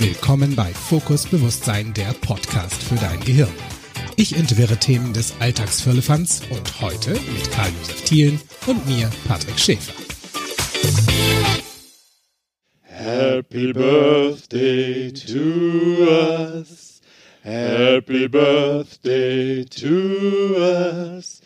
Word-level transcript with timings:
Willkommen 0.00 0.56
bei 0.56 0.72
Fokus 0.72 1.26
Bewusstsein, 1.26 1.92
der 1.92 2.14
Podcast 2.14 2.82
für 2.82 2.94
dein 2.94 3.20
Gehirn. 3.20 3.52
Ich 4.16 4.34
entwirre 4.34 4.78
Themen 4.78 5.12
des 5.12 5.34
Alltagsfirlefanz 5.40 6.40
und 6.48 6.80
heute 6.80 7.10
mit 7.10 7.50
Karl-Josef 7.50 8.00
Thielen 8.04 8.40
und 8.66 8.86
mir, 8.86 9.10
Patrick 9.28 9.58
Schäfer. 9.58 9.92
Happy 12.80 13.74
Birthday 13.74 15.12
to 15.12 16.06
us. 16.08 17.02
Happy 17.42 18.26
Birthday 18.26 19.66
to 19.66 20.56
us. 20.56 21.42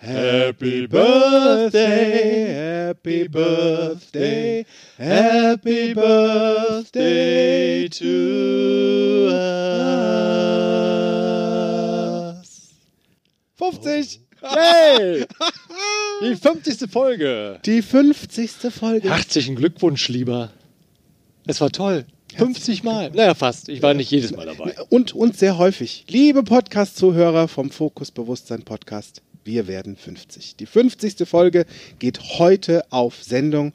Happy 0.00 0.86
Birthday, 0.86 2.54
Happy 2.88 3.26
Birthday, 3.26 4.64
Happy 4.96 5.92
Birthday 5.92 7.88
to 7.88 9.28
us. 12.38 12.74
50! 13.56 14.20
Hey! 14.40 15.26
Die 16.22 16.36
50. 16.36 16.88
Folge. 16.90 17.58
Die 17.66 17.82
50. 17.82 18.72
Folge. 18.72 19.10
Herzlichen 19.10 19.56
Glückwunsch, 19.56 20.08
lieber. 20.08 20.52
Es 21.46 21.60
war 21.60 21.70
toll. 21.70 22.06
50 22.36 22.84
Mal. 22.84 23.10
Naja, 23.10 23.34
fast. 23.34 23.68
Ich 23.68 23.82
war 23.82 23.94
nicht 23.94 24.10
jedes 24.12 24.30
Mal 24.36 24.46
dabei. 24.46 24.76
Und, 24.90 25.12
und 25.14 25.36
sehr 25.36 25.58
häufig. 25.58 26.04
Liebe 26.08 26.44
Podcast-Zuhörer 26.44 27.48
vom 27.48 27.70
Fokus 27.70 28.12
Bewusstsein 28.12 28.62
Podcast, 28.62 29.22
wir 29.48 29.66
werden 29.66 29.96
50. 29.96 30.56
Die 30.56 30.66
50. 30.66 31.26
Folge 31.26 31.64
geht 31.98 32.38
heute 32.38 32.84
auf 32.92 33.24
Sendung. 33.24 33.72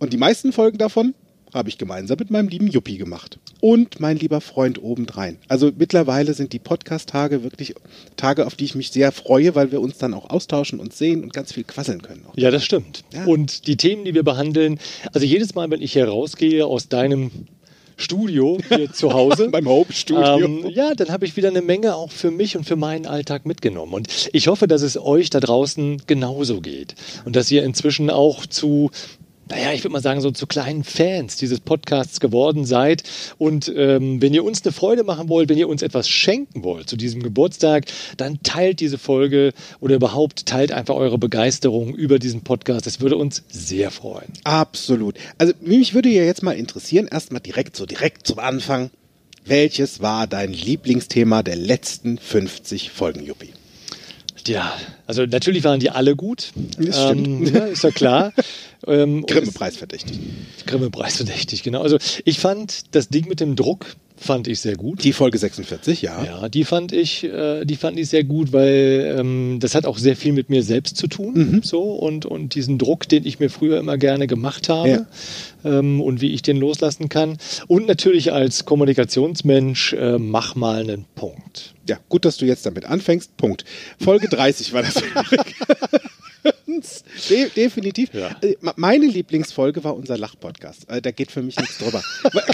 Und 0.00 0.12
die 0.12 0.16
meisten 0.16 0.52
Folgen 0.52 0.76
davon 0.76 1.14
habe 1.54 1.68
ich 1.68 1.78
gemeinsam 1.78 2.16
mit 2.18 2.30
meinem 2.30 2.48
lieben 2.48 2.66
Juppie 2.66 2.98
gemacht. 2.98 3.38
Und 3.60 4.00
mein 4.00 4.16
lieber 4.16 4.40
Freund 4.40 4.82
obendrein. 4.82 5.38
Also 5.46 5.70
mittlerweile 5.76 6.34
sind 6.34 6.52
die 6.52 6.58
Podcast-Tage 6.58 7.44
wirklich 7.44 7.74
Tage, 8.16 8.44
auf 8.46 8.56
die 8.56 8.64
ich 8.64 8.74
mich 8.74 8.90
sehr 8.90 9.12
freue, 9.12 9.54
weil 9.54 9.70
wir 9.70 9.80
uns 9.80 9.98
dann 9.98 10.14
auch 10.14 10.30
austauschen 10.30 10.80
und 10.80 10.92
sehen 10.92 11.22
und 11.22 11.32
ganz 11.32 11.52
viel 11.52 11.62
quasseln 11.62 12.02
können. 12.02 12.26
Ja, 12.34 12.50
das 12.50 12.64
stimmt. 12.64 13.04
Ja. 13.12 13.24
Und 13.24 13.68
die 13.68 13.76
Themen, 13.76 14.04
die 14.04 14.14
wir 14.14 14.24
behandeln, 14.24 14.80
also 15.12 15.24
jedes 15.24 15.54
Mal, 15.54 15.70
wenn 15.70 15.80
ich 15.80 15.92
hier 15.92 16.08
rausgehe 16.08 16.66
aus 16.66 16.88
deinem 16.88 17.30
Studio 17.96 18.58
hier 18.68 18.92
zu 18.92 19.12
Hause. 19.14 19.48
Beim 19.50 19.68
Hope-Studio. 19.68 20.44
Ähm, 20.44 20.66
ja, 20.68 20.94
dann 20.94 21.10
habe 21.10 21.24
ich 21.24 21.36
wieder 21.36 21.48
eine 21.48 21.62
Menge 21.62 21.94
auch 21.94 22.10
für 22.10 22.30
mich 22.30 22.56
und 22.56 22.64
für 22.64 22.76
meinen 22.76 23.06
Alltag 23.06 23.46
mitgenommen. 23.46 23.92
Und 23.92 24.30
ich 24.32 24.48
hoffe, 24.48 24.66
dass 24.66 24.82
es 24.82 24.98
euch 24.98 25.30
da 25.30 25.40
draußen 25.40 26.02
genauso 26.06 26.60
geht. 26.60 26.94
Und 27.24 27.36
dass 27.36 27.50
ihr 27.50 27.64
inzwischen 27.64 28.10
auch 28.10 28.46
zu 28.46 28.90
naja, 29.52 29.70
ich 29.72 29.84
würde 29.84 29.92
mal 29.92 30.00
sagen, 30.00 30.22
so 30.22 30.30
zu 30.30 30.46
kleinen 30.46 30.82
Fans 30.82 31.36
dieses 31.36 31.60
Podcasts 31.60 32.20
geworden 32.20 32.64
seid. 32.64 33.02
Und 33.36 33.70
ähm, 33.76 34.22
wenn 34.22 34.32
ihr 34.32 34.44
uns 34.44 34.64
eine 34.64 34.72
Freude 34.72 35.04
machen 35.04 35.28
wollt, 35.28 35.50
wenn 35.50 35.58
ihr 35.58 35.68
uns 35.68 35.82
etwas 35.82 36.08
schenken 36.08 36.64
wollt 36.64 36.88
zu 36.88 36.96
diesem 36.96 37.22
Geburtstag, 37.22 37.84
dann 38.16 38.42
teilt 38.42 38.80
diese 38.80 38.96
Folge 38.96 39.52
oder 39.80 39.96
überhaupt 39.96 40.46
teilt 40.46 40.72
einfach 40.72 40.94
eure 40.94 41.18
Begeisterung 41.18 41.94
über 41.94 42.18
diesen 42.18 42.40
Podcast. 42.40 42.86
Das 42.86 43.02
würde 43.02 43.18
uns 43.18 43.42
sehr 43.50 43.90
freuen. 43.90 44.32
Absolut. 44.44 45.16
Also 45.36 45.52
mich 45.60 45.92
würde 45.92 46.08
ja 46.08 46.22
jetzt 46.22 46.42
mal 46.42 46.52
interessieren, 46.52 47.06
erstmal 47.06 47.42
direkt 47.42 47.76
so 47.76 47.84
direkt 47.84 48.26
zum 48.26 48.38
Anfang. 48.38 48.90
Welches 49.44 50.00
war 50.00 50.26
dein 50.26 50.54
Lieblingsthema 50.54 51.42
der 51.42 51.56
letzten 51.56 52.16
50 52.16 52.90
Folgen, 52.90 53.22
Juppie? 53.22 53.52
Ja, 54.46 54.72
also 55.06 55.24
natürlich 55.24 55.62
waren 55.64 55.78
die 55.80 55.90
alle 55.90 56.16
gut. 56.16 56.52
Das 56.78 57.04
stimmt. 57.04 57.26
Ähm, 57.26 57.46
ja, 57.54 57.64
ist 57.66 57.84
ja 57.84 57.90
klar. 57.90 58.32
ähm, 58.86 59.18
und 59.22 59.26
Grimme-Preis 59.28 59.76
verdächtig. 59.76 60.18
es- 60.58 60.66
Grimme-Preis 60.66 61.16
verdächtig, 61.16 61.62
genau. 61.62 61.82
Also 61.82 61.98
ich 62.24 62.38
fand 62.40 62.94
das 62.94 63.08
Ding 63.08 63.28
mit 63.28 63.40
dem 63.40 63.54
Druck 63.56 63.86
fand 64.16 64.46
ich 64.46 64.60
sehr 64.60 64.76
gut. 64.76 65.02
Die 65.02 65.12
Folge 65.12 65.36
46, 65.36 66.00
ja. 66.02 66.24
Ja, 66.24 66.48
die 66.48 66.62
fand 66.64 66.92
ich, 66.92 67.24
äh, 67.24 67.64
die 67.64 67.74
fand 67.74 67.98
ich 67.98 68.08
sehr 68.08 68.22
gut, 68.22 68.52
weil 68.52 69.16
ähm, 69.18 69.58
das 69.58 69.74
hat 69.74 69.84
auch 69.84 69.98
sehr 69.98 70.14
viel 70.14 70.32
mit 70.32 70.48
mir 70.48 70.62
selbst 70.62 70.96
zu 70.96 71.08
tun, 71.08 71.32
Mhm. 71.34 71.62
so 71.64 71.80
und 71.94 72.24
und 72.24 72.54
diesen 72.54 72.78
Druck, 72.78 73.08
den 73.08 73.26
ich 73.26 73.40
mir 73.40 73.50
früher 73.50 73.78
immer 73.80 73.98
gerne 73.98 74.28
gemacht 74.28 74.68
habe 74.68 75.06
ähm, 75.64 76.00
und 76.00 76.20
wie 76.20 76.30
ich 76.34 76.42
den 76.42 76.56
loslassen 76.58 77.08
kann 77.08 77.36
und 77.66 77.88
natürlich 77.88 78.32
als 78.32 78.64
Kommunikationsmensch 78.64 79.92
äh, 79.94 80.18
mach 80.18 80.54
mal 80.54 80.82
einen 80.82 81.04
Punkt. 81.16 81.71
Ja, 81.88 81.98
gut, 82.08 82.24
dass 82.24 82.36
du 82.36 82.44
jetzt 82.46 82.64
damit 82.66 82.84
anfängst. 82.84 83.36
Punkt. 83.36 83.64
Folge 83.98 84.28
30 84.28 84.72
war 84.72 84.82
das. 84.82 84.94
De 87.28 87.48
definitiv. 87.50 88.12
Ja. 88.14 88.36
Äh, 88.40 88.56
Meine 88.76 89.06
Lieblingsfolge 89.06 89.84
war 89.84 89.94
unser 89.94 90.16
Lach-Podcast. 90.18 90.88
Äh, 90.88 91.02
Da 91.02 91.10
geht 91.10 91.30
für 91.30 91.42
mich 91.42 91.56
nichts 91.56 91.78
drüber. 91.78 92.02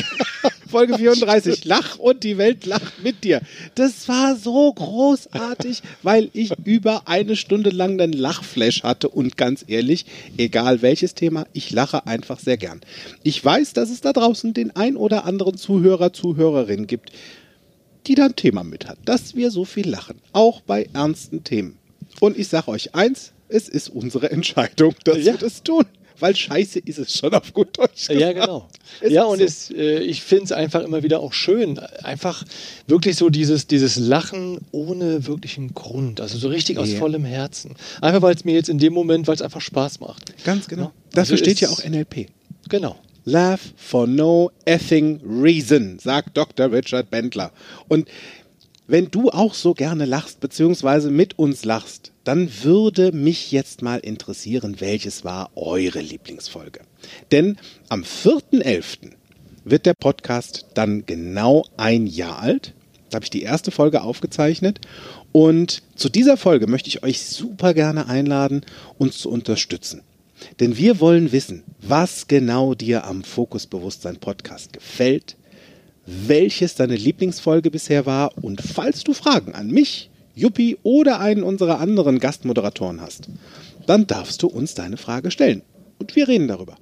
Folge 0.68 0.98
34, 0.98 1.64
Lach 1.64 1.98
und 1.98 2.24
die 2.24 2.36
Welt 2.36 2.66
lacht 2.66 3.02
mit 3.02 3.24
dir. 3.24 3.40
Das 3.74 4.06
war 4.08 4.36
so 4.36 4.70
großartig, 4.74 5.82
weil 6.02 6.28
ich 6.34 6.52
über 6.64 7.08
eine 7.08 7.36
Stunde 7.36 7.70
lang 7.70 7.98
einen 7.98 8.12
Lachflash 8.12 8.82
hatte 8.82 9.08
und 9.08 9.38
ganz 9.38 9.64
ehrlich, 9.66 10.04
egal 10.36 10.82
welches 10.82 11.14
Thema, 11.14 11.46
ich 11.54 11.70
lache 11.70 12.06
einfach 12.06 12.38
sehr 12.38 12.58
gern. 12.58 12.80
Ich 13.22 13.42
weiß, 13.42 13.72
dass 13.72 13.88
es 13.88 14.02
da 14.02 14.12
draußen 14.12 14.52
den 14.52 14.76
ein 14.76 14.96
oder 14.96 15.24
anderen 15.24 15.56
Zuhörer, 15.56 16.12
Zuhörerin 16.12 16.86
gibt, 16.86 17.12
die 18.06 18.14
da 18.14 18.26
ein 18.26 18.36
Thema 18.36 18.62
mit 18.64 18.86
hat, 18.88 18.98
dass 19.04 19.34
wir 19.36 19.50
so 19.50 19.64
viel 19.64 19.88
lachen, 19.88 20.18
auch 20.32 20.60
bei 20.62 20.88
ernsten 20.92 21.44
Themen. 21.44 21.76
Und 22.20 22.38
ich 22.38 22.48
sage 22.48 22.68
euch 22.68 22.94
eins, 22.94 23.32
es 23.48 23.68
ist 23.68 23.88
unsere 23.88 24.30
Entscheidung, 24.30 24.94
dass 25.04 25.18
Ja. 25.18 25.32
wir 25.32 25.38
das 25.38 25.62
tun, 25.62 25.84
weil 26.20 26.34
scheiße 26.34 26.80
ist 26.80 26.98
es 26.98 27.16
schon 27.16 27.32
auf 27.34 27.52
gut 27.54 27.78
Deutsch. 27.78 28.08
Ja, 28.08 28.32
gesagt. 28.32 28.40
genau. 28.40 28.68
Es 29.00 29.12
ja, 29.12 29.22
und 29.24 29.38
so. 29.38 29.44
es, 29.44 29.70
äh, 29.70 30.00
ich 30.00 30.22
finde 30.22 30.44
es 30.46 30.52
einfach 30.52 30.82
immer 30.82 31.02
wieder 31.04 31.20
auch 31.20 31.32
schön. 31.32 31.78
Einfach 32.02 32.44
wirklich 32.88 33.16
so 33.16 33.30
dieses, 33.30 33.66
dieses 33.68 33.96
Lachen 33.96 34.58
ohne 34.72 35.26
wirklichen 35.26 35.74
Grund. 35.74 36.20
Also 36.20 36.36
so 36.38 36.48
richtig 36.48 36.78
aus 36.78 36.90
Ja. 36.90 36.98
vollem 36.98 37.24
Herzen. 37.24 37.76
Einfach 38.00 38.22
weil 38.22 38.34
es 38.34 38.44
mir 38.44 38.54
jetzt 38.54 38.68
in 38.68 38.78
dem 38.78 38.94
Moment, 38.94 39.28
weil 39.28 39.34
es 39.36 39.42
einfach 39.42 39.60
Spaß 39.60 40.00
macht. 40.00 40.32
Ganz 40.44 40.66
genau. 40.66 40.84
Ja. 40.84 40.92
Dafür 41.12 41.34
Also 41.34 41.36
steht 41.36 41.60
ja 41.60 41.68
auch 41.68 41.84
NLP. 41.84 42.26
Genau. 42.68 42.96
Laugh 43.28 43.74
for 43.76 44.06
no 44.06 44.50
effing 44.64 45.20
reason, 45.22 45.98
sagt 45.98 46.36
Dr. 46.36 46.72
Richard 46.72 47.10
Bendler. 47.10 47.52
Und 47.88 48.08
wenn 48.86 49.10
du 49.10 49.28
auch 49.28 49.52
so 49.52 49.74
gerne 49.74 50.06
lachst, 50.06 50.40
beziehungsweise 50.40 51.10
mit 51.10 51.38
uns 51.38 51.66
lachst, 51.66 52.12
dann 52.24 52.50
würde 52.62 53.12
mich 53.12 53.52
jetzt 53.52 53.82
mal 53.82 53.98
interessieren, 53.98 54.76
welches 54.80 55.24
war 55.24 55.50
eure 55.56 56.00
Lieblingsfolge. 56.00 56.80
Denn 57.30 57.58
am 57.90 58.02
4.11. 58.02 59.12
wird 59.64 59.84
der 59.84 59.92
Podcast 59.92 60.66
dann 60.72 61.04
genau 61.04 61.66
ein 61.76 62.06
Jahr 62.06 62.38
alt. 62.38 62.72
Da 63.10 63.16
habe 63.16 63.24
ich 63.24 63.30
die 63.30 63.42
erste 63.42 63.70
Folge 63.70 64.00
aufgezeichnet. 64.00 64.80
Und 65.32 65.82
zu 65.94 66.08
dieser 66.08 66.38
Folge 66.38 66.66
möchte 66.66 66.88
ich 66.88 67.02
euch 67.02 67.20
super 67.20 67.74
gerne 67.74 68.06
einladen, 68.06 68.64
uns 68.96 69.18
zu 69.18 69.30
unterstützen. 69.30 70.02
Denn 70.60 70.76
wir 70.76 71.00
wollen 71.00 71.32
wissen, 71.32 71.64
was 71.80 72.28
genau 72.28 72.74
dir 72.74 73.04
am 73.04 73.24
Fokus 73.24 73.66
Bewusstsein 73.66 74.16
Podcast 74.16 74.72
gefällt, 74.72 75.36
welches 76.06 76.74
deine 76.74 76.96
Lieblingsfolge 76.96 77.70
bisher 77.70 78.06
war 78.06 78.32
und 78.42 78.62
falls 78.62 79.04
du 79.04 79.12
Fragen 79.12 79.54
an 79.54 79.68
mich, 79.70 80.10
Juppie 80.34 80.78
oder 80.82 81.20
einen 81.20 81.42
unserer 81.42 81.80
anderen 81.80 82.18
Gastmoderatoren 82.18 83.00
hast, 83.00 83.28
dann 83.86 84.06
darfst 84.06 84.42
du 84.42 84.46
uns 84.46 84.74
deine 84.74 84.96
Frage 84.96 85.30
stellen 85.30 85.62
und 85.98 86.14
wir 86.16 86.28
reden 86.28 86.48
darüber. 86.48 86.76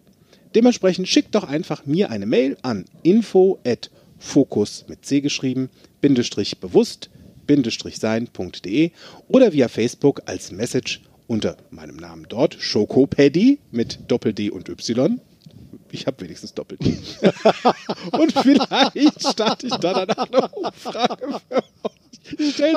Dementsprechend 0.55 1.09
schick 1.09 1.33
doch 1.33 1.45
einfach 1.45 1.87
mir 1.87 2.11
eine 2.11 2.27
Mail 2.27 2.57
an 2.63 2.85
info 3.03 3.59
at 3.67 3.91
fokus 4.19 4.85
mit 4.89 5.05
C 5.05 5.21
geschrieben, 5.21 5.71
Bindestrich 6.01 6.59
bewusst, 6.59 7.11
Bindestrich 7.47 7.99
sein.de 7.99 8.91
oder 9.29 9.53
via 9.53 9.69
Facebook 9.69 10.23
als 10.27 10.53
Message 10.53 11.01
unter 11.27 11.57
meinem 11.71 11.97
Namen 11.97 12.27
dort, 12.29 12.57
Schokopaddy 12.59 13.59
mit 13.71 13.99
Doppel-D 14.09 14.51
und 14.51 14.69
Y. 14.69 15.21
Ich 15.93 16.07
habe 16.07 16.25
wenigstens 16.25 16.55
Doppel-D. 16.55 16.99
und 18.13 18.33
vielleicht 18.33 19.21
starte 19.21 19.67
ich 19.67 19.75
da 19.75 20.05
danach 20.05 20.31
eine 20.31 20.49
Umfrage 20.49 21.41
für 21.49 21.57
euch. 21.57 22.53
Stellt 22.53 22.77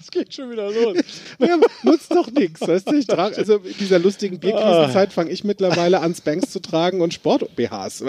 Es 0.00 0.10
geht 0.10 0.34
schon 0.34 0.50
wieder 0.50 0.70
los. 0.70 0.98
Ja, 1.38 1.58
nutzt 1.82 2.10
doch 2.10 2.30
nichts. 2.30 2.60
Weißt 2.60 2.90
du? 2.90 2.96
Ich 2.96 3.06
trage, 3.06 3.36
also 3.36 3.56
in 3.56 3.76
dieser 3.78 3.98
lustigen 3.98 4.38
Bierkrisenzeit 4.38 5.12
fange 5.12 5.30
ich 5.30 5.42
mittlerweile 5.44 6.00
an, 6.00 6.14
Spanks 6.14 6.50
zu 6.50 6.60
tragen 6.60 7.00
und 7.00 7.14
Sport-BHs. 7.14 8.02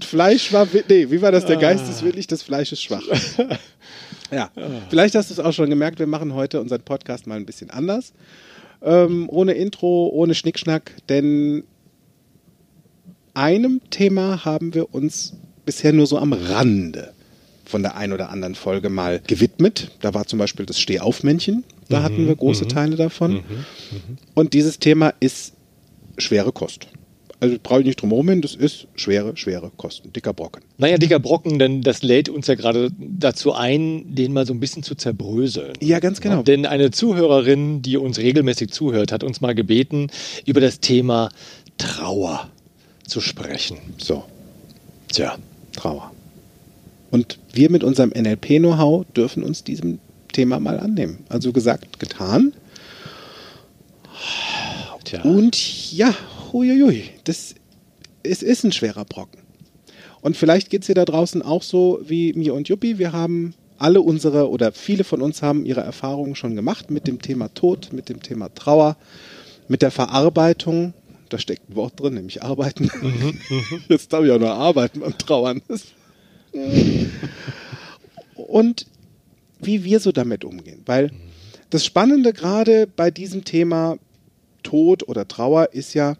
Das 0.00 0.08
Fleisch 0.08 0.52
war, 0.52 0.66
nee, 0.88 1.10
wie 1.10 1.22
war 1.22 1.30
das? 1.30 1.44
Der 1.46 1.56
Geist 1.56 1.88
ist 1.88 2.02
willig, 2.02 2.26
das 2.26 2.42
Fleisch 2.42 2.72
ist 2.72 2.82
schwach. 2.82 3.02
Ja, 4.32 4.48
vielleicht 4.90 5.16
hast 5.16 5.30
du 5.30 5.34
es 5.34 5.40
auch 5.40 5.52
schon 5.52 5.70
gemerkt, 5.70 5.98
wir 5.98 6.06
machen 6.06 6.34
heute 6.34 6.60
unseren 6.60 6.82
Podcast 6.82 7.26
mal 7.26 7.34
ein 7.34 7.46
bisschen 7.46 7.70
anders. 7.70 8.12
Ähm, 8.80 9.28
ohne 9.28 9.54
Intro, 9.54 10.06
ohne 10.06 10.36
Schnickschnack, 10.36 10.92
denn 11.08 11.64
einem 13.34 13.80
Thema 13.90 14.44
haben 14.44 14.72
wir 14.72 14.94
uns 14.94 15.34
bisher 15.64 15.92
nur 15.92 16.06
so 16.06 16.16
am 16.16 16.32
Rande 16.32 17.12
von 17.64 17.82
der 17.82 17.96
ein 17.96 18.12
oder 18.12 18.30
anderen 18.30 18.54
Folge 18.54 18.88
mal 18.88 19.20
gewidmet. 19.26 19.90
Da 20.00 20.14
war 20.14 20.26
zum 20.26 20.38
Beispiel 20.38 20.64
das 20.64 20.78
Stehaufmännchen. 20.78 21.64
Da 21.88 22.02
hatten 22.04 22.28
wir 22.28 22.36
große 22.36 22.68
Teile 22.68 22.94
davon. 22.94 23.42
Und 24.34 24.54
dieses 24.54 24.78
Thema 24.78 25.12
ist 25.18 25.54
schwere 26.18 26.52
Kost. 26.52 26.86
Also 27.40 27.56
brauche 27.62 27.80
ich 27.80 27.86
nicht 27.86 28.00
drum 28.00 28.10
herum 28.10 28.28
hin, 28.28 28.42
das 28.42 28.54
ist 28.54 28.86
schwere, 28.94 29.36
schwere 29.36 29.70
Kosten, 29.76 30.12
dicker 30.12 30.34
Brocken. 30.34 30.62
Naja, 30.76 30.98
dicker 30.98 31.18
Brocken, 31.18 31.58
denn 31.58 31.80
das 31.80 32.02
lädt 32.02 32.28
uns 32.28 32.46
ja 32.46 32.54
gerade 32.54 32.90
dazu 32.98 33.54
ein, 33.54 34.14
den 34.14 34.32
mal 34.34 34.44
so 34.46 34.52
ein 34.52 34.60
bisschen 34.60 34.82
zu 34.82 34.94
zerbröseln. 34.94 35.72
Ja, 35.80 36.00
ganz 36.00 36.20
genau. 36.20 36.42
Denn 36.42 36.66
eine 36.66 36.90
Zuhörerin, 36.90 37.80
die 37.80 37.96
uns 37.96 38.18
regelmäßig 38.18 38.70
zuhört, 38.70 39.10
hat 39.10 39.24
uns 39.24 39.40
mal 39.40 39.54
gebeten, 39.54 40.08
über 40.44 40.60
das 40.60 40.80
Thema 40.80 41.30
Trauer 41.78 42.48
zu 43.06 43.22
sprechen. 43.22 43.78
So, 43.96 44.24
Tja, 45.12 45.36
Trauer. 45.74 46.12
Und 47.10 47.38
wir 47.52 47.70
mit 47.70 47.82
unserem 47.82 48.10
NLP-Know-how 48.10 49.04
dürfen 49.16 49.42
uns 49.42 49.64
diesem 49.64 49.98
Thema 50.32 50.60
mal 50.60 50.78
annehmen. 50.78 51.24
Also 51.28 51.52
gesagt, 51.52 51.98
getan. 51.98 52.52
tja. 55.04 55.22
Und 55.22 55.92
ja, 55.92 56.14
huiuiui, 56.52 57.10
das, 57.24 57.54
es 58.22 58.42
ist 58.42 58.64
ein 58.64 58.72
schwerer 58.72 59.04
Brocken. 59.04 59.40
Und 60.20 60.36
vielleicht 60.36 60.70
geht 60.70 60.82
es 60.82 60.86
dir 60.86 60.94
da 60.94 61.04
draußen 61.04 61.42
auch 61.42 61.62
so 61.62 62.00
wie 62.02 62.32
mir 62.34 62.54
und 62.54 62.68
Juppie. 62.68 62.98
Wir 62.98 63.12
haben 63.12 63.54
alle 63.78 64.02
unsere 64.02 64.50
oder 64.50 64.72
viele 64.72 65.04
von 65.04 65.22
uns 65.22 65.40
haben 65.40 65.64
ihre 65.64 65.80
Erfahrungen 65.80 66.34
schon 66.34 66.54
gemacht 66.54 66.90
mit 66.90 67.06
dem 67.06 67.22
Thema 67.22 67.48
Tod, 67.54 67.92
mit 67.92 68.10
dem 68.10 68.22
Thema 68.22 68.54
Trauer, 68.54 68.96
mit 69.68 69.80
der 69.80 69.90
Verarbeitung. 69.90 70.92
Da 71.30 71.38
steckt 71.38 71.70
ein 71.70 71.76
Wort 71.76 71.98
drin, 71.98 72.14
nämlich 72.14 72.42
arbeiten. 72.42 72.90
Jetzt 73.88 74.12
darf 74.12 74.24
ich 74.24 74.30
auch 74.30 74.38
noch 74.38 74.50
arbeiten 74.50 75.00
beim 75.00 75.16
Trauern. 75.16 75.62
Und 78.34 78.86
wie 79.60 79.84
wir 79.84 80.00
so 80.00 80.12
damit 80.12 80.44
umgehen. 80.44 80.82
Weil 80.84 81.10
das 81.70 81.84
Spannende 81.84 82.32
gerade 82.32 82.86
bei 82.86 83.10
diesem 83.10 83.44
Thema 83.44 83.96
Tod 84.62 85.08
oder 85.08 85.26
Trauer 85.26 85.70
ist 85.72 85.94
ja, 85.94 86.16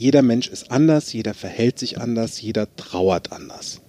jeder 0.00 0.22
Mensch 0.22 0.48
ist 0.48 0.70
anders, 0.70 1.12
jeder 1.12 1.34
verhält 1.34 1.78
sich 1.78 2.00
anders, 2.00 2.40
jeder 2.40 2.74
trauert 2.76 3.32
anders. 3.32 3.82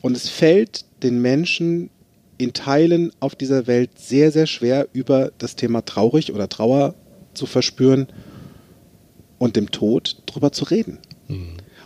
Und 0.00 0.16
es 0.16 0.30
fällt 0.30 0.86
den 1.02 1.20
Menschen 1.20 1.90
in 2.38 2.54
Teilen 2.54 3.12
auf 3.20 3.34
dieser 3.34 3.66
Welt 3.66 3.90
sehr, 3.98 4.32
sehr 4.32 4.46
schwer, 4.46 4.88
über 4.94 5.30
das 5.36 5.56
Thema 5.56 5.84
traurig 5.84 6.32
oder 6.32 6.48
Trauer 6.48 6.94
zu 7.34 7.44
verspüren 7.44 8.06
und 9.38 9.56
dem 9.56 9.70
Tod 9.70 10.22
drüber 10.24 10.52
zu 10.52 10.64
reden. 10.64 10.98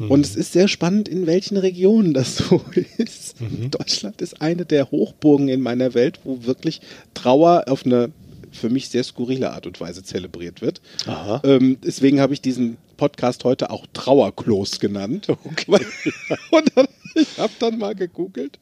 Und 0.08 0.24
es 0.24 0.36
ist 0.36 0.52
sehr 0.52 0.68
spannend, 0.68 1.08
in 1.08 1.26
welchen 1.26 1.56
Regionen 1.56 2.14
das 2.14 2.36
so 2.36 2.62
ist. 2.98 3.34
Deutschland 3.72 4.22
ist 4.22 4.40
eine 4.40 4.64
der 4.64 4.92
Hochburgen 4.92 5.48
in 5.48 5.60
meiner 5.60 5.92
Welt, 5.94 6.20
wo 6.22 6.44
wirklich 6.44 6.80
Trauer 7.14 7.64
auf 7.66 7.84
eine 7.84 8.12
für 8.52 8.70
mich 8.70 8.88
sehr 8.88 9.04
skurrile 9.04 9.52
Art 9.52 9.66
und 9.66 9.80
Weise 9.80 10.02
zelebriert 10.02 10.60
wird. 10.62 10.80
Aha. 11.06 11.40
Ähm, 11.44 11.78
deswegen 11.84 12.20
habe 12.20 12.34
ich 12.34 12.40
diesen 12.40 12.76
Podcast 12.96 13.44
heute 13.44 13.70
auch 13.70 13.86
Trauerklos 13.92 14.80
genannt. 14.80 15.28
Weil- 15.66 15.86
und 16.50 16.70
dann, 16.74 16.86
ich 17.14 17.38
habe 17.38 17.52
dann 17.58 17.78
mal 17.78 17.94
gegoogelt, 17.94 18.58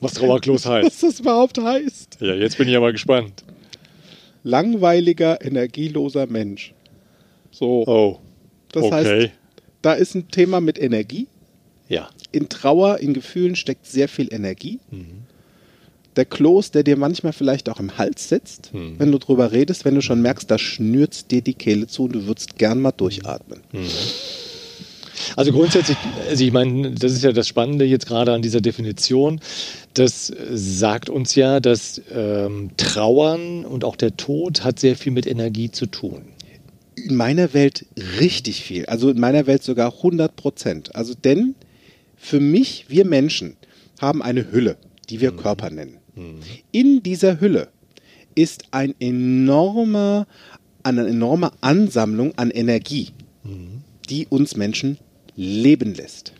Was 0.00 0.14
Trauerklos 0.14 0.66
heißt. 0.66 0.86
was 0.86 1.00
das 1.00 1.20
überhaupt 1.20 1.58
heißt. 1.58 2.18
Ja, 2.20 2.34
jetzt 2.34 2.58
bin 2.58 2.68
ich 2.68 2.76
aber 2.76 2.92
gespannt. 2.92 3.44
Langweiliger, 4.44 5.44
energieloser 5.44 6.26
Mensch. 6.26 6.72
So, 7.50 7.84
Oh, 7.86 8.18
das 8.72 8.84
okay. 8.84 8.94
heißt, 8.94 9.32
da 9.82 9.92
ist 9.94 10.14
ein 10.14 10.28
Thema 10.28 10.60
mit 10.60 10.78
Energie. 10.78 11.26
ja. 11.88 12.08
in 12.30 12.48
Trauer, 12.48 12.98
in 12.98 13.14
Gefühlen 13.14 13.56
steckt 13.56 13.86
sehr 13.86 14.06
viel 14.08 14.32
Energie. 14.32 14.80
Der 16.18 16.24
Kloß, 16.24 16.72
der 16.72 16.82
dir 16.82 16.96
manchmal 16.96 17.32
vielleicht 17.32 17.68
auch 17.68 17.78
im 17.78 17.96
Hals 17.96 18.28
sitzt, 18.28 18.70
wenn 18.98 19.12
du 19.12 19.18
drüber 19.18 19.52
redest, 19.52 19.84
wenn 19.84 19.94
du 19.94 20.02
schon 20.02 20.20
merkst, 20.20 20.50
da 20.50 20.58
schnürzt 20.58 21.30
dir 21.30 21.42
die 21.42 21.54
Kehle 21.54 21.86
zu 21.86 22.06
und 22.06 22.16
du 22.16 22.26
würdest 22.26 22.58
gern 22.58 22.80
mal 22.80 22.90
durchatmen. 22.90 23.60
Also 25.36 25.52
grundsätzlich, 25.52 25.96
also 26.28 26.44
ich 26.44 26.52
meine, 26.52 26.90
das 26.90 27.12
ist 27.12 27.22
ja 27.22 27.30
das 27.30 27.46
Spannende 27.46 27.84
jetzt 27.84 28.06
gerade 28.06 28.32
an 28.32 28.42
dieser 28.42 28.60
Definition. 28.60 29.40
Das 29.94 30.32
sagt 30.50 31.08
uns 31.08 31.36
ja, 31.36 31.60
dass 31.60 32.02
ähm, 32.12 32.70
Trauern 32.76 33.64
und 33.64 33.84
auch 33.84 33.94
der 33.94 34.16
Tod 34.16 34.64
hat 34.64 34.80
sehr 34.80 34.96
viel 34.96 35.12
mit 35.12 35.24
Energie 35.24 35.70
zu 35.70 35.86
tun. 35.86 36.22
In 36.96 37.14
meiner 37.14 37.54
Welt 37.54 37.86
richtig 38.18 38.64
viel. 38.64 38.86
Also 38.86 39.10
in 39.10 39.20
meiner 39.20 39.46
Welt 39.46 39.62
sogar 39.62 39.94
100 39.94 40.34
Prozent. 40.34 40.96
Also 40.96 41.14
denn 41.14 41.54
für 42.16 42.40
mich, 42.40 42.86
wir 42.88 43.04
Menschen 43.04 43.56
haben 44.00 44.20
eine 44.20 44.50
Hülle, 44.50 44.78
die 45.10 45.20
wir 45.20 45.30
Körper 45.30 45.70
nennen. 45.70 45.98
In 46.72 47.02
dieser 47.02 47.40
Hülle 47.40 47.68
ist 48.34 48.64
ein 48.70 48.94
enormer, 49.00 50.26
eine 50.82 51.06
enorme 51.06 51.52
Ansammlung 51.60 52.32
an 52.36 52.50
Energie, 52.50 53.10
die 54.08 54.26
uns 54.28 54.56
Menschen 54.56 54.98
leben 55.36 55.94
lässt. 55.94 56.32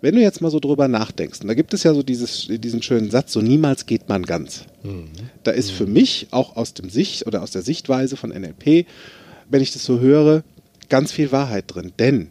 Wenn 0.00 0.14
du 0.14 0.20
jetzt 0.20 0.40
mal 0.40 0.50
so 0.50 0.60
drüber 0.60 0.88
nachdenkst, 0.88 1.40
und 1.40 1.48
da 1.48 1.54
gibt 1.54 1.74
es 1.74 1.82
ja 1.82 1.94
so 1.94 2.02
dieses, 2.02 2.48
diesen 2.48 2.82
schönen 2.82 3.10
Satz, 3.10 3.32
so 3.32 3.40
niemals 3.40 3.86
geht 3.86 4.08
man 4.08 4.22
ganz. 4.22 4.64
Da 5.42 5.50
ist 5.50 5.70
für 5.70 5.86
mich 5.86 6.28
auch 6.30 6.56
aus 6.56 6.74
dem 6.74 6.90
Sicht 6.90 7.26
oder 7.26 7.42
aus 7.42 7.50
der 7.50 7.62
Sichtweise 7.62 8.16
von 8.16 8.30
NLP, 8.30 8.86
wenn 9.48 9.62
ich 9.62 9.72
das 9.72 9.84
so 9.84 10.00
höre, 10.00 10.44
ganz 10.88 11.12
viel 11.12 11.32
Wahrheit 11.32 11.64
drin. 11.68 11.92
Denn 11.98 12.30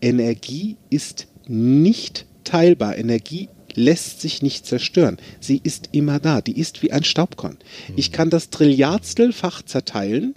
Energie 0.00 0.76
ist 0.90 1.26
nicht 1.48 2.26
teilbar. 2.44 2.96
Energie 2.96 3.48
lässt 3.74 4.20
sich 4.20 4.42
nicht 4.42 4.66
zerstören. 4.66 5.18
Sie 5.40 5.60
ist 5.62 5.90
immer 5.92 6.20
da. 6.20 6.40
Die 6.40 6.58
ist 6.58 6.82
wie 6.82 6.92
ein 6.92 7.04
Staubkorn. 7.04 7.58
Ich 7.96 8.12
kann 8.12 8.30
das 8.30 8.50
Trilliardstelfach 8.50 9.62
zerteilen 9.62 10.34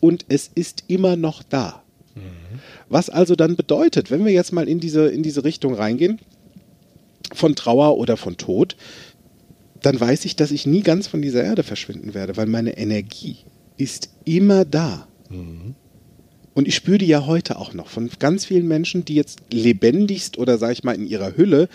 und 0.00 0.24
es 0.28 0.50
ist 0.54 0.84
immer 0.88 1.16
noch 1.16 1.42
da. 1.42 1.82
Was 2.88 3.10
also 3.10 3.36
dann 3.36 3.56
bedeutet, 3.56 4.10
wenn 4.10 4.24
wir 4.24 4.32
jetzt 4.32 4.52
mal 4.52 4.68
in 4.68 4.80
diese, 4.80 5.06
in 5.08 5.22
diese 5.22 5.44
Richtung 5.44 5.74
reingehen, 5.74 6.18
von 7.32 7.54
Trauer 7.54 7.98
oder 7.98 8.16
von 8.16 8.36
Tod, 8.36 8.76
dann 9.82 10.00
weiß 10.00 10.24
ich, 10.24 10.34
dass 10.34 10.50
ich 10.50 10.66
nie 10.66 10.82
ganz 10.82 11.06
von 11.06 11.22
dieser 11.22 11.44
Erde 11.44 11.62
verschwinden 11.62 12.14
werde, 12.14 12.36
weil 12.36 12.46
meine 12.46 12.76
Energie 12.78 13.36
ist 13.76 14.10
immer 14.24 14.64
da. 14.64 15.06
Und 16.54 16.66
ich 16.66 16.74
spüre 16.74 16.98
die 16.98 17.06
ja 17.06 17.26
heute 17.26 17.58
auch 17.58 17.74
noch 17.74 17.88
von 17.88 18.10
ganz 18.18 18.46
vielen 18.46 18.66
Menschen, 18.66 19.04
die 19.04 19.14
jetzt 19.14 19.40
lebendigst 19.52 20.38
oder 20.38 20.58
sag 20.58 20.72
ich 20.72 20.82
mal 20.82 20.94
in 20.94 21.06
ihrer 21.06 21.36
Hülle 21.36 21.68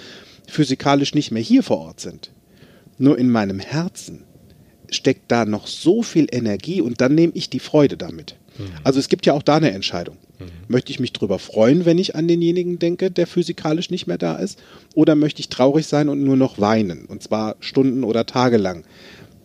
physikalisch 0.47 1.13
nicht 1.13 1.31
mehr 1.31 1.41
hier 1.41 1.63
vor 1.63 1.79
Ort 1.79 1.99
sind. 1.99 2.31
Nur 2.97 3.17
in 3.17 3.29
meinem 3.29 3.59
Herzen 3.59 4.23
steckt 4.89 5.31
da 5.31 5.45
noch 5.45 5.67
so 5.67 6.03
viel 6.03 6.27
Energie 6.31 6.81
und 6.81 7.01
dann 7.01 7.15
nehme 7.15 7.33
ich 7.35 7.49
die 7.49 7.59
Freude 7.59 7.97
damit. 7.97 8.35
Also 8.83 8.99
es 8.99 9.09
gibt 9.09 9.25
ja 9.25 9.33
auch 9.33 9.41
da 9.41 9.55
eine 9.55 9.71
Entscheidung. 9.71 10.17
Möchte 10.67 10.91
ich 10.91 10.99
mich 10.99 11.13
darüber 11.13 11.39
freuen, 11.39 11.85
wenn 11.85 11.97
ich 11.97 12.15
an 12.15 12.27
denjenigen 12.27 12.77
denke, 12.77 13.09
der 13.09 13.27
physikalisch 13.27 13.89
nicht 13.89 14.07
mehr 14.07 14.17
da 14.17 14.35
ist? 14.35 14.59
Oder 14.93 15.15
möchte 15.15 15.39
ich 15.39 15.49
traurig 15.49 15.87
sein 15.87 16.09
und 16.09 16.23
nur 16.23 16.35
noch 16.35 16.59
weinen? 16.59 17.05
Und 17.05 17.23
zwar 17.23 17.55
Stunden 17.61 18.03
oder 18.03 18.25
Tage 18.25 18.57
lang. 18.57 18.83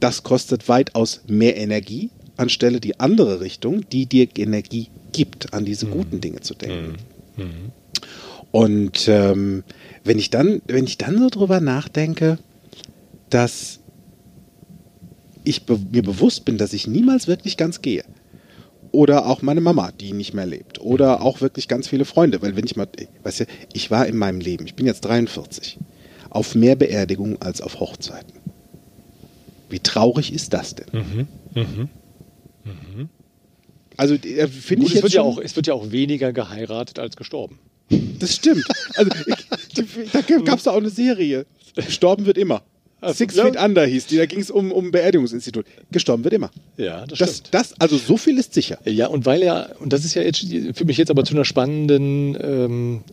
Das 0.01 0.23
kostet 0.25 0.69
weitaus 0.69 1.23
mehr 1.29 1.57
Energie, 1.57 2.11
anstelle 2.37 2.81
die 2.81 2.99
andere 3.01 3.41
Richtung, 3.41 3.89
die 3.91 4.07
dir 4.07 4.29
Energie 4.37 4.89
gibt, 5.13 5.55
an 5.55 5.65
diese 5.65 5.87
guten 5.87 6.21
Dinge 6.21 6.41
zu 6.41 6.55
denken. 6.55 6.97
Und 8.51 9.09
ähm, 9.09 9.65
wenn 10.09 10.19
ich 10.19 10.31
dann, 10.31 10.63
wenn 10.67 10.85
ich 10.85 10.97
dann 10.97 11.19
so 11.19 11.29
drüber 11.29 11.61
nachdenke, 11.61 12.39
dass 13.29 13.81
ich 15.45 15.67
be 15.67 15.79
mir 15.93 16.03
bewusst 16.03 16.45
bin, 16.47 16.57
dass 16.57 16.73
ich 16.73 16.87
niemals 16.87 17.29
wirklich 17.29 17.57
ganz 17.57 17.83
gehe. 17.83 18.05
Oder 18.91 19.27
auch 19.27 19.43
meine 19.43 19.61
Mama, 19.61 19.93
die 19.93 20.15
nicht 20.15 20.33
mehr 20.33 20.47
lebt. 20.47 20.81
Oder 20.81 21.21
auch 21.21 21.43
wirklich 21.43 21.69
ganz 21.69 21.89
viele 21.89 22.07
Freunde. 22.07 22.41
Weil 22.41 22.57
wenn 22.57 22.65
ich 22.65 22.75
mal, 22.75 22.89
weißt 23.23 23.41
du, 23.41 23.45
ich 23.75 23.91
war 23.91 24.07
in 24.07 24.17
meinem 24.17 24.41
Leben, 24.41 24.65
ich 24.65 24.75
bin 24.75 24.87
jetzt 24.87 25.03
43, 25.03 25.79
auf 26.31 26.55
mehr 26.55 26.75
Beerdigungen 26.75 27.41
als 27.43 27.61
auf 27.61 27.79
Hochzeiten. 27.79 28.41
Wie 29.69 29.81
traurig 29.81 30.33
ist 30.33 30.55
das 30.55 30.75
denn? 30.75 30.87
Also 33.99 34.15
äh, 34.15 34.49
finde 34.49 34.87
ich 34.87 34.95
es, 34.95 35.03
wird 35.03 35.05
jetzt 35.05 35.15
ja 35.15 35.21
schon, 35.21 35.33
auch, 35.33 35.39
es 35.39 35.55
wird 35.55 35.67
ja 35.67 35.75
auch 35.75 35.91
weniger 35.91 36.33
geheiratet 36.33 36.99
als 36.99 37.17
gestorben. 37.17 37.59
Das 38.19 38.35
stimmt. 38.35 38.65
Also 38.97 39.11
ich, 39.27 40.11
da 40.13 40.21
gab 40.21 40.59
es 40.59 40.65
da 40.65 40.73
auch 40.73 40.77
eine 40.77 40.91
Serie. 40.91 41.47
Gestorben 41.75 42.27
wird 42.27 42.39
immer. 42.39 42.63
Six 43.07 43.37
ja. 43.37 43.45
Feet 43.45 43.57
Under 43.57 43.87
hieß 43.87 44.07
die, 44.07 44.17
da 44.17 44.27
ging 44.27 44.41
es 44.41 44.51
um, 44.51 44.73
um 44.73 44.91
Beerdigungsinstitut. 44.91 45.67
Gestorben 45.93 46.25
wird 46.25 46.35
immer. 46.35 46.51
Ja, 46.77 47.07
das, 47.07 47.19
Das, 47.19 47.31
stimmt. 47.37 47.55
das, 47.55 47.81
also 47.81 47.97
so 47.97 48.17
viel 48.17 48.39
ist 48.39 48.55
sicher. 48.55 48.79
Ja, 48.85 49.07
und 49.07 49.25
weil 49.25 49.43
ja, 49.43 49.69
und 49.79 49.93
das 49.93 50.05
ist 50.05 50.15
ja 50.15 50.23
jetzt 50.23 50.45
für 50.75 50.85
mich 50.85 50.97
jetzt 50.97 51.11
aber 51.11 51.25
zu 51.25 51.35
einer 51.35 51.45
spannenden, 51.45 52.37
ähm, 52.41 53.05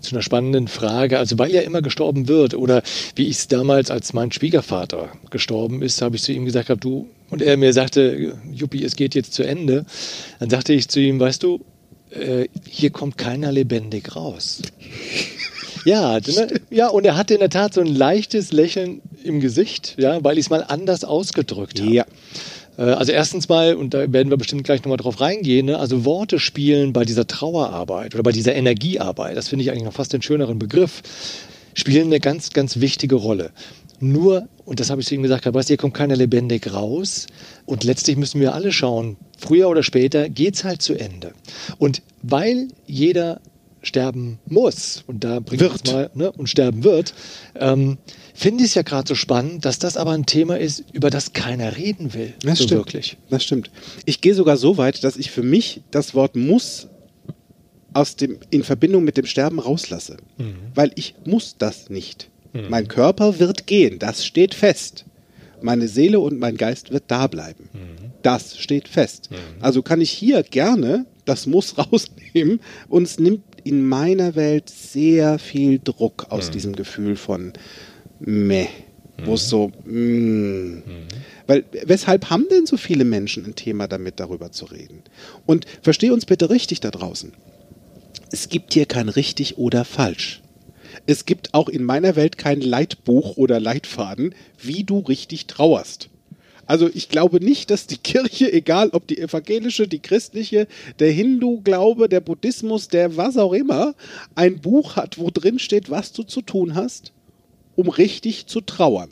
zu 0.00 0.14
einer 0.14 0.22
spannenden 0.22 0.68
Frage, 0.68 1.18
also 1.18 1.38
weil 1.38 1.50
ja 1.50 1.62
immer 1.62 1.82
gestorben 1.82 2.28
wird, 2.28 2.54
oder 2.54 2.82
wie 3.16 3.26
ich 3.26 3.38
es 3.38 3.48
damals, 3.48 3.90
als 3.90 4.12
mein 4.12 4.30
Schwiegervater 4.30 5.10
gestorben 5.30 5.82
ist, 5.82 6.02
habe 6.02 6.16
ich 6.16 6.22
zu 6.22 6.32
ihm 6.32 6.44
gesagt, 6.44 6.70
hab, 6.70 6.80
du, 6.80 7.08
und 7.30 7.42
er 7.42 7.56
mir 7.56 7.72
sagte, 7.72 8.38
Juppie, 8.52 8.84
es 8.84 8.94
geht 8.94 9.16
jetzt 9.16 9.32
zu 9.32 9.42
Ende, 9.42 9.86
dann 10.38 10.50
sagte 10.50 10.72
ich 10.72 10.88
zu 10.88 11.00
ihm, 11.00 11.18
weißt 11.18 11.42
du, 11.42 11.64
äh, 12.20 12.48
hier 12.68 12.90
kommt 12.90 13.18
keiner 13.18 13.52
lebendig 13.52 14.14
raus. 14.16 14.62
Ja, 15.84 16.18
ne? 16.18 16.60
ja, 16.70 16.88
und 16.88 17.06
er 17.06 17.16
hatte 17.16 17.34
in 17.34 17.40
der 17.40 17.50
Tat 17.50 17.74
so 17.74 17.80
ein 17.80 17.86
leichtes 17.86 18.52
Lächeln 18.52 19.00
im 19.22 19.40
Gesicht, 19.40 19.94
ja, 19.98 20.22
weil 20.24 20.36
ich 20.36 20.46
es 20.46 20.50
mal 20.50 20.64
anders 20.66 21.04
ausgedrückt 21.04 21.80
habe. 21.80 21.92
Ja. 21.92 22.04
Äh, 22.76 22.82
Also 22.82 23.12
erstens 23.12 23.48
mal, 23.48 23.74
und 23.74 23.94
da 23.94 24.12
werden 24.12 24.30
wir 24.30 24.36
bestimmt 24.36 24.64
gleich 24.64 24.80
nochmal 24.80 24.96
drauf 24.96 25.20
reingehen, 25.20 25.66
ne? 25.66 25.78
also 25.78 26.04
Worte 26.04 26.38
spielen 26.40 26.92
bei 26.92 27.04
dieser 27.04 27.26
Trauerarbeit 27.26 28.14
oder 28.14 28.24
bei 28.24 28.32
dieser 28.32 28.54
Energiearbeit, 28.54 29.36
das 29.36 29.48
finde 29.48 29.64
ich 29.64 29.70
eigentlich 29.70 29.84
noch 29.84 29.92
fast 29.92 30.12
den 30.12 30.22
schöneren 30.22 30.58
Begriff, 30.58 31.02
spielen 31.74 32.06
eine 32.06 32.20
ganz, 32.20 32.50
ganz 32.50 32.80
wichtige 32.80 33.14
Rolle. 33.14 33.50
Nur, 34.00 34.48
und 34.64 34.80
das 34.80 34.90
habe 34.90 35.00
ich 35.00 35.06
zu 35.06 35.14
ihm 35.14 35.22
gesagt, 35.22 35.52
weißt 35.52 35.68
hier 35.68 35.76
kommt 35.76 35.94
keiner 35.94 36.16
lebendig 36.16 36.72
raus. 36.72 37.26
Und 37.64 37.84
letztlich 37.84 38.16
müssen 38.16 38.40
wir 38.40 38.54
alle 38.54 38.72
schauen, 38.72 39.16
früher 39.38 39.68
oder 39.68 39.82
später 39.82 40.28
geht's 40.28 40.64
halt 40.64 40.82
zu 40.82 40.94
Ende. 40.94 41.32
Und 41.78 42.02
weil 42.22 42.68
jeder 42.86 43.40
sterben 43.82 44.38
muss, 44.46 45.04
und 45.06 45.22
da 45.22 45.40
bringt 45.40 45.60
Wird. 45.60 45.72
uns 45.72 45.92
mal, 45.92 46.10
ne, 46.14 46.32
und 46.32 46.48
sterben 46.48 46.82
wird, 46.84 47.14
ähm, 47.54 47.98
finde 48.34 48.64
ich 48.64 48.70
es 48.70 48.74
ja 48.74 48.82
gerade 48.82 49.08
so 49.08 49.14
spannend, 49.14 49.64
dass 49.64 49.78
das 49.78 49.96
aber 49.96 50.10
ein 50.10 50.26
Thema 50.26 50.58
ist, 50.58 50.84
über 50.92 51.08
das 51.08 51.32
keiner 51.32 51.76
reden 51.76 52.12
will. 52.12 52.34
Das 52.42 52.58
so 52.58 52.64
stimmt. 52.64 52.80
wirklich. 52.80 53.16
Das 53.30 53.44
stimmt. 53.44 53.70
Ich 54.04 54.20
gehe 54.20 54.34
sogar 54.34 54.56
so 54.56 54.76
weit, 54.76 55.04
dass 55.04 55.16
ich 55.16 55.30
für 55.30 55.42
mich 55.42 55.82
das 55.90 56.14
Wort 56.14 56.34
muss 56.34 56.88
aus 57.94 58.16
dem, 58.16 58.38
in 58.50 58.62
Verbindung 58.62 59.04
mit 59.04 59.16
dem 59.16 59.24
Sterben 59.24 59.58
rauslasse. 59.58 60.18
Weil 60.74 60.92
ich 60.96 61.14
muss 61.24 61.56
das 61.58 61.88
nicht. 61.88 62.28
Mein 62.68 62.88
Körper 62.88 63.38
wird 63.38 63.66
gehen, 63.66 63.98
das 63.98 64.24
steht 64.24 64.54
fest. 64.54 65.04
Meine 65.62 65.88
Seele 65.88 66.20
und 66.20 66.38
mein 66.38 66.56
Geist 66.56 66.90
wird 66.92 67.04
da 67.08 67.26
bleiben. 67.26 67.68
Das 68.22 68.58
steht 68.58 68.88
fest. 68.88 69.30
Also 69.60 69.82
kann 69.82 70.00
ich 70.00 70.10
hier 70.10 70.42
gerne 70.42 71.06
das 71.26 71.46
muss 71.46 71.76
rausnehmen 71.92 72.60
und 72.88 73.02
es 73.02 73.18
nimmt 73.18 73.42
in 73.64 73.86
meiner 73.86 74.34
Welt 74.34 74.70
sehr 74.70 75.38
viel 75.38 75.78
Druck 75.82 76.28
aus 76.30 76.50
diesem 76.50 76.74
Gefühl 76.74 77.16
von 77.16 77.52
meh. 78.20 78.68
Wo 79.24 79.34
es 79.34 79.48
so, 79.48 79.72
mm. 79.86 80.82
Weil, 81.46 81.64
weshalb 81.86 82.28
haben 82.28 82.46
denn 82.50 82.66
so 82.66 82.76
viele 82.76 83.04
Menschen 83.04 83.46
ein 83.46 83.54
Thema 83.54 83.88
damit, 83.88 84.20
darüber 84.20 84.52
zu 84.52 84.66
reden? 84.66 85.02
Und 85.46 85.64
versteh 85.80 86.10
uns 86.10 86.26
bitte 86.26 86.50
richtig 86.50 86.80
da 86.80 86.90
draußen. 86.90 87.32
Es 88.30 88.50
gibt 88.50 88.74
hier 88.74 88.84
kein 88.84 89.08
richtig 89.08 89.56
oder 89.56 89.86
falsch. 89.86 90.42
Es 91.06 91.24
gibt 91.24 91.54
auch 91.54 91.68
in 91.68 91.84
meiner 91.84 92.16
Welt 92.16 92.36
kein 92.36 92.60
Leitbuch 92.60 93.36
oder 93.36 93.60
Leitfaden, 93.60 94.34
wie 94.60 94.84
du 94.84 94.98
richtig 94.98 95.46
trauerst. 95.46 96.08
Also 96.66 96.90
ich 96.92 97.08
glaube 97.08 97.38
nicht, 97.44 97.70
dass 97.70 97.86
die 97.86 97.96
Kirche, 97.96 98.52
egal 98.52 98.90
ob 98.90 99.06
die 99.06 99.18
evangelische, 99.18 99.86
die 99.86 100.00
christliche, 100.00 100.66
der 100.98 101.12
Hindu-Glaube, 101.12 102.08
der 102.08 102.20
Buddhismus, 102.20 102.88
der 102.88 103.16
was 103.16 103.36
auch 103.36 103.52
immer, 103.52 103.94
ein 104.34 104.58
Buch 104.60 104.96
hat, 104.96 105.16
wo 105.18 105.30
drin 105.30 105.60
steht, 105.60 105.90
was 105.90 106.12
du 106.12 106.24
zu 106.24 106.42
tun 106.42 106.74
hast, 106.74 107.12
um 107.76 107.88
richtig 107.88 108.46
zu 108.46 108.60
trauern. 108.60 109.10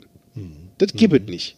Das 0.77 0.91
gibt 0.91 1.13
es 1.13 1.29
nicht. 1.29 1.55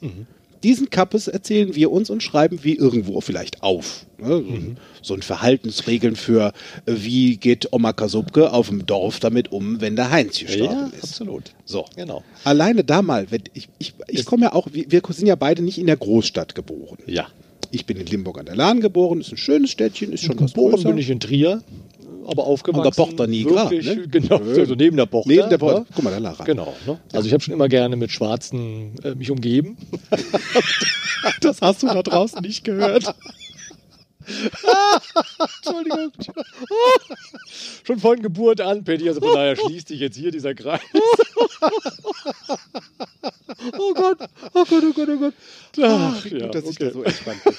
Diesen 0.63 0.89
Kappes 0.89 1.27
erzählen 1.27 1.75
wir 1.75 1.91
uns 1.91 2.09
und 2.09 2.23
schreiben 2.23 2.63
wir 2.63 2.77
irgendwo 2.79 3.21
vielleicht 3.21 3.61
auf. 3.63 4.05
Ne? 4.17 4.27
So, 4.27 4.35
ein- 4.37 4.77
so 5.03 5.13
ein 5.13 5.21
Verhaltensregeln 5.21 6.15
für, 6.15 6.51
äh, 6.85 6.93
wie 6.95 7.37
geht 7.37 7.71
Oma 7.71 7.93
Kasubke 7.93 8.51
auf 8.51 8.67
dem 8.69 8.85
Dorf 8.85 9.19
damit 9.19 9.51
um, 9.51 9.79
wenn 9.81 9.95
der 9.95 10.09
Heinz 10.11 10.39
gestorben 10.39 10.91
ist. 10.93 11.03
absolut. 11.03 11.43
So. 11.65 11.85
Genau. 11.95 12.23
Alleine 12.43 12.83
da 12.83 13.01
mal, 13.01 13.27
wenn 13.29 13.43
ich, 13.53 13.69
ich, 13.79 13.93
ich 14.07 14.25
komme 14.25 14.43
ja 14.47 14.53
auch, 14.53 14.67
wir 14.71 14.85
wir 14.91 15.01
sind 15.09 15.27
ja 15.27 15.35
beide 15.35 15.61
nicht 15.63 15.77
in 15.77 15.85
der 15.87 15.97
Großstadt 15.97 16.55
geboren. 16.55 16.97
Ja. 17.05 17.27
Ich 17.71 17.85
bin 17.85 17.97
in 17.97 18.05
Limburg 18.07 18.39
an 18.39 18.45
der 18.45 18.55
Lahn 18.55 18.79
geboren, 18.79 19.19
ist 19.19 19.31
ein 19.31 19.37
schönes 19.37 19.71
Städtchen, 19.71 20.13
ist 20.13 20.23
schon 20.23 20.39
was 20.39 20.53
Geboren 20.53 20.81
bin 20.83 20.97
ich 20.97 21.09
in 21.09 21.19
Trier, 21.19 21.61
aber 22.27 22.45
aufgewachsen. 22.45 22.85
An 22.85 22.91
der 22.91 23.03
Porta 23.03 23.27
Nigra, 23.27 23.69
wirklich, 23.71 23.95
ne? 23.95 24.07
Genau, 24.07 24.39
Nö. 24.39 24.59
also 24.59 24.75
neben 24.75 24.97
der 24.97 25.05
Porta. 25.05 25.29
Neben 25.29 25.49
der 25.49 25.57
Porta. 25.57 25.79
Ne? 25.79 25.85
Guck 25.95 26.03
mal, 26.03 26.11
da 26.11 26.17
Lara. 26.17 26.43
Genau. 26.43 26.73
Ne? 26.85 26.99
Also 27.13 27.27
ich 27.27 27.33
habe 27.33 27.41
schon 27.43 27.53
immer 27.53 27.69
gerne 27.69 27.95
mit 27.95 28.11
Schwarzen 28.11 28.95
äh, 29.03 29.15
mich 29.15 29.31
umgeben. 29.31 29.77
das 31.41 31.61
hast 31.61 31.83
du 31.83 31.87
da 31.87 32.03
draußen 32.03 32.41
nicht 32.41 32.63
gehört. 32.63 33.15
Entschuldigung. 35.63 36.11
Schon 37.85 37.99
von 37.99 38.21
Geburt 38.21 38.59
an, 38.59 38.83
Patty, 38.83 39.07
also 39.07 39.21
von 39.21 39.33
daher 39.33 39.55
schließt 39.55 39.87
sich 39.87 40.01
jetzt 40.01 40.17
hier 40.17 40.31
dieser 40.31 40.53
Kreis. 40.53 40.81
Oh 43.77 43.93
Gott, 43.93 44.17
oh 44.53 44.65
Gott, 44.69 44.83
oh 44.83 44.93
Gott, 44.93 45.09
oh 45.09 45.17
Gott. 45.17 45.33
Ach, 45.81 46.25
Wie 46.25 46.37
ja, 46.37 46.45
gut, 46.45 46.55
dass 46.55 46.63
ich 46.65 46.69
okay. 46.71 46.85
da 46.85 46.91
so 46.91 47.03
entspannt 47.03 47.43
bin. 47.43 47.53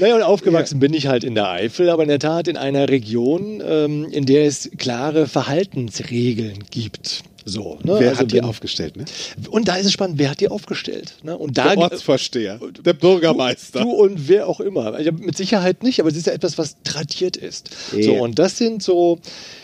Naja, 0.00 0.16
und 0.16 0.22
aufgewachsen 0.22 0.80
bin 0.80 0.94
ich 0.94 1.08
halt 1.08 1.24
in 1.24 1.34
der 1.34 1.50
Eifel, 1.50 1.90
aber 1.90 2.02
in 2.02 2.08
der 2.08 2.18
Tat 2.18 2.48
in 2.48 2.56
einer 2.56 2.88
Region, 2.88 3.62
ähm, 3.62 4.06
in 4.10 4.24
der 4.24 4.46
es 4.46 4.70
klare 4.78 5.26
Verhaltensregeln 5.26 6.64
gibt. 6.70 7.22
So, 7.50 7.78
ne? 7.82 7.96
Wer 7.98 8.08
Also 8.10 8.20
hat 8.20 8.30
die 8.32 8.36
wenn- 8.36 8.44
aufgestellt, 8.44 8.96
ne? 8.96 9.04
Und 9.50 9.66
da 9.68 9.74
ist 9.76 9.86
es 9.86 9.92
spannend, 9.92 10.18
wer 10.18 10.30
hat 10.30 10.40
die 10.40 10.48
aufgestellt? 10.48 11.14
Ne? 11.22 11.36
Und 11.36 11.58
da 11.58 11.74
Der 11.74 11.78
Ortsvorsteher, 11.78 12.60
der 12.84 12.92
Bürgermeister. 12.92 13.80
Du 13.80 13.90
und 13.90 14.28
wer 14.28 14.46
auch 14.48 14.60
immer. 14.60 14.94
Also 14.94 15.10
mit 15.12 15.36
Sicherheit 15.36 15.82
nicht, 15.82 15.98
aber 16.00 16.08
es 16.10 16.16
ist 16.16 16.26
ja 16.26 16.32
etwas, 16.32 16.58
was 16.58 16.76
tradiert 16.84 17.36
ist. 17.36 17.70
Ja. 17.96 18.02
So, 18.04 18.12
und 18.22 18.38
das 18.38 18.56
sind 18.58 18.82
so, 18.82 19.18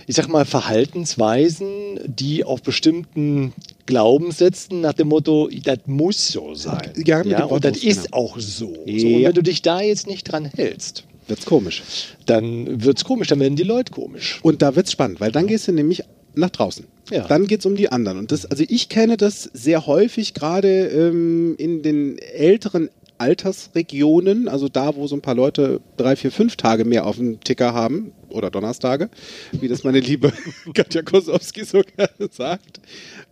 ich 0.06 0.16
sag 0.16 0.28
mal, 0.28 0.44
Verhaltensweisen, 0.44 2.00
die 2.06 2.44
auf 2.44 2.62
bestimmten 2.62 3.52
Glaubenssätzen 3.86 4.80
nach 4.80 4.92
dem 4.94 5.08
Motto, 5.08 5.48
das 5.64 5.78
muss 5.86 6.28
so 6.28 6.54
sein. 6.54 6.92
Ja, 7.04 7.24
Wort 7.24 7.52
und 7.52 7.64
das 7.64 7.74
muss, 7.74 7.84
ist 7.84 8.04
genau. 8.06 8.16
auch 8.16 8.38
so. 8.40 8.66
so. 8.66 8.66
Und 8.66 8.88
Ja. 8.88 9.28
wenn 9.28 9.34
du 9.34 9.42
dich 9.42 9.62
da 9.62 9.80
jetzt 9.80 10.06
nicht 10.06 10.24
dran 10.24 10.44
hältst, 10.46 11.04
Wird's 11.28 11.44
komisch. 11.46 11.82
dann 12.26 12.84
wird's 12.84 13.04
komisch, 13.04 13.28
dann 13.28 13.40
werden 13.40 13.56
die 13.56 13.62
Leute 13.64 13.92
komisch. 13.92 14.38
Und 14.42 14.62
da 14.62 14.76
wird's 14.76 14.92
spannend, 14.92 15.20
weil 15.20 15.32
dann 15.32 15.46
gehst 15.46 15.66
du 15.68 15.72
nämlich 15.72 16.02
nach 16.36 16.50
draußen. 16.50 16.86
Ja. 17.10 17.26
Dann 17.26 17.46
geht's 17.46 17.66
um 17.66 17.76
die 17.76 17.90
anderen. 17.90 18.18
Und 18.18 18.32
das, 18.32 18.46
also 18.46 18.64
ich 18.66 18.88
kenne 18.88 19.16
das 19.16 19.44
sehr 19.52 19.86
häufig, 19.86 20.34
gerade 20.34 20.86
ähm, 20.88 21.54
in 21.56 21.82
den 21.82 22.18
älteren 22.18 22.90
Altersregionen, 23.18 24.48
also 24.48 24.68
da, 24.68 24.94
wo 24.96 25.06
so 25.06 25.16
ein 25.16 25.22
paar 25.22 25.34
Leute 25.34 25.80
drei, 25.96 26.16
vier, 26.16 26.30
fünf 26.30 26.56
Tage 26.56 26.84
mehr 26.84 27.06
auf 27.06 27.16
dem 27.16 27.40
Ticker 27.40 27.72
haben, 27.72 28.12
oder 28.28 28.50
Donnerstage, 28.50 29.08
wie 29.52 29.68
das 29.68 29.84
meine 29.84 30.00
liebe 30.00 30.32
Katja 30.74 31.02
Kosowski 31.02 31.64
so 31.64 31.82
gerne 31.82 32.30
sagt, 32.30 32.80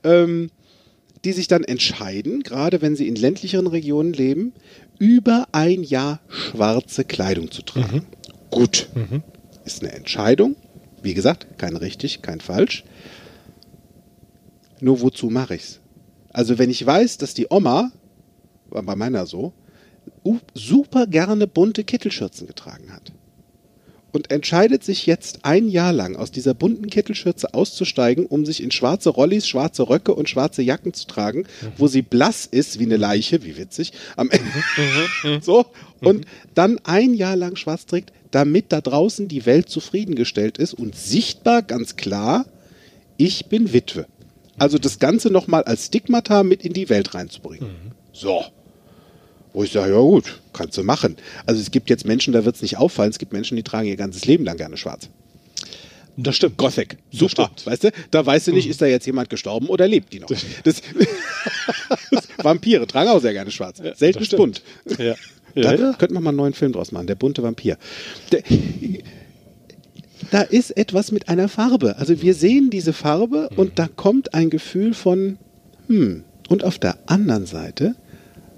ähm, 0.02 0.50
die 1.24 1.32
sich 1.32 1.48
dann 1.48 1.64
entscheiden, 1.64 2.42
gerade 2.42 2.82
wenn 2.82 2.96
sie 2.96 3.08
in 3.08 3.14
ländlicheren 3.14 3.66
Regionen 3.66 4.12
leben, 4.12 4.52
über 4.98 5.46
ein 5.52 5.82
Jahr 5.82 6.20
schwarze 6.28 7.04
Kleidung 7.04 7.50
zu 7.50 7.62
tragen. 7.62 8.06
Gut, 8.50 8.88
ist 9.64 9.82
eine 9.82 9.92
Entscheidung. 9.92 10.56
Wie 11.04 11.14
gesagt, 11.14 11.58
kein 11.58 11.76
richtig, 11.76 12.22
kein 12.22 12.40
falsch. 12.40 12.82
Nur 14.80 15.02
wozu 15.02 15.28
mache 15.28 15.54
ich's? 15.54 15.80
Also 16.30 16.58
wenn 16.58 16.70
ich 16.70 16.84
weiß, 16.84 17.18
dass 17.18 17.34
die 17.34 17.46
Oma, 17.50 17.92
war 18.70 18.82
bei 18.82 18.96
meiner 18.96 19.26
so, 19.26 19.52
super 20.54 21.06
gerne 21.06 21.46
bunte 21.46 21.84
Kittelschürzen 21.84 22.46
getragen 22.46 22.90
hat 22.92 23.12
und 24.14 24.30
entscheidet 24.30 24.84
sich 24.84 25.06
jetzt 25.06 25.40
ein 25.42 25.68
Jahr 25.68 25.92
lang 25.92 26.14
aus 26.14 26.30
dieser 26.30 26.54
bunten 26.54 26.88
Kittelschürze 26.88 27.52
auszusteigen, 27.52 28.26
um 28.26 28.46
sich 28.46 28.62
in 28.62 28.70
schwarze 28.70 29.10
Rollis, 29.10 29.48
schwarze 29.48 29.88
Röcke 29.88 30.14
und 30.14 30.28
schwarze 30.28 30.62
Jacken 30.62 30.94
zu 30.94 31.08
tragen, 31.08 31.46
wo 31.76 31.88
sie 31.88 32.02
blass 32.02 32.46
ist 32.46 32.78
wie 32.78 32.84
eine 32.84 32.96
Leiche, 32.96 33.42
wie 33.42 33.56
witzig, 33.56 33.92
am 34.16 34.30
Ende. 34.30 35.40
so, 35.42 35.66
und 36.00 36.26
dann 36.54 36.78
ein 36.84 37.14
Jahr 37.14 37.34
lang 37.34 37.56
schwarz 37.56 37.86
trägt, 37.86 38.12
damit 38.30 38.70
da 38.70 38.80
draußen 38.80 39.26
die 39.26 39.46
Welt 39.46 39.68
zufriedengestellt 39.68 40.58
ist 40.58 40.74
und 40.74 40.94
sichtbar, 40.94 41.62
ganz 41.62 41.96
klar, 41.96 42.46
ich 43.16 43.46
bin 43.46 43.72
Witwe. 43.72 44.06
Also 44.58 44.78
das 44.78 45.00
Ganze 45.00 45.30
nochmal 45.32 45.64
als 45.64 45.86
Stigmata 45.86 46.44
mit 46.44 46.64
in 46.64 46.72
die 46.72 46.88
Welt 46.88 47.14
reinzubringen. 47.14 47.92
So. 48.12 48.44
Wo 49.54 49.62
ich 49.64 49.72
sage, 49.72 49.92
ja 49.92 49.98
gut, 50.00 50.40
kannst 50.52 50.76
du 50.76 50.82
machen. 50.82 51.16
Also 51.46 51.60
es 51.62 51.70
gibt 51.70 51.88
jetzt 51.88 52.04
Menschen, 52.04 52.32
da 52.34 52.44
wird 52.44 52.56
es 52.56 52.62
nicht 52.62 52.76
auffallen, 52.76 53.10
es 53.10 53.18
gibt 53.18 53.32
Menschen, 53.32 53.56
die 53.56 53.62
tragen 53.62 53.88
ihr 53.88 53.96
ganzes 53.96 54.26
Leben 54.26 54.44
lang 54.44 54.56
gerne 54.58 54.76
schwarz. 54.76 55.08
Das 56.16 56.36
stimmt. 56.36 56.56
Gothic, 56.58 56.98
super, 57.10 57.50
stimmt. 57.54 57.66
weißt 57.66 57.84
du? 57.84 57.90
Da 58.10 58.24
weißt 58.26 58.48
du 58.48 58.52
nicht, 58.52 58.68
ist 58.68 58.80
da 58.82 58.86
jetzt 58.86 59.06
jemand 59.06 59.30
gestorben 59.30 59.66
oder 59.68 59.88
lebt 59.88 60.12
die 60.12 60.20
noch. 60.20 60.28
Das, 60.64 60.82
Vampire 62.42 62.86
tragen 62.86 63.10
auch 63.10 63.20
sehr 63.20 63.32
gerne 63.32 63.50
schwarz. 63.50 63.78
Selten 63.96 64.18
das 64.18 64.26
stimmt. 64.26 64.62
bunt. 64.84 64.98
Ja. 64.98 65.14
Da 65.56 65.72
Ja, 65.72 65.74
ja. 65.78 65.92
könnte 65.92 66.14
man 66.14 66.24
mal 66.24 66.30
einen 66.30 66.38
neuen 66.38 66.52
Film 66.52 66.72
draus 66.72 66.90
machen, 66.90 67.06
der 67.06 67.14
bunte 67.14 67.44
Vampir. 67.44 67.78
Der, 68.32 68.42
da 70.32 70.42
ist 70.42 70.76
etwas 70.76 71.12
mit 71.12 71.28
einer 71.28 71.48
Farbe. 71.48 71.96
Also 71.96 72.20
wir 72.22 72.34
sehen 72.34 72.70
diese 72.70 72.92
Farbe 72.92 73.48
und 73.54 73.78
da 73.78 73.86
kommt 73.86 74.34
ein 74.34 74.50
Gefühl 74.50 74.94
von, 74.94 75.38
hm, 75.86 76.24
und 76.48 76.64
auf 76.64 76.80
der 76.80 76.98
anderen 77.06 77.46
Seite, 77.46 77.94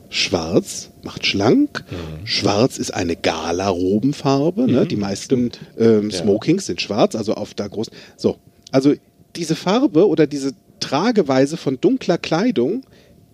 schwarz 0.08 0.90
macht 1.02 1.26
schlank, 1.26 1.84
schwarz 2.25 2.78
ist 2.78 2.92
eine 2.92 3.16
Gala-Robenfarbe, 3.16 4.66
ne? 4.70 4.86
die 4.86 4.96
meisten 4.96 5.50
ähm, 5.78 6.10
Ja. 6.10 6.18
Smokings 6.18 6.66
sind 6.66 6.80
schwarz, 6.80 7.14
also 7.14 7.34
auf 7.34 7.54
der 7.54 7.68
großen, 7.68 7.92
so, 8.16 8.36
also 8.72 8.94
diese 9.36 9.54
Farbe 9.56 10.08
oder 10.08 10.26
diese 10.26 10.52
Trageweise 10.80 11.56
von 11.56 11.80
dunkler 11.80 12.18
Kleidung, 12.18 12.84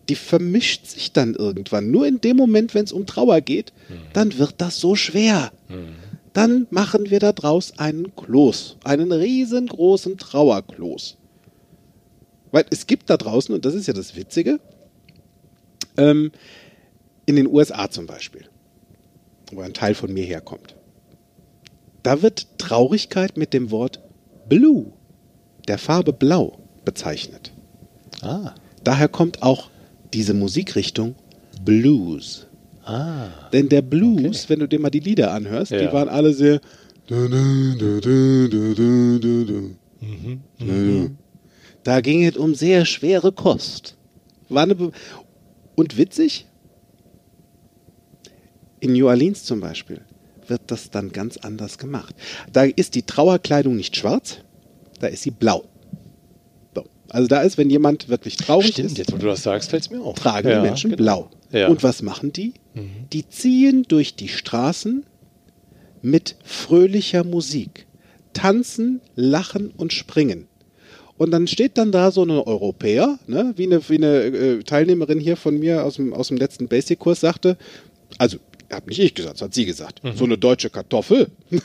die 0.09 0.15
vermischt 0.17 0.87
sich 0.87 1.13
dann 1.13 1.35
irgendwann. 1.35 1.91
Nur 1.91 2.07
in 2.07 2.21
dem 2.21 2.37
Moment, 2.37 2.75
wenn 2.75 2.85
es 2.85 2.93
um 2.93 3.07
Trauer 3.07 3.41
geht, 3.41 3.73
dann 4.13 4.39
wird 4.39 4.55
das 4.59 4.79
so 4.81 4.95
schwer. 4.97 5.53
Dann 6.33 6.67
machen 6.71 7.11
wir 7.11 7.21
da 7.21 7.33
draus 7.33 7.75
einen 7.79 8.15
Kloß, 8.17 8.79
einen 8.85 9.13
riesengroßen 9.13 10.17
Trauerkloß. 10.19 11.17
Weil 12.51 12.65
es 12.71 12.87
gibt 12.87 13.11
da 13.11 13.17
draußen, 13.17 13.55
und 13.55 13.65
das 13.65 13.75
ist 13.75 13.87
ja 13.87 13.93
das 13.95 14.17
Witzige, 14.17 14.59
ähm, 15.97 16.33
in 17.27 17.37
den 17.37 17.47
USA 17.47 17.91
zum 17.91 18.07
Beispiel, 18.07 18.47
wo 19.53 19.61
ein 19.61 19.75
Teil 19.75 19.95
von 19.95 20.13
mir 20.13 20.25
herkommt, 20.25 20.75
da 22.03 22.23
wird 22.23 22.59
Traurigkeit 22.59 23.37
mit 23.37 23.53
dem 23.55 23.71
Wort 23.71 24.01
Blue, 24.49 24.93
der 25.69 25.79
Farbe 25.79 26.13
Blau, 26.13 26.59
bezeichnet. 26.85 27.53
Ah. 28.21 28.55
Daher 28.83 29.09
kommt 29.09 29.43
auch 29.43 29.71
diese 30.13 30.35
Musikrichtung 30.35 31.15
Blues. 31.65 32.47
Ah. 32.85 33.29
Denn 33.53 33.69
der 33.69 33.83
Blues, 33.83 34.49
wenn 34.49 34.59
du 34.59 34.67
dir 34.67 34.81
mal 34.81 34.91
die 34.91 35.01
Lieder 35.01 35.33
anhörst, 35.33 35.71
die 35.71 35.77
Ja. 35.77 35.93
waren 35.93 36.09
alle 36.09 36.33
sehr. 36.33 36.61
Da 41.85 42.01
ging 42.01 42.25
es 42.25 42.37
um 42.37 42.55
sehr 42.55 42.85
schwere 42.85 43.33
Kost. 43.33 43.97
War 44.49 44.65
eine 44.65 44.75
Be 44.75 44.93
und 45.75 45.97
witzig, 45.97 46.47
in 48.81 48.93
New 48.93 49.07
Orleans 49.07 49.45
zum 49.45 49.61
Beispiel 49.61 50.01
wird 50.49 50.63
das 50.67 50.91
dann 50.91 51.13
ganz 51.13 51.37
anders 51.37 51.79
gemacht. 51.79 52.15
Da 52.53 52.65
ist 52.65 52.95
die 52.95 53.03
Trauerkleidung 53.03 53.77
nicht 53.77 53.97
schwarz, 53.97 54.39
da 55.01 55.07
ist 55.07 55.23
sie 55.23 55.31
blau. 55.31 55.65
So. 56.75 56.85
Also 57.09 57.29
da 57.29 57.43
ist, 57.43 57.59
wenn 57.59 57.71
jemand 57.71 58.09
wirklich 58.09 58.37
traurig 58.37 58.73
Stimmt, 58.73 58.91
ist, 58.91 58.99
jetzt 58.99 59.13
wo 59.13 59.17
du 59.19 59.27
das 59.27 59.43
sagst, 59.43 59.71
fällt 59.71 59.83
es 59.85 59.91
mir 59.91 60.01
auf. 60.01 60.19
tragen 60.19 60.49
Ja, 60.49 60.61
die 60.61 60.67
Menschen 60.67 60.91
genau. 60.91 61.03
blau. 61.03 61.31
Ja. 61.53 61.69
Und 61.69 61.83
was 61.83 62.03
machen 62.03 62.33
die? 62.33 62.55
Die 63.13 63.29
ziehen 63.29 63.85
durch 63.87 64.17
die 64.17 64.29
Straßen 64.29 65.05
mit 66.01 66.37
fröhlicher 66.43 67.23
Musik, 67.23 67.87
tanzen, 68.33 69.01
lachen 69.15 69.71
und 69.77 69.93
springen. 69.93 70.49
Und 71.23 71.31
dann 71.31 71.47
steht 71.47 71.79
dann 71.79 71.93
da 71.93 72.11
so 72.11 72.23
eine 72.23 72.49
Europäer, 72.49 73.17
ne, 73.29 73.53
wie 73.55 73.67
eine, 73.67 73.89
wie 73.89 73.95
eine 73.95 74.25
äh, 74.25 74.63
Teilnehmerin 74.65 75.21
hier 75.21 75.37
von 75.37 75.57
mir 75.57 75.85
aus 75.85 75.95
dem, 75.95 76.13
aus 76.13 76.27
dem 76.27 76.37
letzten 76.37 76.67
Basic-Kurs 76.67 77.21
sagte, 77.21 77.57
also 78.19 78.39
hat 78.73 78.89
nicht 78.89 78.99
ich 78.99 79.15
gesagt, 79.15 79.37
das 79.37 79.43
hat 79.43 79.55
sie 79.55 79.65
gesagt, 79.65 80.01
so 80.17 80.25
eine 80.25 80.37
deutsche 80.37 80.69
Kartoffel. 80.69 81.29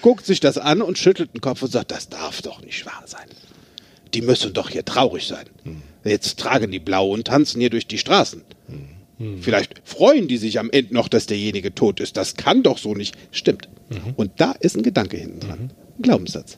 Guckt 0.00 0.24
sich 0.24 0.40
das 0.40 0.56
an 0.56 0.80
und 0.80 0.96
schüttelt 0.96 1.34
den 1.34 1.42
Kopf 1.42 1.60
und 1.60 1.70
sagt, 1.70 1.90
das 1.90 2.08
darf 2.08 2.40
doch 2.40 2.62
nicht 2.62 2.86
wahr 2.86 3.02
sein. 3.04 3.26
Die 4.14 4.22
müssen 4.22 4.54
doch 4.54 4.70
hier 4.70 4.86
traurig 4.86 5.26
sein. 5.26 5.44
Jetzt 6.04 6.40
tragen 6.40 6.70
die 6.70 6.78
blau 6.78 7.10
und 7.10 7.26
tanzen 7.26 7.60
hier 7.60 7.68
durch 7.68 7.86
die 7.86 7.98
Straßen. 7.98 8.40
Vielleicht 9.42 9.82
freuen 9.84 10.28
die 10.28 10.38
sich 10.38 10.58
am 10.58 10.70
Ende 10.70 10.94
noch, 10.94 11.08
dass 11.08 11.26
derjenige 11.26 11.74
tot 11.74 12.00
ist. 12.00 12.16
Das 12.16 12.36
kann 12.36 12.62
doch 12.62 12.78
so 12.78 12.94
nicht. 12.94 13.18
Stimmt. 13.32 13.68
Und 14.16 14.30
da 14.38 14.52
ist 14.52 14.78
ein 14.78 14.82
Gedanke 14.82 15.18
hinten 15.18 15.40
dran. 15.40 15.72
Ein 15.98 16.02
Glaubenssatz. 16.02 16.56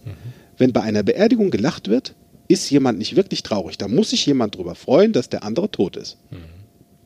Wenn 0.61 0.75
bei 0.75 0.83
einer 0.83 1.03
Beerdigung 1.03 1.51
gelacht 1.51 1.89
wird, 1.89 2.15
ist 2.47 2.69
jemand 2.69 2.99
nicht 2.99 3.17
wirklich 3.17 3.43
traurig. 3.43 3.79
Da 3.79 3.89
muss 3.89 4.11
sich 4.11 4.27
jemand 4.27 4.57
drüber 4.57 4.75
freuen, 4.75 5.15
dass 5.15 5.31
der 5.31 5.43
andere 5.43 5.71
tot 5.71 5.97
ist. 5.97 6.19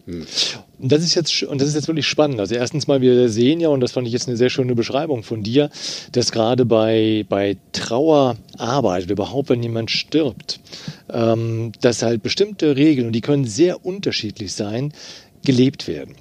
Und 0.06 0.92
das 0.92 1.02
ist 1.02 1.14
jetzt 1.14 1.42
und 1.44 1.60
das 1.60 1.68
ist 1.68 1.74
jetzt 1.74 1.86
wirklich 1.86 2.06
spannend. 2.06 2.40
Also 2.40 2.56
erstens 2.56 2.88
mal, 2.88 3.00
wir 3.00 3.28
sehen 3.28 3.60
ja, 3.60 3.68
und 3.68 3.80
das 3.80 3.92
fand 3.92 4.06
ich 4.08 4.12
jetzt 4.12 4.26
eine 4.26 4.36
sehr 4.36 4.50
schöne 4.50 4.74
Beschreibung 4.74 5.22
von 5.22 5.44
dir, 5.44 5.70
dass 6.12 6.32
gerade 6.32 6.66
bei, 6.66 7.24
bei 7.28 7.56
Trauerarbeit 7.72 9.04
oder 9.04 9.12
überhaupt, 9.12 9.48
wenn 9.50 9.62
jemand 9.62 9.90
stirbt, 9.90 10.58
ähm, 11.10 11.70
dass 11.80 12.02
halt 12.02 12.22
bestimmte 12.22 12.76
Regeln, 12.76 13.06
und 13.06 13.12
die 13.12 13.20
können 13.20 13.44
sehr 13.46 13.86
unterschiedlich 13.86 14.52
sein, 14.52 14.92
gelebt 15.44 15.88
werden. 15.88 16.14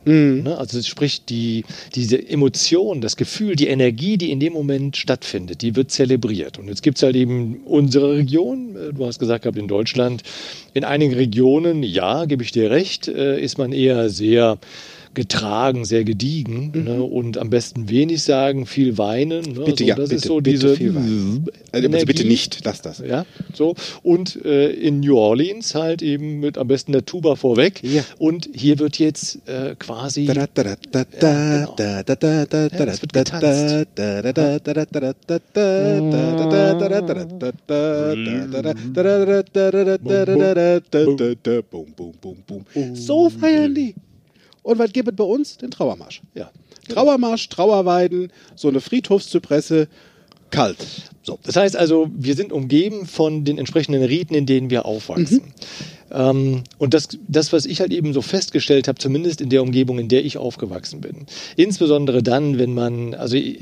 Ne? 0.44 0.58
Also 0.58 0.82
sprich, 0.82 1.26
die, 1.26 1.66
diese 1.96 2.28
Emotion, 2.28 3.02
das 3.02 3.16
Gefühl, 3.16 3.56
die 3.56 3.68
Energie, 3.68 4.18
die 4.18 4.32
in 4.32 4.40
dem 4.40 4.54
Moment 4.54 4.98
stattfindet, 4.98 5.62
die 5.62 5.76
wird 5.76 5.92
zelebriert. 5.92 6.60
Und 6.60 6.68
jetzt 6.68 6.84
gibt 6.84 6.98
es 6.98 7.04
halt 7.04 7.16
eben 7.16 7.62
unsere 7.66 8.16
Region, 8.16 8.76
äh, 8.76 8.94
du 8.94 9.06
hast 9.06 9.20
gesagt 9.20 9.44
gehabt, 9.44 9.58
in 9.58 9.68
Deutschland, 9.68 10.24
in 10.74 10.84
einigen 10.84 11.14
Regionen, 11.14 11.84
ja, 11.84 12.26
gebe 12.26 12.44
ich 12.44 12.52
dir 12.52 12.72
recht, 12.72 13.08
äh, 13.08 13.40
ist 13.40 13.58
man 13.58 13.72
eher 13.72 14.10
sehr 14.10 14.58
getragen, 15.14 15.86
sehr 15.86 16.04
gediegen 16.04 16.72
ne? 16.74 17.04
und 17.04 17.38
am 17.38 17.50
besten 17.50 17.90
wenig 17.90 18.24
sagen, 18.24 18.66
viel 18.66 18.98
weinen. 18.98 19.42
Ne? 19.42 19.66
Bitte, 19.66 19.84
so, 19.84 19.90
ja, 19.90 19.96
das 19.96 20.10
bitte, 20.10 20.16
ist 20.16 20.26
so 20.26 20.36
bitte 20.38 20.50
diese 20.50 20.76
viel 20.76 20.96
weinen. 20.96 21.46
Also 21.72 21.90
bitte, 22.06 22.26
nicht, 22.26 22.60
lass 22.64 22.82
das. 22.82 23.00
Ja, 23.00 23.26
so. 23.54 23.76
Und 24.02 24.44
äh, 24.46 24.70
in 24.72 25.00
New 25.00 25.18
Orleans 25.18 25.76
halt 25.76 26.02
eben 26.02 26.40
mit 26.40 26.58
am 26.58 26.68
besten 26.68 26.92
der 26.92 27.06
Tuba 27.06 27.36
vorweg. 27.36 27.82
Ja. 27.84 28.04
Und 28.18 28.50
hier 28.54 28.80
wird 28.80 29.00
jetzt 29.00 29.40
äh, 29.48 29.76
quasi. 29.78 30.26
Da, 30.26 30.34
da, 30.34 30.46
da, 30.54 30.76
da, 30.92 31.04
Ja, 31.04 31.06
da, 31.20 31.58
genau. 31.58 31.76
da, 31.76 32.04
da, 32.04 32.16
da, 32.16 32.46
da, 32.46 32.62
Ja, 32.64 32.86
da, 32.86 32.92
es 32.92 33.02
wird 33.02 33.14
getanzt. 33.14 33.44
So 42.94 43.30
feiern 43.30 43.76
die. 43.76 43.96
Und 44.64 44.80
was 44.80 44.92
gibt 44.92 45.10
es 45.10 45.16
bei 45.16 45.24
uns? 45.24 45.58
Den 45.58 45.72
Trauermarsch. 45.72 46.22
Ja. 46.34 46.50
Trauermarsch, 46.90 47.50
Trauerweiden, 47.50 48.32
so 48.56 48.68
eine 48.68 48.82
Friedhofszypresse, 48.82 49.88
kalt. 50.50 50.86
So, 51.24 51.40
das 51.44 51.56
heißt 51.56 51.76
also, 51.76 52.10
wir 52.14 52.36
sind 52.36 52.52
umgeben 52.52 53.06
von 53.06 53.44
den 53.44 53.58
entsprechenden 53.58 54.04
Riten, 54.04 54.36
in 54.36 54.46
denen 54.46 54.70
wir 54.70 54.86
aufwachsen. 54.86 55.54
Ähm, 56.14 56.64
und 56.78 56.94
das, 56.94 57.10
das, 57.28 57.52
was 57.52 57.66
ich 57.66 57.82
halt 57.82 57.92
eben 57.92 58.14
so 58.14 58.22
festgestellt 58.22 58.88
habe, 58.88 59.00
zumindest 59.00 59.42
in 59.42 59.50
der 59.50 59.64
Umgebung, 59.64 59.98
in 60.00 60.08
der 60.08 60.24
ich 60.24 60.38
aufgewachsen 60.38 61.02
bin, 61.02 61.26
insbesondere 61.56 62.22
dann, 62.22 62.60
wenn 62.60 62.74
man, 62.74 63.16
also 63.16 63.36
äh, 63.36 63.58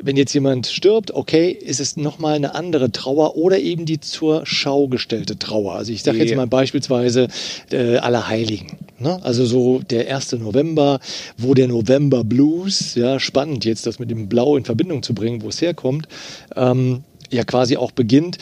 wenn 0.00 0.16
jetzt 0.16 0.32
jemand 0.32 0.68
stirbt, 0.68 1.12
okay, 1.12 1.50
ist 1.50 1.80
es 1.80 1.96
nochmal 1.96 2.36
eine 2.36 2.54
andere 2.54 2.92
Trauer 2.92 3.36
oder 3.36 3.58
eben 3.58 3.84
die 3.84 4.00
zur 4.00 4.42
Schau 4.46 4.86
gestellte 4.86 5.38
Trauer. 5.38 5.74
Also 5.74 5.92
ich 5.92 6.02
sage 6.02 6.18
jetzt 6.18 6.36
mal 6.36 6.46
beispielsweise 6.46 7.28
äh, 7.72 7.96
Allerheiligen. 7.96 8.78
Ne? 8.98 9.18
Also 9.22 9.44
so 9.44 9.80
der 9.80 10.14
1. 10.14 10.32
November, 10.32 11.00
wo 11.36 11.54
der 11.54 11.66
November 11.66 12.22
Blues, 12.22 12.94
ja, 12.94 13.18
spannend 13.18 13.64
jetzt 13.64 13.86
das 13.86 13.98
mit 13.98 14.10
dem 14.10 14.28
Blau 14.28 14.56
in 14.56 14.64
Verbindung 14.64 15.02
zu 15.02 15.14
bringen, 15.14 15.42
wo 15.42 15.48
es 15.48 15.60
herkommt, 15.60 16.06
ähm, 16.54 17.02
ja 17.30 17.44
quasi 17.44 17.76
auch 17.76 17.90
beginnt. 17.90 18.38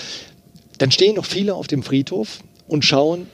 Dann 0.78 0.90
stehen 0.90 1.16
noch 1.16 1.24
viele 1.24 1.54
auf 1.54 1.66
dem 1.66 1.82
Friedhof 1.82 2.40
und 2.66 2.84
schauen, 2.84 3.26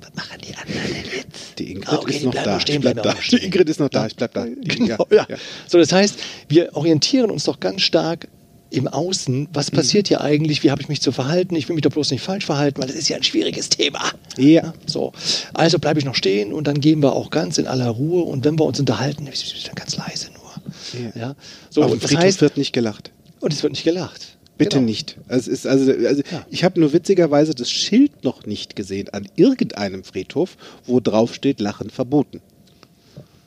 was 0.00 0.14
machen 0.14 0.40
die 0.40 0.54
anderen 0.54 0.94
denn 0.94 1.04
jetzt? 1.16 1.58
Die 1.58 1.70
Ingrid 1.72 1.88
Ah, 1.88 1.98
okay, 1.98 2.16
ist 2.16 2.24
noch 2.24 2.34
da. 2.34 2.60
stehen, 2.60 2.76
Ich 2.76 2.80
bleib 2.80 2.94
bleiben 3.02 3.16
da. 3.16 3.22
stehen. 3.22 3.38
Die 3.40 3.46
Ingrid 3.46 3.68
ist 3.68 3.80
noch 3.80 3.88
da. 3.88 4.06
Ich 4.06 4.16
bleib 4.16 4.34
da. 4.34 4.44
Die- 4.46 4.68
Genau, 4.68 5.06
ja, 5.10 5.26
ja. 5.28 5.36
So, 5.66 5.78
das 5.78 5.92
heißt, 5.92 6.16
wir 6.48 6.74
orientieren 6.76 7.30
uns 7.30 7.44
doch 7.44 7.60
ganz 7.60 7.82
stark 7.82 8.28
im 8.70 8.88
Außen. 8.88 9.48
Was 9.52 9.70
Mhm. 9.70 9.76
passiert 9.76 10.08
hier 10.08 10.22
eigentlich? 10.22 10.62
Wie 10.64 10.70
habe 10.70 10.80
ich 10.82 10.88
mich 10.88 11.00
zu 11.02 11.12
verhalten? 11.12 11.54
Ich 11.56 11.68
will 11.68 11.74
mich 11.74 11.82
doch 11.82 11.90
bloß 11.90 12.10
nicht 12.10 12.22
falsch 12.22 12.46
verhalten, 12.46 12.80
weil 12.80 12.88
das 12.88 12.96
ist 12.96 13.08
ja 13.08 13.16
ein 13.16 13.22
schwieriges 13.22 13.68
Thema. 13.68 14.00
Ja. 14.38 14.72
So, 14.86 15.12
also 15.52 15.78
bleibe 15.78 15.98
ich 15.98 16.04
noch 16.06 16.14
stehen 16.14 16.52
und 16.52 16.66
dann 16.66 16.80
gehen 16.80 17.00
wir 17.02 17.12
auch 17.12 17.28
ganz 17.30 17.58
in 17.58 17.66
aller 17.66 17.88
Ruhe 17.90 18.22
und 18.22 18.44
wenn 18.44 18.58
wir 18.58 18.64
uns 18.64 18.80
unterhalten, 18.80 19.26
dann 19.26 19.74
ganz 19.74 19.96
leise 19.96 20.28
nur. 20.32 21.02
Ja. 21.14 21.20
Ja. 21.20 21.34
So, 21.70 21.82
Auf 21.82 21.92
und 21.92 22.02
das 22.02 22.10
Friedhof 22.10 22.24
heißt, 22.24 22.40
wird 22.40 22.56
nicht 22.56 22.72
gelacht. 22.72 23.10
und 23.40 23.52
es 23.52 23.62
wird 23.62 23.72
nicht 23.74 23.84
gelacht. 23.84 24.31
Bitte 24.64 24.76
Genau. 24.78 24.86
nicht. 24.88 25.16
Also 25.28 25.50
ist 25.50 25.66
also, 25.66 25.90
also 25.92 26.22
Ja. 26.30 26.46
ich 26.50 26.64
habe 26.64 26.80
nur 26.80 26.92
witzigerweise 26.92 27.54
das 27.54 27.70
Schild 27.70 28.24
noch 28.24 28.46
nicht 28.46 28.76
gesehen 28.76 29.08
an 29.10 29.26
irgendeinem 29.36 30.04
Friedhof, 30.04 30.56
wo 30.86 31.00
drauf 31.00 31.34
steht 31.34 31.60
Lachen 31.60 31.90
verboten. 31.90 32.40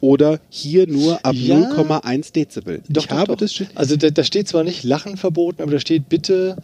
Oder 0.02 0.40
hier 0.50 0.88
nur 0.88 1.26
ab 1.26 1.34
Ja. 1.36 1.56
0,1 1.56 2.32
Dezibel. 2.34 2.82
Doch, 2.90 3.04
ich 3.04 3.08
doch, 3.10 3.16
habe 3.18 3.28
doch. 3.34 3.38
das 3.38 3.54
Schild. 3.54 3.70
Also 3.76 3.96
da, 3.96 4.10
da 4.10 4.24
steht 4.24 4.48
zwar 4.48 4.64
nicht 4.64 4.84
Lachen 4.84 5.18
verboten, 5.18 5.62
aber 5.62 5.72
da 5.72 5.80
steht 5.80 6.10
bitte, 6.10 6.58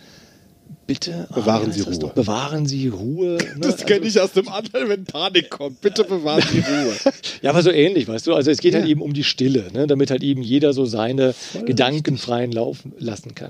bitte 0.87 1.27
ah, 1.29 1.35
Bewahren 1.35 1.67
heißt 1.67 1.77
Sie 1.79 1.81
Ruhe. 1.83 1.99
doch? 1.99 2.13
Bewahren 2.13 2.65
Sie 2.65 2.87
Ruhe. 2.87 3.37
Ne? 3.37 3.61
Das 3.61 3.77
kenne 3.85 4.05
Also- 4.05 4.19
ich 4.19 4.23
aus 4.23 4.31
dem 4.33 4.47
anderen, 4.49 4.89
wenn 4.89 5.03
Panik 5.05 5.49
kommt. 5.49 5.81
Bitte 5.81 6.03
bewahren 6.03 6.43
Sie 6.51 6.59
Ruhe. 6.59 6.93
Ja, 7.41 7.49
aber 7.49 7.63
so 7.63 7.71
ähnlich, 7.71 8.07
weißt 8.07 8.27
du. 8.27 8.35
Also 8.35 8.51
es 8.51 8.59
geht 8.59 8.75
halt 8.75 8.85
Ja. 8.85 8.91
eben 8.91 9.01
um 9.01 9.13
die 9.13 9.23
Stille, 9.23 9.65
ne? 9.73 9.87
damit 9.87 10.11
halt 10.11 10.21
eben 10.21 10.43
jeder 10.43 10.73
so 10.73 10.85
seine 10.85 11.33
Gedanken 11.65 12.17
freien 12.19 12.51
laufen 12.51 12.93
lassen 12.99 13.33
kann. 13.33 13.49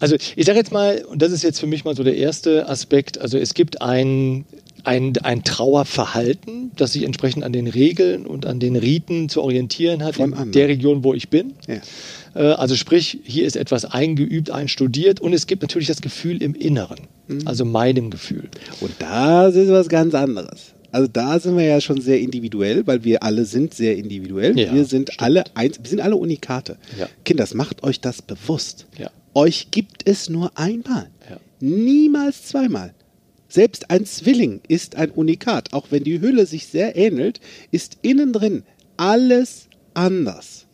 Also 0.00 0.16
ich 0.36 0.44
sage 0.46 0.58
jetzt 0.58 0.70
mal, 0.72 1.02
und 1.08 1.22
das 1.22 1.32
ist 1.32 1.42
jetzt 1.42 1.58
für 1.58 1.66
mich 1.66 1.84
mal 1.84 1.96
so 1.96 2.02
der 2.04 2.16
erste 2.16 2.68
Aspekt, 2.68 3.18
also 3.18 3.38
es 3.38 3.54
gibt 3.54 3.80
ein, 3.80 4.44
ein, 4.84 5.14
ein 5.22 5.44
Trauerverhalten, 5.44 6.72
das 6.76 6.92
sich 6.92 7.04
entsprechend 7.04 7.44
an 7.44 7.52
den 7.52 7.66
Regeln 7.68 8.26
und 8.26 8.44
an 8.46 8.60
den 8.60 8.76
Riten 8.76 9.28
zu 9.28 9.42
orientieren 9.42 10.02
hat 10.02 10.16
Von 10.16 10.26
in 10.26 10.32
anderen. 10.32 10.52
der 10.52 10.68
Region, 10.68 11.04
wo 11.04 11.14
ich 11.14 11.28
bin. 11.28 11.52
Ja. 11.68 11.76
Äh, 12.34 12.40
Also 12.40 12.76
sprich, 12.76 13.18
hier 13.24 13.46
ist 13.46 13.56
etwas 13.56 13.84
eingeübt, 13.84 14.50
einstudiert 14.50 15.20
und 15.20 15.32
es 15.32 15.46
gibt 15.46 15.62
natürlich 15.62 15.88
das 15.88 16.00
Gefühl 16.00 16.42
im 16.42 16.54
Inneren, 16.54 17.00
Mhm. 17.28 17.46
also 17.46 17.64
meinem 17.64 18.10
Gefühl. 18.10 18.48
Und 18.80 18.92
da 18.98 19.48
ist 19.48 19.68
was 19.70 19.88
ganz 19.88 20.14
anderes. 20.14 20.72
Also 20.90 21.08
da 21.10 21.38
sind 21.40 21.56
wir 21.56 21.64
ja 21.64 21.80
schon 21.80 22.00
sehr 22.02 22.20
individuell, 22.20 22.86
weil 22.86 23.02
wir 23.02 23.22
alle 23.22 23.46
sind 23.46 23.72
sehr 23.72 23.96
individuell. 23.96 24.58
Ja, 24.58 24.74
wir 24.74 24.84
sind 24.84 25.20
alle 25.20 25.44
eins, 25.56 25.78
wir 25.80 25.88
sind 25.88 26.00
alle 26.00 26.16
Unikate. 26.16 26.76
Ja. 26.98 27.08
Kinders, 27.24 27.54
macht 27.54 27.82
euch 27.82 28.00
das 28.00 28.20
bewusst. 28.20 28.86
Ja. 28.98 29.10
Euch 29.34 29.68
gibt 29.70 30.06
es 30.06 30.28
nur 30.28 30.52
einmal. 30.58 31.08
Niemals 31.60 32.46
zweimal. 32.48 32.92
Selbst 33.48 33.90
ein 33.90 34.04
Zwilling 34.04 34.60
ist 34.68 34.96
ein 34.96 35.10
Unikat. 35.10 35.72
Auch 35.72 35.86
wenn 35.90 36.04
die 36.04 36.20
Hülle 36.20 36.44
sich 36.44 36.66
sehr 36.66 36.96
ähnelt, 36.96 37.40
ist 37.70 37.98
innen 38.02 38.32
drin 38.32 38.64
alles 38.96 39.68
anders. 39.94 40.66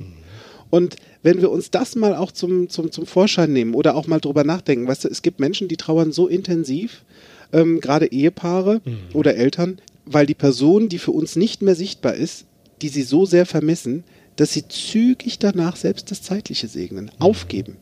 Und 0.70 0.96
wenn 1.22 1.40
wir 1.40 1.50
uns 1.50 1.70
das 1.70 1.96
mal 1.96 2.14
auch 2.14 2.32
zum, 2.32 2.68
zum, 2.68 2.92
zum 2.92 3.06
Vorschein 3.06 3.52
nehmen 3.52 3.74
oder 3.74 3.94
auch 3.96 4.06
mal 4.06 4.20
drüber 4.20 4.44
nachdenken, 4.44 4.86
weißt 4.86 5.04
du, 5.04 5.08
es 5.08 5.22
gibt 5.22 5.40
Menschen, 5.40 5.68
die 5.68 5.76
trauern 5.76 6.12
so 6.12 6.28
intensiv, 6.28 7.04
ähm, 7.52 7.80
gerade 7.80 8.06
Ehepaare 8.06 8.80
oder 9.14 9.36
Eltern, 9.36 9.78
weil 10.06 10.26
die 10.26 10.34
Person, 10.34 10.88
die 10.88 10.98
für 10.98 11.10
uns 11.10 11.36
nicht 11.36 11.62
mehr 11.62 11.74
sichtbar 11.74 12.14
ist, 12.14 12.46
die 12.82 12.88
sie 12.88 13.02
so 13.02 13.26
sehr 13.26 13.46
vermissen, 13.46 14.04
dass 14.36 14.52
sie 14.52 14.68
zügig 14.68 15.38
danach 15.40 15.76
selbst 15.76 16.10
das 16.10 16.22
Zeitliche 16.22 16.68
segnen, 16.68 17.10
aufgeben, 17.18 17.76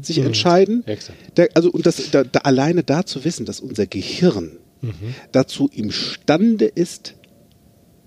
sich 0.00 0.18
entscheiden. 0.18 0.86
Exakt. 0.86 1.18
Da, 1.34 1.46
also 1.54 1.70
und 1.70 1.86
das 1.86 2.10
da, 2.12 2.22
da 2.22 2.40
alleine 2.40 2.84
da 2.84 3.04
zu 3.04 3.24
wissen, 3.24 3.46
dass 3.46 3.60
unser 3.60 3.86
Gehirn 3.86 4.58
dazu 5.32 5.68
imstande 5.74 6.66
ist, 6.66 7.14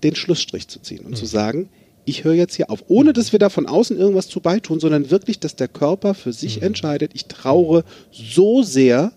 den 0.02 0.16
Schlussstrich 0.16 0.68
zu 0.68 0.80
ziehen 0.80 1.04
und 1.04 1.16
zu 1.16 1.26
sagen, 1.26 1.68
ich 2.04 2.24
höre 2.24 2.34
jetzt 2.34 2.54
hier 2.56 2.70
auf, 2.70 2.84
ohne 2.88 3.12
dass 3.12 3.32
wir 3.32 3.38
da 3.38 3.48
von 3.48 3.66
außen 3.66 3.96
irgendwas 3.96 4.28
zu 4.28 4.40
beitun, 4.40 4.80
sondern 4.80 5.10
wirklich, 5.10 5.38
dass 5.38 5.54
der 5.56 5.68
Körper 5.68 6.14
für 6.14 6.32
sich 6.32 6.56
entscheidet, 6.62 7.12
ich 7.14 7.26
traure 7.26 7.84
so 8.10 8.62
sehr, 8.62 9.12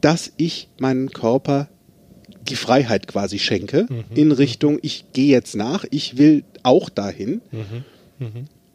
dass 0.00 0.32
ich 0.36 0.68
meinen 0.78 1.10
Körper 1.10 1.68
die 2.48 2.56
Freiheit 2.56 3.06
quasi 3.06 3.38
schenke 3.38 3.86
in 4.14 4.32
Richtung, 4.32 4.78
ich 4.82 5.06
gehe 5.12 5.30
jetzt 5.30 5.54
nach, 5.54 5.84
ich 5.90 6.16
will 6.18 6.44
auch 6.62 6.88
dahin. 6.88 7.40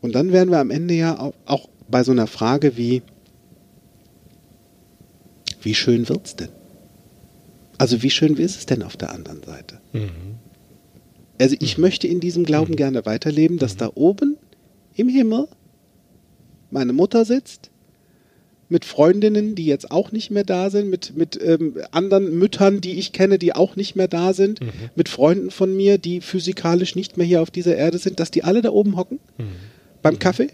Und 0.02 0.16
dann 0.16 0.32
wären 0.32 0.52
wir 0.52 0.60
am 0.60 0.72
Ende 0.72 0.94
ja 0.94 1.20
auch, 1.20 1.34
auch 1.46 1.70
bei 1.90 2.04
so 2.04 2.12
einer 2.12 2.28
Frage 2.28 2.78
wie, 2.78 3.02
wie 5.62 5.74
schön 5.76 6.08
wird's 6.10 6.36
denn? 6.36 6.50
Also 7.78 8.02
wie 8.04 8.10
schön 8.10 8.36
ist 8.38 8.58
es 8.58 8.66
denn 8.66 8.84
auf 8.84 8.98
der 8.98 9.12
anderen 9.12 9.44
Seite? 9.44 9.80
Also 11.40 11.56
ich 11.60 11.78
möchte 11.78 12.08
in 12.08 12.20
diesem 12.20 12.44
Glauben 12.44 12.76
gerne 12.76 13.06
weiterleben, 13.06 13.58
dass 13.58 13.78
da 13.78 13.92
oben 13.94 14.38
im 14.96 15.10
Himmel 15.10 15.48
meine 16.72 16.94
Mutter 16.94 17.26
sitzt, 17.26 17.70
mit 18.70 18.84
Freundinnen, 18.84 19.56
die 19.56 19.66
jetzt 19.66 19.92
auch 19.92 20.12
nicht 20.12 20.30
mehr 20.30 20.44
da 20.44 20.70
sind, 20.70 20.90
mit, 20.90 21.16
mit 21.16 21.40
ähm, 21.42 21.76
anderen 21.92 22.38
Müttern, 22.38 22.82
die 22.82 23.00
ich 23.00 23.14
kenne, 23.14 23.40
die 23.40 23.56
auch 23.56 23.76
nicht 23.78 23.96
mehr 23.96 24.10
da 24.10 24.34
sind, 24.34 24.60
mit 24.96 25.08
Freunden 25.08 25.52
von 25.52 25.76
mir, 25.76 25.98
die 25.98 26.20
physikalisch 26.20 26.96
nicht 26.96 27.16
mehr 27.16 27.26
hier 27.26 27.42
auf 27.42 27.52
dieser 27.52 27.78
Erde 27.78 27.98
sind, 27.98 28.20
dass 28.20 28.32
die 28.32 28.44
alle 28.44 28.62
da 28.62 28.72
oben 28.72 28.98
hocken, 28.98 29.20
beim 30.02 30.20
Kaffee, 30.20 30.50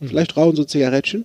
vielleicht 0.00 0.36
rauchen 0.36 0.56
so 0.56 0.64
Zigarettchen, 0.64 1.24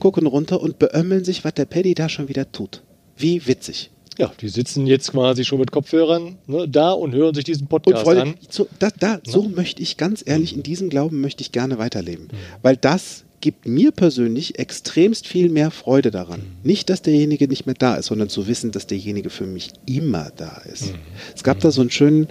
gucken 0.00 0.26
runter 0.26 0.60
und 0.60 0.78
beömmeln 0.78 1.24
sich, 1.24 1.44
was 1.44 1.54
der 1.54 1.64
Paddy 1.64 1.94
da 1.94 2.08
schon 2.08 2.28
wieder 2.28 2.50
tut. 2.50 2.82
Wie 3.16 3.46
witzig. 3.46 3.90
Ja, 4.18 4.32
die 4.40 4.48
sitzen 4.48 4.86
jetzt 4.86 5.12
quasi 5.12 5.44
schon 5.44 5.60
mit 5.60 5.70
Kopfhörern 5.70 6.36
ne, 6.46 6.68
da 6.68 6.90
und 6.90 7.14
hören 7.14 7.34
sich 7.34 7.44
diesen 7.44 7.62
Und 7.62 7.68
Podcast 7.68 8.02
Freunde, 8.02 8.22
an. 8.22 8.34
so, 8.50 8.66
da, 8.80 8.90
da, 8.98 9.20
so 9.24 9.48
möchte 9.48 9.80
ich 9.80 9.96
ganz 9.96 10.24
ehrlich, 10.26 10.54
in 10.54 10.64
diesem 10.64 10.90
Glauben 10.90 11.20
möchte 11.20 11.40
ich 11.42 11.52
gerne 11.52 11.78
weiterleben. 11.78 12.28
Weil 12.62 12.76
das 12.76 13.24
gibt 13.40 13.66
mir 13.66 13.92
persönlich 13.92 14.58
extremst 14.58 15.28
viel 15.28 15.48
mehr 15.48 15.70
Freude 15.70 16.10
daran. 16.10 16.42
Nicht, 16.64 16.90
dass 16.90 17.02
derjenige 17.02 17.46
nicht 17.46 17.66
mehr 17.66 17.76
da 17.78 17.94
ist, 17.94 18.06
sondern 18.06 18.28
zu 18.28 18.48
wissen, 18.48 18.72
dass 18.72 18.88
derjenige 18.88 19.30
für 19.30 19.46
mich 19.46 19.70
immer 19.86 20.32
da 20.36 20.62
ist. 20.72 20.94
Es 21.36 21.44
gab 21.44 21.60
da 21.60 21.70
so 21.70 21.80
einen 21.80 21.90
schönen, 21.90 22.26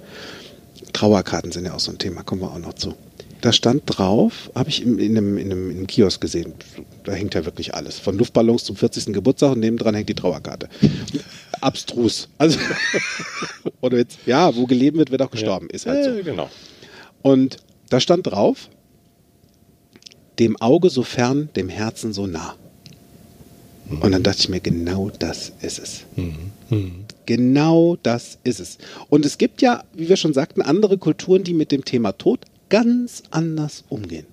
Trauerkarten 0.92 1.54
sind 1.54 1.66
ja 1.66 1.74
auch 1.74 1.80
so 1.80 1.92
ein 1.92 1.98
Thema, 1.98 2.24
kommen 2.24 2.42
wir 2.42 2.52
auch 2.52 2.60
noch 2.60 2.74
zu. 2.74 2.96
Da 3.42 3.54
stand 3.54 3.84
drauf, 3.86 4.52
habe 4.56 4.70
ich 4.70 4.82
in, 4.82 4.98
in, 4.98 5.18
einem, 5.18 5.38
in, 5.38 5.52
einem, 5.52 5.70
in 5.70 5.78
einem 5.78 5.88
Kiosk 5.88 6.20
gesehen, 6.20 6.54
da 7.04 7.12
hängt 7.14 7.36
ja 7.36 7.46
wirklich 7.46 7.76
alles. 7.76 8.00
Von 8.00 8.18
Luftballons 8.18 8.64
zum 8.64 8.76
40. 8.76 9.14
Geburtstag 9.14 9.52
und 9.52 9.60
nebendran 9.60 9.94
hängt 9.94 10.10
die 10.10 10.16
Trauerkarte. 10.16 10.70
Abstrus. 11.62 12.30
Also, 12.38 12.60
oder 13.82 13.98
jetzt, 13.98 14.20
ja, 14.26 14.56
wo 14.56 14.66
gelebt 14.66 14.98
wird, 14.98 15.12
wird 15.12 15.22
auch 15.22 15.32
gestorben. 15.32 15.70
Ist 15.70 15.86
halt 15.86 16.04
so. 16.04 16.12
Äh, 16.12 16.24
genau. 16.24 16.50
Und 17.22 17.58
da 17.90 18.00
stand 18.00 18.28
drauf, 18.28 18.70
dem 20.40 20.58
Auge 20.58 20.90
so 20.90 21.04
fern, 21.04 21.50
dem 21.56 21.70
Herzen 21.70 22.14
so 22.14 22.28
nah. 22.28 22.56
Und 23.90 24.12
dann 24.12 24.24
dachte 24.24 24.40
ich 24.40 24.50
mir, 24.50 24.60
genau 24.60 25.10
das 25.18 25.54
ist 25.62 25.80
es. 25.80 26.04
Genau 27.26 27.98
das 28.04 28.38
ist 28.44 28.60
es. 28.60 28.78
Und 29.10 29.26
es 29.26 29.38
gibt 29.38 29.62
ja, 29.62 29.84
wie 29.94 30.10
wir 30.10 30.18
schon 30.18 30.34
sagten, 30.34 30.62
andere 30.62 30.98
Kulturen, 30.98 31.44
die 31.44 31.54
mit 31.54 31.72
dem 31.72 31.86
Thema 31.86 32.12
Tod 32.12 32.42
ganz 32.70 33.24
anders 33.32 33.84
umgehen. 33.90 34.26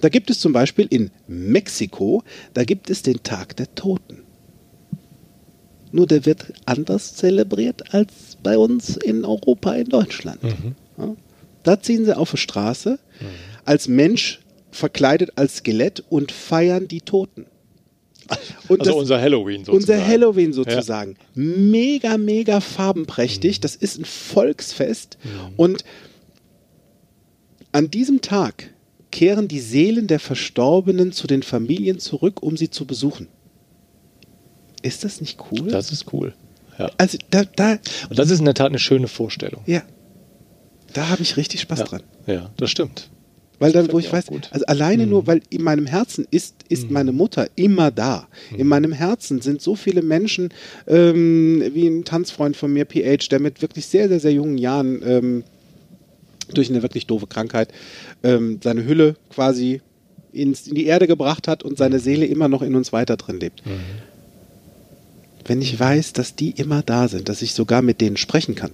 Da 0.00 0.08
gibt 0.08 0.30
es 0.30 0.40
zum 0.40 0.52
Beispiel 0.52 0.86
in 0.90 1.10
Mexiko, 1.26 2.22
da 2.54 2.64
gibt 2.64 2.90
es 2.90 3.02
den 3.02 3.22
Tag 3.22 3.56
der 3.56 3.74
Toten. 3.74 4.22
Nur 5.92 6.06
der 6.06 6.26
wird 6.26 6.52
anders 6.66 7.14
zelebriert 7.14 7.94
als 7.94 8.36
bei 8.42 8.58
uns 8.58 8.96
in 8.96 9.24
Europa, 9.24 9.74
in 9.74 9.88
Deutschland. 9.88 10.40
Ja? 10.98 11.14
Da 11.62 11.80
ziehen 11.80 12.04
sie 12.04 12.16
auf 12.16 12.32
die 12.32 12.36
Straße 12.36 12.98
als 13.64 13.88
Mensch 13.88 14.40
verkleidet 14.70 15.32
als 15.36 15.56
Skelett 15.58 16.04
und 16.10 16.32
feiern 16.32 16.86
die 16.88 17.00
Toten. 17.00 17.46
Und 18.68 18.80
Also 18.80 18.90
das- 18.92 19.00
unser 19.00 19.20
Halloween 19.20 19.64
sozusagen. 19.64 19.76
unser 20.00 20.06
Halloween 20.06 20.52
sozusagen. 20.52 21.16
Mega, 21.34 22.18
mega 22.18 22.60
farbenprächtig. 22.60 23.60
Das 23.60 23.76
ist 23.76 24.00
ein 24.00 24.04
Volksfest. 24.04 25.16
Und 25.56 25.84
an 27.76 27.90
diesem 27.90 28.20
Tag 28.22 28.70
kehren 29.10 29.48
die 29.48 29.60
Seelen 29.60 30.06
der 30.06 30.18
Verstorbenen 30.18 31.12
zu 31.12 31.26
den 31.26 31.42
Familien 31.42 31.98
zurück, 31.98 32.42
um 32.42 32.56
sie 32.56 32.70
zu 32.70 32.86
besuchen. 32.86 33.28
Ist 34.82 35.04
das 35.04 35.20
nicht 35.20 35.38
cool? 35.50 35.68
Das 35.68 35.92
ist 35.92 36.12
cool. 36.12 36.34
Ja. 36.78 36.90
also 36.98 37.16
da, 37.30 37.44
da, 37.44 37.78
Und 38.10 38.18
das 38.18 38.30
ist 38.30 38.38
in 38.38 38.44
der 38.44 38.54
Tat 38.54 38.66
eine 38.68 38.78
schöne 38.78 39.08
Vorstellung. 39.08 39.62
ja, 39.66 39.82
da 40.92 41.08
habe 41.08 41.22
ich 41.22 41.36
richtig 41.36 41.60
Spaß 41.60 41.80
Ja, 41.80 41.84
dran. 41.86 42.02
ja 42.26 42.50
das 42.56 42.70
stimmt. 42.70 43.10
Weil 43.58 43.72
dann, 43.72 43.86
Das 43.86 43.94
wo 43.94 43.98
ich 43.98 44.12
weiß, 44.12 44.26
gut. 44.26 44.48
also 44.52 44.66
alleine 44.66 45.06
nur, 45.06 45.26
weil 45.26 45.40
in 45.48 45.62
meinem 45.62 45.86
Herzen 45.86 46.26
ist, 46.30 46.56
ist 46.68 46.90
meine 46.90 47.12
Mutter 47.12 47.48
immer 47.56 47.90
da. 47.90 48.28
In 48.56 48.66
meinem 48.68 48.92
Herzen 48.92 49.40
sind 49.40 49.62
so 49.62 49.74
viele 49.76 50.02
Menschen, 50.02 50.50
ähm, 50.86 51.62
wie 51.72 51.86
ein 51.86 52.04
Tanzfreund 52.04 52.54
von 52.56 52.70
mir, 52.72 52.84
PH, 52.84 53.28
der 53.30 53.40
mit 53.40 53.62
wirklich 53.62 53.86
sehr, 53.86 54.08
sehr, 54.10 54.20
sehr 54.20 54.32
jungen 54.32 54.58
Jahren 54.58 55.00
ähm, 55.02 55.44
durch 56.54 56.70
eine 56.70 56.82
wirklich 56.82 57.06
doofe 57.06 57.26
Krankheit 57.26 57.72
ähm, 58.22 58.60
seine 58.62 58.84
Hülle 58.84 59.16
quasi 59.30 59.80
ins, 60.32 60.66
in 60.66 60.74
die 60.74 60.86
Erde 60.86 61.06
gebracht 61.06 61.48
hat 61.48 61.62
und 61.62 61.78
seine 61.78 61.98
Seele 61.98 62.26
immer 62.26 62.48
noch 62.48 62.62
in 62.62 62.74
uns 62.74 62.92
weiter 62.92 63.16
drin 63.16 63.40
lebt. 63.40 63.62
Wenn 65.44 65.62
ich 65.62 65.78
weiß, 65.78 66.12
dass 66.12 66.34
die 66.34 66.50
immer 66.50 66.82
da 66.82 67.08
sind, 67.08 67.28
dass 67.28 67.42
ich 67.42 67.54
sogar 67.54 67.80
mit 67.80 68.00
denen 68.00 68.16
sprechen 68.16 68.54
kann, 68.54 68.72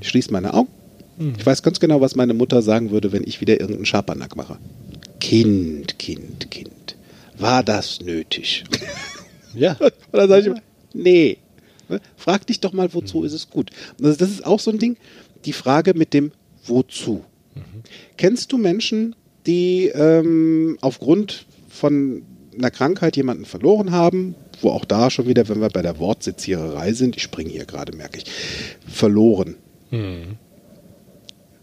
ich 0.00 0.08
schließe 0.08 0.32
meine 0.32 0.52
Augen. 0.52 0.68
Ich 1.38 1.46
weiß 1.46 1.62
ganz 1.62 1.78
genau, 1.78 2.00
was 2.00 2.16
meine 2.16 2.34
Mutter 2.34 2.62
sagen 2.62 2.90
würde, 2.90 3.12
wenn 3.12 3.22
ich 3.24 3.40
wieder 3.40 3.60
irgendeinen 3.60 3.86
Schabernack 3.86 4.34
mache. 4.36 4.58
Kind, 5.20 5.98
Kind, 5.98 6.50
Kind. 6.50 6.96
War 7.38 7.62
das 7.62 8.00
nötig? 8.00 8.64
Ja. 9.54 9.76
Dann 10.12 10.28
sage 10.28 10.40
ich 10.40 10.46
immer, 10.46 10.62
nee. 10.94 11.38
Ne? 11.88 12.00
Frag 12.16 12.46
dich 12.46 12.60
doch 12.60 12.72
mal, 12.72 12.92
wozu 12.94 13.24
ist 13.24 13.32
es 13.32 13.50
gut? 13.50 13.70
Also 14.02 14.16
das 14.16 14.30
ist 14.30 14.46
auch 14.46 14.60
so 14.60 14.70
ein 14.70 14.78
Ding, 14.78 14.96
die 15.44 15.52
Frage 15.52 15.94
mit 15.94 16.14
dem 16.14 16.32
Wozu. 16.64 17.24
Kennst 18.16 18.52
du 18.52 18.58
Menschen, 18.58 19.14
die 19.46 19.88
ähm, 19.88 20.78
aufgrund 20.80 21.46
von 21.68 22.22
einer 22.56 22.70
Krankheit 22.70 23.16
jemanden 23.16 23.44
verloren 23.44 23.90
haben, 23.90 24.34
wo 24.60 24.70
auch 24.70 24.84
da 24.84 25.10
schon 25.10 25.26
wieder, 25.26 25.48
wenn 25.48 25.60
wir 25.60 25.68
bei 25.68 25.82
der 25.82 25.98
Wortsitziererei 25.98 26.92
sind, 26.92 27.16
ich 27.16 27.22
springe 27.22 27.50
hier 27.50 27.64
gerade, 27.64 27.96
merke 27.96 28.18
ich, 28.18 28.24
verloren. 28.86 29.56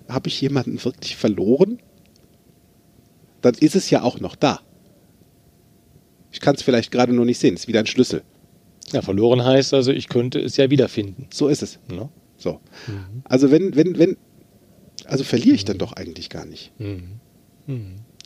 Habe 0.07 0.27
ich 0.27 0.41
jemanden 0.41 0.83
wirklich 0.83 1.15
verloren? 1.15 1.79
Dann 3.41 3.55
ist 3.55 3.75
es 3.75 3.89
ja 3.89 4.01
auch 4.01 4.19
noch 4.19 4.35
da. 4.35 4.59
Ich 6.31 6.41
kann 6.41 6.55
es 6.55 6.61
vielleicht 6.61 6.91
gerade 6.91 7.13
nur 7.13 7.25
nicht 7.25 7.39
sehen. 7.39 7.55
Es 7.55 7.61
ist 7.61 7.67
wieder 7.67 7.79
ein 7.79 7.87
Schlüssel. 7.87 8.23
ja, 8.91 9.01
verloren 9.01 9.43
heißt 9.43 9.73
also, 9.73 9.91
ich 9.91 10.09
könnte 10.09 10.39
es 10.39 10.57
ja 10.57 10.69
wiederfinden. 10.69 11.27
So 11.31 11.47
ist 11.47 11.63
es. 11.63 11.79
Ne? 11.89 12.09
So. 12.37 12.59
Also 13.23 13.51
wenn, 13.51 13.75
wenn, 13.75 13.97
wenn, 13.97 14.17
also 15.09 15.23
verliere 15.23 15.55
ich 15.55 15.65
dann 15.65 15.77
doch 15.77 15.93
eigentlich 15.93 16.29
gar 16.29 16.45
nicht. 16.45 16.71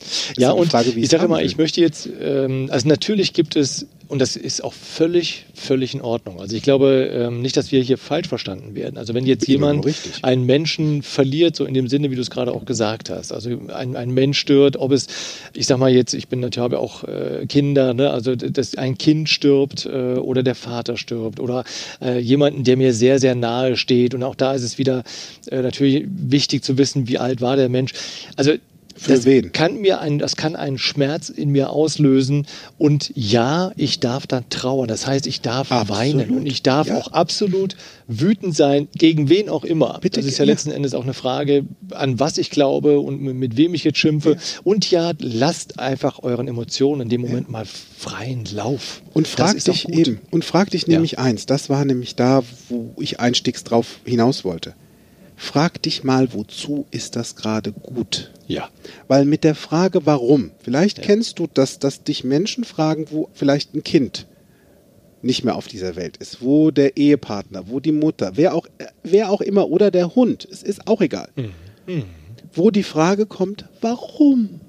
Ist 0.00 0.38
Ja, 0.38 0.50
aber 0.50 0.56
die 0.58 0.62
und 0.62 0.70
Frage, 0.70 0.90
ich 0.90 1.08
sage 1.08 1.28
mal, 1.28 1.38
will. 1.40 1.46
ich 1.46 1.56
möchte 1.56 1.80
jetzt, 1.80 2.08
ähm, 2.20 2.68
also 2.70 2.88
natürlich 2.88 3.32
gibt 3.32 3.56
es, 3.56 3.86
und 4.08 4.18
das 4.18 4.36
ist 4.36 4.64
auch 4.64 4.72
völlig, 4.72 5.46
völlig 5.54 5.94
in 5.94 6.00
Ordnung. 6.00 6.40
Also 6.40 6.56
ich 6.56 6.62
glaube 6.62 7.10
ähm, 7.12 7.42
nicht, 7.42 7.56
dass 7.56 7.72
wir 7.72 7.80
hier 7.82 7.98
falsch 7.98 8.28
verstanden 8.28 8.74
werden. 8.74 8.98
Also 8.98 9.14
wenn 9.14 9.26
jetzt 9.26 9.46
jemand 9.46 9.86
einen 10.22 10.44
Menschen 10.44 11.02
verliert, 11.02 11.56
so 11.56 11.64
in 11.64 11.74
dem 11.74 11.88
Sinne, 11.88 12.10
wie 12.10 12.16
du 12.16 12.20
es 12.20 12.30
gerade 12.30 12.52
auch 12.52 12.64
gesagt 12.64 13.10
hast, 13.10 13.32
also 13.32 13.50
ein, 13.72 13.96
ein 13.96 14.10
Mensch 14.10 14.38
stirbt, 14.38 14.76
ob 14.76 14.92
es, 14.92 15.06
ich 15.52 15.66
sag 15.66 15.78
mal 15.78 15.90
jetzt, 15.90 16.14
ich 16.14 16.28
bin 16.28 16.40
natürlich 16.40 16.64
habe 16.64 16.78
auch 16.78 17.04
äh, 17.04 17.46
Kinder, 17.46 17.94
ne? 17.94 18.10
also 18.10 18.34
dass 18.34 18.74
ein 18.74 18.98
Kind 18.98 19.28
stirbt 19.28 19.86
äh, 19.86 20.14
oder 20.14 20.42
der 20.42 20.54
Vater 20.54 20.96
stirbt 20.96 21.40
oder 21.40 21.64
äh, 22.00 22.18
jemanden, 22.18 22.64
der 22.64 22.76
mir 22.76 22.92
sehr, 22.92 23.18
sehr 23.18 23.34
nahe 23.34 23.76
steht. 23.76 24.14
Und 24.14 24.22
auch 24.22 24.34
da 24.34 24.54
ist 24.54 24.62
es 24.62 24.78
wieder 24.78 25.04
äh, 25.50 25.62
natürlich 25.62 26.06
wichtig 26.08 26.64
zu 26.64 26.78
wissen, 26.78 27.08
wie 27.08 27.18
alt 27.18 27.40
war 27.40 27.56
der 27.56 27.68
Mensch. 27.68 27.92
Also 28.36 28.52
Für 28.96 29.14
das 29.14 29.24
wen? 29.24 29.52
Kann 29.52 29.80
mir 29.80 30.00
ein, 30.00 30.18
das 30.18 30.36
kann 30.36 30.54
einen 30.56 30.78
Schmerz 30.78 31.28
in 31.28 31.50
mir 31.50 31.70
auslösen. 31.70 32.46
Und 32.78 33.10
ja, 33.14 33.72
ich 33.76 34.00
darf 34.00 34.26
dann 34.26 34.48
trauern. 34.50 34.86
Das 34.88 35.06
heißt, 35.06 35.26
ich 35.26 35.40
darf 35.40 35.72
Absolut. 35.72 36.00
weinen 36.00 36.30
und 36.30 36.46
ich 36.46 36.62
darf 36.62 36.86
Ja. 36.86 36.98
auch 36.98 37.08
absolut 37.08 37.76
wütend 38.06 38.54
sein, 38.54 38.88
gegen 38.96 39.28
wen 39.28 39.48
auch 39.48 39.64
immer. 39.64 39.98
Bitte, 40.00 40.20
das 40.20 40.28
ist 40.28 40.38
ja 40.38 40.44
ja. 40.44 40.52
letzten 40.52 40.70
Endes 40.70 40.94
auch 40.94 41.02
eine 41.02 41.14
Frage, 41.14 41.64
an 41.90 42.20
was 42.20 42.38
ich 42.38 42.50
glaube 42.50 43.00
und 43.00 43.20
mit, 43.20 43.56
wem 43.56 43.74
ich 43.74 43.84
jetzt 43.84 43.98
schimpfe. 43.98 44.36
Und 44.62 44.90
ja, 44.90 45.12
lasst 45.18 45.78
einfach 45.78 46.22
euren 46.22 46.46
Emotionen 46.48 47.02
in 47.02 47.08
dem 47.08 47.22
Moment 47.22 47.50
mal 47.50 47.64
freien 47.64 48.44
Lauf. 48.52 49.02
Und 49.12 49.26
frag 49.26 49.62
dich 49.64 49.88
eben, 49.88 50.20
und 50.30 50.44
frag 50.44 50.70
dich 50.70 50.86
nämlich 50.86 51.18
eins, 51.18 51.46
das 51.46 51.68
war 51.68 51.84
nämlich 51.84 52.14
da, 52.14 52.42
wo 52.68 52.94
ich 52.98 53.18
einstiegs 53.20 53.64
drauf 53.64 54.00
hinaus 54.04 54.44
wollte. 54.44 54.74
Frag 55.36 55.82
dich 55.82 56.04
mal, 56.04 56.32
wozu 56.32 56.86
ist 56.90 57.16
das 57.16 57.36
gerade 57.36 57.72
gut? 57.72 58.32
Ja. 58.46 58.68
Weil 59.08 59.24
mit 59.24 59.44
der 59.44 59.54
Frage, 59.54 60.06
warum, 60.06 60.52
vielleicht 60.62 61.02
kennst 61.02 61.38
du 61.38 61.48
das, 61.52 61.78
dass 61.78 62.04
dich 62.04 62.24
Menschen 62.24 62.64
fragen, 62.64 63.06
wo 63.10 63.28
vielleicht 63.32 63.74
ein 63.74 63.82
Kind 63.82 64.26
nicht 65.22 65.42
mehr 65.42 65.56
auf 65.56 65.66
dieser 65.66 65.96
Welt 65.96 66.18
ist, 66.18 66.42
wo 66.42 66.70
der 66.70 66.96
Ehepartner, 66.96 67.68
wo 67.68 67.80
die 67.80 67.92
Mutter, 67.92 68.32
wer 68.34 68.54
auch, 68.54 68.66
äh, 68.78 68.86
wer 69.02 69.30
auch 69.30 69.40
immer 69.40 69.70
oder 69.70 69.90
der 69.90 70.14
Hund, 70.14 70.46
es 70.50 70.62
ist 70.62 70.86
auch 70.86 71.00
egal. 71.00 71.30
Wo 72.52 72.70
die 72.70 72.82
Frage 72.82 73.26
kommt, 73.26 73.64
warum? 73.80 74.60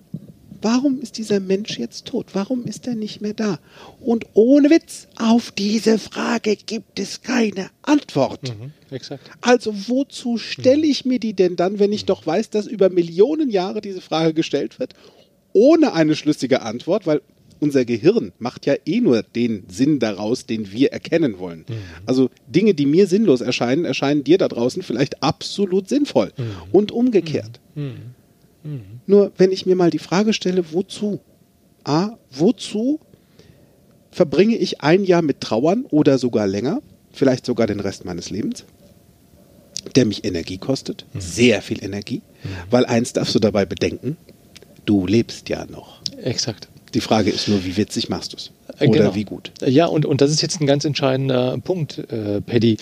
Warum 0.61 0.99
ist 0.99 1.17
dieser 1.17 1.39
Mensch 1.39 1.77
jetzt 1.77 2.05
tot? 2.05 2.27
Warum 2.33 2.65
ist 2.65 2.87
er 2.87 2.95
nicht 2.95 3.21
mehr 3.21 3.33
da? 3.33 3.59
Und 3.99 4.25
ohne 4.33 4.69
Witz, 4.69 5.07
auf 5.17 5.51
diese 5.51 5.99
Frage 5.99 6.55
gibt 6.55 6.99
es 6.99 7.21
keine 7.21 7.69
Antwort. 7.81 8.41
Mhm. 8.43 8.71
Exakt. 8.91 9.29
Also 9.41 9.73
wozu 9.87 10.37
stelle 10.37 10.85
ich 10.85 11.05
mir 11.05 11.19
die 11.19 11.33
denn 11.33 11.55
dann, 11.55 11.79
wenn 11.79 11.91
ich 11.91 12.05
doch 12.05 12.25
weiß, 12.25 12.49
dass 12.49 12.67
über 12.67 12.89
Millionen 12.89 13.49
Jahre 13.49 13.81
diese 13.81 14.01
Frage 14.01 14.33
gestellt 14.33 14.79
wird, 14.79 14.93
ohne 15.53 15.93
eine 15.93 16.15
schlüssige 16.15 16.61
Antwort, 16.61 17.07
weil 17.07 17.21
unser 17.59 17.85
Gehirn 17.85 18.33
macht 18.37 18.65
ja 18.65 18.75
eh 18.85 18.99
nur 18.99 19.23
den 19.23 19.63
Sinn 19.69 19.99
daraus, 19.99 20.45
den 20.45 20.71
wir 20.71 20.91
erkennen 20.91 21.39
wollen. 21.39 21.65
Also 22.05 22.29
Dinge, 22.47 22.73
die 22.73 22.85
mir 22.85 23.07
sinnlos 23.07 23.41
erscheinen, 23.41 23.85
erscheinen 23.85 24.23
dir 24.23 24.37
da 24.37 24.47
draußen 24.49 24.83
vielleicht 24.83 25.23
absolut 25.23 25.87
sinnvoll 25.87 26.33
und 26.73 26.91
umgekehrt. 26.91 27.61
Nur 29.05 29.31
wenn 29.37 29.51
ich 29.51 29.65
mir 29.65 29.75
mal 29.75 29.91
die 29.91 29.99
Frage 29.99 30.33
stelle, 30.33 30.73
wozu? 30.73 31.19
A, 31.83 32.17
wozu 32.31 32.99
verbringe 34.11 34.55
ich 34.55 34.81
ein 34.81 35.03
Jahr 35.03 35.21
mit 35.21 35.41
Trauern 35.41 35.85
oder 35.91 36.17
sogar 36.17 36.47
länger, 36.47 36.81
vielleicht 37.11 37.45
sogar 37.45 37.67
den 37.67 37.79
Rest 37.79 38.05
meines 38.05 38.29
Lebens, 38.29 38.63
der 39.95 40.05
mich 40.05 40.23
Energie 40.25 40.57
kostet, 40.57 41.05
sehr 41.17 41.61
viel 41.61 41.83
Energie, 41.83 42.21
weil 42.71 42.85
eins 42.85 43.13
darfst 43.13 43.35
du 43.35 43.39
dabei 43.39 43.65
bedenken, 43.65 44.17
du 44.85 45.05
lebst 45.05 45.49
ja 45.49 45.65
noch. 45.65 46.01
Exakt. 46.21 46.69
Die 46.93 47.01
Frage 47.01 47.29
ist 47.29 47.49
nur, 47.49 47.63
wie 47.65 47.75
witzig 47.75 48.07
machst 48.07 48.31
du 48.33 48.37
es? 48.37 48.51
Äh, 48.79 48.87
Oder 48.87 48.99
genau. 48.99 49.15
wie 49.15 49.25
gut? 49.25 49.51
Ja, 49.65 49.85
und, 49.87 50.05
und 50.05 50.21
das 50.21 50.31
ist 50.31 50.41
jetzt 50.41 50.61
ein 50.61 50.65
ganz 50.65 50.85
entscheidender 50.85 51.57
Punkt, 51.57 51.99
äh, 52.09 52.39
Paddy. 52.39 52.77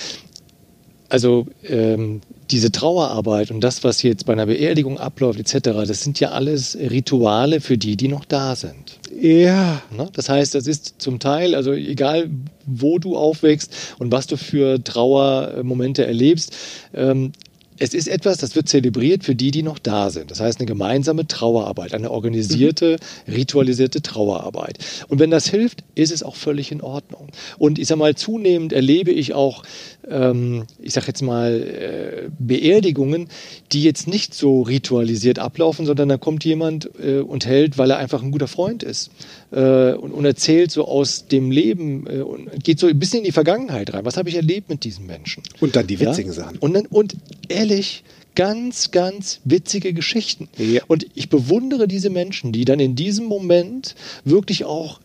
Also 1.13 1.45
ähm, 1.69 2.21
diese 2.49 2.71
Trauerarbeit 2.71 3.51
und 3.51 3.61
das, 3.61 3.83
was 3.83 4.01
jetzt 4.01 4.25
bei 4.25 4.33
einer 4.33 4.47
Beerdigung 4.47 4.97
abläuft, 4.97 5.39
etc., 5.39 5.85
das 5.85 6.01
sind 6.01 6.19
ja 6.19 6.31
alles 6.31 6.75
Rituale 6.75 7.61
für 7.61 7.77
die, 7.77 7.95
die 7.95 8.07
noch 8.07 8.25
da 8.25 8.55
sind. 8.55 8.97
Ja, 9.21 9.83
Ne? 9.95 10.09
Das 10.13 10.27
heißt, 10.27 10.55
das 10.55 10.65
ist 10.65 10.95
zum 10.97 11.19
Teil, 11.19 11.53
also 11.53 11.73
egal 11.73 12.31
wo 12.65 12.97
du 12.97 13.15
aufwächst 13.15 13.71
und 13.99 14.11
was 14.11 14.25
du 14.25 14.37
für 14.37 14.83
Trauermomente 14.83 16.03
erlebst, 16.03 16.57
ähm, 16.95 17.33
es 17.79 17.93
ist 17.93 18.07
etwas, 18.07 18.37
das 18.37 18.55
wird 18.55 18.69
zelebriert 18.69 19.23
für 19.23 19.35
die, 19.35 19.51
die 19.51 19.63
noch 19.63 19.79
da 19.79 20.09
sind. 20.09 20.31
Das 20.31 20.39
heißt, 20.39 20.59
eine 20.59 20.67
gemeinsame 20.67 21.27
Trauerarbeit, 21.27 21.93
eine 21.93 22.11
organisierte, 22.11 22.97
ritualisierte 23.27 24.01
Trauerarbeit. 24.01 24.77
Und 25.07 25.19
wenn 25.19 25.31
das 25.31 25.47
hilft, 25.47 25.83
ist 25.95 26.11
es 26.11 26.23
auch 26.23 26.35
völlig 26.35 26.71
in 26.71 26.81
Ordnung. 26.81 27.29
Und 27.57 27.79
ich 27.79 27.87
sag 27.87 27.97
mal, 27.97 28.15
zunehmend 28.15 28.73
erlebe 28.73 29.11
ich 29.11 29.33
auch, 29.33 29.63
ähm, 30.09 30.65
ich 30.81 30.93
sag 30.93 31.07
jetzt 31.07 31.21
mal, 31.21 31.61
äh, 31.61 32.29
Beerdigungen, 32.39 33.27
die 33.71 33.83
jetzt 33.83 34.07
nicht 34.07 34.33
so 34.33 34.61
ritualisiert 34.61 35.39
ablaufen, 35.39 35.85
sondern 35.85 36.09
da 36.09 36.17
kommt 36.17 36.43
jemand 36.45 36.89
äh, 37.03 37.19
und 37.19 37.45
hält, 37.45 37.77
weil 37.77 37.91
er 37.91 37.97
einfach 37.97 38.21
ein 38.23 38.31
guter 38.31 38.47
Freund 38.47 38.83
ist 38.83 39.11
äh, 39.51 39.93
und, 39.93 40.11
und 40.11 40.25
erzählt 40.25 40.71
so 40.71 40.85
aus 40.87 41.27
dem 41.27 41.51
Leben 41.51 42.05
äh, 42.07 42.21
und 42.21 42.63
geht 42.63 42.79
so 42.79 42.87
ein 42.87 42.99
bisschen 42.99 43.19
in 43.19 43.25
die 43.25 43.31
Vergangenheit 43.31 43.93
rein. 43.93 44.05
Was 44.05 44.17
habe 44.17 44.29
ich 44.29 44.35
erlebt 44.35 44.69
mit 44.69 44.83
diesen 44.83 45.05
Menschen? 45.05 45.43
und 45.59 45.75
dann 45.75 45.87
die 45.87 45.95
Ja? 45.95 46.09
witzigen 46.09 46.31
Sachen. 46.33 46.57
Und, 46.57 46.73
dann, 46.73 46.85
und 46.87 47.15
ehrlich, 47.47 48.03
ganz, 48.35 48.91
ganz 48.91 49.39
witzige 49.45 49.93
Geschichten. 49.93 50.49
Ja. 50.57 50.81
Und 50.87 51.05
ich 51.13 51.29
bewundere 51.29 51.87
diese 51.87 52.09
Menschen, 52.09 52.51
die 52.51 52.65
dann 52.65 52.79
in 52.79 52.95
diesem 52.95 53.25
Moment 53.25 53.95
wirklich 54.25 54.65
auch, 54.65 54.99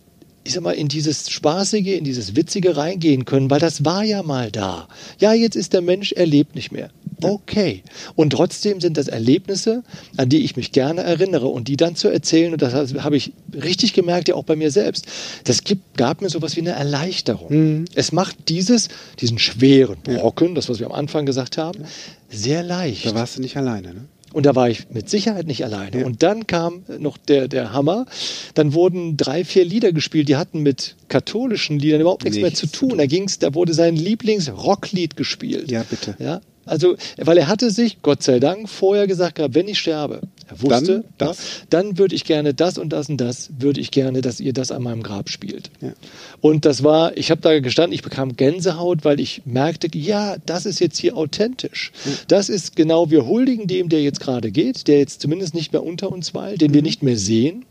ich 0.49 0.55
sag 0.55 0.63
mal, 0.63 0.73
in 0.73 0.89
dieses 0.89 1.31
Spaßige, 1.31 1.99
in 1.99 2.05
dieses 2.05 2.35
Witzige 2.35 2.77
reingehen 2.77 3.27
können, 3.27 3.51
weil 3.51 3.61
das 3.61 3.85
war 3.85 4.03
ja 4.03 4.23
mal 4.23 4.51
da. 4.51 4.89
Ja, 5.19 5.35
jetzt 5.35 5.57
ist 5.57 5.75
der 5.75 5.83
Mensch, 5.83 6.13
er 6.13 6.25
lebt 6.25 6.55
nicht 6.55 6.73
mehr. 6.73 6.91
Okay. 7.23 7.83
Und 8.15 8.31
trotzdem 8.31 8.81
sind 8.81 8.97
das 8.97 9.09
Erlebnisse, 9.09 9.83
an 10.17 10.31
die 10.31 10.39
ich 10.39 10.57
mich 10.57 10.73
gerne 10.73 11.03
erinnere 11.03 11.49
und 11.49 11.69
die 11.69 11.77
dann 11.77 11.97
zu 11.97 12.09
erzählen, 12.09 12.53
und 12.53 12.63
das 12.63 12.95
habe 12.95 13.17
ich 13.17 13.33
richtig 13.53 13.93
gemerkt, 13.93 14.29
ja 14.29 14.37
auch 14.37 14.45
bei 14.45 14.57
mir 14.57 14.71
selbst, 14.71 15.07
das 15.45 15.65
gibt, 15.65 15.99
gab 15.99 16.23
mir 16.23 16.31
sowas 16.31 16.57
wie 16.57 16.61
eine 16.61 16.71
Erleichterung. 16.71 17.85
Es 17.95 18.13
macht 18.13 18.49
dieses, 18.49 18.89
diesen 19.21 19.39
schweren 19.39 19.99
Brocken, 20.03 20.55
das, 20.55 20.71
was 20.71 20.79
wir 20.79 20.87
am 20.87 20.93
Anfang 20.93 21.27
gesagt 21.27 21.59
haben, 21.59 21.85
sehr 22.31 22.63
leicht. 22.63 23.05
Da 23.05 23.15
warst 23.15 23.37
du 23.37 23.43
nicht 23.43 23.57
alleine, 23.57 23.93
ne? 23.93 24.05
Und 24.33 24.47
da 24.47 24.55
war 24.55 24.69
ich 24.69 24.91
mit 24.91 25.09
Sicherheit 25.09 25.47
nicht 25.47 25.65
alleine. 25.65 26.01
Ja. 26.01 26.07
Und 26.07 26.23
dann 26.23 26.47
kam 26.47 26.83
noch 26.99 27.17
der, 27.17 27.49
der 27.49 27.73
Hammer. 27.73 28.07
Dann 28.55 28.75
wurden 28.75 29.17
drei, 29.17 29.45
vier 29.45 29.65
Lieder 29.65 29.93
gespielt, 29.93 30.29
die 30.29 30.37
hatten 30.37 30.61
mit 30.61 30.97
katholischen 31.09 31.79
Liedern 31.79 32.01
überhaupt 32.01 32.25
nichts, 32.25 32.37
mehr 32.37 32.47
Nichts 32.47 32.61
zu 32.61 32.67
zu 32.67 32.89
tun. 32.89 32.99
Da 32.99 33.07
ging's, 33.07 33.39
da 33.39 33.55
wurde 33.55 33.75
sein 33.75 33.97
Lieblings-Rocklied 33.97 35.17
gespielt. 35.17 35.71
Ja, 35.71 35.83
bitte. 35.89 36.15
Ja, 36.19 36.41
also, 36.69 36.97
weil 37.17 37.39
er 37.39 37.49
hatte 37.49 37.71
sich, 37.71 38.03
Gott 38.03 38.23
sei 38.23 38.39
Dank, 38.39 38.69
vorher 38.69 39.07
gesagt 39.07 39.37
gehabt, 39.37 39.55
wenn 39.55 39.69
ich 39.69 39.79
sterbe, 39.79 40.21
er 40.49 40.63
wusste, 40.63 40.85
Dann 40.87 41.03
ja, 41.03 41.09
das. 41.19 41.39
dann 41.71 41.99
würde 41.99 42.15
ich 42.15 42.25
gerne 42.25 42.55
das 42.55 42.79
und 42.79 42.91
das 42.91 43.09
und 43.09 43.19
das, 43.19 43.51
würde 43.59 43.81
ich 43.81 43.91
gerne, 43.91 44.21
dass 44.21 44.41
ihr 44.41 44.53
das 44.53 44.71
an 44.71 44.83
meinem 44.83 45.03
Grab 45.03 45.29
spielt. 45.29 45.71
Ja. 45.81 45.93
Und 46.41 46.65
das 46.65 46.83
war, 46.83 47.17
ich 47.17 47.31
habe 47.31 47.41
da 47.41 47.59
gestanden, 47.61 47.93
ich 47.93 48.03
bekam 48.03 48.37
Gänsehaut, 48.37 49.05
weil 49.05 49.21
ich 49.21 49.43
merkte, 49.45 49.89
ja, 49.97 50.37
das 50.47 50.67
ist 50.67 50.81
jetzt 50.81 50.99
hier 50.99 51.17
authentisch. 51.17 51.93
Das 52.29 52.49
ist 52.49 52.77
genau, 52.77 53.11
wir 53.11 53.27
huldigen 53.27 53.67
dem, 53.67 53.89
der 53.89 54.03
jetzt 54.03 54.21
gerade 54.21 54.51
geht, 54.51 54.89
der 54.89 54.99
jetzt 54.99 55.21
zumindest 55.21 55.55
nicht 55.55 55.73
mehr 55.73 55.83
unter 55.83 56.11
uns 56.11 56.35
weilt, 56.35 56.61
den 56.61 56.73
wir 56.73 56.83
nicht 56.83 57.03
mehr 57.03 57.17
sehen. 57.17 57.65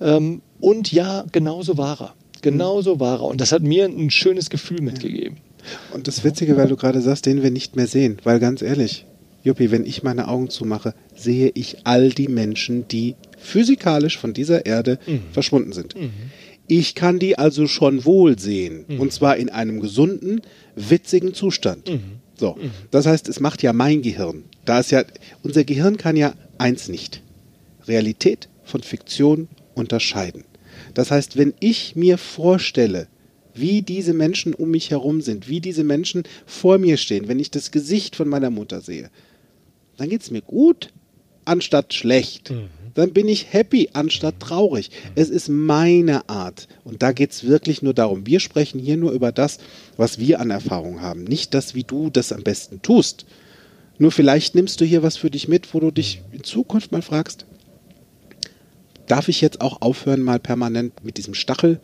Ähm, 0.00 0.42
und 0.60 0.92
ja, 0.92 1.24
genauso 1.32 1.76
war 1.78 2.00
er. 2.00 2.14
Genauso 2.42 3.00
war 3.00 3.20
er. 3.20 3.24
Und 3.24 3.40
das 3.40 3.52
hat 3.52 3.62
mir 3.62 3.86
ein 3.86 4.10
schönes 4.10 4.50
Gefühl 4.50 4.80
mitgegeben. 4.80 5.38
Und 5.92 6.08
das 6.08 6.24
Witzige, 6.24 6.56
weil 6.56 6.68
du 6.68 6.76
gerade 6.76 7.00
sagst, 7.00 7.26
den 7.26 7.42
wir 7.42 7.50
nicht 7.50 7.76
mehr 7.76 7.86
sehen. 7.86 8.18
Weil 8.24 8.40
ganz 8.40 8.62
ehrlich, 8.62 9.06
Juppie, 9.42 9.70
wenn 9.70 9.86
ich 9.86 10.02
meine 10.02 10.28
Augen 10.28 10.50
zumache, 10.50 10.94
sehe 11.14 11.50
ich 11.54 11.78
all 11.84 12.10
die 12.10 12.28
Menschen, 12.28 12.88
die 12.88 13.14
physikalisch 13.38 14.18
von 14.18 14.32
dieser 14.32 14.66
Erde 14.66 14.98
verschwunden 15.32 15.72
sind. 15.72 15.94
Ich 16.68 16.96
kann 16.96 17.20
die 17.20 17.38
also 17.38 17.68
schon 17.68 18.04
wohl 18.04 18.38
sehen. 18.38 18.84
Und 18.98 19.12
zwar 19.12 19.36
in 19.36 19.48
einem 19.48 19.80
gesunden, 19.80 20.40
witzigen 20.74 21.32
Zustand. 21.32 21.90
So. 22.38 22.58
Das 22.90 23.06
heißt, 23.06 23.28
es 23.28 23.38
macht 23.40 23.62
ja 23.62 23.72
mein 23.72 24.02
Gehirn. 24.02 24.44
Da 24.64 24.80
ist 24.80 24.90
ja, 24.90 25.04
unser 25.42 25.62
Gehirn 25.64 25.96
kann 25.96 26.16
ja 26.16 26.34
eins 26.58 26.88
nicht. 26.88 27.22
Realität 27.86 28.48
von 28.64 28.82
Fiktion 28.82 29.46
unterscheiden. 29.74 30.44
Das 30.92 31.12
heißt, 31.12 31.36
wenn 31.36 31.54
ich 31.60 31.94
mir 31.94 32.18
vorstelle, 32.18 33.06
wie 33.58 33.82
diese 33.82 34.14
Menschen 34.14 34.54
um 34.54 34.70
mich 34.70 34.90
herum 34.90 35.20
sind, 35.20 35.48
wie 35.48 35.60
diese 35.60 35.84
Menschen 35.84 36.24
vor 36.46 36.78
mir 36.78 36.96
stehen, 36.96 37.28
wenn 37.28 37.38
ich 37.38 37.50
das 37.50 37.70
Gesicht 37.70 38.16
von 38.16 38.28
meiner 38.28 38.50
Mutter 38.50 38.80
sehe, 38.80 39.10
dann 39.96 40.08
geht 40.08 40.22
es 40.22 40.30
mir 40.30 40.42
gut, 40.42 40.92
anstatt 41.44 41.94
schlecht. 41.94 42.52
Dann 42.94 43.12
bin 43.12 43.28
ich 43.28 43.52
happy, 43.52 43.90
anstatt 43.92 44.40
traurig. 44.40 44.90
Es 45.14 45.28
ist 45.28 45.48
meine 45.48 46.28
Art. 46.28 46.66
Und 46.84 47.02
da 47.02 47.12
geht 47.12 47.30
es 47.30 47.44
wirklich 47.46 47.82
nur 47.82 47.94
darum. 47.94 48.26
Wir 48.26 48.40
sprechen 48.40 48.80
hier 48.80 48.96
nur 48.96 49.12
über 49.12 49.32
das, 49.32 49.58
was 49.96 50.18
wir 50.18 50.40
an 50.40 50.50
Erfahrung 50.50 51.02
haben. 51.02 51.24
Nicht 51.24 51.54
das, 51.54 51.74
wie 51.74 51.84
du 51.84 52.10
das 52.10 52.32
am 52.32 52.42
besten 52.42 52.80
tust. 52.82 53.26
Nur 53.98 54.12
vielleicht 54.12 54.54
nimmst 54.54 54.80
du 54.80 54.84
hier 54.84 55.02
was 55.02 55.16
für 55.16 55.30
dich 55.30 55.48
mit, 55.48 55.72
wo 55.72 55.80
du 55.80 55.90
dich 55.90 56.22
in 56.32 56.42
Zukunft 56.42 56.92
mal 56.92 57.02
fragst, 57.02 57.46
darf 59.06 59.28
ich 59.28 59.40
jetzt 59.40 59.60
auch 59.60 59.80
aufhören, 59.82 60.22
mal 60.22 60.38
permanent 60.38 61.04
mit 61.04 61.16
diesem 61.16 61.34
Stachel 61.34 61.80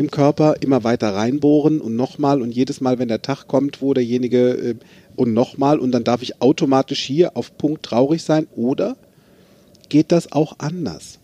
im 0.00 0.10
Körper 0.10 0.56
immer 0.60 0.82
weiter 0.82 1.14
reinbohren 1.14 1.78
und 1.78 1.94
nochmal 1.94 2.40
und 2.40 2.52
jedes 2.52 2.80
Mal, 2.80 2.98
wenn 2.98 3.08
der 3.08 3.20
Tag 3.20 3.46
kommt, 3.46 3.82
wo 3.82 3.92
derjenige 3.92 4.48
äh, 4.52 4.74
und 5.14 5.34
nochmal 5.34 5.78
und 5.78 5.92
dann 5.92 6.04
darf 6.04 6.22
ich 6.22 6.40
automatisch 6.40 7.02
hier 7.02 7.36
auf 7.36 7.58
Punkt 7.58 7.82
traurig 7.82 8.22
sein 8.22 8.46
oder 8.56 8.96
geht 9.90 10.10
das 10.10 10.32
auch 10.32 10.54
anders? 10.56 11.18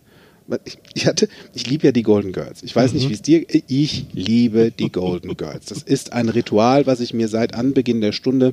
Ich, 0.65 0.79
ich 0.95 1.07
hatte, 1.07 1.29
ich 1.55 1.69
liebe 1.69 1.87
ja 1.87 1.93
die 1.93 2.03
Golden 2.03 2.33
Girls. 2.33 2.63
Ich 2.63 2.77
weiß 2.77 2.93
nicht, 2.93 3.09
wie 3.09 3.15
es 3.15 3.23
dir, 3.23 3.47
ich 3.49 4.07
liebe 4.13 4.71
die 4.71 4.93
Golden 4.93 5.37
Girls. 5.39 5.65
Das 5.67 5.83
ist 5.83 6.13
ein 6.13 6.29
Ritual, 6.29 6.87
was 6.87 7.01
ich 7.01 7.15
mir 7.15 7.29
seit 7.29 7.55
Anbeginn 7.55 8.03
der 8.03 8.13
Stunde 8.13 8.53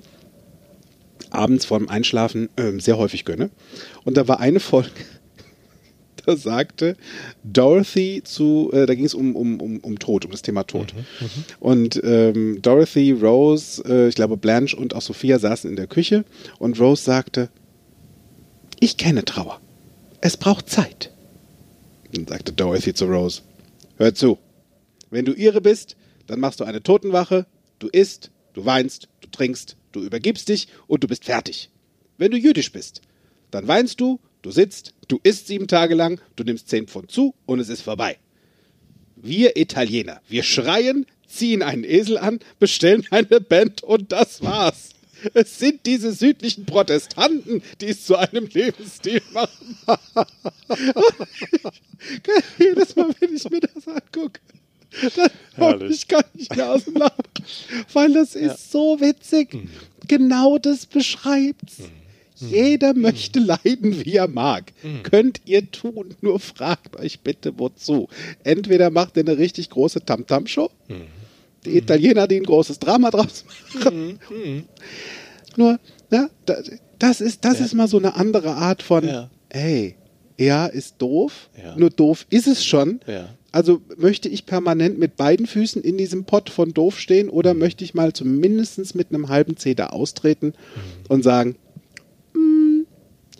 abends 1.32 1.66
vorm 1.66 1.90
Einschlafen 1.90 2.48
ähm, 2.56 2.80
sehr 2.80 2.98
häufig 2.98 3.26
gönne. 3.26 3.50
Und 4.06 4.16
da 4.16 4.28
war 4.28 4.40
eine 4.40 4.62
Folge, 4.62 4.90
da 6.26 6.36
sagte 6.36 6.96
Dorothy 7.44 8.22
zu, 8.24 8.70
äh, 8.74 8.86
da 8.86 8.96
ging 8.96 9.06
es 9.06 9.14
um, 9.14 9.36
um, 9.36 9.60
um, 9.60 9.80
um 9.80 10.00
Tod, 10.00 10.26
um 10.26 10.32
das 10.32 10.42
Thema 10.42 10.64
Tod. 10.64 10.94
Und 11.60 12.02
ähm, 12.04 12.62
Dorothy, 12.62 13.12
Rose, 13.12 13.84
äh, 13.88 14.08
ich 14.08 14.16
glaube 14.16 14.38
Blanche 14.38 14.76
und 14.76 14.96
auch 14.96 15.02
Sophia 15.02 15.40
saßen 15.40 15.70
in 15.70 15.76
der 15.76 15.88
Küche 15.88 16.26
und 16.60 16.80
Rose 16.80 17.04
sagte, 17.04 17.50
ich 18.80 18.98
kenne 18.98 19.26
Trauer. 19.26 19.62
Es 20.22 20.38
braucht 20.38 20.70
Zeit. 20.70 21.12
Dann 22.14 22.28
sagte 22.28 22.54
Dorothy 22.54 22.94
zu 22.94 23.06
Rose, 23.06 23.42
hör 23.98 24.14
zu, 24.14 24.38
wenn 25.10 25.26
du 25.26 25.34
ihre 25.34 25.62
bist, 25.62 25.96
dann 26.28 26.40
machst 26.40 26.60
du 26.60 26.64
eine 26.64 26.82
Totenwache, 26.82 27.46
du 27.80 27.88
isst, 27.88 28.32
du 28.54 28.66
weinst, 28.66 29.10
du 29.22 29.30
trinkst, 29.30 29.78
du 29.92 30.02
übergibst 30.02 30.50
dich 30.50 30.68
und 30.88 31.04
du 31.04 31.08
bist 31.08 31.26
fertig. 31.26 31.70
Wenn 32.18 32.32
du 32.32 32.38
jüdisch 32.38 32.72
bist, 32.72 33.02
dann 33.52 33.68
weinst 33.68 34.00
du, 34.00 34.20
du 34.44 34.52
sitzt, 34.52 34.94
du 35.08 35.20
isst 35.24 35.48
sieben 35.48 35.68
Tage 35.68 35.96
lang, 35.96 36.22
du 36.36 36.44
nimmst 36.44 36.70
zehn 36.70 36.88
Pfund 36.88 37.10
zu 37.10 37.34
und 37.48 37.60
es 37.60 37.70
ist 37.70 37.82
vorbei. 37.82 38.20
Wir 39.16 39.58
Italiener, 39.58 40.22
wir 40.30 40.44
schreien, 40.44 41.08
ziehen 41.26 41.64
einen 41.64 41.84
Esel 41.84 42.20
an, 42.20 42.40
bestellen 42.60 43.08
eine 43.12 43.42
Band 43.42 43.82
und 43.82 44.12
das 44.12 44.44
war's. 44.44 44.90
Es 45.34 45.58
sind 45.58 45.86
diese 45.86 46.12
südlichen 46.12 46.66
Protestanten, 46.66 47.64
die 47.80 47.88
es 47.88 48.06
zu 48.06 48.18
einem 48.18 48.46
Lebensstil 48.48 49.22
machen. 49.32 49.78
Jedes 52.60 52.96
Mal, 52.98 53.16
wenn 53.20 53.34
ich 53.34 53.50
mir 53.50 53.62
das 53.62 53.88
angucke, 53.88 54.42
dann 55.16 55.30
komme 55.58 55.86
ich 55.88 56.10
gar 56.10 56.26
nicht 56.34 56.54
mehr 56.54 56.74
aus 56.74 56.84
dem 56.84 56.96
Lachen. 56.96 57.24
Weil 57.94 58.12
das 58.14 58.36
ist 58.36 58.70
so 58.70 59.00
witzig. 59.00 59.58
Genau 60.10 60.58
das 60.58 60.86
beschreibt's. 60.86 61.78
Jeder 62.50 62.94
möchte 62.94 63.40
leiden, 63.40 64.04
wie 64.06 64.16
er 64.16 64.28
mag. 64.28 64.72
Könnt 65.04 65.42
ihr 65.46 65.70
tun, 65.72 66.16
nur 66.22 66.40
fragt 66.40 66.96
euch 66.98 67.20
bitte 67.22 67.58
wozu. 67.60 68.08
Entweder 68.44 68.90
macht 68.90 69.18
ihr 69.18 69.24
eine 69.24 69.38
richtig 69.38 69.70
große 69.70 70.06
Tamtam-Show, 70.06 70.70
die 71.66 71.78
Italiener, 71.78 72.28
die 72.28 72.38
ein 72.38 72.44
großes 72.44 72.80
Drama 72.80 73.10
draus 73.12 73.46
machen. 73.74 74.20
Nur, 75.56 75.80
ja, 76.12 76.30
da- 76.46 76.62
das 77.00 77.22
ist, 77.22 77.44
das 77.46 77.60
Ja. 77.60 77.66
ist 77.66 77.74
mal 77.74 77.88
so 77.88 77.98
eine 77.98 78.16
andere 78.16 78.54
Art 78.56 78.82
von, 78.82 79.06
Ja. 79.08 79.30
hey, 79.52 79.96
ja, 80.40 80.66
ist 80.66 80.96
doof, 81.00 81.50
Ja. 81.62 81.76
nur 81.78 81.90
doof 81.90 82.26
ist 82.30 82.48
es 82.48 82.66
schon. 82.66 83.00
Also 83.52 83.82
möchte 83.98 84.30
ich 84.30 84.48
permanent 84.48 84.98
mit 84.98 85.16
beiden 85.16 85.46
Füßen 85.46 85.84
in 85.84 85.96
diesem 85.98 86.24
Pott 86.26 86.50
von 86.50 86.74
doof 86.74 87.00
stehen 87.00 87.30
oder 87.30 87.54
möchte 87.54 87.84
ich 87.84 87.94
mal 87.94 88.12
zumindest 88.14 88.96
mit 88.96 89.10
einem 89.10 89.30
halben 89.30 89.58
Zeh 89.58 89.76
da 89.76 89.88
austreten 89.88 90.54
und 91.08 91.24
sagen, 91.24 91.52
"Mm, 91.52 91.63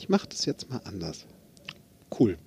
ich 0.04 0.10
mache 0.10 0.28
das 0.28 0.44
jetzt 0.44 0.70
mal 0.70 0.82
anders. 0.84 1.24
Cool. 2.20 2.38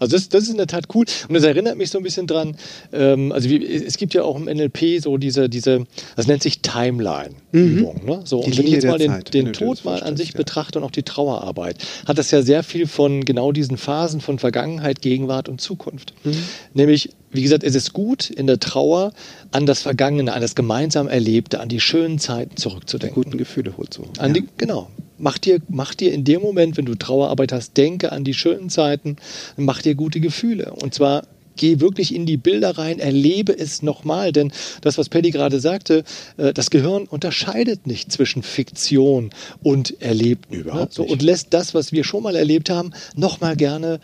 Also 0.00 0.16
das, 0.16 0.28
das 0.28 0.42
ist 0.42 0.48
in 0.48 0.56
der 0.56 0.66
Tat 0.66 0.86
cool. 0.96 1.04
Und 1.28 1.34
das 1.34 1.44
erinnert 1.44 1.78
mich 1.78 1.90
so 1.90 1.98
ein 1.98 2.02
bisschen 2.02 2.26
dran, 2.26 2.56
ähm, 2.92 3.30
also 3.30 3.48
wie, 3.48 3.64
es 3.64 3.96
gibt 3.98 4.12
ja 4.14 4.24
auch 4.24 4.34
im 4.34 4.46
NLP 4.46 5.00
so 5.00 5.16
diese, 5.16 5.48
diese 5.48 5.84
das 6.16 6.26
nennt 6.26 6.42
sich 6.42 6.60
Timeline-Übung. 6.62 8.04
Ne? 8.04 8.22
So, 8.24 8.40
und 8.40 8.58
wenn 8.58 8.66
ich 8.66 8.72
jetzt 8.72 8.86
mal 8.86 8.98
den, 8.98 9.12
Zeit, 9.12 9.32
den 9.32 9.52
Tod 9.52 9.84
mal 9.84 10.02
an 10.02 10.16
sich 10.16 10.30
ja. 10.32 10.38
betrachte 10.38 10.80
und 10.80 10.84
auch 10.84 10.90
die 10.90 11.04
Trauerarbeit, 11.04 11.78
hat 12.04 12.18
das 12.18 12.32
ja 12.32 12.42
sehr 12.42 12.64
viel 12.64 12.88
von 12.88 13.24
genau 13.24 13.52
diesen 13.52 13.76
Phasen 13.76 14.20
von 14.20 14.40
Vergangenheit, 14.40 15.00
Gegenwart 15.00 15.48
und 15.48 15.60
Zukunft. 15.60 16.14
Mhm. 16.24 16.34
Nämlich, 16.72 17.10
wie 17.34 17.42
gesagt, 17.42 17.64
es 17.64 17.74
ist 17.74 17.92
gut 17.92 18.30
in 18.30 18.46
der 18.46 18.60
Trauer 18.60 19.12
an 19.50 19.66
das 19.66 19.82
Vergangene, 19.82 20.32
an 20.32 20.40
das 20.40 20.54
gemeinsam 20.54 21.08
Erlebte, 21.08 21.60
an 21.60 21.68
die 21.68 21.80
schönen 21.80 22.18
Zeiten 22.18 22.54
Die 22.54 22.62
zurückzudenken. 22.62 23.22
guten 23.22 23.38
Gefühle 23.38 23.76
holt 23.76 23.92
so. 23.92 24.04
An 24.18 24.32
die, 24.32 24.44
genau. 24.56 24.88
Mach 25.18 25.38
dir, 25.38 25.60
mach 25.68 25.94
dir 25.94 26.12
in 26.12 26.24
dem 26.24 26.42
Moment, 26.42 26.76
wenn 26.76 26.86
du 26.86 26.94
Trauerarbeit 26.94 27.52
hast, 27.52 27.76
denke 27.76 28.12
an 28.12 28.24
die 28.24 28.34
schönen 28.34 28.70
Zeiten, 28.70 29.16
mach 29.56 29.82
dir 29.82 29.94
gute 29.94 30.20
Gefühle. 30.20 30.72
Und 30.72 30.94
zwar 30.94 31.24
geh 31.56 31.80
wirklich 31.80 32.14
in 32.14 32.26
die 32.26 32.36
Bilder 32.36 32.78
rein, 32.78 32.98
erlebe 32.98 33.56
es 33.56 33.82
nochmal. 33.82 34.32
Denn 34.32 34.52
das, 34.80 34.98
was 34.98 35.08
Paddy 35.08 35.30
gerade 35.30 35.60
sagte, 35.60 36.04
äh, 36.36 36.52
das 36.52 36.70
Gehirn 36.70 37.06
unterscheidet 37.06 37.86
nicht 37.86 38.12
zwischen 38.12 38.42
Fiktion 38.42 39.30
und 39.62 40.00
Erlebten. 40.00 40.54
Überhaupt 40.54 40.90
ne? 40.90 40.94
so, 40.94 41.02
nicht. 41.02 41.12
Und 41.12 41.22
lässt 41.22 41.48
das, 41.54 41.74
was 41.74 41.92
wir 41.92 42.04
schon 42.04 42.22
mal 42.22 42.36
erlebt 42.36 42.70
haben, 42.70 42.92
nochmal 43.16 43.56
gerne 43.56 44.00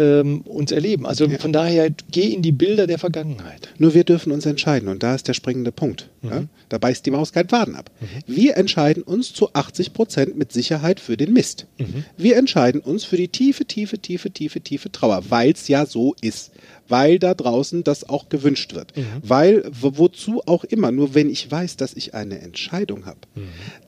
ähm, 0.00 0.42
uns 0.42 0.72
erleben. 0.72 1.06
Also 1.06 1.28
von 1.28 1.52
daher, 1.52 1.90
geh 2.10 2.32
in 2.32 2.42
die 2.42 2.52
Bilder 2.52 2.86
der 2.86 2.98
Vergangenheit. 2.98 3.68
Nur 3.78 3.94
wir 3.94 4.04
dürfen 4.04 4.32
uns 4.32 4.46
entscheiden 4.46 4.88
und 4.88 5.02
da 5.02 5.14
ist 5.14 5.28
der 5.28 5.34
springende 5.34 5.72
Punkt. 5.72 6.08
Ja? 6.22 6.44
Da 6.68 6.78
beißt 6.78 7.06
die 7.06 7.10
Maus 7.10 7.32
keinen 7.32 7.48
Faden 7.48 7.74
ab. 7.76 7.90
Wir 8.26 8.56
entscheiden 8.56 9.02
uns 9.02 9.32
zu 9.32 9.52
80 9.54 9.92
Prozent 9.94 10.36
mit 10.36 10.52
Sicherheit 10.52 11.00
für 11.00 11.16
den 11.16 11.32
Mist. 11.32 11.66
Wir 12.16 12.36
entscheiden 12.36 12.80
uns 12.80 13.04
für 13.04 13.16
die 13.16 13.28
tiefe, 13.28 13.64
tiefe, 13.64 13.98
tiefe, 13.98 14.30
tiefe, 14.30 14.60
tiefe 14.60 14.92
Trauer, 14.92 15.22
weil 15.30 15.52
es 15.52 15.68
ja 15.68 15.86
so 15.86 16.14
ist. 16.20 16.50
Weil 16.90 17.18
da 17.18 17.34
draußen 17.34 17.84
das 17.84 18.08
auch 18.08 18.28
gewünscht 18.30 18.74
wird. 18.74 18.92
Weil, 19.22 19.64
wo- 19.70 19.98
wozu 19.98 20.42
auch 20.46 20.64
immer, 20.64 20.90
nur 20.90 21.14
wenn 21.14 21.28
ich 21.28 21.50
weiß, 21.50 21.76
dass 21.76 21.92
ich 21.94 22.14
eine 22.14 22.38
Entscheidung 22.40 23.04
habe, 23.06 23.18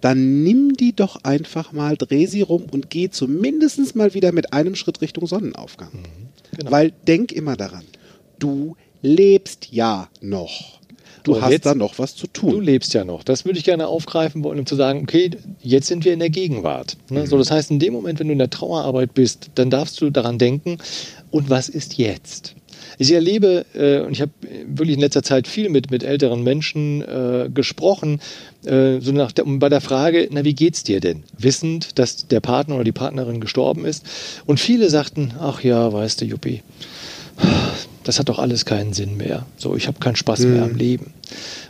dann 0.00 0.42
nimm 0.42 0.74
die 0.74 0.94
doch 0.94 1.22
einfach 1.24 1.72
mal, 1.72 1.96
dreh 1.96 2.26
sie 2.26 2.42
rum 2.42 2.64
und 2.70 2.90
geh 2.90 3.08
zumindest 3.10 3.94
mal 3.96 4.12
wieder 4.14 4.32
mit 4.32 4.52
einem 4.52 4.74
Schritt 4.74 5.00
Richtung 5.00 5.26
Sonnenaufgang. 5.26 5.90
Genau. 6.56 6.70
Weil 6.70 6.92
denk 7.06 7.32
immer 7.32 7.56
daran, 7.56 7.84
du 8.38 8.76
lebst 9.02 9.68
ja 9.70 10.08
noch. 10.20 10.79
Du 11.24 11.34
Und 11.34 11.42
hast 11.42 11.50
jetzt- 11.52 11.66
da 11.66 11.74
noch 11.74 11.98
was 11.98 12.14
zu 12.16 12.26
Du 12.32 12.50
tun. 12.50 12.62
lebst 12.64 12.94
ja 12.94 13.04
noch. 13.04 13.22
Das 13.24 13.44
würde 13.44 13.58
ich 13.58 13.64
gerne 13.64 13.86
aufgreifen 13.88 14.42
wollen, 14.44 14.58
um 14.58 14.66
zu 14.66 14.76
sagen, 14.76 15.02
okay, 15.02 15.30
jetzt 15.62 15.86
sind 15.88 16.04
wir 16.04 16.12
in 16.12 16.18
der 16.20 16.30
Gegenwart. 16.30 16.96
Ne? 17.10 17.26
So, 17.26 17.36
das 17.38 17.50
heißt, 17.50 17.70
in 17.70 17.78
dem 17.78 17.92
Moment, 17.92 18.18
wenn 18.20 18.26
du 18.28 18.32
in 18.32 18.38
der 18.38 18.50
Trauerarbeit 18.50 19.14
bist, 19.14 19.50
dann 19.54 19.70
darfst 19.70 20.00
du 20.00 20.10
daran 20.10 20.38
denken, 20.38 20.78
und 21.30 21.50
was 21.50 21.68
ist 21.68 21.98
jetzt? 21.98 22.54
Ich 22.98 23.12
erlebe, 23.12 23.64
äh, 23.74 24.00
und 24.00 24.12
ich 24.12 24.20
habe 24.20 24.32
wirklich 24.66 24.94
in 24.94 25.00
letzter 25.00 25.22
Zeit 25.22 25.46
viel 25.46 25.68
mit, 25.68 25.90
mit 25.90 26.02
älteren 26.02 26.42
Menschen 26.42 27.02
äh, 27.02 27.48
gesprochen, 27.52 28.20
äh, 28.64 29.00
so 29.00 29.12
nach 29.12 29.32
der, 29.32 29.44
bei 29.46 29.68
der 29.68 29.80
Frage, 29.80 30.28
na, 30.30 30.44
wie 30.44 30.54
geht's 30.54 30.82
dir 30.82 31.00
denn? 31.00 31.22
Wissend, 31.38 31.98
dass 31.98 32.26
der 32.26 32.40
Partner 32.40 32.74
oder 32.76 32.84
die 32.84 32.92
Partnerin 32.92 33.40
gestorben 33.40 33.84
ist. 33.84 34.04
Und 34.46 34.60
viele 34.60 34.90
sagten, 34.90 35.32
ach 35.38 35.62
ja, 35.62 35.92
weißt 35.92 36.20
du, 36.20 36.24
Juppie, 36.26 36.62
das 38.04 38.18
hat 38.18 38.28
doch 38.28 38.38
alles 38.38 38.64
keinen 38.64 38.92
Sinn 38.92 39.16
mehr. 39.16 39.46
So, 39.56 39.76
ich 39.76 39.86
habe 39.86 39.98
keinen 39.98 40.16
Spaß 40.16 40.40
mehr 40.40 40.62
am 40.64 40.74
Leben. 40.74 41.12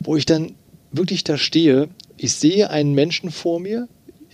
Wo 0.05 0.17
ich 0.17 0.27
dann 0.27 0.53
wirklich 0.93 1.25
da 1.25 1.37
stehe, 1.39 1.89
ich 2.17 2.33
sehe 2.33 2.71
einen 2.71 2.95
Menschen 2.95 3.31
vor 3.31 3.61
mir, 3.61 3.89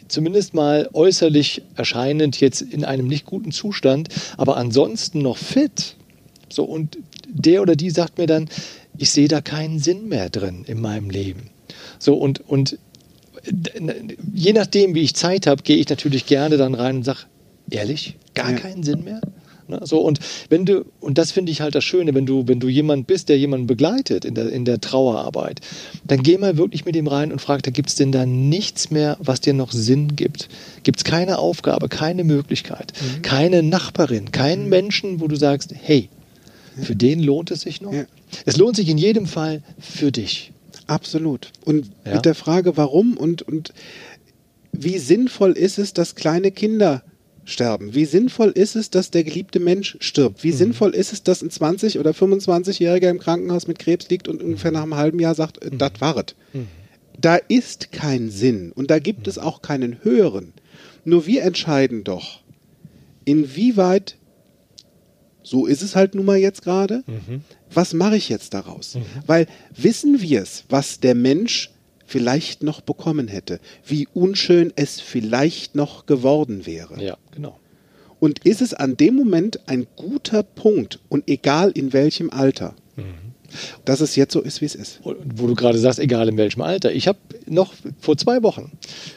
zumindest 0.08 0.54
mal 0.54 0.88
äußerlich 0.92 1.62
erscheinend 1.74 2.40
jetzt 2.40 2.62
in 2.62 2.84
einem 2.84 3.06
nicht 3.06 3.24
guten 3.26 3.50
Zustand, 3.52 4.08
aber 4.36 4.56
ansonsten 4.56 5.20
noch 5.20 5.36
fit. 5.36 5.96
So, 6.48 6.64
und 6.64 6.98
der 7.28 7.62
oder 7.62 7.76
die 7.76 7.90
sagt 7.90 8.18
mir 8.18 8.26
dann, 8.26 8.48
ich 8.98 9.10
sehe 9.10 9.28
da 9.28 9.40
keinen 9.40 9.78
Sinn 9.78 10.08
mehr 10.08 10.30
drin 10.30 10.64
in 10.66 10.80
meinem 10.80 11.10
Leben. 11.10 11.50
So, 11.98 12.14
und, 12.14 12.40
und 12.48 12.78
je 14.34 14.52
nachdem, 14.52 14.94
wie 14.94 15.02
ich 15.02 15.14
Zeit 15.14 15.46
habe, 15.46 15.62
gehe 15.62 15.76
ich 15.76 15.88
natürlich 15.88 16.26
gerne 16.26 16.56
dann 16.56 16.74
rein 16.74 16.96
und 16.96 17.02
sage, 17.04 17.20
ehrlich, 17.70 18.16
gar 18.34 18.52
Ja. 18.52 18.58
keinen 18.58 18.82
Sinn 18.82 19.04
mehr? 19.04 19.20
Ne? 19.68 19.80
So, 19.84 20.00
und 20.00 20.20
wenn 20.48 20.64
du, 20.64 20.84
und 21.00 21.18
das 21.18 21.32
finde 21.32 21.52
ich 21.52 21.60
halt 21.60 21.74
das 21.74 21.84
Schöne, 21.84 22.14
wenn 22.14 22.26
du, 22.26 22.46
wenn 22.46 22.60
du 22.60 22.68
jemand 22.68 23.06
bist, 23.06 23.28
der 23.28 23.38
jemanden 23.38 23.66
begleitet 23.66 24.24
in 24.24 24.34
der, 24.34 24.50
in 24.50 24.64
der 24.64 24.80
Trauerarbeit, 24.80 25.60
dann 26.04 26.22
geh 26.22 26.38
mal 26.38 26.56
wirklich 26.56 26.84
mit 26.84 26.96
ihm 26.96 27.06
rein 27.08 27.32
und 27.32 27.40
frag, 27.40 27.62
da 27.62 27.70
gibt 27.70 27.88
es 27.88 27.94
denn 27.96 28.12
da 28.12 28.26
nichts 28.26 28.90
mehr, 28.90 29.16
was 29.20 29.40
dir 29.40 29.54
noch 29.54 29.72
Sinn 29.72 30.16
gibt? 30.16 30.48
Gibt 30.82 30.98
es 31.00 31.04
keine 31.04 31.38
Aufgabe, 31.38 31.88
keine 31.88 32.24
Möglichkeit, 32.24 32.92
Mhm. 33.00 33.22
keine 33.22 33.62
Nachbarin, 33.62 34.32
keinen 34.32 34.68
Menschen, 34.68 35.20
wo 35.20 35.28
du 35.28 35.36
sagst, 35.36 35.74
hey, 35.80 36.08
für 36.82 36.94
den 36.96 37.20
lohnt 37.22 37.50
es 37.50 37.62
sich 37.62 37.80
noch? 37.80 37.92
Ja. 37.92 38.04
Es 38.44 38.56
lohnt 38.56 38.76
sich 38.76 38.88
in 38.88 38.98
jedem 38.98 39.26
Fall 39.26 39.62
für 39.78 40.12
dich. 40.12 40.52
Absolut. 40.86 41.50
Und 41.64 41.90
Ja. 42.04 42.14
mit 42.14 42.24
der 42.26 42.34
Frage, 42.34 42.76
warum 42.76 43.16
und, 43.16 43.42
und 43.42 43.72
wie 44.72 44.98
sinnvoll 44.98 45.52
ist 45.52 45.78
es, 45.78 45.94
dass 45.94 46.14
kleine 46.14 46.50
Kinder 46.50 47.02
sterben? 47.46 47.94
Wie 47.94 48.04
sinnvoll 48.04 48.50
ist 48.50 48.76
es, 48.76 48.90
dass 48.90 49.10
der 49.10 49.24
geliebte 49.24 49.60
Mensch 49.60 49.96
stirbt? 50.00 50.38
Mhm. 50.38 50.42
Wie 50.48 50.52
sinnvoll 50.52 50.94
ist 50.94 51.12
es, 51.14 51.22
dass 51.22 51.40
ein 51.42 51.50
20- 51.50 51.98
oder 51.98 52.10
25-Jähriger 52.10 53.08
im 53.08 53.18
Krankenhaus 53.18 53.66
mit 53.66 53.78
Krebs 53.78 54.08
liegt 54.10 54.28
und 54.28 54.42
ungefähr 54.42 54.72
nach 54.72 54.82
einem 54.82 54.96
halben 54.96 55.18
Jahr 55.20 55.34
sagt, 55.34 55.64
Mhm. 55.64 55.74
äh, 55.74 55.76
das 55.78 55.92
war's? 56.00 56.34
Da 57.18 57.36
ist 57.36 57.92
kein 57.92 58.28
Sinn 58.30 58.72
und 58.72 58.90
da 58.90 58.98
gibt 58.98 59.26
es 59.26 59.38
auch 59.38 59.62
keinen 59.62 60.04
höheren. 60.04 60.52
Nur 61.04 61.24
wir 61.26 61.42
entscheiden 61.44 62.04
doch, 62.04 62.40
inwieweit, 63.24 64.16
so 65.42 65.66
ist 65.66 65.82
es 65.82 65.94
halt 65.96 66.14
nun 66.14 66.24
mal 66.26 66.36
jetzt 66.36 66.62
gerade, 66.62 67.04
was 67.72 67.94
mache 67.94 68.16
ich 68.16 68.28
jetzt 68.28 68.52
daraus? 68.54 68.98
Weil 69.26 69.46
wissen 69.74 70.20
wir 70.20 70.42
es, 70.42 70.64
was 70.68 71.00
der 71.00 71.14
Mensch 71.14 71.70
vielleicht 72.06 72.62
noch 72.62 72.80
bekommen 72.80 73.28
hätte, 73.28 73.60
wie 73.84 74.08
unschön 74.14 74.72
es 74.76 75.00
vielleicht 75.00 75.74
noch 75.74 76.06
geworden 76.06 76.66
wäre. 76.66 77.02
Ja, 77.02 77.16
genau. 77.32 77.58
Und 78.18 78.46
ist 78.46 78.62
es 78.62 78.72
an 78.72 78.96
dem 78.96 79.14
Moment 79.14 79.60
ein 79.68 79.86
guter 79.96 80.42
Punkt 80.42 81.00
und 81.08 81.28
egal 81.28 81.70
in 81.72 81.92
welchem 81.92 82.30
Alter, 82.30 82.74
dass 83.84 84.00
es 84.00 84.16
jetzt 84.16 84.32
so 84.32 84.40
ist, 84.40 84.60
wie 84.60 84.64
es 84.64 84.74
ist. 84.74 85.00
Und 85.02 85.16
Wo 85.34 85.46
du 85.46 85.54
gerade 85.54 85.78
sagst, 85.78 85.98
egal 85.98 86.28
in 86.28 86.36
welchem 86.36 86.62
Alter. 86.62 86.92
Ich 86.92 87.06
habe 87.08 87.18
noch 87.46 87.74
vor 88.00 88.16
zwei 88.16 88.42
Wochen 88.42 88.72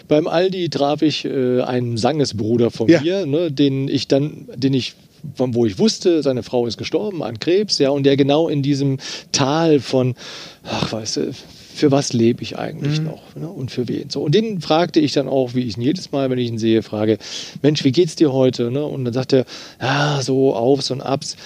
beim 0.07 0.27
Aldi 0.27 0.69
traf 0.69 1.01
ich 1.01 1.25
äh, 1.25 1.61
einen 1.61 1.97
Sangesbruder 1.97 2.71
von 2.71 2.89
Ja. 2.89 3.01
mir, 3.01 3.25
ne, 3.25 3.51
den 3.51 3.87
ich 3.87 4.07
dann, 4.07 4.47
den 4.55 4.73
ich 4.73 4.95
von 5.35 5.53
wo 5.55 5.65
ich 5.65 5.79
wusste, 5.79 6.21
seine 6.23 6.43
Frau 6.43 6.65
ist 6.67 6.77
gestorben 6.77 7.23
an 7.23 7.39
Krebs, 7.39 7.77
ja, 7.79 7.89
und 7.89 8.03
der 8.03 8.15
genau 8.17 8.47
in 8.47 8.61
diesem 8.61 8.99
Tal 9.31 9.79
von, 9.79 10.15
ach, 10.63 10.91
weißt 10.93 11.17
du, 11.17 11.31
für 11.79 11.91
was 11.91 12.13
lebe 12.13 12.43
ich 12.43 12.57
eigentlich 12.57 12.99
mhm. 12.99 13.05
noch 13.05 13.35
ne? 13.35 13.47
und 13.47 13.71
für 13.71 13.87
wen. 13.87 14.09
So, 14.09 14.21
und 14.21 14.35
den 14.35 14.61
fragte 14.61 14.99
ich 14.99 15.13
dann 15.13 15.27
auch, 15.27 15.55
wie 15.55 15.61
ich 15.61 15.77
ihn 15.77 15.81
jedes 15.81 16.11
Mal, 16.11 16.29
wenn 16.29 16.37
ich 16.37 16.49
ihn 16.49 16.57
sehe, 16.57 16.83
frage, 16.83 17.17
Mensch, 17.61 17.83
wie 17.83 17.91
geht's 17.91 18.15
dir 18.15 18.31
heute? 18.31 18.71
Ne? 18.71 18.83
Und 18.85 19.05
dann 19.05 19.13
sagt 19.13 19.33
er, 19.33 19.45
ja, 19.81 20.21
so 20.21 20.55
Aufs 20.55 20.91
und 20.91 21.01
Abs. 21.01 21.37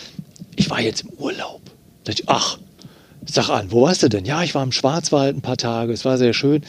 Ich 0.55 0.69
war 0.69 0.81
jetzt 0.81 1.03
im 1.03 1.09
Urlaub. 1.11 1.61
Da 2.03 2.11
ich, 2.11 2.27
ach, 2.27 2.57
sag 3.25 3.49
an, 3.49 3.71
wo 3.71 3.83
warst 3.83 4.03
du 4.03 4.09
denn? 4.09 4.25
Ja, 4.25 4.43
ich 4.43 4.53
war 4.55 4.63
im 4.63 4.71
Schwarzwald 4.71 5.37
ein 5.37 5.41
paar 5.41 5.57
Tage, 5.57 5.93
es 5.93 6.05
war 6.05 6.17
sehr 6.17 6.33
schön 6.33 6.61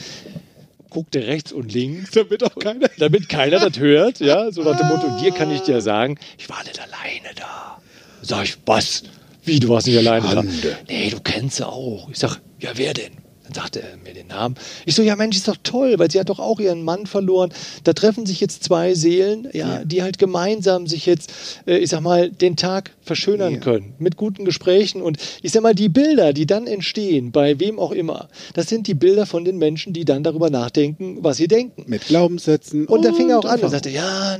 guckte 0.95 1.27
rechts 1.27 1.51
und 1.51 1.73
links, 1.73 2.11
damit 2.11 2.41
auch 2.41 2.55
keiner, 2.55 2.87
damit 2.97 3.27
keiner 3.27 3.59
das 3.59 3.77
hört, 3.77 4.21
ja, 4.21 4.49
so 4.53 4.63
nach 4.63 4.77
dem 4.77 4.87
Motto, 4.87 5.19
dir 5.21 5.31
kann 5.31 5.51
ich 5.51 5.59
dir 5.59 5.81
sagen, 5.81 6.17
ich 6.37 6.49
war 6.49 6.63
nicht 6.63 6.79
alleine 6.79 7.35
da. 7.35 7.81
Sag 8.21 8.45
ich, 8.45 8.57
was? 8.65 9.03
Wie, 9.43 9.59
du 9.59 9.67
warst 9.67 9.87
nicht 9.87 9.97
alleine 9.97 10.25
Schande. 10.25 10.53
da? 10.63 10.69
Nee, 10.87 11.09
du 11.09 11.19
kennst 11.19 11.57
sie 11.57 11.67
auch. 11.67 12.09
Ich 12.09 12.17
sag, 12.17 12.39
ja, 12.61 12.71
wer 12.75 12.93
denn? 12.93 13.11
Dann 13.45 13.53
sagte 13.53 13.81
er 13.81 13.97
mir 13.97 14.13
den 14.13 14.27
Namen. 14.27 14.55
Ich 14.85 14.95
so, 14.95 15.03
ja 15.03 15.15
Mensch, 15.15 15.37
ist 15.37 15.47
doch 15.47 15.57
toll, 15.61 15.95
weil 15.97 16.09
sie 16.09 16.19
hat 16.19 16.29
doch 16.29 16.39
auch 16.39 16.59
ihren 16.59 16.83
Mann 16.83 17.05
verloren. 17.05 17.53
Da 17.83 17.93
treffen 17.93 18.25
sich 18.25 18.41
jetzt 18.41 18.63
zwei 18.63 18.95
Seelen, 18.95 19.47
ja, 19.53 19.75
ja. 19.75 19.85
die 19.85 20.01
halt 20.01 20.17
gemeinsam 20.17 20.87
sich 20.87 21.05
jetzt, 21.05 21.31
äh, 21.67 21.77
ich 21.77 21.89
sag 21.89 22.01
mal, 22.01 22.31
den 22.31 22.55
Tag 22.55 22.91
verschönern 23.01 23.55
ja. 23.55 23.59
können. 23.59 23.93
Mit 23.99 24.17
guten 24.17 24.45
Gesprächen. 24.45 25.01
Und 25.01 25.17
ich 25.43 25.51
sag 25.51 25.61
mal, 25.61 25.75
die 25.75 25.89
Bilder, 25.89 26.33
die 26.33 26.47
dann 26.47 26.65
entstehen, 26.65 27.31
bei 27.31 27.59
wem 27.59 27.79
auch 27.79 27.91
immer, 27.91 28.29
das 28.53 28.67
sind 28.67 28.87
die 28.87 28.95
Bilder 28.95 29.25
von 29.25 29.45
den 29.45 29.57
Menschen, 29.57 29.93
die 29.93 30.05
dann 30.05 30.23
darüber 30.23 30.49
nachdenken, 30.49 31.19
was 31.21 31.37
sie 31.37 31.47
denken. 31.47 31.83
Mit 31.87 32.07
Glaubenssätzen. 32.07 32.87
Und, 32.87 32.97
und 32.97 33.05
da 33.05 33.13
fing 33.13 33.29
er 33.29 33.39
auch 33.39 33.45
an 33.45 33.59
und 33.59 33.69
sagte, 33.69 33.89
ja, 33.89 34.37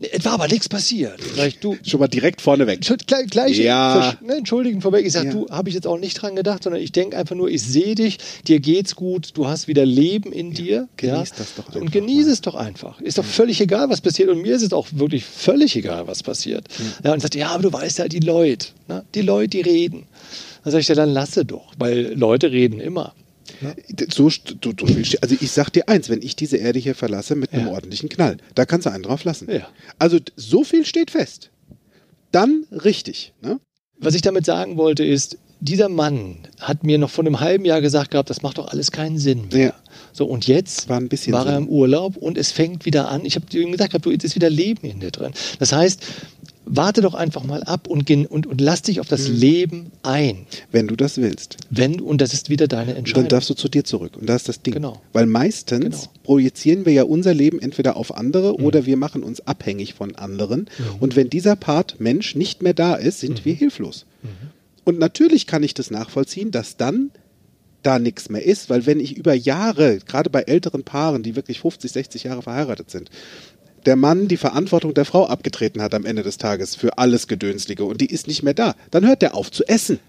es 0.00 0.24
war 0.24 0.32
aber 0.32 0.48
nichts 0.48 0.68
passiert. 0.68 1.18
Ich, 1.36 1.58
du, 1.58 1.76
Schon 1.82 2.00
mal 2.00 2.08
direkt 2.08 2.40
vorneweg. 2.40 2.80
Gleich, 3.06 3.26
gleich 3.28 3.58
ja. 3.58 4.14
ne, 4.22 4.36
entschuldigen 4.36 4.80
vorweg. 4.80 5.04
Ich 5.04 5.12
sage, 5.12 5.26
ja. 5.26 5.32
du, 5.32 5.48
habe 5.50 5.68
ich 5.68 5.74
jetzt 5.74 5.86
auch 5.86 5.98
nicht 5.98 6.14
dran 6.14 6.36
gedacht, 6.36 6.62
sondern 6.62 6.80
ich 6.80 6.92
denke 6.92 7.16
einfach 7.16 7.36
nur, 7.36 7.48
ich 7.48 7.62
sehe 7.62 7.94
dich, 7.94 8.18
dir 8.46 8.60
geht's 8.60 8.96
gut, 8.96 9.30
du 9.34 9.46
hast 9.46 9.68
wieder 9.68 9.86
Leben 9.86 10.32
in 10.32 10.52
dir. 10.52 10.88
Genieß 10.96 11.30
ja? 11.30 11.34
das 11.38 11.54
doch 11.54 11.66
einfach. 11.66 11.80
Und 11.80 11.92
genieße 11.92 12.26
mal. 12.26 12.32
es 12.32 12.40
doch 12.40 12.54
einfach. 12.54 13.00
Ist 13.00 13.18
doch 13.18 13.24
völlig 13.24 13.60
egal, 13.60 13.90
was 13.90 14.00
passiert. 14.00 14.28
Und 14.28 14.42
mir 14.42 14.54
ist 14.54 14.62
es 14.62 14.72
auch 14.72 14.88
wirklich 14.92 15.24
völlig 15.24 15.76
egal, 15.76 16.06
was 16.06 16.22
passiert. 16.22 16.66
Ja, 17.04 17.12
und 17.12 17.20
sagt, 17.20 17.34
ja, 17.34 17.48
aber 17.48 17.62
du 17.62 17.72
weißt 17.72 17.98
ja, 17.98 18.08
die 18.08 18.20
Leute, 18.20 18.68
ne? 18.88 19.04
die 19.14 19.22
Leute, 19.22 19.48
die 19.48 19.60
reden. 19.62 20.06
Dann 20.64 20.72
sage 20.72 20.82
ich, 20.82 20.88
ja, 20.88 20.94
dann 20.94 21.10
lasse 21.10 21.44
doch, 21.44 21.72
weil 21.78 22.12
Leute 22.14 22.50
reden 22.50 22.80
immer. 22.80 23.14
Ja. 23.60 23.74
So, 24.10 24.30
du, 24.60 24.72
du, 24.72 24.86
also 25.20 25.36
ich 25.38 25.50
sag 25.50 25.70
dir 25.70 25.88
eins, 25.88 26.08
wenn 26.08 26.22
ich 26.22 26.36
diese 26.36 26.56
Erde 26.56 26.78
hier 26.78 26.94
verlasse 26.94 27.34
mit 27.34 27.52
einem 27.52 27.66
ja. 27.66 27.72
ordentlichen 27.72 28.08
Knall, 28.08 28.38
da 28.54 28.64
kannst 28.64 28.86
du 28.86 28.90
einen 28.90 29.02
drauf 29.02 29.24
lassen. 29.24 29.50
Ja. 29.50 29.68
Also 29.98 30.18
so 30.36 30.64
viel 30.64 30.86
steht 30.86 31.10
fest. 31.10 31.50
Dann 32.32 32.66
richtig. 32.70 33.32
Ne? 33.42 33.60
Was 33.98 34.14
ich 34.14 34.22
damit 34.22 34.46
sagen 34.46 34.76
wollte 34.76 35.04
ist, 35.04 35.36
dieser 35.60 35.88
Mann 35.88 36.36
hat 36.58 36.84
mir 36.84 36.98
noch 36.98 37.10
vor 37.10 37.24
einem 37.24 37.40
halben 37.40 37.64
Jahr 37.64 37.80
gesagt 37.80 38.10
gehabt, 38.10 38.30
das 38.30 38.42
macht 38.42 38.58
doch 38.58 38.68
alles 38.68 38.90
keinen 38.90 39.18
Sinn 39.18 39.48
mehr. 39.52 39.66
Ja. 39.66 39.74
So, 40.12 40.26
und 40.26 40.46
jetzt 40.46 40.88
war, 40.88 41.00
war 41.02 41.46
er 41.46 41.58
im 41.58 41.68
Urlaub 41.68 42.16
und 42.16 42.38
es 42.38 42.50
fängt 42.50 42.84
wieder 42.84 43.08
an. 43.08 43.24
Ich 43.24 43.36
habe 43.36 43.46
ihm 43.56 43.72
gesagt, 43.72 43.94
du, 44.04 44.10
jetzt 44.10 44.24
ist 44.24 44.34
wieder 44.34 44.50
Leben 44.50 44.86
in 44.86 45.00
dir 45.00 45.10
drin. 45.10 45.32
Das 45.58 45.72
heißt, 45.72 46.02
warte 46.64 47.00
doch 47.00 47.14
einfach 47.14 47.44
mal 47.44 47.62
ab 47.64 47.88
und, 47.88 48.10
und, 48.10 48.46
und 48.46 48.60
lass 48.60 48.82
dich 48.82 49.00
auf 49.00 49.08
das 49.08 49.28
mhm. 49.28 49.36
Leben 49.36 49.92
ein. 50.02 50.46
Wenn 50.70 50.88
du 50.88 50.96
das 50.96 51.18
willst. 51.18 51.56
Wenn, 51.68 52.00
und 52.00 52.20
das 52.20 52.32
ist 52.32 52.48
wieder 52.48 52.68
deine 52.68 52.94
Entscheidung. 52.94 53.24
Dann 53.24 53.28
darfst 53.28 53.50
du 53.50 53.54
zu 53.54 53.68
dir 53.68 53.84
zurück. 53.84 54.16
Und 54.18 54.28
das 54.28 54.42
ist 54.42 54.48
das 54.48 54.62
Ding. 54.62 54.74
Genau. 54.74 55.00
Weil 55.12 55.26
meistens 55.26 55.80
genau. 55.80 56.12
projizieren 56.22 56.86
wir 56.86 56.92
ja 56.92 57.02
unser 57.02 57.34
Leben 57.34 57.60
entweder 57.60 57.96
auf 57.96 58.16
andere 58.16 58.54
mhm. 58.58 58.64
oder 58.64 58.86
wir 58.86 58.96
machen 58.96 59.22
uns 59.22 59.46
abhängig 59.46 59.94
von 59.94 60.14
anderen. 60.14 60.60
Mhm. 60.60 60.96
Und 61.00 61.16
wenn 61.16 61.28
dieser 61.28 61.56
Part 61.56 62.00
Mensch 62.00 62.34
nicht 62.34 62.62
mehr 62.62 62.74
da 62.74 62.94
ist, 62.94 63.20
sind 63.20 63.44
wir 63.44 63.54
mhm. 63.54 63.58
hilflos. 63.58 64.06
Und 64.90 64.98
natürlich 64.98 65.46
kann 65.46 65.62
ich 65.62 65.72
das 65.72 65.92
nachvollziehen, 65.92 66.50
dass 66.50 66.76
dann 66.76 67.12
da 67.84 68.00
nichts 68.00 68.28
mehr 68.28 68.44
ist, 68.44 68.68
weil 68.70 68.86
wenn 68.86 68.98
ich 68.98 69.16
über 69.16 69.34
Jahre, 69.34 69.98
gerade 69.98 70.30
bei 70.30 70.42
älteren 70.42 70.82
Paaren, 70.82 71.22
die 71.22 71.36
wirklich 71.36 71.60
50, 71.60 71.92
60 71.92 72.24
Jahre 72.24 72.42
verheiratet 72.42 72.90
sind, 72.90 73.08
der 73.86 73.94
Mann 73.94 74.26
die 74.26 74.36
Verantwortung 74.36 74.92
der 74.92 75.04
Frau 75.04 75.26
abgetreten 75.26 75.80
hat 75.80 75.94
am 75.94 76.04
Ende 76.04 76.24
des 76.24 76.38
Tages 76.38 76.74
für 76.74 76.98
alles 76.98 77.28
Gedönslige 77.28 77.84
und 77.84 78.00
die 78.00 78.10
ist 78.10 78.26
nicht 78.26 78.42
mehr 78.42 78.52
da, 78.52 78.74
dann 78.90 79.06
hört 79.06 79.22
der 79.22 79.36
auf 79.36 79.52
zu 79.52 79.62
essen. 79.68 80.00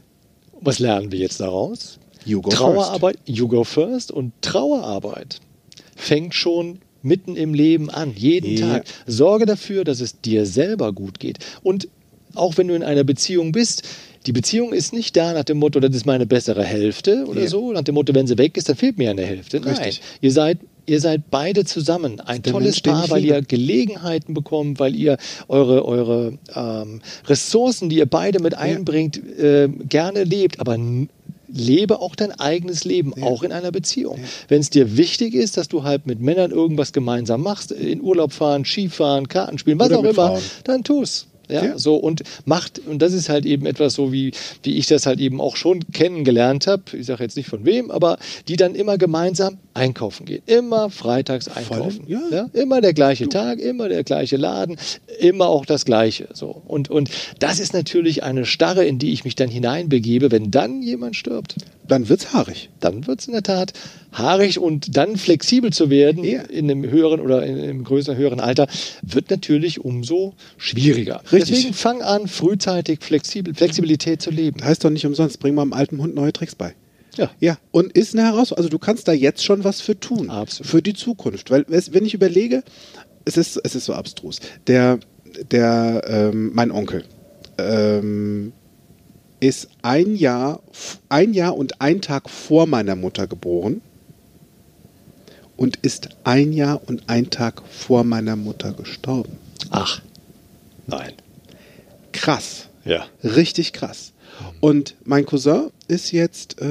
Was 0.62 0.80
lernen 0.80 1.12
wir 1.12 1.20
jetzt 1.20 1.40
daraus? 1.40 2.00
You 2.26 2.42
go 2.42 2.50
Trauerarbeit, 2.50 3.18
first. 3.18 3.38
you 3.38 3.48
go 3.48 3.64
first 3.64 4.12
und 4.12 4.34
Trauerarbeit 4.42 5.42
fängt 5.96 6.34
schon 6.34 6.80
mitten 7.04 7.36
im 7.36 7.54
Leben 7.54 7.92
an, 7.92 8.14
jeden 8.16 8.58
yeah. 8.58 8.78
Tag. 8.80 8.86
Sorge 9.06 9.46
dafür, 9.46 9.84
dass 9.84 10.02
es 10.02 10.22
dir 10.22 10.48
selber 10.48 10.92
gut 10.92 11.20
geht. 11.20 11.38
Und 11.62 11.88
auch 12.34 12.58
wenn 12.58 12.68
du 12.68 12.76
in 12.76 12.84
einer 12.84 13.04
Beziehung 13.04 13.52
bist, 13.52 13.84
die 14.26 14.32
Beziehung 14.32 14.74
ist 14.74 14.94
nicht 14.94 15.18
da 15.18 15.34
nach 15.34 15.44
dem 15.44 15.58
Motto, 15.58 15.80
das 15.80 15.96
ist 15.96 16.06
meine 16.06 16.26
bessere 16.26 16.64
Hälfte 16.64 17.26
oder 17.28 17.42
yeah. 17.42 17.50
so, 17.50 17.72
nach 17.72 17.82
dem 17.82 17.96
Motto, 17.96 18.14
wenn 18.14 18.28
sie 18.28 18.38
weg 18.38 18.58
ist, 18.58 18.70
dann 18.70 18.76
fehlt 18.76 18.98
mir 18.98 19.10
eine 19.10 19.24
Hälfte. 19.24 19.60
Nein, 19.60 19.70
Richtig. 19.70 20.02
ihr 20.22 20.32
seid 20.32 20.60
ihr 20.88 21.00
seid 21.00 21.30
beide 21.30 21.64
zusammen 21.64 22.20
ein 22.20 22.42
Der 22.42 22.54
tolles 22.54 22.82
Paar, 22.82 23.10
weil 23.10 23.24
ihr 23.24 23.42
Gelegenheiten 23.42 24.34
bekommt, 24.34 24.80
weil 24.80 24.96
ihr 24.96 25.18
eure, 25.48 25.86
eure 25.86 26.38
ähm, 26.56 27.02
Ressourcen, 27.28 27.90
die 27.90 27.98
ihr 27.98 28.08
beide 28.08 28.40
mit 28.40 28.56
einbringt, 28.56 29.22
ja. 29.38 29.64
äh, 29.64 29.68
gerne 29.68 30.24
lebt. 30.24 30.60
Aber 30.60 30.78
lebe 31.48 32.00
auch 32.00 32.16
dein 32.16 32.32
eigenes 32.32 32.84
Leben, 32.84 33.14
ja. 33.16 33.24
auch 33.24 33.44
in 33.44 33.52
einer 33.52 33.72
Beziehung. 33.72 34.18
Ja. 34.18 34.24
Wenn 34.48 34.62
es 34.62 34.70
dir 34.70 34.98
wichtig 34.98 35.34
ist, 35.34 35.58
dass 35.58 35.68
du 35.68 35.84
halt 35.84 36.08
mit 36.08 36.20
Männern 36.20 36.52
irgendwas 36.52 36.94
gemeinsam 36.94 37.42
machst, 37.42 37.72
in 37.72 38.02
Urlaub 38.02 38.34
fahren, 38.34 38.66
Skifahren, 38.66 39.28
Karten 39.28 39.58
spielen, 39.58 39.80
was 39.80 39.90
Oder 39.90 40.00
auch 40.00 40.04
immer, 40.04 40.14
Frauen. 40.14 40.42
dann 40.64 40.84
tu's. 40.84 41.28
Ja, 41.52 41.66
ja, 41.66 41.78
so 41.78 41.96
und 41.96 42.24
macht, 42.46 42.80
und 42.80 43.02
das 43.02 43.14
ist 43.14 43.30
halt 43.30 43.46
eben 43.46 43.66
etwas 43.66 43.94
so, 43.94 44.12
wie, 44.12 44.32
wie 44.64 44.78
ich 44.78 44.88
das 44.88 45.06
halt 45.06 45.20
eben 45.20 45.42
auch 45.42 45.56
schon 45.56 45.92
kennengelernt 45.92 46.68
habe. 46.68 46.84
Ich 46.94 47.06
sage 47.06 47.24
jetzt 47.24 47.38
nicht 47.38 47.50
von 47.50 47.66
wem, 47.66 47.92
aber 47.92 48.18
die 48.48 48.56
dann 48.56 48.76
immer 48.76 48.98
gemeinsam 48.98 49.58
einkaufen 49.74 50.26
gehen. 50.26 50.42
Immer 50.46 50.90
freitags 50.90 51.48
einkaufen. 51.48 52.06
ja. 52.08 52.22
ja. 52.32 52.50
Immer 52.54 52.82
der 52.82 52.94
gleiche 52.94 53.26
du. 53.26 53.30
Tag, 53.30 53.60
immer 53.60 53.90
der 53.90 54.04
gleiche 54.04 54.38
Laden, 54.38 54.78
immer 55.20 55.48
auch 55.48 55.66
das 55.66 55.86
Gleiche. 55.86 56.28
So. 56.34 56.62
Und, 56.68 56.90
und 56.90 57.10
das 57.40 57.60
ist 57.60 57.74
natürlich 57.74 58.24
eine 58.24 58.46
Starre, 58.46 58.86
in 58.86 59.00
die 59.00 59.14
ich 59.14 59.24
mich 59.24 59.36
dann 59.36 59.50
hineinbegebe, 59.50 60.32
wenn 60.32 60.52
dann 60.52 60.82
jemand 60.82 61.16
stirbt. 61.16 61.56
Dann 61.88 62.10
wird's 62.10 62.34
haarig. 62.34 62.70
Dann 62.80 63.08
wird's 63.08 63.28
in 63.28 63.34
der 63.34 63.44
Tat 63.44 63.74
haarig 64.12 64.60
und 64.60 64.98
dann 64.98 65.18
flexibel 65.18 65.72
zu 65.72 65.90
werden 65.90 66.24
ja. 66.24 66.42
in 66.42 66.70
einem 66.70 66.90
höheren 66.90 67.20
oder 67.20 67.46
in 67.46 67.60
einem 67.60 67.84
größeren, 67.84 68.18
höheren 68.18 68.40
Alter, 68.40 68.68
wird 69.02 69.30
natürlich 69.30 69.84
umso 69.84 70.34
schwieriger. 70.58 71.22
Richtig. 71.32 71.56
Deswegen 71.56 71.74
fang 71.74 72.02
an, 72.02 72.28
frühzeitig 72.28 73.00
flexibel, 73.02 73.54
Flexibilität 73.54 74.22
zu 74.22 74.32
leben. 74.32 74.64
Heißt 74.64 74.84
doch 74.84 74.90
nicht 74.90 75.06
umsonst, 75.06 75.40
bring 75.40 75.56
mal 75.56 75.64
einem 75.64 75.74
alten 75.74 76.00
Hund 76.00 76.16
neue 76.16 76.34
Tricks 76.34 76.56
bei. 76.56 76.76
Ja. 77.18 77.30
Ja, 77.40 77.58
und 77.72 77.92
ist 77.94 78.16
eine 78.16 78.24
Herausforderung. 78.24 78.58
Also 78.58 78.70
du 78.70 78.80
kannst 78.80 79.08
da 79.08 79.12
jetzt 79.12 79.44
schon 79.44 79.64
was 79.64 79.82
für 79.82 80.00
tun. 80.00 80.30
Absolut. 80.30 80.70
Für 80.70 80.82
die 80.82 80.94
Zukunft. 80.94 81.52
Weil, 81.52 81.66
wenn 81.68 82.06
ich 82.06 82.14
überlege, 82.14 82.64
es 83.26 83.38
ist, 83.38 83.60
es 83.64 83.76
ist 83.76 83.86
so 83.86 83.94
abstrus. 83.94 84.40
Der, 84.68 85.00
der, 85.52 86.04
ähm, 86.08 86.52
mein 86.54 86.72
Onkel, 86.72 87.04
ähm, 87.58 88.54
ist 89.42 89.70
ein 89.82 90.16
Jahr, 90.16 90.62
ein 91.10 91.34
Jahr 91.34 91.58
und 91.58 91.82
ein 91.82 92.02
Tag 92.02 92.30
vor 92.30 92.68
meiner 92.68 92.96
Mutter 92.96 93.28
geboren 93.28 93.82
und 95.62 95.76
ist 95.84 96.10
ein 96.24 96.54
Jahr 96.54 96.82
und 96.88 97.04
ein 97.08 97.30
Tag 97.30 97.62
vor 97.70 98.04
meiner 98.04 98.36
Mutter 98.36 98.74
gestorben. 98.74 99.34
Ach, 99.70 100.02
nein. 100.88 101.14
Krass. 102.14 102.66
Ja. 102.84 103.06
Richtig 103.24 103.72
krass. 103.72 104.12
Und 104.60 104.96
mein 105.04 105.24
Cousin 105.28 105.70
ist 105.88 106.14
jetzt, 106.14 106.60
äh, 106.60 106.66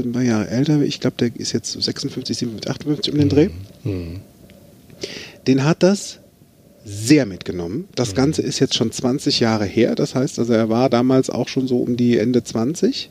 naja, 0.00 0.42
älter, 0.42 0.80
ich 0.80 0.98
glaube, 0.98 1.16
der 1.18 1.36
ist 1.36 1.52
jetzt 1.52 1.80
56, 1.80 2.36
57, 2.36 2.68
58 2.68 3.12
um 3.12 3.20
den 3.20 3.28
Dreh. 3.28 3.50
Mhm. 3.84 4.20
Den 5.46 5.62
hat 5.62 5.84
das 5.84 6.18
sehr 6.84 7.24
mitgenommen. 7.24 7.86
Das 7.94 8.10
mhm. 8.10 8.16
Ganze 8.16 8.42
ist 8.42 8.58
jetzt 8.58 8.74
schon 8.74 8.90
20 8.90 9.38
Jahre 9.38 9.64
her. 9.64 9.94
Das 9.94 10.16
heißt, 10.16 10.40
also 10.40 10.52
er 10.52 10.68
war 10.68 10.90
damals 10.90 11.30
auch 11.30 11.46
schon 11.46 11.68
so 11.68 11.78
um 11.78 11.96
die 11.96 12.18
Ende 12.18 12.42
20. 12.42 13.10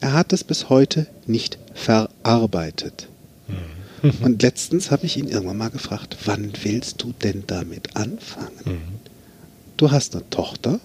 Er 0.00 0.12
hat 0.12 0.32
es 0.32 0.42
bis 0.42 0.70
heute 0.70 1.06
nicht 1.28 1.60
verarbeitet. 1.72 3.06
Mhm. 3.48 4.24
Und 4.24 4.42
letztens 4.42 4.90
habe 4.90 5.06
ich 5.06 5.16
ihn 5.16 5.28
irgendwann 5.28 5.56
mal 5.56 5.70
gefragt, 5.70 6.16
wann 6.24 6.52
willst 6.62 7.02
du 7.02 7.12
denn 7.22 7.44
damit 7.46 7.96
anfangen? 7.96 8.60
Mhm. 8.64 8.78
Du 9.76 9.90
hast 9.90 10.14
eine 10.14 10.28
Tochter, 10.30 10.80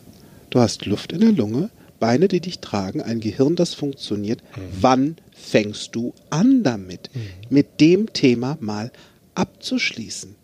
du 0.49 0.59
hast 0.59 0.85
Luft 0.85 1.11
in 1.11 1.21
der 1.21 1.31
Lunge, 1.31 1.69
Beine, 1.99 2.29
die 2.29 2.39
dich 2.39 2.59
tragen, 2.59 3.01
ein 3.01 3.19
Gehirn, 3.19 3.55
das 3.55 3.73
funktioniert. 3.73 4.41
Mhm. 4.55 4.61
Wann 4.79 5.15
fängst 5.33 5.95
du 5.95 6.13
an 6.29 6.63
damit, 6.63 7.09
mhm. 7.13 7.21
mit 7.49 7.81
dem 7.81 8.13
Thema 8.13 8.57
mal 8.61 8.91
abzuschließen? 9.35 10.35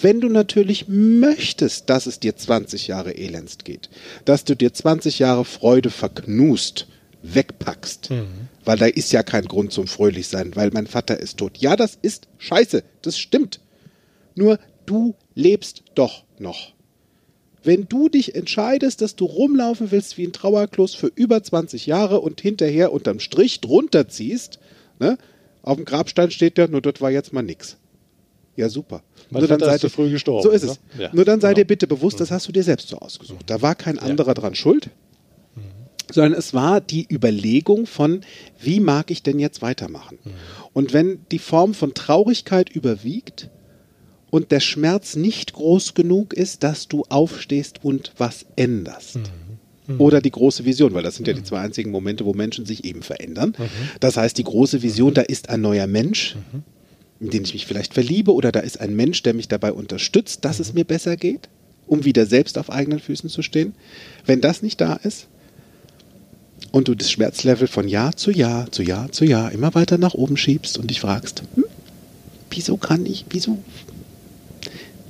Wenn 0.00 0.20
du 0.20 0.28
natürlich 0.28 0.86
möchtest, 0.88 1.90
dass 1.90 2.06
es 2.06 2.20
dir 2.20 2.36
20 2.36 2.86
Jahre 2.86 3.16
elendst 3.16 3.64
geht, 3.64 3.90
dass 4.24 4.44
du 4.44 4.54
dir 4.54 4.72
20 4.72 5.18
Jahre 5.18 5.44
Freude 5.44 5.90
verknust, 5.90 6.86
wegpackst, 7.22 8.10
mhm. 8.10 8.26
weil 8.64 8.78
da 8.78 8.86
ist 8.86 9.12
ja 9.12 9.22
kein 9.22 9.44
Grund 9.46 9.72
zum 9.72 9.86
Fröhlichsein, 9.86 10.54
weil 10.56 10.70
mein 10.72 10.86
Vater 10.86 11.18
ist 11.18 11.38
tot. 11.38 11.58
Ja, 11.58 11.76
das 11.76 11.98
ist 12.00 12.28
scheiße, 12.38 12.82
das 13.02 13.18
stimmt. 13.18 13.60
Nur 14.34 14.58
du 14.86 15.14
lebst 15.34 15.82
doch 15.94 16.24
noch. 16.38 16.72
Wenn 17.64 17.88
du 17.88 18.08
dich 18.08 18.34
entscheidest, 18.34 19.02
dass 19.02 19.16
du 19.16 19.24
rumlaufen 19.26 19.90
willst 19.90 20.16
wie 20.16 20.24
ein 20.26 20.32
Trauerklos 20.32 20.94
für 20.94 21.10
über 21.14 21.42
20 21.42 21.86
Jahre 21.86 22.20
und 22.20 22.40
hinterher 22.40 22.92
unterm 22.92 23.18
Strich 23.20 23.60
drunter 23.60 24.08
ziehst, 24.08 24.58
ne, 25.00 25.18
auf 25.62 25.76
dem 25.76 25.84
Grabstein 25.84 26.30
steht 26.30 26.56
ja, 26.56 26.68
nur 26.68 26.80
dort 26.80 27.00
war 27.00 27.10
jetzt 27.10 27.32
mal 27.32 27.42
nix. 27.42 27.76
Ja, 28.56 28.68
super. 28.68 29.02
Mein 29.30 29.40
Nur 29.42 29.48
dann 29.48 29.60
Vater 29.60 29.74
ist 29.74 29.80
seid 29.82 29.90
ihr- 29.90 29.94
früh 29.94 30.10
gestorben, 30.10 30.42
So 30.42 30.50
ist 30.50 30.62
es. 30.62 30.80
ne? 30.96 31.02
Ja, 31.04 31.10
Nur 31.12 31.24
dann 31.24 31.40
sei 31.40 31.48
genau. 31.48 31.56
dir 31.58 31.64
bitte 31.66 31.86
bewusst, 31.86 32.20
das 32.20 32.30
hast 32.30 32.48
du 32.48 32.52
dir 32.52 32.62
selbst 32.62 32.88
so 32.88 32.96
ausgesucht. 32.98 33.42
Da 33.46 33.60
war 33.60 33.74
kein 33.74 33.98
anderer 33.98 34.34
dran 34.34 34.54
schuld, 34.54 34.90
sondern 36.12 36.32
es 36.32 36.54
war 36.54 36.80
die 36.80 37.06
Überlegung 37.10 37.86
von, 37.86 38.22
wie 38.60 38.80
mag 38.80 39.10
ich 39.10 39.22
denn 39.22 39.38
jetzt 39.38 39.62
weitermachen? 39.62 40.18
Und 40.72 40.92
wenn 40.92 41.20
die 41.30 41.38
Form 41.38 41.74
von 41.74 41.94
Traurigkeit 41.94 42.70
überwiegt 42.70 43.50
und 44.30 44.50
der 44.50 44.60
Schmerz 44.60 45.16
nicht 45.16 45.52
groß 45.52 45.94
genug 45.94 46.34
ist, 46.34 46.62
dass 46.62 46.88
du 46.88 47.04
aufstehst 47.08 47.84
und 47.84 48.12
was 48.18 48.46
änderst. 48.56 49.18
Oder 49.96 50.20
die 50.20 50.30
große 50.30 50.66
Vision, 50.66 50.92
weil 50.92 51.02
das 51.02 51.16
sind 51.16 51.26
ja 51.26 51.32
die 51.32 51.42
zwei 51.42 51.60
einzigen 51.60 51.90
Momente, 51.90 52.26
wo 52.26 52.34
Menschen 52.34 52.66
sich 52.66 52.84
eben 52.84 53.02
verändern. 53.02 53.54
Das 54.00 54.18
heißt, 54.18 54.36
die 54.36 54.44
große 54.44 54.82
Vision, 54.82 55.14
da 55.14 55.22
ist 55.22 55.48
ein 55.48 55.62
neuer 55.62 55.86
Mensch, 55.86 56.36
in 57.20 57.30
den 57.30 57.42
ich 57.44 57.54
mich 57.54 57.66
vielleicht 57.66 57.94
verliebe, 57.94 58.34
oder 58.34 58.52
da 58.52 58.60
ist 58.60 58.80
ein 58.80 58.94
Mensch, 58.94 59.22
der 59.22 59.32
mich 59.32 59.48
dabei 59.48 59.72
unterstützt, 59.72 60.44
dass 60.44 60.60
es 60.60 60.74
mir 60.74 60.84
besser 60.84 61.16
geht, 61.16 61.48
um 61.86 62.04
wieder 62.04 62.26
selbst 62.26 62.58
auf 62.58 62.70
eigenen 62.70 63.00
Füßen 63.00 63.30
zu 63.30 63.40
stehen. 63.40 63.74
Wenn 64.26 64.42
das 64.42 64.62
nicht 64.62 64.78
da 64.80 64.94
ist 64.94 65.28
und 66.78 66.88
du 66.88 66.94
das 66.94 67.10
Schmerzlevel 67.10 67.66
von 67.66 67.88
Jahr 67.88 68.16
zu 68.16 68.30
Jahr, 68.30 68.70
zu 68.72 68.82
Jahr 68.82 69.12
zu 69.12 69.24
Jahr 69.24 69.52
immer 69.52 69.74
weiter 69.74 69.98
nach 69.98 70.14
oben 70.14 70.36
schiebst 70.36 70.78
und 70.78 70.88
dich 70.88 71.00
fragst, 71.00 71.42
hm, 71.54 71.64
wieso 72.50 72.76
kann 72.76 73.04
ich, 73.04 73.26
wieso, 73.30 73.58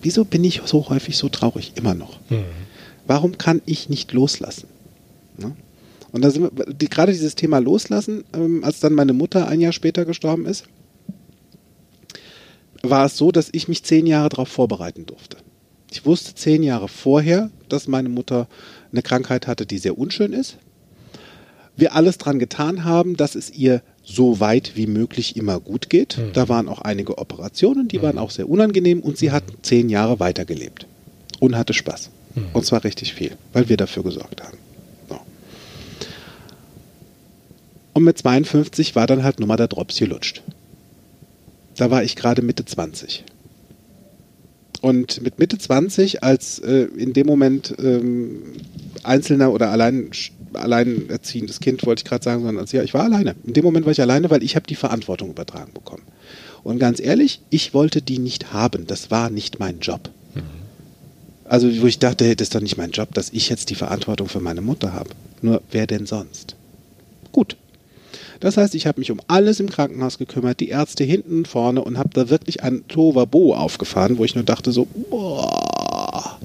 wieso 0.02 0.24
bin 0.24 0.42
ich 0.44 0.62
so 0.64 0.88
häufig 0.88 1.16
so 1.16 1.28
traurig, 1.28 1.72
immer 1.76 1.94
noch? 1.94 2.18
Warum 3.06 3.38
kann 3.38 3.62
ich 3.66 3.88
nicht 3.88 4.12
loslassen? 4.12 4.68
Ne? 5.36 5.54
Und 6.10 6.22
da 6.22 6.30
sind 6.30 6.42
wir, 6.42 6.64
die, 6.72 6.88
gerade 6.88 7.12
dieses 7.12 7.34
Thema 7.34 7.58
Loslassen, 7.58 8.24
ähm, 8.32 8.64
als 8.64 8.80
dann 8.80 8.94
meine 8.94 9.12
Mutter 9.12 9.46
ein 9.46 9.60
Jahr 9.60 9.72
später 9.72 10.04
gestorben 10.06 10.46
ist, 10.46 10.64
war 12.82 13.06
es 13.06 13.16
so, 13.16 13.30
dass 13.30 13.50
ich 13.52 13.68
mich 13.68 13.84
zehn 13.84 14.06
Jahre 14.06 14.30
darauf 14.30 14.48
vorbereiten 14.48 15.04
durfte. 15.04 15.36
Ich 15.90 16.06
wusste 16.06 16.34
zehn 16.34 16.62
Jahre 16.62 16.88
vorher, 16.88 17.50
dass 17.68 17.88
meine 17.88 18.08
Mutter 18.08 18.48
eine 18.90 19.02
Krankheit 19.02 19.46
hatte, 19.46 19.66
die 19.66 19.78
sehr 19.78 19.98
unschön 19.98 20.32
ist. 20.32 20.58
Wir 21.78 21.94
alles 21.94 22.18
dran 22.18 22.40
getan 22.40 22.84
haben, 22.84 23.16
dass 23.16 23.36
es 23.36 23.50
ihr 23.50 23.82
so 24.02 24.40
weit 24.40 24.72
wie 24.74 24.88
möglich 24.88 25.36
immer 25.36 25.60
gut 25.60 25.88
geht. 25.88 26.18
Da 26.32 26.48
waren 26.48 26.68
auch 26.68 26.80
einige 26.82 27.18
Operationen, 27.18 27.86
die 27.86 28.02
waren 28.02 28.18
auch 28.18 28.30
sehr 28.32 28.48
unangenehm 28.48 29.00
und 29.00 29.16
sie 29.16 29.30
hat 29.30 29.44
zehn 29.62 29.88
Jahre 29.88 30.18
weitergelebt 30.18 30.86
und 31.38 31.56
hatte 31.56 31.74
Spaß. 31.74 32.10
Und 32.52 32.66
zwar 32.66 32.82
richtig 32.82 33.14
viel, 33.14 33.36
weil 33.52 33.68
wir 33.68 33.76
dafür 33.76 34.02
gesorgt 34.02 34.42
haben. 34.42 34.58
So. 35.08 35.20
Und 37.94 38.04
mit 38.04 38.18
52 38.18 38.96
war 38.96 39.06
dann 39.06 39.22
halt 39.22 39.38
nur 39.38 39.48
mal 39.48 39.56
der 39.56 39.68
Drops 39.68 39.98
gelutscht. 39.98 40.42
Da 41.76 41.90
war 41.90 42.02
ich 42.02 42.16
gerade 42.16 42.42
Mitte 42.42 42.64
20. 42.64 43.24
Und 44.80 45.22
mit 45.22 45.38
Mitte 45.38 45.58
20, 45.58 46.22
als 46.22 46.58
äh, 46.60 46.88
in 46.96 47.12
dem 47.12 47.26
Moment 47.26 47.74
ähm, 47.78 48.42
einzelner 49.02 49.52
oder 49.52 49.70
allein, 49.70 50.10
alleinerziehendes 50.52 51.60
Kind, 51.60 51.84
wollte 51.86 52.00
ich 52.00 52.08
gerade 52.08 52.24
sagen, 52.24 52.42
sondern 52.42 52.62
als 52.62 52.72
ja, 52.72 52.82
ich 52.82 52.94
war 52.94 53.04
alleine. 53.04 53.34
In 53.44 53.52
dem 53.52 53.64
Moment 53.64 53.86
war 53.86 53.92
ich 53.92 54.00
alleine, 54.00 54.30
weil 54.30 54.42
ich 54.42 54.56
habe 54.56 54.66
die 54.66 54.74
Verantwortung 54.74 55.30
übertragen 55.30 55.72
bekommen. 55.72 56.02
Und 56.64 56.78
ganz 56.78 57.00
ehrlich, 57.00 57.40
ich 57.50 57.74
wollte 57.74 58.02
die 58.02 58.18
nicht 58.18 58.52
haben. 58.52 58.86
Das 58.86 59.10
war 59.10 59.30
nicht 59.30 59.58
mein 59.58 59.80
Job. 59.80 60.10
Also, 61.44 61.68
wo 61.80 61.86
ich 61.86 61.98
dachte, 61.98 62.26
hey, 62.26 62.36
das 62.36 62.46
ist 62.46 62.54
doch 62.54 62.60
nicht 62.60 62.76
mein 62.76 62.90
Job, 62.90 63.14
dass 63.14 63.30
ich 63.30 63.48
jetzt 63.48 63.70
die 63.70 63.74
Verantwortung 63.74 64.28
für 64.28 64.40
meine 64.40 64.60
Mutter 64.60 64.92
habe. 64.92 65.10
Nur 65.40 65.62
wer 65.70 65.86
denn 65.86 66.04
sonst? 66.04 66.56
Gut. 67.32 67.56
Das 68.40 68.56
heißt, 68.56 68.74
ich 68.74 68.86
habe 68.86 69.00
mich 69.00 69.10
um 69.10 69.20
alles 69.26 69.58
im 69.58 69.70
Krankenhaus 69.70 70.18
gekümmert, 70.18 70.60
die 70.60 70.68
Ärzte 70.68 71.04
hinten, 71.04 71.44
vorne 71.44 71.82
und 71.82 71.98
habe 71.98 72.10
da 72.12 72.28
wirklich 72.28 72.62
ein 72.62 72.86
Tovabo 72.86 73.54
aufgefahren, 73.54 74.18
wo 74.18 74.24
ich 74.24 74.34
nur 74.34 74.44
dachte 74.44 74.72
so, 74.72 74.86
boah, 75.10 76.38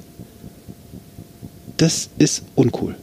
das 1.78 2.10
ist 2.18 2.44
uncool. 2.56 2.96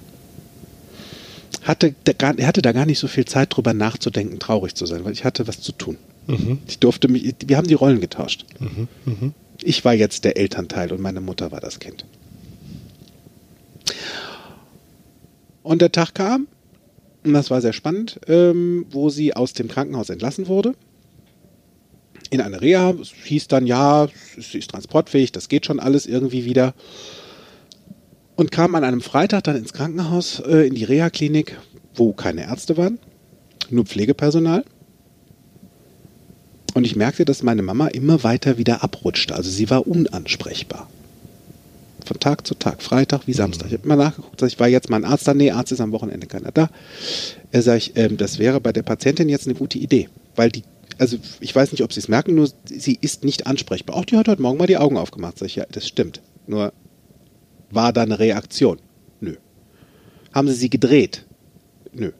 Hatte 1.70 1.94
er 2.04 2.46
hatte 2.48 2.62
da 2.62 2.72
gar 2.72 2.84
nicht 2.84 2.98
so 2.98 3.06
viel 3.06 3.26
Zeit 3.26 3.54
drüber 3.54 3.74
nachzudenken, 3.74 4.40
traurig 4.40 4.74
zu 4.74 4.86
sein, 4.86 5.04
weil 5.04 5.12
ich 5.12 5.24
hatte 5.24 5.46
was 5.46 5.60
zu 5.60 5.70
tun. 5.70 5.98
Ich 6.66 6.80
durfte 6.80 7.06
mich, 7.06 7.34
wir 7.46 7.56
haben 7.56 7.68
die 7.68 7.74
Rollen 7.74 8.00
getauscht. 8.00 8.44
Ich 9.62 9.84
war 9.84 9.94
jetzt 9.94 10.24
der 10.24 10.36
Elternteil 10.36 10.92
und 10.92 11.00
meine 11.00 11.20
Mutter 11.20 11.52
war 11.52 11.60
das 11.60 11.78
Kind. 11.78 12.04
Und 15.62 15.80
der 15.80 15.92
Tag 15.92 16.14
kam, 16.14 16.48
und 17.24 17.34
das 17.34 17.50
war 17.50 17.60
sehr 17.60 17.72
spannend, 17.72 18.18
ähm, 18.26 18.86
wo 18.90 19.08
sie 19.10 19.36
aus 19.36 19.52
dem 19.52 19.68
Krankenhaus 19.68 20.10
entlassen 20.10 20.48
wurde. 20.48 20.74
In 22.30 22.40
eine 22.40 22.60
Reha. 22.60 22.94
Es 23.00 23.12
hieß 23.24 23.46
dann, 23.46 23.66
ja, 23.66 24.08
sie 24.36 24.58
ist 24.58 24.70
transportfähig, 24.70 25.30
das 25.30 25.48
geht 25.48 25.66
schon 25.66 25.78
alles 25.78 26.06
irgendwie 26.06 26.44
wieder. 26.44 26.74
Und 28.40 28.50
kam 28.50 28.74
an 28.74 28.84
einem 28.84 29.02
Freitag 29.02 29.44
dann 29.44 29.56
ins 29.56 29.74
Krankenhaus, 29.74 30.40
äh, 30.40 30.66
in 30.66 30.74
die 30.74 30.84
Reha-Klinik, 30.84 31.58
wo 31.94 32.14
keine 32.14 32.44
Ärzte 32.44 32.78
waren, 32.78 32.98
nur 33.68 33.84
Pflegepersonal. 33.84 34.64
Und 36.72 36.86
ich 36.86 36.96
merkte, 36.96 37.26
dass 37.26 37.42
meine 37.42 37.60
Mama 37.60 37.88
immer 37.88 38.24
weiter 38.24 38.56
wieder 38.56 38.82
abrutschte. 38.82 39.34
Also 39.34 39.50
sie 39.50 39.68
war 39.68 39.86
unansprechbar. 39.86 40.88
Von 42.06 42.18
Tag 42.18 42.46
zu 42.46 42.54
Tag, 42.54 42.82
Freitag 42.82 43.26
wie 43.26 43.34
Samstag. 43.34 43.66
Ich 43.66 43.74
habe 43.74 43.86
mal 43.86 43.96
nachgeguckt, 43.96 44.40
sag 44.40 44.46
ich 44.46 44.58
war 44.58 44.68
jetzt 44.68 44.88
mal 44.88 44.96
ein 44.96 45.04
Arzt 45.04 45.28
da. 45.28 45.34
Nee, 45.34 45.50
Arzt 45.50 45.72
ist 45.72 45.82
am 45.82 45.92
Wochenende 45.92 46.26
keiner 46.26 46.50
da. 46.50 46.70
Er 47.50 47.60
sag 47.60 47.76
ich, 47.76 47.94
ähm, 47.96 48.16
das 48.16 48.38
wäre 48.38 48.58
bei 48.58 48.72
der 48.72 48.84
Patientin 48.84 49.28
jetzt 49.28 49.48
eine 49.48 49.54
gute 49.54 49.78
Idee. 49.78 50.08
Weil 50.34 50.50
die, 50.50 50.62
also 50.96 51.18
ich 51.40 51.54
weiß 51.54 51.72
nicht, 51.72 51.84
ob 51.84 51.92
Sie 51.92 52.00
es 52.00 52.08
merken, 52.08 52.36
nur 52.36 52.48
sie 52.64 52.96
ist 53.02 53.22
nicht 53.22 53.46
ansprechbar. 53.46 53.96
Auch 53.96 54.06
die 54.06 54.16
hat 54.16 54.28
heute 54.28 54.40
Morgen 54.40 54.56
mal 54.56 54.66
die 54.66 54.78
Augen 54.78 54.96
aufgemacht. 54.96 55.38
Sag 55.38 55.44
ich, 55.44 55.56
ja, 55.56 55.66
das 55.70 55.86
stimmt. 55.86 56.22
Nur 56.46 56.72
war 57.70 57.92
da 57.92 58.02
eine 58.02 58.18
Reaktion? 58.18 58.78
Nö. 59.20 59.36
Haben 60.32 60.48
Sie 60.48 60.54
sie 60.54 60.70
gedreht? 60.70 61.24
Nö. 61.92 62.12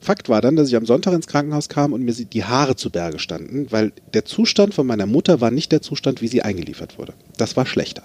Fakt 0.00 0.28
war 0.28 0.40
dann, 0.40 0.56
dass 0.56 0.68
ich 0.68 0.76
am 0.76 0.84
Sonntag 0.84 1.14
ins 1.14 1.28
Krankenhaus 1.28 1.68
kam 1.68 1.92
und 1.92 2.02
mir 2.02 2.12
die 2.12 2.44
Haare 2.44 2.74
zu 2.74 2.90
Berge 2.90 3.20
standen, 3.20 3.70
weil 3.70 3.92
der 4.14 4.24
Zustand 4.24 4.74
von 4.74 4.86
meiner 4.86 5.06
Mutter 5.06 5.40
war 5.40 5.52
nicht 5.52 5.70
der 5.70 5.80
Zustand, 5.80 6.20
wie 6.20 6.26
sie 6.26 6.42
eingeliefert 6.42 6.98
wurde. 6.98 7.14
Das 7.36 7.56
war 7.56 7.66
schlechter. 7.66 8.02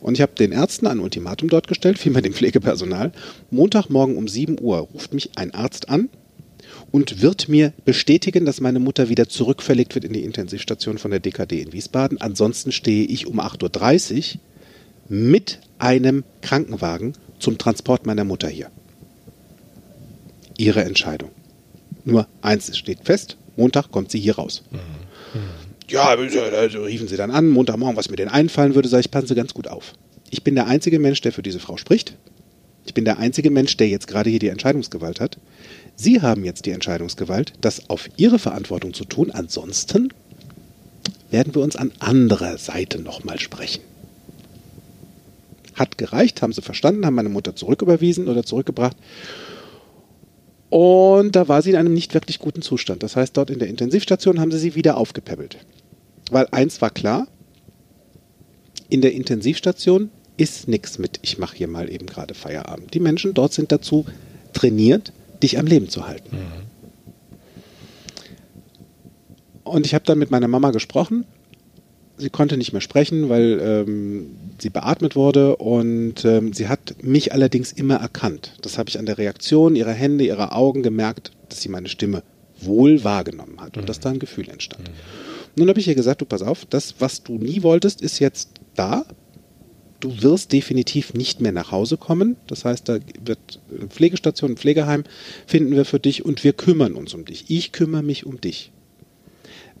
Und 0.00 0.14
ich 0.14 0.22
habe 0.22 0.34
den 0.34 0.52
Ärzten 0.52 0.86
ein 0.86 1.00
Ultimatum 1.00 1.48
dort 1.48 1.66
gestellt, 1.66 1.98
vielmehr 1.98 2.22
dem 2.22 2.32
Pflegepersonal. 2.32 3.10
Montagmorgen 3.50 4.16
um 4.16 4.28
7 4.28 4.60
Uhr 4.60 4.78
ruft 4.78 5.14
mich 5.14 5.30
ein 5.36 5.52
Arzt 5.52 5.88
an 5.88 6.10
und 6.92 7.22
wird 7.22 7.48
mir 7.48 7.72
bestätigen, 7.84 8.44
dass 8.44 8.60
meine 8.60 8.78
Mutter 8.78 9.08
wieder 9.08 9.28
zurückverlegt 9.28 9.96
wird 9.96 10.04
in 10.04 10.12
die 10.12 10.22
Intensivstation 10.22 10.98
von 10.98 11.10
der 11.10 11.20
DKD 11.20 11.60
in 11.60 11.72
Wiesbaden. 11.72 12.20
Ansonsten 12.20 12.70
stehe 12.70 13.04
ich 13.06 13.26
um 13.26 13.40
8.30 13.40 14.34
Uhr 14.36 14.40
mit 15.08 15.60
einem 15.78 16.24
Krankenwagen 16.42 17.14
zum 17.38 17.58
Transport 17.58 18.06
meiner 18.06 18.24
Mutter 18.24 18.48
hier. 18.48 18.70
Ihre 20.56 20.84
Entscheidung. 20.84 21.30
Nur 22.04 22.26
eins 22.42 22.76
steht 22.76 23.00
fest, 23.04 23.36
Montag 23.56 23.90
kommt 23.90 24.10
sie 24.10 24.20
hier 24.20 24.36
raus. 24.36 24.62
Ja, 25.88 26.08
also 26.08 26.82
riefen 26.82 27.08
sie 27.08 27.16
dann 27.16 27.30
an, 27.30 27.48
Montagmorgen, 27.48 27.96
was 27.96 28.08
mir 28.08 28.16
denn 28.16 28.28
einfallen 28.28 28.74
würde, 28.74 28.88
sage 28.88 29.02
ich, 29.02 29.10
passen 29.10 29.26
Sie 29.26 29.34
ganz 29.34 29.52
gut 29.52 29.68
auf. 29.68 29.92
Ich 30.30 30.42
bin 30.42 30.54
der 30.54 30.66
einzige 30.66 30.98
Mensch, 30.98 31.20
der 31.20 31.32
für 31.32 31.42
diese 31.42 31.60
Frau 31.60 31.76
spricht. 31.76 32.16
Ich 32.86 32.94
bin 32.94 33.04
der 33.04 33.18
einzige 33.18 33.50
Mensch, 33.50 33.76
der 33.76 33.88
jetzt 33.88 34.06
gerade 34.06 34.30
hier 34.30 34.38
die 34.38 34.48
Entscheidungsgewalt 34.48 35.20
hat. 35.20 35.38
Sie 35.96 36.22
haben 36.22 36.44
jetzt 36.44 36.66
die 36.66 36.70
Entscheidungsgewalt, 36.70 37.52
das 37.60 37.88
auf 37.88 38.08
Ihre 38.16 38.38
Verantwortung 38.38 38.94
zu 38.94 39.04
tun. 39.04 39.30
Ansonsten 39.30 40.12
werden 41.30 41.54
wir 41.54 41.62
uns 41.62 41.76
an 41.76 41.92
anderer 41.98 42.58
Seite 42.58 43.00
nochmal 43.00 43.38
sprechen. 43.38 43.82
Hat 45.74 45.98
gereicht, 45.98 46.42
haben 46.42 46.52
sie 46.52 46.62
verstanden, 46.62 47.04
haben 47.06 47.14
meine 47.14 47.28
Mutter 47.28 47.56
zurücküberwiesen 47.56 48.28
oder 48.28 48.44
zurückgebracht. 48.44 48.96
Und 50.70 51.36
da 51.36 51.46
war 51.46 51.62
sie 51.62 51.70
in 51.70 51.76
einem 51.76 51.94
nicht 51.94 52.14
wirklich 52.14 52.38
guten 52.38 52.62
Zustand. 52.62 53.02
Das 53.02 53.16
heißt, 53.16 53.36
dort 53.36 53.50
in 53.50 53.58
der 53.58 53.68
Intensivstation 53.68 54.40
haben 54.40 54.50
sie 54.50 54.58
sie 54.58 54.74
wieder 54.74 54.96
aufgepäppelt. 54.96 55.58
Weil 56.30 56.48
eins 56.50 56.80
war 56.82 56.90
klar, 56.90 57.28
in 58.88 59.00
der 59.00 59.12
Intensivstation 59.12 60.10
ist 60.36 60.68
nichts 60.68 60.98
mit, 60.98 61.20
ich 61.22 61.38
mache 61.38 61.56
hier 61.56 61.68
mal 61.68 61.90
eben 61.90 62.06
gerade 62.06 62.34
Feierabend. 62.34 62.92
Die 62.94 63.00
Menschen 63.00 63.34
dort 63.34 63.52
sind 63.52 63.70
dazu 63.70 64.04
trainiert, 64.52 65.12
dich 65.42 65.58
am 65.58 65.66
Leben 65.66 65.88
zu 65.88 66.06
halten. 66.06 66.36
Und 69.62 69.86
ich 69.86 69.94
habe 69.94 70.04
dann 70.04 70.18
mit 70.18 70.30
meiner 70.30 70.48
Mama 70.48 70.70
gesprochen. 70.70 71.24
Sie 72.16 72.30
konnte 72.30 72.56
nicht 72.56 72.72
mehr 72.72 72.80
sprechen, 72.80 73.28
weil 73.28 73.60
ähm, 73.60 74.26
sie 74.58 74.70
beatmet 74.70 75.16
wurde 75.16 75.56
und 75.56 76.24
ähm, 76.24 76.52
sie 76.52 76.68
hat 76.68 77.02
mich 77.02 77.32
allerdings 77.32 77.72
immer 77.72 77.96
erkannt. 77.96 78.52
Das 78.62 78.78
habe 78.78 78.88
ich 78.88 78.98
an 78.98 79.06
der 79.06 79.18
Reaktion 79.18 79.74
ihrer 79.74 79.92
Hände, 79.92 80.24
ihrer 80.24 80.54
Augen 80.56 80.82
gemerkt, 80.82 81.32
dass 81.48 81.60
sie 81.60 81.68
meine 81.68 81.88
Stimme 81.88 82.22
wohl 82.60 83.02
wahrgenommen 83.02 83.60
hat 83.60 83.76
und 83.76 83.88
dass 83.88 83.98
da 84.00 84.10
ein 84.10 84.20
Gefühl 84.20 84.48
entstand. 84.48 84.90
Nun 85.56 85.68
habe 85.68 85.80
ich 85.80 85.88
ihr 85.88 85.94
gesagt, 85.94 86.20
du 86.20 86.24
pass 86.24 86.42
auf, 86.42 86.64
das, 86.66 86.94
was 87.00 87.22
du 87.22 87.38
nie 87.38 87.62
wolltest, 87.62 88.00
ist 88.00 88.20
jetzt 88.20 88.50
da. 88.76 89.04
du 90.04 90.22
wirst 90.22 90.52
definitiv 90.52 91.14
nicht 91.14 91.40
mehr 91.40 91.52
nach 91.52 91.72
Hause 91.72 91.96
kommen. 91.96 92.36
Das 92.46 92.64
heißt, 92.64 92.88
da 92.88 92.98
wird 93.24 93.60
eine 93.70 93.88
Pflegestation, 93.88 94.52
ein 94.52 94.56
Pflegeheim 94.56 95.04
finden 95.46 95.74
wir 95.74 95.84
für 95.84 95.98
dich 95.98 96.24
und 96.24 96.44
wir 96.44 96.52
kümmern 96.52 96.94
uns 96.94 97.14
um 97.14 97.24
dich. 97.24 97.46
Ich 97.48 97.72
kümmere 97.72 98.02
mich 98.02 98.26
um 98.26 98.40
dich. 98.40 98.70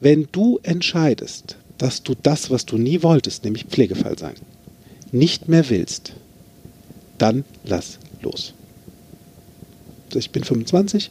Wenn 0.00 0.28
du 0.32 0.58
entscheidest, 0.62 1.58
dass 1.78 2.02
du 2.02 2.14
das, 2.20 2.50
was 2.50 2.66
du 2.66 2.78
nie 2.78 3.02
wolltest, 3.02 3.44
nämlich 3.44 3.64
Pflegefall 3.64 4.18
sein, 4.18 4.34
nicht 5.12 5.48
mehr 5.48 5.68
willst, 5.70 6.12
dann 7.18 7.44
lass 7.64 7.98
los. 8.22 8.54
Ich 10.14 10.30
bin 10.30 10.44
25, 10.44 11.10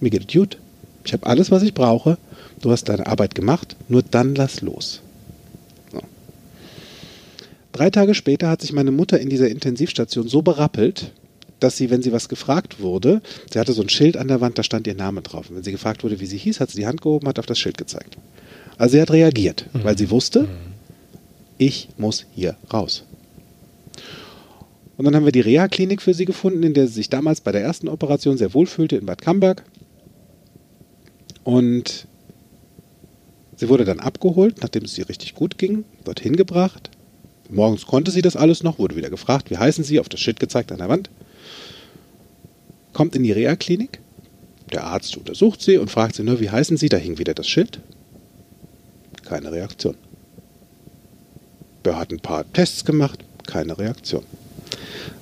mir 0.00 0.10
geht 0.10 0.28
es 0.28 0.32
gut, 0.32 0.58
ich 1.04 1.12
habe 1.12 1.26
alles, 1.26 1.50
was 1.50 1.62
ich 1.62 1.74
brauche, 1.74 2.18
du 2.60 2.70
hast 2.70 2.84
deine 2.88 3.06
Arbeit 3.06 3.34
gemacht, 3.34 3.76
nur 3.88 4.02
dann 4.02 4.34
lass 4.34 4.60
los. 4.60 5.00
So. 5.90 6.00
Drei 7.72 7.90
Tage 7.90 8.14
später 8.14 8.48
hat 8.48 8.60
sich 8.60 8.72
meine 8.72 8.92
Mutter 8.92 9.18
in 9.18 9.28
dieser 9.28 9.48
Intensivstation 9.48 10.28
so 10.28 10.42
berappelt, 10.42 11.12
dass 11.60 11.76
sie, 11.76 11.90
wenn 11.90 12.02
sie 12.02 12.12
was 12.12 12.28
gefragt 12.28 12.80
wurde, 12.80 13.20
sie 13.50 13.58
hatte 13.58 13.72
so 13.72 13.82
ein 13.82 13.88
Schild 13.88 14.16
an 14.16 14.28
der 14.28 14.40
Wand, 14.40 14.58
da 14.58 14.62
stand 14.62 14.86
ihr 14.86 14.94
Name 14.94 15.22
drauf. 15.22 15.50
Und 15.50 15.56
wenn 15.56 15.64
sie 15.64 15.72
gefragt 15.72 16.04
wurde, 16.04 16.20
wie 16.20 16.26
sie 16.26 16.38
hieß, 16.38 16.60
hat 16.60 16.70
sie 16.70 16.78
die 16.78 16.86
Hand 16.86 17.02
gehoben, 17.02 17.26
hat 17.26 17.38
auf 17.38 17.46
das 17.46 17.58
Schild 17.58 17.78
gezeigt. 17.78 18.16
Also 18.78 18.92
sie 18.92 19.02
hat 19.02 19.10
reagiert, 19.10 19.66
mhm. 19.72 19.84
weil 19.84 19.98
sie 19.98 20.10
wusste, 20.10 20.48
ich 21.58 21.88
muss 21.98 22.24
hier 22.34 22.56
raus. 22.72 23.04
Und 24.96 25.04
dann 25.04 25.14
haben 25.14 25.24
wir 25.24 25.32
die 25.32 25.40
Reha-Klinik 25.40 26.00
für 26.00 26.14
sie 26.14 26.24
gefunden, 26.24 26.62
in 26.62 26.74
der 26.74 26.86
sie 26.86 26.94
sich 26.94 27.10
damals 27.10 27.40
bei 27.40 27.52
der 27.52 27.62
ersten 27.62 27.88
Operation 27.88 28.36
sehr 28.36 28.54
wohl 28.54 28.66
fühlte, 28.66 28.96
in 28.96 29.06
Bad 29.06 29.20
Camberg. 29.20 29.64
Und 31.44 32.06
sie 33.56 33.68
wurde 33.68 33.84
dann 33.84 34.00
abgeholt, 34.00 34.60
nachdem 34.60 34.84
es 34.84 34.98
ihr 34.98 35.08
richtig 35.08 35.34
gut 35.34 35.58
ging, 35.58 35.84
dorthin 36.04 36.36
gebracht. 36.36 36.90
Morgens 37.48 37.86
konnte 37.86 38.10
sie 38.10 38.22
das 38.22 38.36
alles 38.36 38.62
noch, 38.62 38.78
wurde 38.78 38.96
wieder 38.96 39.10
gefragt, 39.10 39.50
wie 39.50 39.56
heißen 39.56 39.82
Sie, 39.82 40.00
auf 40.00 40.08
das 40.08 40.20
Schild 40.20 40.38
gezeigt 40.38 40.70
an 40.70 40.78
der 40.78 40.88
Wand. 40.88 41.10
Kommt 42.92 43.16
in 43.16 43.22
die 43.22 43.32
Reha-Klinik, 43.32 44.00
der 44.72 44.84
Arzt 44.84 45.16
untersucht 45.16 45.62
sie 45.62 45.78
und 45.78 45.90
fragt 45.90 46.16
sie 46.16 46.24
nur, 46.24 46.40
wie 46.40 46.50
heißen 46.50 46.76
Sie, 46.76 46.88
da 46.88 46.96
hing 46.96 47.18
wieder 47.18 47.34
das 47.34 47.48
Schild. 47.48 47.80
Keine 49.28 49.52
Reaktion. 49.52 49.94
Er 51.82 51.98
hat 51.98 52.12
ein 52.12 52.20
paar 52.20 52.50
Tests 52.52 52.84
gemacht, 52.84 53.20
keine 53.46 53.78
Reaktion. 53.78 54.24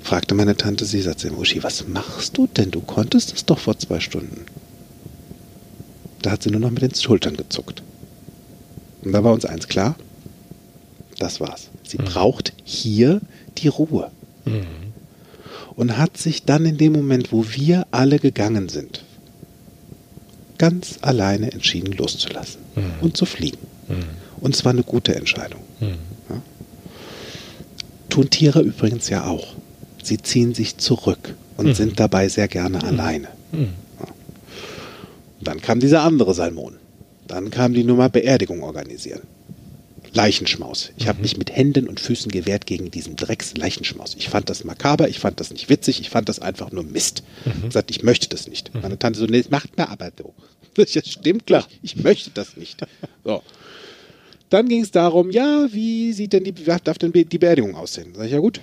Fragte 0.02 0.34
meine 0.34 0.57
Tante 0.57 0.84
sie, 0.84 1.02
sagt 1.02 1.20
sie, 1.20 1.30
Uschi, 1.30 1.62
was 1.64 1.88
machst 1.88 2.36
du 2.36 2.46
denn? 2.46 2.70
Du 2.70 2.80
konntest 2.80 3.34
es 3.34 3.44
doch 3.44 3.59
vor 3.59 3.78
zwei 3.78 3.98
Stunden. 3.98 4.46
Da 6.22 6.30
hat 6.30 6.44
sie 6.44 6.50
nur 6.50 6.61
noch 6.61 6.70
mit 6.70 6.82
den 6.82 6.94
Schultern 6.94 7.36
gezuckt. 7.36 7.82
Und 9.02 9.12
da 9.12 9.24
war 9.24 9.32
uns 9.32 9.44
eins 9.44 9.66
klar, 9.66 9.96
das 11.18 11.40
war's. 11.40 11.70
Sie 11.82 11.98
mhm. 11.98 12.04
braucht 12.04 12.52
hier 12.64 13.20
die 13.59 13.68
Ruhe. 13.68 14.11
Mhm. 14.44 14.66
Und 15.74 15.98
hat 15.98 16.16
sich 16.16 16.44
dann 16.44 16.64
in 16.64 16.78
dem 16.78 16.92
Moment, 16.92 17.32
wo 17.32 17.44
wir 17.48 17.86
alle 17.90 18.18
gegangen 18.20 18.68
sind, 18.68 19.04
ganz 20.59 20.98
alleine 21.02 21.52
entschieden 21.52 21.92
loszulassen 21.92 22.61
mhm. 22.76 22.92
und 23.00 23.16
zu 23.16 23.26
fliegen. 23.26 23.59
Mhm. 23.89 24.05
Und 24.41 24.57
zwar 24.57 24.72
eine 24.72 24.82
gute 24.82 25.14
Entscheidung. 25.14 25.61
Mhm. 25.80 25.99
Ja? 26.28 26.43
Tun 28.09 28.30
Tiere 28.30 28.61
übrigens 28.61 29.09
ja 29.09 29.26
auch. 29.26 29.55
Sie 30.03 30.18
ziehen 30.18 30.55
sich 30.55 30.78
zurück 30.78 31.34
und 31.57 31.66
mhm. 31.66 31.74
sind 31.74 32.01
dabei 32.01 32.28
sehr 32.28 32.49
gerne 32.49 32.78
mhm. 32.78 32.84
alleine. 32.84 33.28
Mhm. 33.53 33.68
Ja. 34.01 34.07
Dann 35.41 35.61
kam 35.61 35.80
dieser 35.80 36.03
andere 36.03 36.34
Salmon. 36.34 36.74
Dann 37.26 37.51
kam 37.51 37.74
die 37.74 37.84
Nummer 37.84 38.09
Beerdigung 38.09 38.62
organisieren. 38.62 39.22
Leichenschmaus. 40.12 40.93
Ich 40.97 41.09
habe 41.09 41.20
mich 41.20 41.37
mit 41.37 41.55
Händen 41.55 41.89
und 41.89 42.01
Füßen 42.01 42.30
gewehrt 42.30 42.66
gegen 42.66 42.91
diesen 42.91 43.16
Drecks-Leichenschmaus. 43.16 44.14
Ich 44.16 44.28
fand 44.28 44.49
das 44.49 44.64
makaber, 44.64 45.09
ich 45.09 45.18
fand 45.18 45.41
das 45.41 45.51
nicht 45.51 45.68
witzig, 45.68 46.01
ich 46.01 46.09
fand 46.11 46.28
das 46.28 46.39
einfach 46.39 46.72
nur 46.72 46.84
Mist. 46.84 47.22
Mhm. 47.45 47.53
Ich 47.57 47.62
gesagt, 47.64 47.91
ich 47.91 48.03
möchte 48.03 48.28
das 48.28 48.49
nicht. 48.49 48.70
Meine 48.74 48.99
Tante 48.99 49.18
so, 49.18 49.26
nee, 49.26 49.45
macht 49.51 49.76
mir 49.76 49.91
aber 49.91 50.11
so. 50.16 50.32
Das 50.77 50.91
stimmt 50.91 51.47
klar, 51.47 51.66
ich 51.83 51.97
möchte 51.97 52.31
das 52.31 52.57
nicht. 52.57 52.85
So. 53.24 53.43
Dann 54.51 54.68
ging 54.68 54.83
es 54.83 54.91
darum, 54.91 55.31
ja, 55.31 55.66
wie 55.72 56.12
sieht 56.12 56.33
denn 56.33 56.45
die, 56.45 56.53
darf 56.53 56.99
denn 56.99 57.12
die 57.12 57.39
Beerdigung 57.39 57.74
aussehen? 57.74 58.12
Sag 58.14 58.27
ich, 58.27 58.33
ja 58.33 58.39
gut, 58.39 58.61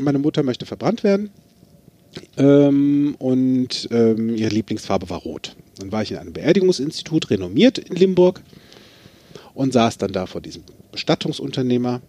meine 0.00 0.18
Mutter 0.18 0.42
möchte 0.42 0.66
verbrannt 0.66 1.04
werden 1.04 1.30
ähm, 2.36 3.14
und 3.18 3.88
ähm, 3.92 4.34
ihre 4.34 4.50
Lieblingsfarbe 4.50 5.08
war 5.10 5.20
rot. 5.20 5.54
Dann 5.78 5.92
war 5.92 6.02
ich 6.02 6.12
in 6.12 6.18
einem 6.18 6.32
Beerdigungsinstitut, 6.32 7.30
renommiert 7.30 7.78
in 7.78 7.94
Limburg 7.94 8.42
und 9.54 9.72
saß 9.72 9.98
dann 9.98 10.12
da 10.12 10.26
vor 10.26 10.40
diesem 10.40 10.62
Bestattungsunternehmer, 10.92 12.00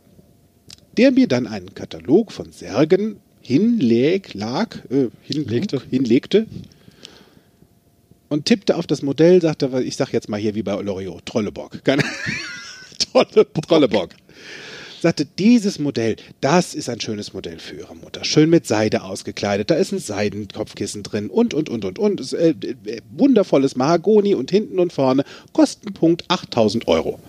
der 0.98 1.12
mir 1.12 1.28
dann 1.28 1.48
einen 1.48 1.74
Katalog 1.74 2.32
von 2.32 2.52
Särgen 2.52 3.18
hinleg, 3.42 4.34
lag, 4.34 4.78
äh, 4.90 5.10
hinlegte. 5.22 5.82
hinlegte 5.90 6.48
und 8.32 8.46
tippte 8.46 8.78
auf 8.78 8.88
das 8.88 9.02
Modell, 9.02 9.42
sagte, 9.42 9.70
ich 9.84 9.98
sag 9.98 10.14
jetzt 10.14 10.30
mal 10.30 10.40
hier 10.40 10.56
wie 10.56 10.64
bei 10.64 10.80
Loriot, 10.82 11.26
Trolleborg. 11.26 11.84
Keine 11.84 12.02
Trolleborg. 12.98 13.68
Trolleborg. 13.68 14.16
Sagte, 15.02 15.26
dieses 15.26 15.80
Modell, 15.80 16.16
das 16.40 16.74
ist 16.74 16.88
ein 16.88 17.02
schönes 17.02 17.34
Modell 17.34 17.60
für 17.60 17.76
Ihre 17.76 17.94
Mutter. 17.94 18.24
Schön 18.24 18.50
mit 18.50 18.66
Seide 18.66 19.04
ausgekleidet, 19.04 19.70
da 19.70 19.76
ist 19.76 19.92
ein 19.92 20.00
Seidenkopfkissen 20.00 21.04
drin 21.04 21.30
und, 21.30 21.54
und, 21.54 21.68
und, 21.68 21.84
und, 21.84 22.00
und. 22.00 22.22
Ist, 22.22 22.32
äh, 22.32 22.52
äh, 22.86 23.02
wundervolles 23.10 23.76
Mahagoni 23.76 24.34
und 24.34 24.50
hinten 24.50 24.80
und 24.80 24.94
vorne. 24.94 25.26
Kostenpunkt 25.52 26.24
8000 26.30 26.88
Euro. 26.88 27.20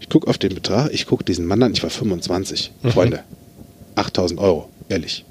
Ich 0.00 0.08
gucke 0.08 0.26
auf 0.28 0.38
den 0.38 0.54
Betrag, 0.54 0.90
ich 0.90 1.04
gucke 1.04 1.24
diesen 1.24 1.44
Mann 1.44 1.62
an, 1.62 1.72
ich 1.72 1.82
war 1.82 1.90
25. 1.90 2.72
Mhm. 2.82 2.90
Freunde, 2.90 3.24
8000 3.96 4.40
Euro, 4.40 4.70
ehrlich. 4.88 5.26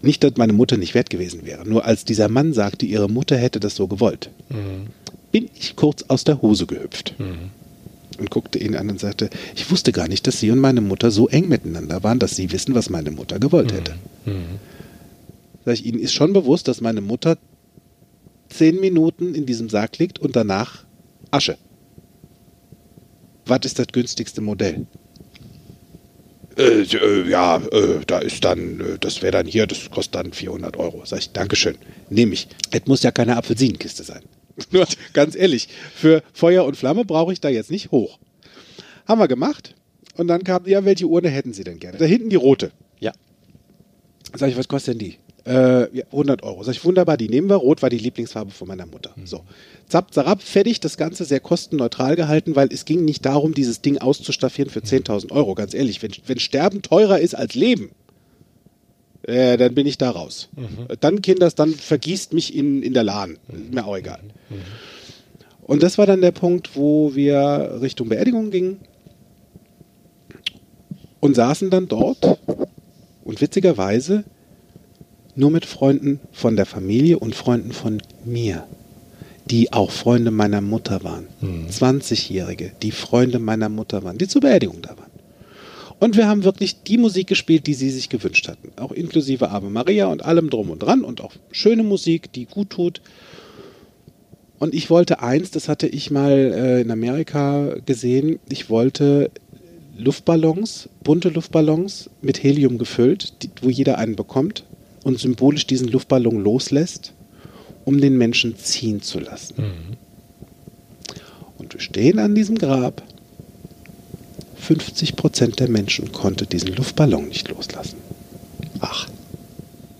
Nicht, 0.00 0.22
dass 0.22 0.36
meine 0.36 0.52
Mutter 0.52 0.76
nicht 0.76 0.94
wert 0.94 1.10
gewesen 1.10 1.44
wäre. 1.44 1.68
Nur 1.68 1.84
als 1.84 2.04
dieser 2.04 2.28
Mann 2.28 2.52
sagte, 2.52 2.86
ihre 2.86 3.08
Mutter 3.08 3.36
hätte 3.36 3.58
das 3.58 3.74
so 3.74 3.88
gewollt, 3.88 4.30
mhm. 4.48 4.88
bin 5.32 5.50
ich 5.58 5.74
kurz 5.76 6.04
aus 6.08 6.24
der 6.24 6.40
Hose 6.40 6.66
gehüpft. 6.66 7.14
Mhm. 7.18 7.50
Und 8.18 8.30
guckte 8.30 8.58
ihn 8.58 8.74
an 8.74 8.90
und 8.90 8.98
sagte, 8.98 9.30
ich 9.54 9.70
wusste 9.70 9.92
gar 9.92 10.08
nicht, 10.08 10.26
dass 10.26 10.40
Sie 10.40 10.50
und 10.50 10.58
meine 10.58 10.80
Mutter 10.80 11.12
so 11.12 11.28
eng 11.28 11.48
miteinander 11.48 12.02
waren, 12.02 12.18
dass 12.18 12.34
Sie 12.34 12.50
wissen, 12.50 12.74
was 12.74 12.90
meine 12.90 13.12
Mutter 13.12 13.38
gewollt 13.38 13.72
hätte. 13.72 13.94
Mhm. 14.24 14.32
mhm. 14.32 14.44
Sag 15.64 15.74
ich, 15.74 15.86
Ihnen 15.86 16.00
ist 16.00 16.14
schon 16.14 16.32
bewusst, 16.32 16.66
dass 16.66 16.80
meine 16.80 17.00
Mutter 17.00 17.36
zehn 18.48 18.80
Minuten 18.80 19.34
in 19.34 19.46
diesem 19.46 19.68
Sarg 19.68 19.98
liegt 19.98 20.18
und 20.18 20.34
danach 20.34 20.84
Asche. 21.30 21.58
Was 23.46 23.60
ist 23.64 23.78
das 23.78 23.88
günstigste 23.88 24.40
Modell? 24.40 24.86
Äh, 26.58 26.82
äh, 26.82 27.30
ja, 27.30 27.56
äh, 27.56 28.00
da 28.06 28.18
ist 28.18 28.44
dann, 28.44 28.80
äh, 28.80 28.98
das 28.98 29.22
wäre 29.22 29.32
dann 29.32 29.46
hier, 29.46 29.66
das 29.66 29.90
kostet 29.90 30.16
dann 30.16 30.32
400 30.32 30.76
Euro. 30.76 31.02
Sag 31.04 31.20
ich, 31.20 31.30
Dankeschön, 31.30 31.78
nehme 32.10 32.34
ich. 32.34 32.48
Es 32.72 32.86
muss 32.86 33.02
ja 33.02 33.12
keine 33.12 33.36
Apfelsinenkiste 33.36 34.02
sein. 34.02 34.22
Nur 34.72 34.86
ganz 35.12 35.36
ehrlich, 35.36 35.68
für 35.94 36.22
Feuer 36.32 36.64
und 36.64 36.76
Flamme 36.76 37.04
brauche 37.04 37.32
ich 37.32 37.40
da 37.40 37.48
jetzt 37.48 37.70
nicht 37.70 37.92
hoch. 37.92 38.18
Haben 39.06 39.20
wir 39.20 39.28
gemacht. 39.28 39.76
Und 40.16 40.26
dann 40.26 40.42
kam, 40.42 40.66
ja, 40.66 40.84
welche 40.84 41.06
Urne 41.06 41.28
hätten 41.28 41.52
Sie 41.52 41.62
denn 41.62 41.78
gerne? 41.78 41.96
Da 41.96 42.04
hinten 42.04 42.28
die 42.28 42.36
rote. 42.36 42.72
Ja. 42.98 43.12
Sag 44.34 44.50
ich, 44.50 44.56
was 44.56 44.66
kostet 44.66 44.94
denn 44.94 45.10
die? 45.10 45.18
Äh, 45.48 45.96
ja, 45.96 46.04
100 46.12 46.42
Euro. 46.42 46.62
Sag 46.62 46.74
ich, 46.74 46.84
wunderbar, 46.84 47.16
die 47.16 47.30
nehmen 47.30 47.48
wir. 47.48 47.56
Rot 47.56 47.80
war 47.80 47.88
die 47.88 47.96
Lieblingsfarbe 47.96 48.50
von 48.50 48.68
meiner 48.68 48.84
Mutter. 48.84 49.12
Mhm. 49.16 49.26
So. 49.26 49.40
Zap, 49.88 50.12
zarab, 50.12 50.42
fertig, 50.42 50.80
das 50.80 50.98
Ganze 50.98 51.24
sehr 51.24 51.40
kostenneutral 51.40 52.16
gehalten, 52.16 52.54
weil 52.54 52.68
es 52.70 52.84
ging 52.84 53.06
nicht 53.06 53.24
darum, 53.24 53.54
dieses 53.54 53.80
Ding 53.80 53.96
auszustaffieren 53.96 54.70
für 54.70 54.80
10.000 54.80 55.32
Euro. 55.32 55.54
Ganz 55.54 55.72
ehrlich, 55.72 56.02
wenn, 56.02 56.12
wenn 56.26 56.38
Sterben 56.38 56.82
teurer 56.82 57.18
ist 57.18 57.34
als 57.34 57.54
Leben, 57.54 57.92
äh, 59.22 59.56
dann 59.56 59.74
bin 59.74 59.86
ich 59.86 59.96
da 59.96 60.10
raus. 60.10 60.50
Mhm. 60.54 60.96
Dann, 61.00 61.22
Kinders, 61.22 61.54
dann 61.54 61.72
vergießt 61.72 62.34
mich 62.34 62.54
in, 62.54 62.82
in 62.82 62.92
der 62.92 63.04
Lahn. 63.04 63.38
Ist 63.48 63.72
mir 63.72 63.86
auch 63.86 63.96
egal. 63.96 64.20
Mhm. 64.50 64.56
Und 65.62 65.82
das 65.82 65.96
war 65.96 66.04
dann 66.04 66.20
der 66.20 66.32
Punkt, 66.32 66.76
wo 66.76 67.14
wir 67.14 67.78
Richtung 67.80 68.10
Beerdigung 68.10 68.50
gingen 68.50 68.80
und 71.20 71.36
saßen 71.36 71.70
dann 71.70 71.88
dort 71.88 72.38
und 73.24 73.40
witzigerweise 73.40 74.24
nur 75.38 75.50
mit 75.52 75.64
Freunden 75.64 76.18
von 76.32 76.56
der 76.56 76.66
Familie 76.66 77.20
und 77.20 77.34
Freunden 77.34 77.70
von 77.70 78.02
mir, 78.24 78.64
die 79.46 79.72
auch 79.72 79.92
Freunde 79.92 80.32
meiner 80.32 80.60
Mutter 80.60 81.04
waren. 81.04 81.28
Mhm. 81.40 81.68
20-Jährige, 81.68 82.72
die 82.82 82.90
Freunde 82.90 83.38
meiner 83.38 83.68
Mutter 83.68 84.02
waren, 84.02 84.18
die 84.18 84.26
zur 84.26 84.40
Beerdigung 84.40 84.82
da 84.82 84.90
waren. 84.90 85.12
Und 86.00 86.16
wir 86.16 86.28
haben 86.28 86.42
wirklich 86.42 86.82
die 86.82 86.98
Musik 86.98 87.28
gespielt, 87.28 87.68
die 87.68 87.74
sie 87.74 87.90
sich 87.90 88.08
gewünscht 88.08 88.48
hatten. 88.48 88.72
Auch 88.76 88.90
inklusive 88.90 89.50
Ave 89.50 89.70
Maria 89.70 90.06
und 90.06 90.24
allem 90.24 90.50
drum 90.50 90.70
und 90.70 90.82
dran 90.82 91.02
und 91.02 91.20
auch 91.20 91.32
schöne 91.52 91.84
Musik, 91.84 92.32
die 92.32 92.46
gut 92.46 92.70
tut. 92.70 93.00
Und 94.58 94.74
ich 94.74 94.90
wollte 94.90 95.22
eins, 95.22 95.52
das 95.52 95.68
hatte 95.68 95.86
ich 95.86 96.10
mal 96.10 96.32
äh, 96.32 96.80
in 96.80 96.90
Amerika 96.90 97.76
gesehen, 97.86 98.40
ich 98.48 98.70
wollte 98.70 99.30
Luftballons, 99.96 100.88
bunte 101.04 101.28
Luftballons 101.28 102.10
mit 102.22 102.42
Helium 102.42 102.78
gefüllt, 102.78 103.34
die, 103.42 103.50
wo 103.62 103.68
jeder 103.68 103.98
einen 103.98 104.16
bekommt 104.16 104.64
und 105.08 105.18
symbolisch 105.18 105.66
diesen 105.66 105.88
Luftballon 105.88 106.42
loslässt, 106.42 107.12
um 107.84 108.00
den 108.00 108.16
Menschen 108.16 108.56
ziehen 108.56 109.02
zu 109.02 109.18
lassen. 109.18 109.54
Mhm. 109.56 109.96
Und 111.58 111.74
wir 111.74 111.80
stehen 111.80 112.18
an 112.18 112.34
diesem 112.34 112.56
Grab, 112.56 113.02
50 114.56 115.16
Prozent 115.16 115.60
der 115.60 115.68
Menschen 115.68 116.12
konnte 116.12 116.46
diesen 116.46 116.74
Luftballon 116.74 117.28
nicht 117.28 117.48
loslassen. 117.48 117.96
Ach. 118.80 119.08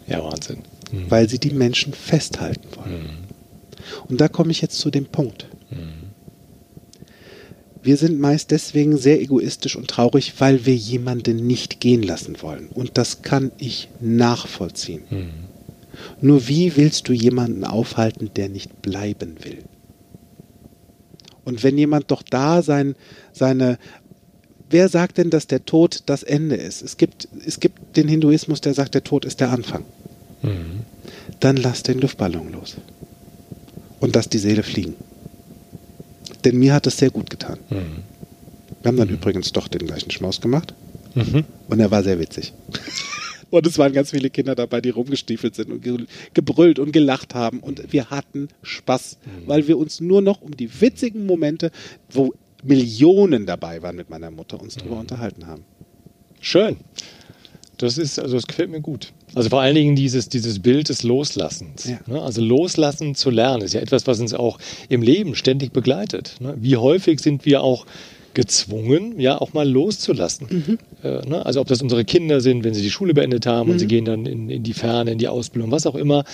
Ja, 0.06 0.22
Wahnsinn. 0.22 0.58
weil 1.08 1.28
sie 1.28 1.38
die 1.38 1.50
Menschen 1.50 1.92
festhalten 1.92 2.68
wollen. 2.76 3.10
Und 4.08 4.20
da 4.20 4.28
komme 4.28 4.50
ich 4.50 4.60
jetzt 4.60 4.78
zu 4.78 4.90
dem 4.90 5.06
Punkt. 5.06 5.46
Wir 7.82 7.96
sind 7.96 8.18
meist 8.18 8.50
deswegen 8.50 8.96
sehr 8.96 9.20
egoistisch 9.20 9.76
und 9.76 9.88
traurig, 9.88 10.34
weil 10.38 10.66
wir 10.66 10.74
jemanden 10.74 11.46
nicht 11.46 11.80
gehen 11.80 12.02
lassen 12.02 12.42
wollen. 12.42 12.68
Und 12.68 12.98
das 12.98 13.22
kann 13.22 13.52
ich 13.58 13.88
nachvollziehen. 14.00 15.02
Nur 16.20 16.48
wie 16.48 16.76
willst 16.76 17.08
du 17.08 17.12
jemanden 17.12 17.64
aufhalten, 17.64 18.30
der 18.36 18.48
nicht 18.48 18.82
bleiben 18.82 19.36
will? 19.42 19.64
Und 21.44 21.62
wenn 21.62 21.78
jemand 21.78 22.10
doch 22.10 22.22
da 22.22 22.62
sein, 22.62 22.94
seine... 23.32 23.78
Wer 24.70 24.90
sagt 24.90 25.16
denn, 25.16 25.30
dass 25.30 25.46
der 25.46 25.64
Tod 25.64 26.02
das 26.06 26.22
Ende 26.22 26.56
ist? 26.56 26.82
Es 26.82 26.98
gibt, 26.98 27.26
es 27.46 27.58
gibt 27.58 27.96
den 27.96 28.06
Hinduismus, 28.06 28.60
der 28.60 28.74
sagt, 28.74 28.94
der 28.94 29.02
Tod 29.02 29.24
ist 29.24 29.40
der 29.40 29.50
Anfang 29.50 29.82
dann 31.40 31.56
lass 31.56 31.82
den 31.82 32.00
Luftballon 32.00 32.52
los. 32.52 32.76
Und 34.00 34.14
lass 34.14 34.28
die 34.28 34.38
Seele 34.38 34.62
fliegen. 34.62 34.94
Denn 36.44 36.58
mir 36.58 36.74
hat 36.74 36.86
es 36.86 36.96
sehr 36.98 37.10
gut 37.10 37.30
getan. 37.30 37.58
Wir 37.68 38.88
haben 38.88 38.96
dann 38.96 39.08
übrigens 39.08 39.52
doch 39.52 39.68
den 39.68 39.86
gleichen 39.86 40.10
Schmaus 40.10 40.40
gemacht. 40.40 40.74
Und 41.68 41.80
er 41.80 41.90
war 41.90 42.02
sehr 42.02 42.20
witzig. 42.20 42.52
Und 43.50 43.66
es 43.66 43.78
waren 43.78 43.92
ganz 43.92 44.10
viele 44.10 44.28
Kinder 44.30 44.54
dabei, 44.54 44.80
die 44.82 44.90
rumgestiefelt 44.90 45.54
sind 45.54 45.70
und 45.70 45.82
ge 45.82 46.04
gebrüllt 46.34 46.78
und 46.78 46.92
gelacht 46.92 47.34
haben. 47.34 47.60
Und 47.60 47.92
wir 47.92 48.10
hatten 48.10 48.48
Spaß, 48.62 49.16
weil 49.46 49.66
wir 49.66 49.78
uns 49.78 50.00
nur 50.00 50.20
noch 50.20 50.42
um 50.42 50.54
die 50.54 50.80
witzigen 50.82 51.24
Momente, 51.24 51.70
wo 52.10 52.34
Millionen 52.62 53.46
dabei 53.46 53.80
waren 53.82 53.96
mit 53.96 54.10
meiner 54.10 54.30
Mutter, 54.30 54.60
uns 54.60 54.76
darüber 54.76 54.98
unterhalten 54.98 55.46
haben. 55.46 55.64
Schön. 56.40 56.76
Das 57.78 57.96
ist, 57.96 58.18
also 58.18 58.36
das 58.36 58.46
gefällt 58.46 58.70
mir 58.70 58.80
gut. 58.80 59.12
Also 59.38 59.50
vor 59.50 59.60
allen 59.60 59.76
Dingen 59.76 59.94
dieses, 59.94 60.28
dieses 60.28 60.58
Bild 60.58 60.88
des 60.88 61.04
Loslassens. 61.04 61.84
Ja. 61.84 62.00
Ne? 62.08 62.20
Also 62.20 62.42
loslassen 62.42 63.14
zu 63.14 63.30
lernen 63.30 63.62
ist 63.62 63.72
ja 63.72 63.80
etwas, 63.80 64.08
was 64.08 64.18
uns 64.18 64.34
auch 64.34 64.58
im 64.88 65.00
Leben 65.00 65.36
ständig 65.36 65.72
begleitet. 65.72 66.34
Ne? 66.40 66.54
Wie 66.58 66.76
häufig 66.76 67.20
sind 67.20 67.46
wir 67.46 67.62
auch 67.62 67.86
gezwungen, 68.34 69.18
ja 69.18 69.40
auch 69.40 69.52
mal 69.52 69.68
loszulassen. 69.68 70.78
Äh, 71.04 71.28
ne? 71.28 71.46
Also 71.46 71.60
ob 71.60 71.68
das 71.68 71.80
unsere 71.80 72.04
Kinder 72.04 72.40
sind, 72.40 72.64
wenn 72.64 72.74
sie 72.74 72.82
die 72.82 72.90
Schule 72.90 73.14
beendet 73.14 73.46
haben 73.46 73.70
und 73.70 73.78
sie 73.78 73.86
gehen 73.86 74.04
dann 74.04 74.26
in, 74.26 74.50
in 74.50 74.64
die 74.64 74.74
Ferne, 74.74 75.12
in 75.12 75.18
die 75.18 75.28
Ausbildung, 75.28 75.70
was 75.70 75.86
auch 75.86 75.94
immer. 75.94 76.24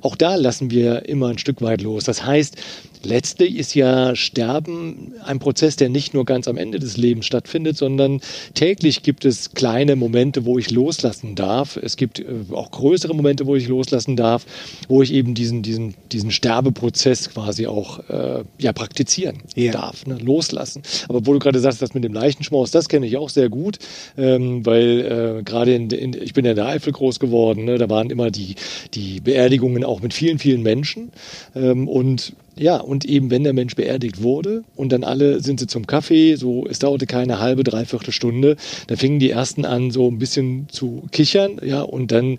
Auch 0.00 0.16
da 0.16 0.36
lassen 0.36 0.70
wir 0.70 1.06
immer 1.06 1.28
ein 1.28 1.36
Stück 1.36 1.60
weit 1.60 1.82
los. 1.82 2.04
Das 2.04 2.24
heißt, 2.24 2.56
letztlich 3.04 3.56
ist 3.56 3.74
ja 3.74 4.14
Sterben 4.16 5.12
ein 5.24 5.38
Prozess, 5.38 5.76
der 5.76 5.88
nicht 5.88 6.14
nur 6.14 6.24
ganz 6.24 6.48
am 6.48 6.56
Ende 6.56 6.78
des 6.78 6.96
Lebens 6.96 7.26
stattfindet, 7.26 7.76
sondern 7.76 8.20
täglich 8.54 9.02
gibt 9.02 9.24
es 9.24 9.52
kleine 9.54 9.96
Momente, 9.96 10.44
wo 10.44 10.58
ich 10.58 10.70
loslassen 10.70 11.34
darf. 11.34 11.76
Es 11.76 11.96
gibt 11.96 12.20
äh, 12.20 12.24
auch 12.52 12.70
größere 12.70 13.14
Momente, 13.14 13.46
wo 13.46 13.56
ich 13.56 13.68
loslassen 13.68 14.16
darf, 14.16 14.46
wo 14.88 15.02
ich 15.02 15.12
eben 15.12 15.34
diesen, 15.34 15.62
diesen, 15.62 15.94
diesen 16.12 16.30
Sterbeprozess 16.30 17.30
quasi 17.30 17.66
auch 17.66 18.00
äh, 18.08 18.44
ja, 18.58 18.72
praktizieren 18.72 19.38
Ja. 19.54 19.72
darf, 19.72 20.06
ne? 20.06 20.16
loslassen. 20.20 20.82
Aber 21.08 21.26
wo 21.26 21.32
du 21.32 21.38
gerade 21.38 21.60
sagst, 21.60 21.82
das 21.82 21.94
mit 21.94 22.04
dem 22.04 22.12
Leichenschmaus, 22.12 22.70
das 22.70 22.88
kenne 22.88 23.06
ich 23.06 23.16
auch 23.16 23.28
sehr 23.28 23.48
gut, 23.48 23.78
ähm, 24.16 24.64
weil 24.66 25.38
äh, 25.40 25.42
gerade 25.42 25.74
in, 25.74 25.90
in, 25.90 26.14
ich 26.14 26.32
bin 26.34 26.44
ja 26.44 26.52
in 26.52 26.56
der 26.56 26.66
Eifel 26.66 26.92
groß 26.92 27.18
geworden, 27.20 27.64
ne? 27.64 27.78
da 27.78 27.88
waren 27.90 28.10
immer 28.10 28.30
die, 28.30 28.54
die 28.94 29.20
Beerdigungen 29.20 29.84
auch 29.84 30.00
mit 30.00 30.14
vielen, 30.14 30.38
vielen 30.38 30.62
Menschen 30.62 31.10
ähm, 31.54 31.88
und 31.88 32.34
ja, 32.56 32.76
und 32.76 33.04
eben 33.04 33.30
wenn 33.30 33.44
der 33.44 33.52
Mensch 33.52 33.74
beerdigt 33.74 34.22
wurde 34.22 34.62
und 34.76 34.92
dann 34.92 35.04
alle 35.04 35.40
sind 35.40 35.60
sie 35.60 35.66
zum 35.66 35.86
Kaffee, 35.86 36.36
so 36.36 36.66
es 36.66 36.78
dauerte 36.78 37.06
keine 37.06 37.40
halbe, 37.40 37.64
dreiviertel 37.64 38.12
Stunde, 38.12 38.56
da 38.86 38.96
fingen 38.96 39.18
die 39.18 39.30
ersten 39.30 39.64
an 39.64 39.90
so 39.90 40.08
ein 40.08 40.18
bisschen 40.18 40.68
zu 40.68 41.04
kichern, 41.10 41.60
ja, 41.64 41.82
und 41.82 42.12
dann 42.12 42.38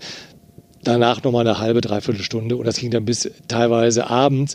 danach 0.83 1.23
nochmal 1.23 1.47
eine 1.47 1.59
halbe, 1.59 1.81
dreiviertel 1.81 2.23
Stunde 2.23 2.55
und 2.57 2.65
das 2.65 2.77
ging 2.77 2.91
dann 2.91 3.05
bis 3.05 3.29
teilweise 3.47 4.09
abends. 4.09 4.53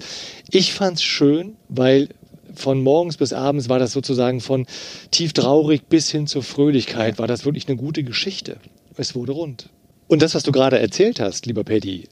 Ich 0.50 0.72
fand's 0.72 1.02
schön, 1.02 1.56
weil 1.68 2.08
von 2.54 2.82
morgens 2.82 3.16
bis 3.16 3.32
abends 3.32 3.68
war 3.68 3.78
das 3.78 3.92
sozusagen 3.92 4.40
von 4.40 4.66
tief 5.10 5.32
traurig 5.32 5.82
bis 5.88 6.10
hin 6.10 6.26
zur 6.26 6.42
Fröhlichkeit, 6.42 7.18
war 7.18 7.26
das 7.26 7.44
wirklich 7.44 7.68
eine 7.68 7.76
gute 7.76 8.02
Geschichte. 8.02 8.56
Es 8.96 9.14
wurde 9.14 9.32
rund. 9.32 9.68
Und 10.08 10.22
das, 10.22 10.34
was 10.34 10.42
du 10.42 10.52
gerade 10.52 10.78
erzählt 10.78 11.20
hast, 11.20 11.46
lieber 11.46 11.64
Paddy, 11.64 12.08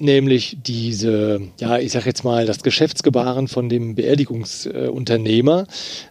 nämlich 0.00 0.58
diese, 0.64 1.40
ja, 1.60 1.78
ich 1.78 1.92
sag 1.92 2.06
jetzt 2.06 2.24
mal, 2.24 2.46
das 2.46 2.62
Geschäftsgebaren 2.62 3.48
von 3.48 3.68
dem 3.68 3.94
Beerdigungsunternehmer. 3.94 5.66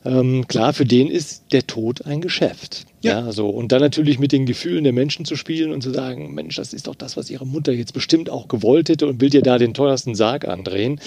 Ähm, 0.05 0.47
klar, 0.47 0.73
für 0.73 0.85
den 0.85 1.09
ist 1.09 1.51
der 1.51 1.67
Tod 1.67 2.05
ein 2.05 2.21
Geschäft. 2.21 2.85
Ja. 3.01 3.19
Ja. 3.19 3.31
so. 3.31 3.49
Und 3.49 3.71
dann 3.71 3.81
natürlich 3.81 4.19
mit 4.19 4.31
den 4.31 4.45
Gefühlen 4.45 4.83
der 4.83 4.93
Menschen 4.93 5.25
zu 5.25 5.35
spielen 5.35 5.71
und 5.71 5.81
zu 5.81 5.91
sagen, 5.91 6.33
Mensch, 6.33 6.55
das 6.55 6.73
ist 6.73 6.87
doch 6.87 6.95
das, 6.95 7.15
was 7.15 7.29
ihre 7.29 7.45
Mutter 7.45 7.71
jetzt 7.71 7.93
bestimmt 7.93 8.29
auch 8.29 8.47
gewollt 8.47 8.89
hätte 8.89 9.07
und 9.07 9.21
will 9.21 9.29
dir 9.29 9.41
da 9.41 9.57
den 9.57 9.73
teuersten 9.73 10.15
Sarg 10.15 10.47
andrehen. 10.47 10.99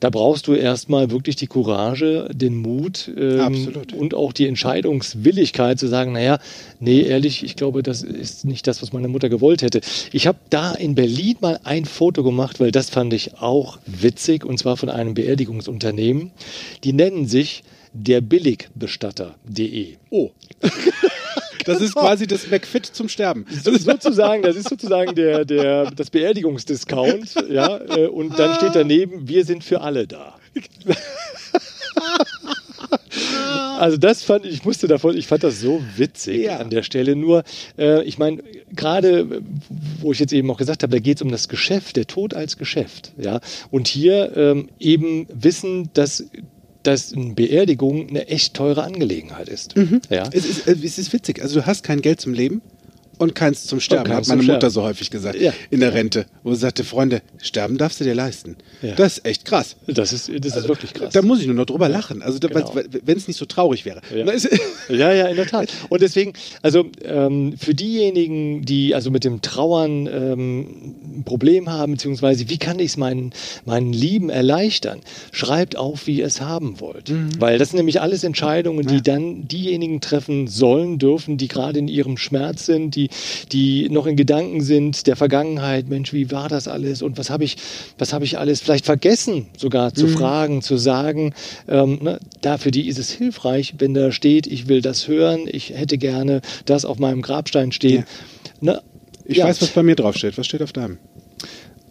Da 0.00 0.10
brauchst 0.10 0.46
du 0.46 0.54
erstmal 0.54 1.10
wirklich 1.10 1.36
die 1.36 1.46
Courage, 1.46 2.28
den 2.32 2.56
Mut 2.56 3.10
ähm, 3.16 3.72
und 3.96 4.14
auch 4.14 4.32
die 4.32 4.46
Entscheidungswilligkeit 4.46 5.78
zu 5.78 5.86
sagen, 5.86 6.12
naja, 6.12 6.38
nee, 6.80 7.02
ehrlich, 7.02 7.44
ich 7.44 7.56
glaube, 7.56 7.82
das 7.82 8.02
ist 8.02 8.44
nicht 8.44 8.66
das, 8.66 8.82
was 8.82 8.92
meine 8.92 9.08
Mutter 9.08 9.28
gewollt 9.28 9.62
hätte. 9.62 9.80
Ich 10.12 10.26
habe 10.26 10.38
da 10.50 10.72
in 10.72 10.94
Berlin 10.94 11.36
mal 11.40 11.60
ein 11.64 11.84
Foto 11.84 12.22
gemacht, 12.22 12.60
weil 12.60 12.72
das 12.72 12.90
fand 12.90 13.12
ich 13.12 13.38
auch 13.40 13.78
witzig, 13.86 14.44
und 14.44 14.58
zwar 14.58 14.76
von 14.76 14.88
einem 14.88 15.14
Beerdigungsunternehmen. 15.14 16.32
Die 16.84 16.92
nennen 16.92 17.26
sich 17.26 17.62
der 17.92 18.20
Billigbestatter.de. 18.20 19.96
Oh. 20.10 20.30
Das 21.68 21.80
ist 21.82 21.94
quasi 21.94 22.26
das 22.26 22.50
McFit 22.50 22.86
zum 22.86 23.08
Sterben. 23.08 23.44
Das 23.64 23.66
ist 23.74 23.84
sozusagen, 23.84 24.42
das 24.42 24.56
ist 24.56 24.68
sozusagen 24.68 25.14
der, 25.14 25.44
der, 25.44 25.90
das 25.90 26.10
Beerdigungsdiscount, 26.10 27.34
ja, 27.50 27.78
äh, 27.96 28.06
und 28.06 28.38
dann 28.38 28.54
steht 28.54 28.74
daneben, 28.74 29.28
wir 29.28 29.44
sind 29.44 29.62
für 29.64 29.80
alle 29.82 30.06
da. 30.06 30.34
Also 33.78 33.96
das 33.96 34.24
fand 34.24 34.44
ich, 34.44 34.54
ich 34.54 34.64
musste 34.64 34.88
davon, 34.88 35.16
ich 35.16 35.28
fand 35.28 35.44
das 35.44 35.60
so 35.60 35.80
witzig 35.96 36.42
Ja. 36.46 36.56
an 36.56 36.68
der 36.68 36.82
Stelle. 36.82 37.14
Nur, 37.14 37.44
äh, 37.78 38.02
ich 38.02 38.18
meine, 38.18 38.42
gerade, 38.74 39.42
wo 40.00 40.10
ich 40.10 40.18
jetzt 40.18 40.32
eben 40.32 40.50
auch 40.50 40.56
gesagt 40.56 40.82
habe, 40.82 40.90
da 40.90 40.98
geht 40.98 41.18
es 41.18 41.22
um 41.22 41.30
das 41.30 41.48
Geschäft, 41.48 41.96
der 41.96 42.06
Tod 42.06 42.34
als 42.34 42.56
Geschäft, 42.56 43.12
ja. 43.18 43.40
Und 43.70 43.86
hier 43.86 44.36
ähm, 44.36 44.68
eben 44.80 45.26
wissen, 45.32 45.90
dass 45.94 46.24
dass 46.88 47.12
eine 47.12 47.34
Beerdigung 47.34 48.08
eine 48.08 48.28
echt 48.28 48.54
teure 48.54 48.82
Angelegenheit 48.82 49.48
ist. 49.48 49.74
Ja. 50.08 50.28
Es 50.32 50.46
ist, 50.46 50.66
äh, 50.66 50.76
es 50.82 50.98
ist 50.98 51.12
witzig. 51.12 51.42
Also 51.42 51.60
du 51.60 51.66
hast 51.66 51.84
kein 51.84 52.00
Geld 52.00 52.20
zum 52.20 52.32
Leben 52.32 52.62
und 53.18 53.34
keins 53.34 53.66
zum 53.66 53.80
Sterben, 53.80 54.04
keins 54.10 54.28
hat 54.28 54.36
meine 54.36 54.42
Mutter 54.42 54.58
Sterben. 54.58 54.72
so 54.72 54.82
häufig 54.82 55.10
gesagt 55.10 55.38
Ja. 55.40 55.52
in 55.70 55.80
der 55.80 55.92
Rente. 55.94 56.26
Wo 56.42 56.54
sie 56.54 56.60
sagte, 56.60 56.84
Freunde, 56.84 57.20
sterben 57.42 57.76
darfst 57.78 58.00
du 58.00 58.04
dir 58.04 58.14
leisten. 58.14 58.56
Ja. 58.82 58.94
Das 58.94 59.18
ist 59.18 59.26
echt 59.26 59.44
krass. 59.44 59.76
Das 59.86 60.12
ist, 60.12 60.30
das 60.40 60.56
ist 60.56 60.68
wirklich 60.68 60.94
krass. 60.94 61.12
Da 61.12 61.22
muss 61.22 61.40
ich 61.40 61.46
nur 61.46 61.54
noch 61.56 61.66
drüber 61.66 61.88
lachen. 61.88 62.22
Also 62.22 62.38
Genau. 62.38 62.72
wenn 63.04 63.16
es 63.16 63.28
nicht 63.28 63.36
so 63.36 63.44
traurig 63.44 63.84
wäre. 63.84 64.00
Ja. 64.14 64.24
Ja, 64.94 65.12
ja, 65.12 65.26
in 65.26 65.36
der 65.36 65.46
Tat. 65.46 65.70
Und 65.88 66.00
deswegen, 66.00 66.32
also 66.62 66.86
ähm, 67.04 67.54
für 67.58 67.74
diejenigen, 67.74 68.64
die 68.64 68.94
also 68.94 69.10
mit 69.10 69.24
dem 69.24 69.42
Trauern 69.42 70.06
ähm, 70.06 70.60
ein 71.18 71.22
Problem 71.24 71.68
haben, 71.70 71.92
beziehungsweise 71.92 72.48
wie 72.48 72.58
kann 72.58 72.78
ich 72.78 72.86
es 72.92 72.96
meinen, 72.96 73.32
meinen 73.64 73.92
Lieben 73.92 74.30
erleichtern, 74.30 75.00
schreibt 75.32 75.76
auf, 75.76 76.06
wie 76.06 76.18
ihr 76.20 76.26
es 76.26 76.40
haben 76.40 76.80
wollt. 76.80 77.12
Weil 77.38 77.58
das 77.58 77.70
sind 77.70 77.76
nämlich 77.78 78.00
alles 78.00 78.24
Entscheidungen, 78.24 78.86
die 78.86 79.02
dann 79.02 79.46
diejenigen 79.48 80.00
treffen 80.00 80.46
sollen, 80.46 80.98
dürfen, 80.98 81.36
die 81.36 81.48
gerade 81.48 81.78
in 81.80 81.88
ihrem 81.88 82.16
Schmerz 82.16 82.66
sind, 82.66 82.94
die, 82.94 83.07
die 83.52 83.88
noch 83.88 84.06
in 84.06 84.16
Gedanken 84.16 84.60
sind 84.60 85.06
der 85.06 85.16
Vergangenheit, 85.16 85.88
Mensch, 85.88 86.12
wie 86.12 86.30
war 86.30 86.48
das 86.48 86.68
alles 86.68 87.02
und 87.02 87.18
was 87.18 87.30
habe 87.30 87.44
ich, 87.44 87.56
was 87.98 88.12
habe 88.12 88.24
ich 88.24 88.38
alles 88.38 88.60
vielleicht 88.60 88.86
vergessen, 88.86 89.46
sogar 89.56 89.94
zu 89.94 90.08
fragen, 90.08 90.62
zu 90.62 90.76
sagen. 90.76 91.34
Ähm, 91.68 91.98
ne, 92.02 92.20
da 92.40 92.58
für 92.58 92.70
die 92.70 92.88
ist 92.88 92.98
es 92.98 93.10
hilfreich, 93.10 93.74
wenn 93.78 93.94
da 93.94 94.12
steht, 94.12 94.46
ich 94.46 94.68
will 94.68 94.80
das 94.80 95.08
hören, 95.08 95.42
ich 95.46 95.70
hätte 95.70 95.98
gerne 95.98 96.40
das 96.64 96.84
auf 96.84 96.98
meinem 96.98 97.22
Grabstein 97.22 97.72
stehen. 97.72 98.04
Ne, 98.60 98.82
ich 99.24 99.38
ja, 99.38 99.46
weiß, 99.46 99.60
was 99.60 99.70
bei 99.70 99.82
mir 99.82 99.94
draufsteht. 99.94 100.38
Was 100.38 100.46
steht 100.46 100.62
auf 100.62 100.72
deinem? 100.72 100.98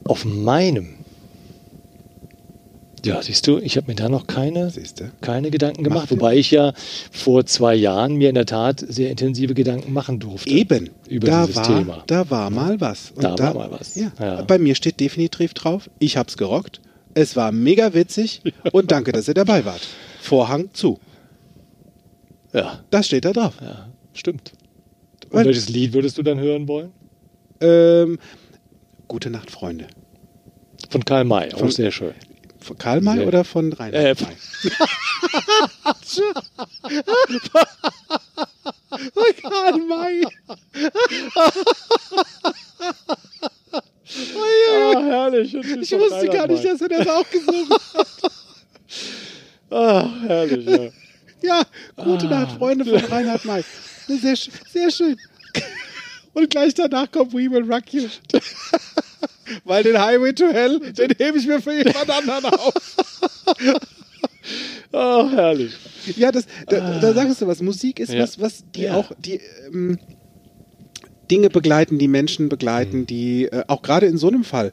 auf 0.08 0.26
meinem. 0.26 0.96
Ja, 3.06 3.22
siehst 3.22 3.46
du, 3.48 3.60
ich 3.60 3.78
habe 3.78 3.88
mir 3.88 3.96
da 3.96 4.10
noch 4.10 4.28
keine, 4.28 4.70
Siehste. 4.70 5.12
keine 5.22 5.52
Gedanken 5.52 5.84
gemacht, 5.84 6.10
Macht 6.10 6.12
wobei 6.12 6.36
ich 6.36 6.52
ja 6.52 6.74
vor 7.12 7.46
zwei 7.46 7.76
Jahren 7.76 8.16
mir 8.16 8.30
in 8.30 8.36
der 8.36 8.46
Tat 8.48 8.84
sehr 8.88 9.12
intensive 9.12 9.54
Gedanken 9.54 9.94
machen 9.94 10.20
durfte. 10.20 10.50
Eben. 10.50 10.90
Über 11.08 11.28
da 11.28 11.42
dieses 11.46 11.56
war, 11.58 11.64
Thema. 11.80 12.04
Da 12.08 12.30
war 12.30 12.50
mal 12.50 12.82
was. 12.82 13.12
Und 13.12 13.24
Da 13.24 13.38
war 13.38 13.54
mal 13.54 13.72
was. 13.72 13.96
Ja. 13.96 14.12
Ja. 14.20 14.42
Bei 14.42 14.58
mir 14.58 14.74
steht 14.76 15.00
definitiv 15.00 15.54
drauf, 15.54 15.90
ich 16.00 16.18
hab's 16.18 16.38
gerockt. 16.38 16.82
Es 17.14 17.36
war 17.36 17.52
mega 17.52 17.94
witzig 17.94 18.42
und 18.74 18.92
danke, 18.92 19.12
dass 19.12 19.28
ihr 19.28 19.34
dabei 19.36 19.64
wart. 19.64 19.82
Vorhang 20.22 20.70
zu. 20.74 21.00
Ja, 22.54 22.80
Das 22.90 23.06
steht 23.06 23.26
da 23.26 23.32
drauf. 23.34 23.56
ja, 23.62 23.88
stimmt. 24.14 24.54
Und 25.30 25.34
Weil- 25.34 25.46
welches 25.46 25.70
Lied 25.70 25.94
würdest 25.94 26.18
du 26.18 26.24
dann 26.24 26.40
hören 26.40 26.68
wollen? 26.68 26.92
Ähm, 27.62 28.18
gute 29.08 29.30
Nacht, 29.30 29.52
Freunde. 29.52 29.86
Von 30.90 31.04
Karl 31.06 31.26
May, 31.26 31.54
auch 31.54 31.60
Von- 31.60 31.72
sehr 31.72 31.92
schön. 31.92 32.14
Von 32.68 32.78
Karl 32.78 33.00
May 33.00 33.18
Sehr- 33.20 33.28
oder 33.28 33.46
von 33.46 33.72
Reinhard 33.72 34.20
Äh, 34.20 34.24
May? 34.26 34.36
Karl 39.42 39.78
May. 39.88 40.24
Ah, 44.70 45.02
herrlich. 45.02 45.54
Ich 45.54 45.92
wusste 45.92 46.28
gar 46.30 46.48
nicht, 46.48 46.64
dass 46.66 46.82
er 46.82 46.90
das 46.90 47.08
auch 47.08 47.30
gesungen 47.30 47.70
hat. 47.70 48.08
Ah, 49.70 50.10
herrlich, 50.28 50.66
ja. 50.66 50.90
Ja, 51.44 51.64
gute 52.04 52.26
Nacht, 52.26 52.58
Freunde 52.58 52.84
von 52.86 52.96
Reinhard 53.12 53.46
May. 53.46 53.64
Sehr, 54.08 54.36
sehr 54.72 54.92
schön. 54.92 55.18
Und 56.34 56.50
gleich 56.50 56.74
danach 56.74 57.12
kommt 57.12 57.34
We 57.34 57.50
Will 57.52 57.64
Rock 57.72 57.94
You. 57.94 58.08
Weil 59.64 59.84
den 59.84 59.98
Highway 60.00 60.34
to 60.34 60.46
Hell, 60.48 60.80
den 60.94 61.12
hebe 61.18 61.38
ich 61.38 61.48
mir 61.48 61.62
für 61.62 61.74
jemand 61.74 62.10
anderen 62.10 62.46
auf. 62.46 62.74
Ah, 64.92 65.30
herrlich. 65.36 65.74
Ja, 66.16 66.32
das, 66.32 66.46
da, 66.68 67.00
da 67.00 67.14
sagst 67.14 67.42
du 67.42 67.48
was. 67.48 67.62
Musik 67.62 68.00
ist 68.00 68.14
Ja. 68.14 68.24
was, 68.24 68.40
was 68.40 68.64
die 68.76 68.84
Ja. 68.84 68.96
auch 68.96 69.12
die 69.18 69.40
ähm, 69.68 69.98
Dinge 71.30 71.50
begleiten, 71.50 71.98
die 72.00 72.08
Menschen 72.08 72.48
begleiten, 72.50 73.00
Mhm. 73.00 73.06
die 73.08 73.46
äh, 73.46 73.64
auch 73.68 73.82
gerade 73.82 74.06
in 74.06 74.18
so 74.18 74.28
einem 74.30 74.44
Fall, 74.44 74.72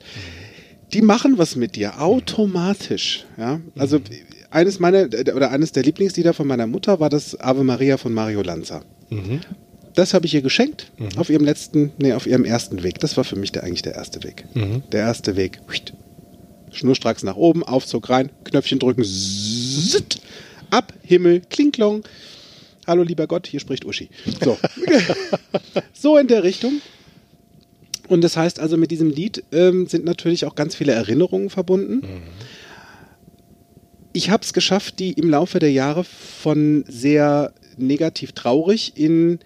die 0.92 1.02
machen 1.02 1.38
was 1.38 1.56
mit 1.56 1.74
dir 1.76 2.00
automatisch. 2.00 3.24
Ja, 3.36 3.60
also 3.76 3.98
Mhm. 3.98 4.04
eines 4.50 4.78
meiner 4.78 5.06
oder 5.34 5.50
eines 5.50 5.72
der 5.72 5.82
Lieblingslieder 5.82 6.32
von 6.32 6.46
meiner 6.46 6.68
Mutter 6.68 7.00
war 7.00 7.10
das 7.10 7.38
Ave 7.40 7.64
Maria 7.64 7.96
von 7.96 8.14
Mario 8.14 8.42
Lanza. 8.42 8.82
Mhm. 9.10 9.40
Das 9.94 10.12
habe 10.12 10.26
ich 10.26 10.34
ihr 10.34 10.42
geschenkt 10.42 10.90
auf 11.16 11.30
ihrem 11.30 11.44
letzten, 11.44 11.92
nee, 11.98 12.12
auf 12.12 12.26
ihrem 12.26 12.44
ersten 12.44 12.82
Weg. 12.82 12.98
Das 12.98 13.16
war 13.16 13.24
für 13.24 13.36
mich 13.36 13.52
der, 13.52 13.62
eigentlich 13.62 13.82
der 13.82 13.94
erste 13.94 14.22
Weg. 14.24 14.44
Mhm. 14.54 14.82
Der 14.90 15.02
erste 15.02 15.36
Weg. 15.36 15.60
Schnurstracks 16.72 17.22
nach 17.22 17.36
oben, 17.36 17.62
Aufzug 17.62 18.10
rein, 18.10 18.30
Knöpfchen 18.42 18.80
drücken, 18.80 19.04
zzt, 19.04 20.20
ab, 20.70 20.92
Himmel, 21.02 21.42
Klinklong. 21.48 22.02
Hallo 22.86 23.02
lieber 23.02 23.26
Gott, 23.26 23.46
hier 23.46 23.60
spricht 23.60 23.84
Uschi. 23.84 24.10
So. 24.44 24.58
so 25.92 26.18
in 26.18 26.26
der 26.26 26.42
Richtung. 26.42 26.80
Und 28.08 28.22
das 28.22 28.36
heißt 28.36 28.60
also, 28.60 28.76
mit 28.76 28.90
diesem 28.90 29.10
Lied 29.10 29.44
ähm, 29.52 29.86
sind 29.86 30.04
natürlich 30.04 30.44
auch 30.44 30.56
ganz 30.56 30.74
viele 30.74 30.92
Erinnerungen 30.92 31.48
verbunden. 31.48 32.02
Ich 34.12 34.30
habe 34.30 34.42
es 34.42 34.52
geschafft, 34.52 34.98
die 34.98 35.12
im 35.12 35.30
Laufe 35.30 35.58
der 35.58 35.72
Jahre 35.72 36.04
von 36.04 36.84
sehr 36.86 37.52
negativ 37.76 38.32
traurig 38.32 38.92
in 38.96 39.38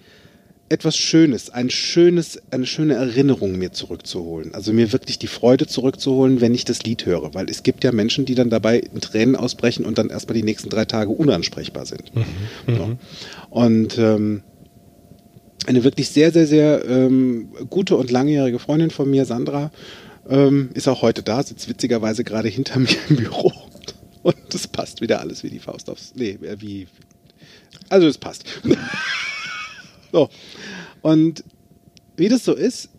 etwas 0.68 0.96
Schönes, 0.96 1.50
ein 1.50 1.70
schönes, 1.70 2.40
eine 2.50 2.66
schöne 2.66 2.94
Erinnerung 2.94 3.58
mir 3.58 3.72
zurückzuholen. 3.72 4.54
Also 4.54 4.72
mir 4.72 4.92
wirklich 4.92 5.18
die 5.18 5.26
Freude 5.26 5.66
zurückzuholen, 5.66 6.40
wenn 6.40 6.54
ich 6.54 6.64
das 6.64 6.82
Lied 6.82 7.06
höre. 7.06 7.34
Weil 7.34 7.48
es 7.48 7.62
gibt 7.62 7.84
ja 7.84 7.92
Menschen, 7.92 8.24
die 8.24 8.34
dann 8.34 8.50
dabei 8.50 8.78
in 8.78 9.00
Tränen 9.00 9.36
ausbrechen 9.36 9.84
und 9.84 9.98
dann 9.98 10.10
erstmal 10.10 10.34
die 10.34 10.42
nächsten 10.42 10.68
drei 10.68 10.84
Tage 10.84 11.10
unansprechbar 11.10 11.86
sind. 11.86 12.12
So. 12.66 12.96
Und 13.50 13.98
ähm, 13.98 14.42
eine 15.66 15.84
wirklich 15.84 16.10
sehr, 16.10 16.32
sehr, 16.32 16.46
sehr 16.46 16.84
ähm, 16.86 17.50
gute 17.70 17.96
und 17.96 18.10
langjährige 18.10 18.58
Freundin 18.58 18.90
von 18.90 19.10
mir, 19.10 19.24
Sandra, 19.24 19.70
ähm, 20.28 20.70
ist 20.74 20.88
auch 20.88 21.02
heute 21.02 21.22
da, 21.22 21.42
sitzt 21.42 21.68
witzigerweise 21.68 22.24
gerade 22.24 22.48
hinter 22.48 22.78
mir 22.78 22.88
im 23.08 23.16
Büro. 23.16 23.52
Und 24.22 24.36
das 24.50 24.66
passt 24.66 25.00
wieder 25.00 25.20
alles 25.20 25.42
wie 25.42 25.50
die 25.50 25.60
Faust 25.60 25.88
aufs. 25.88 26.12
Nee, 26.14 26.38
wie. 26.58 26.88
Also 27.88 28.06
es 28.06 28.18
passt. 28.18 28.44
so. 30.12 30.28
Und 31.02 31.44
wie 32.16 32.28
das 32.28 32.44
so 32.44 32.54
ist, 32.54 32.90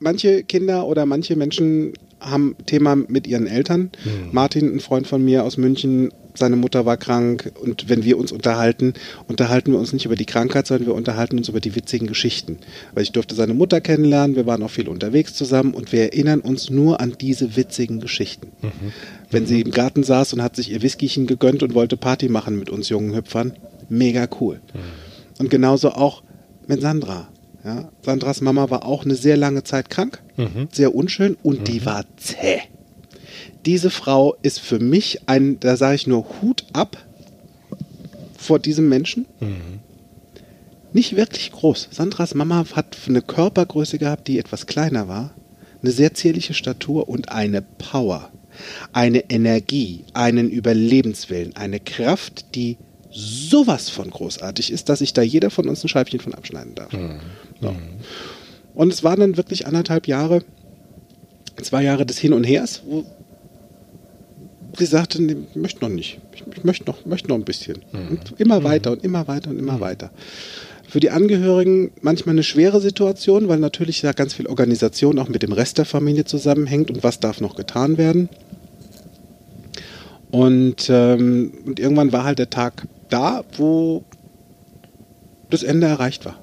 manche 0.00 0.44
Kinder 0.44 0.86
oder 0.86 1.06
manche 1.06 1.36
Menschen 1.36 1.94
haben 2.20 2.56
Thema 2.66 2.96
mit 2.96 3.26
ihren 3.26 3.46
Eltern. 3.46 3.90
Martin, 4.32 4.74
ein 4.74 4.80
Freund 4.80 5.06
von 5.06 5.24
mir 5.24 5.44
aus 5.44 5.56
München, 5.56 6.10
seine 6.36 6.56
Mutter 6.56 6.84
war 6.84 6.96
krank 6.96 7.52
und 7.60 7.88
wenn 7.88 8.02
wir 8.02 8.18
uns 8.18 8.32
unterhalten, 8.32 8.94
unterhalten 9.28 9.70
wir 9.70 9.78
uns 9.78 9.92
nicht 9.92 10.04
über 10.04 10.16
die 10.16 10.24
Krankheit, 10.24 10.66
sondern 10.66 10.86
wir 10.86 10.94
unterhalten 10.94 11.38
uns 11.38 11.48
über 11.48 11.60
die 11.60 11.76
witzigen 11.76 12.08
Geschichten. 12.08 12.58
Weil 12.92 13.04
ich 13.04 13.12
durfte 13.12 13.34
seine 13.36 13.54
Mutter 13.54 13.80
kennenlernen, 13.80 14.34
wir 14.34 14.46
waren 14.46 14.62
auch 14.62 14.70
viel 14.70 14.88
unterwegs 14.88 15.34
zusammen 15.34 15.74
und 15.74 15.92
wir 15.92 16.00
erinnern 16.02 16.40
uns 16.40 16.70
nur 16.70 17.00
an 17.00 17.14
diese 17.20 17.56
witzigen 17.56 18.00
Geschichten. 18.00 18.48
Wenn 19.30 19.46
sie 19.46 19.60
im 19.60 19.70
Garten 19.70 20.02
saß 20.02 20.32
und 20.32 20.42
hat 20.42 20.56
sich 20.56 20.72
ihr 20.72 20.82
Whiskychen 20.82 21.26
gegönnt 21.26 21.62
und 21.62 21.74
wollte 21.74 21.96
Party 21.96 22.28
machen 22.28 22.58
mit 22.58 22.68
uns 22.68 22.88
jungen 22.88 23.14
Hüpfern, 23.14 23.52
mega 23.88 24.26
cool. 24.40 24.60
Und 25.38 25.50
genauso 25.50 25.90
auch 25.90 26.22
mit 26.68 26.80
Sandra. 26.80 27.28
Ja, 27.64 27.90
Sandras 28.02 28.40
Mama 28.42 28.68
war 28.68 28.84
auch 28.84 29.04
eine 29.04 29.14
sehr 29.14 29.36
lange 29.38 29.64
Zeit 29.64 29.88
krank, 29.88 30.22
sehr 30.70 30.94
unschön 30.94 31.36
und 31.42 31.66
die 31.68 31.86
war 31.86 32.04
zäh. 32.16 32.60
Diese 33.64 33.88
Frau 33.88 34.36
ist 34.42 34.60
für 34.60 34.78
mich 34.78 35.20
ein, 35.26 35.58
da 35.60 35.76
sage 35.76 35.94
ich 35.94 36.06
nur 36.06 36.26
Hut 36.42 36.66
ab 36.74 36.98
vor 38.36 38.58
diesem 38.58 38.90
Menschen. 38.90 39.24
Nicht 40.92 41.16
wirklich 41.16 41.50
groß. 41.52 41.88
Sandras 41.90 42.34
Mama 42.34 42.66
hat 42.74 42.98
eine 43.08 43.22
Körpergröße 43.22 43.98
gehabt, 43.98 44.28
die 44.28 44.38
etwas 44.38 44.66
kleiner 44.66 45.08
war, 45.08 45.32
eine 45.82 45.90
sehr 45.90 46.12
zierliche 46.12 46.52
Statur 46.52 47.08
und 47.08 47.30
eine 47.30 47.62
Power, 47.62 48.30
eine 48.92 49.30
Energie, 49.30 50.04
einen 50.12 50.50
Überlebenswillen, 50.50 51.56
eine 51.56 51.80
Kraft, 51.80 52.54
die 52.54 52.76
sowas 53.14 53.88
von 53.88 54.10
großartig 54.10 54.72
ist, 54.72 54.88
dass 54.88 54.98
sich 54.98 55.12
da 55.12 55.22
jeder 55.22 55.50
von 55.50 55.68
uns 55.68 55.84
ein 55.84 55.88
Scheibchen 55.88 56.20
von 56.20 56.34
abschneiden 56.34 56.74
darf. 56.74 56.92
So. 57.60 57.74
Und 58.74 58.92
es 58.92 59.04
waren 59.04 59.20
dann 59.20 59.36
wirklich 59.36 59.66
anderthalb 59.66 60.08
Jahre, 60.08 60.42
zwei 61.62 61.84
Jahre 61.84 62.04
des 62.04 62.18
Hin 62.18 62.32
und 62.32 62.44
Hers, 62.44 62.82
wo 62.84 63.04
sie 64.76 64.86
sagte, 64.86 65.22
nee, 65.22 65.36
ich 65.50 65.56
möchte 65.56 65.80
noch 65.82 65.88
nicht. 65.88 66.18
Ich, 66.34 66.42
ich 66.56 66.64
möchte, 66.64 66.84
noch, 66.86 67.06
möchte 67.06 67.28
noch 67.28 67.36
ein 67.36 67.44
bisschen. 67.44 67.78
Und 67.92 68.34
immer 68.38 68.64
weiter 68.64 68.90
und 68.90 69.04
immer 69.04 69.28
weiter 69.28 69.50
und 69.50 69.58
immer 69.58 69.78
weiter. 69.78 70.10
Für 70.88 70.98
die 70.98 71.10
Angehörigen 71.10 71.92
manchmal 72.02 72.34
eine 72.34 72.42
schwere 72.42 72.80
Situation, 72.80 73.48
weil 73.48 73.58
natürlich 73.58 74.00
da 74.00 74.12
ganz 74.12 74.34
viel 74.34 74.46
Organisation 74.46 75.18
auch 75.20 75.28
mit 75.28 75.42
dem 75.42 75.52
Rest 75.52 75.78
der 75.78 75.84
Familie 75.84 76.24
zusammenhängt 76.24 76.90
und 76.90 77.04
was 77.04 77.20
darf 77.20 77.40
noch 77.40 77.54
getan 77.54 77.96
werden. 77.96 78.28
Und, 80.30 80.88
ähm, 80.90 81.52
und 81.64 81.78
irgendwann 81.78 82.12
war 82.12 82.24
halt 82.24 82.40
der 82.40 82.50
Tag 82.50 82.88
da, 83.08 83.44
wo 83.56 84.04
das 85.50 85.62
Ende 85.62 85.86
erreicht 85.86 86.24
war. 86.24 86.38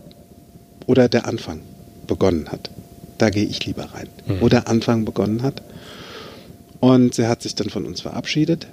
Oder 0.88 1.10
der 1.10 1.28
Anfang 1.28 1.62
begonnen 2.08 2.50
hat. 2.52 2.70
Da 3.18 3.30
gehe 3.30 3.46
ich 3.46 3.66
lieber 3.66 3.86
rein. 3.94 4.08
Wo 4.40 4.50
der 4.50 4.68
Anfang 4.68 5.06
begonnen 5.06 5.44
hat. 5.44 5.62
Und 6.80 7.14
sie 7.14 7.28
hat 7.28 7.44
sich 7.44 7.56
dann 7.56 7.70
von 7.70 7.86
uns 7.86 8.02
verabschiedet. 8.02 8.68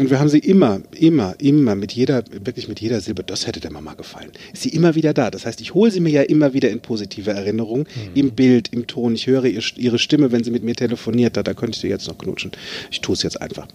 Und 0.00 0.10
wir 0.10 0.18
haben 0.18 0.28
sie 0.28 0.40
immer, 0.40 0.80
immer, 0.98 1.36
immer 1.38 1.76
mit 1.76 1.92
jeder, 1.92 2.24
wirklich 2.30 2.66
mit 2.66 2.80
jeder 2.80 3.00
Silbe, 3.00 3.22
das 3.22 3.46
hätte 3.46 3.60
der 3.60 3.70
Mama 3.70 3.94
gefallen. 3.94 4.32
Ist 4.52 4.62
sie 4.62 4.70
immer 4.70 4.96
wieder 4.96 5.14
da. 5.14 5.30
Das 5.30 5.46
heißt, 5.46 5.60
ich 5.60 5.72
hole 5.72 5.90
sie 5.90 6.00
mir 6.00 6.10
ja 6.10 6.22
immer 6.22 6.52
wieder 6.52 6.68
in 6.70 6.80
positive 6.80 7.30
Erinnerung, 7.30 7.86
im 8.14 8.32
Bild, 8.32 8.72
im 8.72 8.88
Ton. 8.88 9.14
Ich 9.14 9.28
höre 9.28 9.44
ihr, 9.44 9.62
ihre 9.76 9.98
Stimme, 9.98 10.32
wenn 10.32 10.42
sie 10.42 10.50
mit 10.50 10.64
mir 10.64 10.74
telefoniert. 10.74 11.36
Da, 11.36 11.44
da 11.44 11.54
könnte 11.54 11.76
ich 11.76 11.80
sie 11.80 11.88
jetzt 11.88 12.08
noch 12.08 12.18
knutschen. 12.18 12.50
Ich 12.90 13.00
tue 13.00 13.14
es 13.14 13.22
jetzt 13.22 13.40
einfach. 13.40 13.68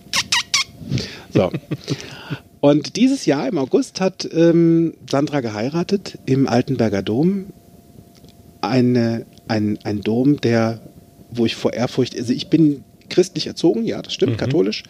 So. 1.34 1.52
Und 2.62 2.96
dieses 2.98 3.26
Jahr 3.26 3.48
im 3.48 3.58
August 3.58 4.02
hat 4.02 4.28
ähm, 4.34 4.94
Sandra 5.10 5.40
geheiratet 5.42 6.20
im 6.26 6.48
Altenberger 6.48 7.02
Dom. 7.02 7.48
Eine, 8.62 9.26
ein, 9.48 9.80
ein 9.84 10.02
Dom, 10.02 10.42
der, 10.42 10.82
wo 11.32 11.46
ich 11.46 11.56
vor 11.56 11.74
Ehrfurcht, 11.74 12.18
also 12.18 12.34
ich 12.34 12.50
bin 12.50 12.84
christlich 13.10 13.48
erzogen, 13.48 13.86
ja, 13.86 14.02
das 14.02 14.14
stimmt, 14.14 14.38
katholisch. 14.38 14.84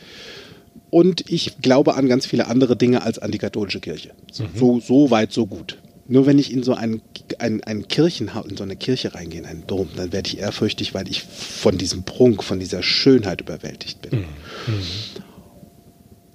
Und 0.89 1.29
ich 1.29 1.61
glaube 1.61 1.95
an 1.95 2.07
ganz 2.07 2.25
viele 2.25 2.47
andere 2.47 2.75
Dinge 2.75 3.03
als 3.03 3.19
an 3.19 3.31
die 3.31 3.37
katholische 3.37 3.79
Kirche. 3.79 4.11
So, 4.31 4.45
so, 4.55 4.79
so 4.79 5.11
weit, 5.11 5.31
so 5.31 5.45
gut. 5.45 5.77
Nur 6.07 6.25
wenn 6.25 6.39
ich 6.39 6.51
in 6.51 6.63
so 6.63 6.73
ein, 6.73 7.03
ein, 7.37 7.63
ein 7.63 7.87
Kirchenhaus, 7.87 8.47
in 8.47 8.57
so 8.57 8.63
eine 8.63 8.75
Kirche 8.75 9.13
reingehe, 9.13 9.41
in 9.41 9.45
einen 9.45 9.67
Dom, 9.67 9.89
dann 9.95 10.11
werde 10.11 10.27
ich 10.27 10.39
ehrfürchtig, 10.39 10.95
weil 10.95 11.07
ich 11.07 11.21
von 11.21 11.77
diesem 11.77 12.01
Prunk, 12.01 12.43
von 12.43 12.59
dieser 12.59 12.81
Schönheit 12.81 13.41
überwältigt 13.41 14.01
bin. 14.01 14.25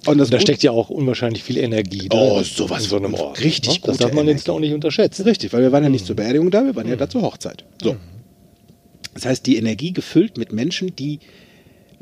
Und 0.05 0.17
das 0.17 0.29
Da 0.29 0.39
steckt 0.39 0.63
ja 0.63 0.71
auch 0.71 0.89
unwahrscheinlich 0.89 1.43
viel 1.43 1.57
Energie 1.57 2.07
Oh, 2.11 2.35
drin 2.35 2.43
sowas 2.43 2.83
in 2.83 2.89
so 2.89 2.97
einem 2.97 3.13
Ort. 3.13 3.43
richtig 3.43 3.81
ne? 3.81 3.87
Das 3.87 3.97
darf 3.97 4.13
man 4.13 4.27
jetzt 4.27 4.47
Energie. 4.47 4.51
auch 4.51 4.59
nicht 4.59 4.73
unterschätzen. 4.73 5.23
Richtig, 5.23 5.51
weil 5.53 5.61
wir 5.61 5.71
waren 5.71 5.83
ja 5.83 5.89
nicht 5.89 6.05
zur 6.05 6.15
Beerdigung 6.15 6.51
da, 6.51 6.63
wir 6.65 6.75
waren 6.75 6.87
ja 6.87 6.95
da 6.95 7.09
zur 7.09 7.21
Hochzeit. 7.21 7.63
So. 7.81 7.95
Das 9.13 9.25
heißt, 9.25 9.45
die 9.45 9.57
Energie 9.57 9.93
gefüllt 9.93 10.37
mit 10.37 10.51
Menschen, 10.51 10.95
die 10.95 11.19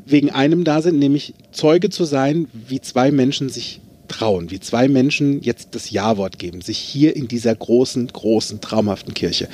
wegen 0.04 0.30
einem 0.30 0.64
da 0.64 0.82
sind, 0.82 0.98
nämlich 0.98 1.34
Zeuge 1.52 1.88
zu 1.90 2.04
sein, 2.04 2.48
wie 2.52 2.80
zwei 2.80 3.10
Menschen 3.10 3.48
sich 3.48 3.80
trauen, 4.08 4.50
wie 4.50 4.60
zwei 4.60 4.86
Menschen 4.88 5.40
jetzt 5.42 5.68
das 5.74 5.90
Ja-Wort 5.90 6.38
geben, 6.38 6.60
sich 6.60 6.76
hier 6.76 7.16
in 7.16 7.26
dieser 7.26 7.54
großen, 7.54 8.08
großen, 8.08 8.60
traumhaften 8.60 9.14
Kirche. 9.14 9.48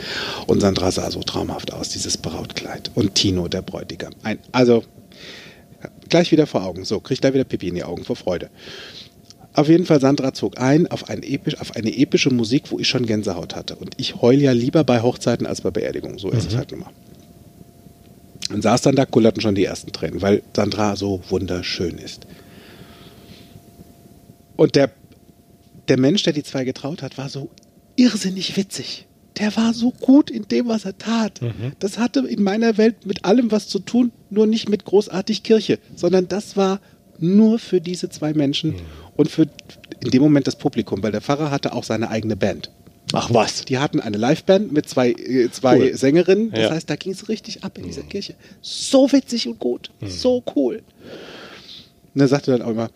Und 0.48 0.60
Sandra 0.60 0.90
sah 0.90 1.10
so 1.10 1.20
traumhaft 1.22 1.72
aus, 1.72 1.90
dieses 1.90 2.16
Brautkleid. 2.18 2.90
Und 2.94 3.14
Tino, 3.14 3.46
der 3.46 3.62
Bräutigam. 3.62 4.12
Ein, 4.24 4.38
also, 4.50 4.82
gleich 6.08 6.32
wieder 6.32 6.46
vor 6.46 6.64
Augen. 6.64 6.84
So, 6.84 7.00
kriegt 7.00 7.24
da 7.24 7.32
wieder 7.32 7.44
Pipi 7.44 7.68
in 7.68 7.74
die 7.74 7.84
Augen 7.84 8.04
vor 8.04 8.16
Freude. 8.16 8.50
Auf 9.52 9.68
jeden 9.68 9.84
Fall, 9.84 10.00
Sandra 10.00 10.32
zog 10.32 10.60
ein 10.60 10.86
auf, 10.86 11.08
ein 11.08 11.22
episch, 11.22 11.60
auf 11.60 11.74
eine 11.74 11.96
epische 11.96 12.30
Musik, 12.30 12.70
wo 12.70 12.78
ich 12.78 12.88
schon 12.88 13.06
Gänsehaut 13.06 13.56
hatte. 13.56 13.76
Und 13.76 13.94
ich 13.96 14.20
heul 14.20 14.36
ja 14.36 14.52
lieber 14.52 14.84
bei 14.84 15.02
Hochzeiten 15.02 15.46
als 15.46 15.60
bei 15.60 15.70
Beerdigungen. 15.70 16.18
So 16.18 16.30
ist 16.30 16.46
es 16.46 16.56
halt 16.56 16.70
nun 16.70 16.80
mal. 16.80 16.90
Und 18.52 18.62
saß 18.62 18.82
dann 18.82 18.96
da, 18.96 19.06
kullerten 19.06 19.40
schon 19.40 19.54
die 19.54 19.64
ersten 19.64 19.92
Tränen, 19.92 20.22
weil 20.22 20.42
Sandra 20.54 20.96
so 20.96 21.20
wunderschön 21.28 21.98
ist. 21.98 22.26
Und 24.56 24.74
der, 24.74 24.90
der 25.88 25.98
Mensch, 25.98 26.22
der 26.22 26.32
die 26.32 26.42
zwei 26.42 26.64
getraut 26.64 27.02
hat, 27.02 27.16
war 27.16 27.28
so 27.28 27.48
irrsinnig 27.96 28.56
witzig. 28.56 29.06
Der 29.38 29.56
war 29.56 29.72
so 29.74 29.90
gut 29.92 30.30
in 30.30 30.48
dem, 30.48 30.68
was 30.68 30.84
er 30.84 30.98
tat. 30.98 31.40
Das 31.78 31.98
hatte 31.98 32.20
in 32.26 32.42
meiner 32.42 32.76
Welt 32.78 33.06
mit 33.06 33.24
allem 33.24 33.50
was 33.50 33.68
zu 33.68 33.78
tun, 33.78 34.12
nur 34.28 34.46
nicht 34.46 34.68
mit 34.68 34.84
großartig 34.84 35.42
Kirche, 35.42 35.78
sondern 35.96 36.28
das 36.28 36.56
war 36.56 36.80
nur 37.18 37.58
für 37.58 37.80
diese 37.80 38.08
zwei 38.10 38.32
Menschen 38.34 38.74
und 39.16 39.30
für 39.30 39.46
in 40.02 40.10
dem 40.10 40.22
Moment 40.22 40.46
das 40.46 40.56
Publikum, 40.56 41.02
weil 41.02 41.12
der 41.12 41.20
Pfarrer 41.20 41.50
hatte 41.50 41.72
auch 41.74 41.84
seine 41.84 42.08
eigene 42.10 42.36
Band. 42.36 42.70
Ach 43.12 43.28
was. 43.32 43.64
Die 43.64 43.78
hatten 43.78 44.00
eine 44.00 44.16
Liveband 44.16 44.72
mit 44.72 44.88
zwei, 44.88 45.10
äh, 45.10 45.50
zwei 45.50 45.78
Cool. 45.78 45.96
Sängerinnen. 45.96 46.50
Das 46.52 46.60
Ja. 46.60 46.70
heißt, 46.70 46.88
da 46.88 46.96
ging 46.96 47.12
es 47.12 47.28
richtig 47.28 47.64
ab 47.64 47.76
in 47.76 47.84
dieser 47.84 48.02
Kirche. 48.02 48.34
So 48.62 49.10
witzig 49.12 49.48
und 49.48 49.58
gut. 49.58 49.90
So 50.06 50.42
cool. 50.54 50.82
Und 52.14 52.20
er 52.20 52.28
sagte 52.28 52.52
dann 52.52 52.62
auch 52.62 52.70
immer, 52.70 52.90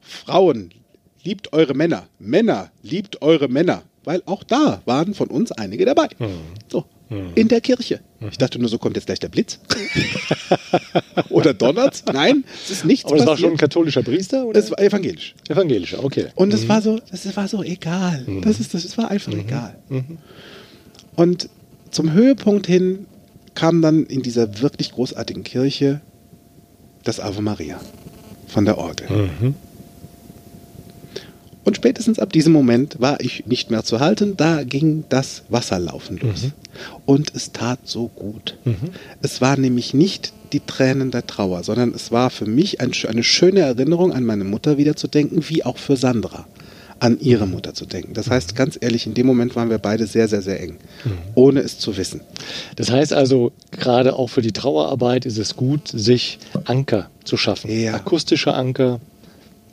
Frauen, 0.00 0.70
liebt 1.22 1.52
eure 1.52 1.74
Männer. 1.74 2.06
Männer, 2.18 2.70
liebt 2.82 3.22
eure 3.22 3.48
Männer. 3.48 3.82
Weil 4.06 4.22
auch 4.24 4.44
da 4.44 4.80
waren 4.84 5.14
von 5.14 5.26
uns 5.26 5.50
einige 5.50 5.84
dabei. 5.84 6.08
So, 6.70 6.84
in 7.34 7.48
der 7.48 7.60
Kirche. 7.60 8.00
Ich 8.30 8.38
dachte 8.38 8.58
nur, 8.60 8.68
so 8.68 8.78
kommt 8.78 8.94
jetzt 8.94 9.06
gleich 9.06 9.18
der 9.18 9.28
Blitz. 9.28 9.58
oder 11.28 11.52
donnert's? 11.52 12.04
Nein, 12.12 12.44
es 12.64 12.70
ist 12.70 12.84
nichts 12.84 13.06
Aber 13.06 13.16
das 13.16 13.26
war 13.26 13.36
schon 13.36 13.50
ein 13.52 13.56
katholischer 13.56 14.04
Priester? 14.04 14.46
Oder? 14.46 14.60
Das 14.60 14.70
war 14.70 14.78
evangelisch. 14.78 15.34
Evangelischer, 15.48 16.04
okay. 16.04 16.28
Und 16.36 16.54
es 16.54 16.68
war 16.68 16.80
so, 16.82 17.00
das 17.10 17.36
war 17.36 17.48
so 17.48 17.64
egal. 17.64 18.24
Das 18.42 18.60
ist, 18.60 18.74
das, 18.74 18.84
es 18.84 18.96
war 18.96 19.10
einfach 19.10 19.32
egal. 19.32 19.76
Und 21.16 21.48
zum 21.90 22.12
Höhepunkt 22.12 22.68
hin 22.68 23.06
kam 23.54 23.82
dann 23.82 24.06
in 24.06 24.22
dieser 24.22 24.60
wirklich 24.60 24.92
großartigen 24.92 25.42
Kirche 25.42 26.00
das 27.02 27.18
Ave 27.18 27.42
Maria 27.42 27.80
von 28.46 28.64
der 28.64 28.78
Orgel. 28.78 29.08
Und 31.66 31.74
spätestens 31.74 32.20
ab 32.20 32.32
diesem 32.32 32.52
Moment 32.52 33.00
war 33.00 33.20
ich 33.20 33.44
nicht 33.46 33.72
mehr 33.72 33.82
zu 33.82 33.98
halten. 33.98 34.36
Da 34.36 34.62
ging 34.62 35.04
das 35.08 35.42
Wasserlaufen 35.48 36.16
los. 36.18 36.52
Und 37.04 37.32
es 37.34 37.50
tat 37.50 37.80
so 37.84 38.06
gut. 38.06 38.56
Es 39.20 39.40
war 39.40 39.56
nämlich 39.58 39.92
nicht 39.92 40.32
die 40.52 40.60
Tränen 40.60 41.10
der 41.10 41.26
Trauer, 41.26 41.64
sondern 41.64 41.92
es 41.92 42.12
war 42.12 42.30
für 42.30 42.46
mich 42.46 42.80
ein, 42.80 42.92
eine 43.08 43.24
schöne 43.24 43.60
Erinnerung 43.60 44.12
an 44.12 44.22
meine 44.22 44.44
Mutter 44.44 44.78
wieder 44.78 44.94
zu 44.94 45.08
denken, 45.08 45.48
wie 45.48 45.64
auch 45.64 45.76
für 45.76 45.96
Sandra 45.96 46.46
an 47.00 47.18
ihre 47.20 47.46
Mutter 47.46 47.74
zu 47.74 47.84
denken. 47.84 48.14
Das 48.14 48.30
heißt, 48.30 48.54
ganz 48.54 48.78
ehrlich, 48.80 49.06
in 49.06 49.14
dem 49.14 49.26
Moment 49.26 49.56
waren 49.56 49.68
wir 49.68 49.78
beide 49.78 50.06
sehr, 50.06 50.28
sehr, 50.28 50.42
sehr 50.42 50.60
eng, 50.62 50.76
ohne 51.34 51.60
es 51.60 51.78
zu 51.78 51.96
wissen. 51.96 52.20
Das 52.76 52.90
heißt 52.90 53.12
also, 53.12 53.52
gerade 53.72 54.14
auch 54.14 54.28
für 54.28 54.40
die 54.40 54.52
Trauerarbeit 54.52 55.26
ist 55.26 55.36
es 55.36 55.56
gut, 55.56 55.88
sich 55.88 56.38
Anker 56.64 57.10
zu 57.24 57.36
schaffen. 57.36 57.70
Ja. 57.70 57.94
Akustische 57.94 58.54
Anker, 58.54 59.00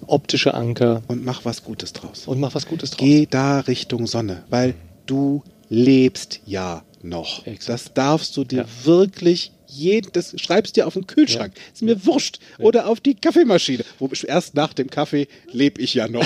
optische 0.08 0.54
Anker 0.54 1.02
Und 1.08 1.24
mach 1.26 1.46
was 1.46 1.64
Gutes 1.64 1.94
draus. 1.94 2.28
und 2.28 2.40
mach 2.40 2.54
was 2.56 2.66
Gutes 2.68 2.92
draus. 2.92 3.00
Geh 3.00 3.28
da 3.30 3.60
Richtung 3.62 4.08
Sonne, 4.08 4.44
weil 4.50 4.76
du 5.06 5.44
lebst 5.70 6.42
ja 6.46 6.84
noch. 7.02 7.46
Exakt. 7.46 7.70
Das 7.70 7.94
darfst 7.94 8.38
du 8.38 8.44
dir 8.44 8.60
Ja. 8.60 8.66
wirklich 8.86 9.52
jeden, 9.68 10.12
das 10.14 10.40
schreibst 10.40 10.76
dir 10.76 10.86
auf 10.86 10.94
den 10.94 11.08
Kühlschrank. 11.08 11.54
Ist 11.74 11.82
mir 11.82 12.06
wurscht. 12.06 12.38
Oder 12.60 12.88
auf 12.88 13.00
die 13.00 13.16
Kaffeemaschine. 13.16 13.84
Wo 13.98 14.08
erst 14.28 14.54
nach 14.54 14.72
dem 14.74 14.88
Kaffee 14.90 15.28
lebe 15.52 15.82
ich 15.82 15.96
ja 15.96 16.08
noch. 16.08 16.24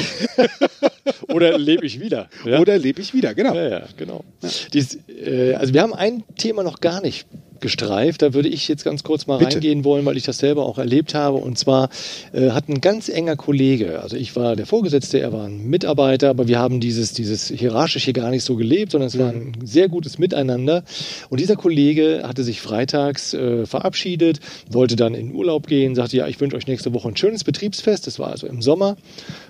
Oder 1.30 1.58
lebe 1.58 1.86
ich 1.86 2.00
wieder? 2.00 2.30
Ja? 2.46 2.60
Oder 2.60 2.78
lebe 2.78 3.02
ich 3.02 3.14
wieder, 3.14 3.34
genau. 3.34 3.56
Ja, 3.56 3.70
ja, 3.70 3.84
genau. 3.96 4.24
Dies, 4.74 5.00
äh, 5.08 5.54
also 5.54 5.74
wir 5.74 5.82
haben 5.82 5.94
ein 5.94 6.24
Thema 6.38 6.64
noch 6.64 6.80
gar 6.82 7.02
nicht 7.02 7.26
gestreift. 7.62 8.22
Da 8.22 8.34
würde 8.34 8.50
ich 8.50 8.68
jetzt 8.68 8.84
ganz 8.84 9.04
kurz 9.04 9.28
mal 9.28 9.38
Bitte. 9.38 9.56
reingehen 9.56 9.84
wollen, 9.84 10.06
weil 10.06 10.18
ich 10.18 10.24
das 10.24 10.38
selber 10.38 10.66
auch 10.66 10.78
erlebt 10.78 11.14
habe. 11.14 11.38
Und 11.38 11.58
zwar 11.58 11.90
äh, 12.34 12.52
hat 12.52 12.70
ein 12.70 12.82
ganz 12.82 13.10
enger 13.10 13.36
Kollege, 13.36 14.02
also 14.02 14.16
ich 14.16 14.36
war 14.36 14.56
der 14.56 14.66
Vorgesetzte, 14.66 15.20
er 15.20 15.34
war 15.34 15.46
ein 15.46 15.68
Mitarbeiter, 15.68 16.30
aber 16.30 16.48
wir 16.48 16.60
haben 16.60 16.80
dieses, 16.80 17.14
dieses 17.14 17.48
hierarchische 17.48 18.14
gar 18.14 18.30
nicht 18.30 18.44
so 18.44 18.56
gelebt, 18.56 18.92
sondern 18.92 19.08
es 19.08 19.18
war 19.18 19.30
ein 19.30 19.54
sehr 19.64 19.90
gutes 19.90 20.18
Miteinander. 20.18 20.84
Und 21.30 21.40
dieser 21.40 21.56
Kollege 21.56 22.24
hatte 22.24 22.44
sich 22.44 22.62
freitags 22.62 23.34
äh, 23.34 23.66
verabschiedet, 23.66 24.40
wollte 24.70 24.96
dann 24.96 25.14
in 25.14 25.34
Urlaub 25.34 25.68
gehen, 25.68 25.96
sagte, 25.96 26.18
ja, 26.18 26.28
ich 26.28 26.40
wünsche 26.40 26.56
euch 26.56 26.68
nächste 26.68 26.94
Woche 26.94 27.08
ein 27.10 27.18
schönes 27.18 27.44
Betriebsfest. 27.44 28.08
Das 28.08 28.20
war 28.20 28.30
also 28.32 28.48
im 28.48 28.62
Sommer. 28.62 28.98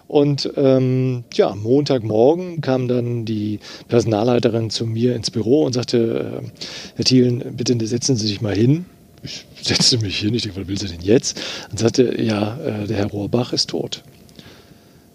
Und 0.08 0.49
ähm, 0.55 1.26
ja, 1.34 1.53
Montagmorgen 1.53 2.62
kam 2.62 2.88
dann 2.88 3.26
die 3.26 3.60
Personalleiterin 3.89 4.70
zu 4.70 4.86
mir 4.86 5.16
ins 5.16 5.32
Büro 5.32 5.64
und 5.64 5.74
sagte, 5.74 6.41
äh, 6.43 6.47
Herr 6.95 7.05
Thielen, 7.05 7.43
bitte 7.55 7.76
setzen 7.86 8.16
Sie 8.16 8.28
sich 8.28 8.41
mal 8.41 8.55
hin. 8.55 8.86
Ich 9.24 9.45
setzte 9.62 9.97
mich 9.97 10.20
hin, 10.20 10.34
ich 10.34 10.43
denke, 10.43 10.62
was 10.62 10.68
will 10.68 10.80
sie 10.80 10.88
denn 10.88 11.01
jetzt? 11.01 11.41
Und 11.70 11.80
sagte, 11.80 12.22
ja, 12.22 12.58
äh, 12.58 12.88
der 12.88 12.97
Herr 12.97 13.08
Rohrbach 13.08 13.51
ist 13.51 13.70
tot. 13.70 14.03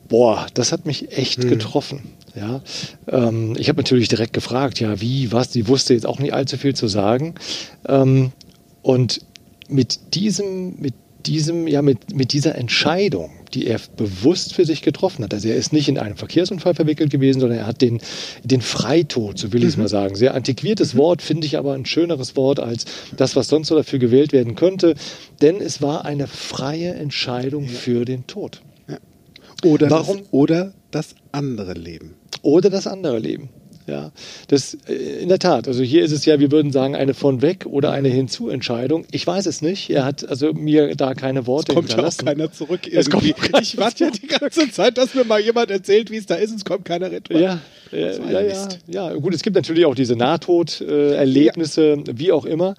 Boah, 0.08 0.46
das 0.52 0.72
hat 0.72 0.84
mich 0.84 1.16
echt 1.16 1.40
getroffen. 1.40 2.02
Ja, 2.34 2.62
ähm, 3.08 3.56
ich 3.58 3.68
habe 3.68 3.78
natürlich 3.78 4.08
direkt 4.08 4.32
gefragt, 4.32 4.80
ja, 4.80 5.00
wie, 5.00 5.32
was? 5.32 5.52
Sie 5.52 5.68
wusste 5.68 5.94
jetzt 5.94 6.06
auch 6.06 6.18
nicht 6.18 6.32
allzu 6.32 6.56
viel 6.56 6.74
zu 6.74 6.88
sagen. 6.88 7.34
Ähm, 7.86 8.32
und 8.82 9.20
mit 9.68 10.14
diesem, 10.14 10.80
mit 10.80 10.94
diesem, 11.26 11.66
ja, 11.66 11.82
mit, 11.82 12.14
mit 12.14 12.32
dieser 12.32 12.56
Entscheidung, 12.56 13.30
die 13.54 13.66
er 13.66 13.80
bewusst 13.96 14.54
für 14.54 14.64
sich 14.64 14.82
getroffen 14.82 15.24
hat. 15.24 15.34
Also 15.34 15.48
er 15.48 15.56
ist 15.56 15.72
nicht 15.72 15.88
in 15.88 15.98
einen 15.98 16.16
Verkehrsunfall 16.16 16.74
verwickelt 16.74 17.10
gewesen, 17.10 17.40
sondern 17.40 17.58
er 17.58 17.66
hat 17.66 17.80
den, 17.80 18.00
den 18.44 18.60
Freitod, 18.60 19.38
so 19.38 19.52
will 19.52 19.62
ich 19.62 19.70
es 19.70 19.76
mal 19.76 19.88
sagen. 19.88 20.14
Sehr 20.14 20.34
antiquiertes 20.34 20.96
Wort, 20.96 21.22
finde 21.22 21.46
ich 21.46 21.58
aber 21.58 21.74
ein 21.74 21.86
schöneres 21.86 22.36
Wort 22.36 22.60
als 22.60 22.84
das, 23.16 23.36
was 23.36 23.48
sonst 23.48 23.68
so 23.68 23.76
dafür 23.76 23.98
gewählt 23.98 24.32
werden 24.32 24.54
könnte. 24.54 24.94
Denn 25.40 25.60
es 25.60 25.82
war 25.82 26.04
eine 26.04 26.26
freie 26.26 26.94
Entscheidung 26.94 27.68
für 27.68 28.04
den 28.04 28.26
Tod. 28.26 28.60
Oder, 29.64 29.90
Warum? 29.90 30.18
Das, 30.18 30.32
oder 30.32 30.72
das 30.90 31.14
andere 31.30 31.74
Leben. 31.74 32.14
oder 32.42 32.68
das 32.68 32.86
andere 32.86 33.18
Leben. 33.18 33.48
Ja, 33.86 34.12
das 34.48 34.78
äh, 34.88 34.92
in 35.22 35.28
der 35.28 35.38
Tat. 35.40 35.66
Also 35.66 35.82
hier 35.82 36.04
ist 36.04 36.12
es 36.12 36.24
ja, 36.24 36.38
wir 36.38 36.52
würden 36.52 36.70
sagen, 36.70 36.94
eine 36.94 37.14
von 37.14 37.42
weg 37.42 37.66
oder 37.66 37.90
eine 37.90 38.08
Hinzuentscheidung. 38.08 39.04
Ich 39.10 39.26
weiß 39.26 39.46
es 39.46 39.60
nicht. 39.60 39.90
Er 39.90 40.04
hat 40.04 40.28
also 40.28 40.52
mir 40.52 40.94
da 40.94 41.14
keine 41.14 41.46
Worte 41.46 41.74
Kommt 41.74 41.88
ja 41.90 41.94
auch 41.96 41.98
hinterlassen. 41.98 42.24
keiner 42.26 42.52
zurück 42.52 42.80
Es 42.86 43.10
kommt 43.10 43.24
irgendwie. 43.24 43.48
keiner 43.48 43.62
ich 43.62 43.76
warte 43.76 44.04
ja 44.04 44.10
die 44.10 44.26
ganze 44.28 44.70
Zeit, 44.70 44.98
dass 44.98 45.14
mir 45.14 45.24
mal 45.24 45.40
jemand 45.40 45.70
erzählt, 45.70 46.10
wie 46.10 46.16
es 46.16 46.26
da 46.26 46.36
ist, 46.36 46.54
es 46.54 46.64
kommt 46.64 46.84
keiner 46.84 47.10
retour. 47.10 47.38
Ja, 47.40 47.60
ja, 47.90 48.12
ja, 48.30 48.40
Mist. 48.42 48.78
ja. 48.86 49.12
Gut, 49.14 49.34
es 49.34 49.42
gibt 49.42 49.56
natürlich 49.56 49.84
auch 49.84 49.94
diese 49.94 50.14
Nahtoderlebnisse, 50.16 51.98
wie 52.14 52.32
auch 52.32 52.44
immer. 52.44 52.74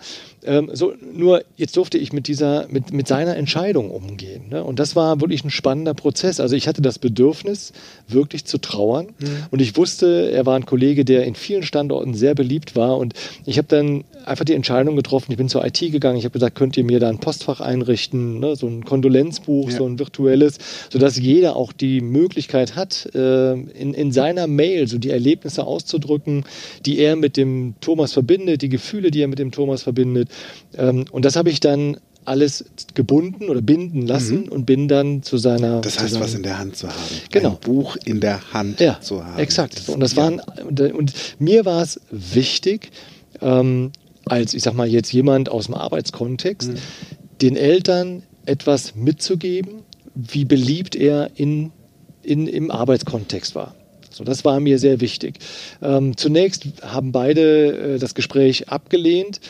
Ähm, 0.46 0.70
so, 0.74 0.94
nur 1.14 1.44
jetzt 1.58 1.78
durfte 1.78 1.98
ich 1.98 2.14
mit 2.14 2.28
dieser, 2.28 2.68
mit, 2.70 2.92
mit 2.94 3.08
seiner 3.08 3.36
Entscheidung 3.36 3.92
umgehen. 3.92 4.50
Ne? 4.50 4.64
Und 4.64 4.80
das 4.80 4.96
war 4.96 5.22
wirklich 5.22 5.44
ein 5.44 5.50
spannender 5.50 5.94
Prozess. 5.94 6.40
Also 6.40 6.56
ich 6.56 6.68
hatte 6.68 6.82
das 6.82 7.00
Bedürfnis, 7.00 7.74
wirklich 8.08 8.46
zu 8.46 8.58
trauern. 8.58 9.08
Mhm. 9.20 9.28
Und 9.52 9.62
ich 9.62 9.76
wusste, 9.78 10.32
er 10.32 10.46
war 10.46 10.56
ein 10.56 10.66
Kollege, 10.66 11.06
der 11.06 11.26
in 11.26 11.36
vielen 11.36 11.64
Standorten 11.64 12.14
sehr 12.14 12.36
beliebt 12.36 12.76
war. 12.76 12.98
Und 12.98 13.14
ich 13.46 13.58
habe 13.58 13.68
dann 13.68 14.04
einfach 14.26 14.46
die 14.46 14.54
Entscheidung 14.54 14.96
getroffen. 14.96 15.32
Ich 15.32 15.38
bin 15.38 15.50
zur 15.50 15.66
IT 15.66 15.80
gegangen. 15.80 16.18
Ich 16.18 16.26
habe 16.26 16.34
gesagt, 16.34 16.56
könnt 16.56 16.78
ihr 16.78 16.84
mir 16.84 17.00
da 17.00 17.10
ein 17.10 17.20
Postfach 17.20 17.62
einrichten, 17.62 18.40
ne? 18.40 18.56
so 18.56 18.68
ein 18.68 18.86
Kondolenzbuch, 18.86 19.70
Ja. 19.70 19.78
so 19.78 19.86
ein 19.86 20.00
virtuelles, 20.00 20.58
sodass 20.90 21.18
jeder 21.18 21.56
auch 21.56 21.74
die 21.74 22.02
Möglichkeit 22.02 22.76
hat, 22.76 23.10
äh, 23.16 23.54
in, 23.54 23.94
in 23.94 24.12
seiner 24.12 24.48
Mail 24.48 24.88
so 24.88 24.98
die 24.98 25.10
Erlebnisse 25.10 25.66
auszudrücken, 25.66 26.46
die 26.86 27.00
er 27.00 27.16
mit 27.16 27.38
dem 27.38 27.76
Thomas 27.82 28.14
verbindet, 28.14 28.62
die 28.62 28.70
Gefühle, 28.70 29.12
die 29.12 29.22
er 29.22 29.28
mit 29.28 29.40
dem 29.40 29.52
Thomas 29.52 29.84
verbindet. 29.84 30.30
Ähm, 30.78 31.06
und 31.12 31.26
das 31.26 31.36
habe 31.36 31.50
ich 31.50 31.60
dann 31.60 31.98
alles 32.26 32.64
gebunden 32.94 33.50
oder 33.50 33.62
binden 33.62 34.08
lassen 34.08 34.48
und 34.48 34.66
bin 34.66 34.88
dann 34.88 35.24
zu 35.24 35.38
seiner. 35.38 35.78
Mhm. 35.78 35.82
Das 35.82 36.00
heißt, 36.00 36.14
seinem- 36.14 36.24
was 36.24 36.34
in 36.34 36.44
der 36.44 36.58
Hand 36.58 36.78
zu 36.78 36.88
haben. 36.88 36.96
Genau. 37.32 37.50
Ein 37.50 37.58
Buch 37.60 37.98
in 38.06 38.22
der 38.22 38.54
Hand 38.54 38.80
ja, 38.80 39.00
zu 39.02 39.26
haben. 39.26 39.40
Exakt. 39.40 39.78
Das- 39.78 39.90
und 39.90 40.00
das 40.00 40.14
ja. 40.16 40.24
waren 40.24 40.42
und, 40.68 40.80
und 40.80 41.14
mir 41.40 41.66
war 41.66 41.82
es 41.84 42.00
wichtig, 42.12 42.92
ähm, 43.42 43.92
als 44.26 44.54
ich 44.54 44.64
sag 44.64 44.74
mal 44.74 44.88
jetzt 44.88 45.12
jemand 45.12 45.50
aus 45.50 45.66
dem 45.66 45.76
Arbeitskontext, 45.76 46.70
Mhm. 46.72 46.76
den 47.42 47.56
Eltern 47.58 48.24
etwas 48.46 48.96
mitzugeben, 48.96 49.82
wie 50.16 50.46
beliebt 50.46 50.96
er 50.96 51.30
in, 51.36 51.72
in, 52.22 52.48
im 52.48 52.72
Arbeitskontext 52.72 53.54
war. 53.56 53.76
So, 54.12 54.24
das 54.24 54.46
war 54.46 54.60
mir 54.62 54.78
sehr 54.80 55.02
wichtig. 55.02 55.40
Ähm, 55.82 56.16
zunächst 56.16 56.68
haben 56.84 57.12
beide 57.12 57.96
äh, 57.96 58.00
das 58.00 58.14
Gespräch 58.16 58.70
abgelehnt. 58.70 59.42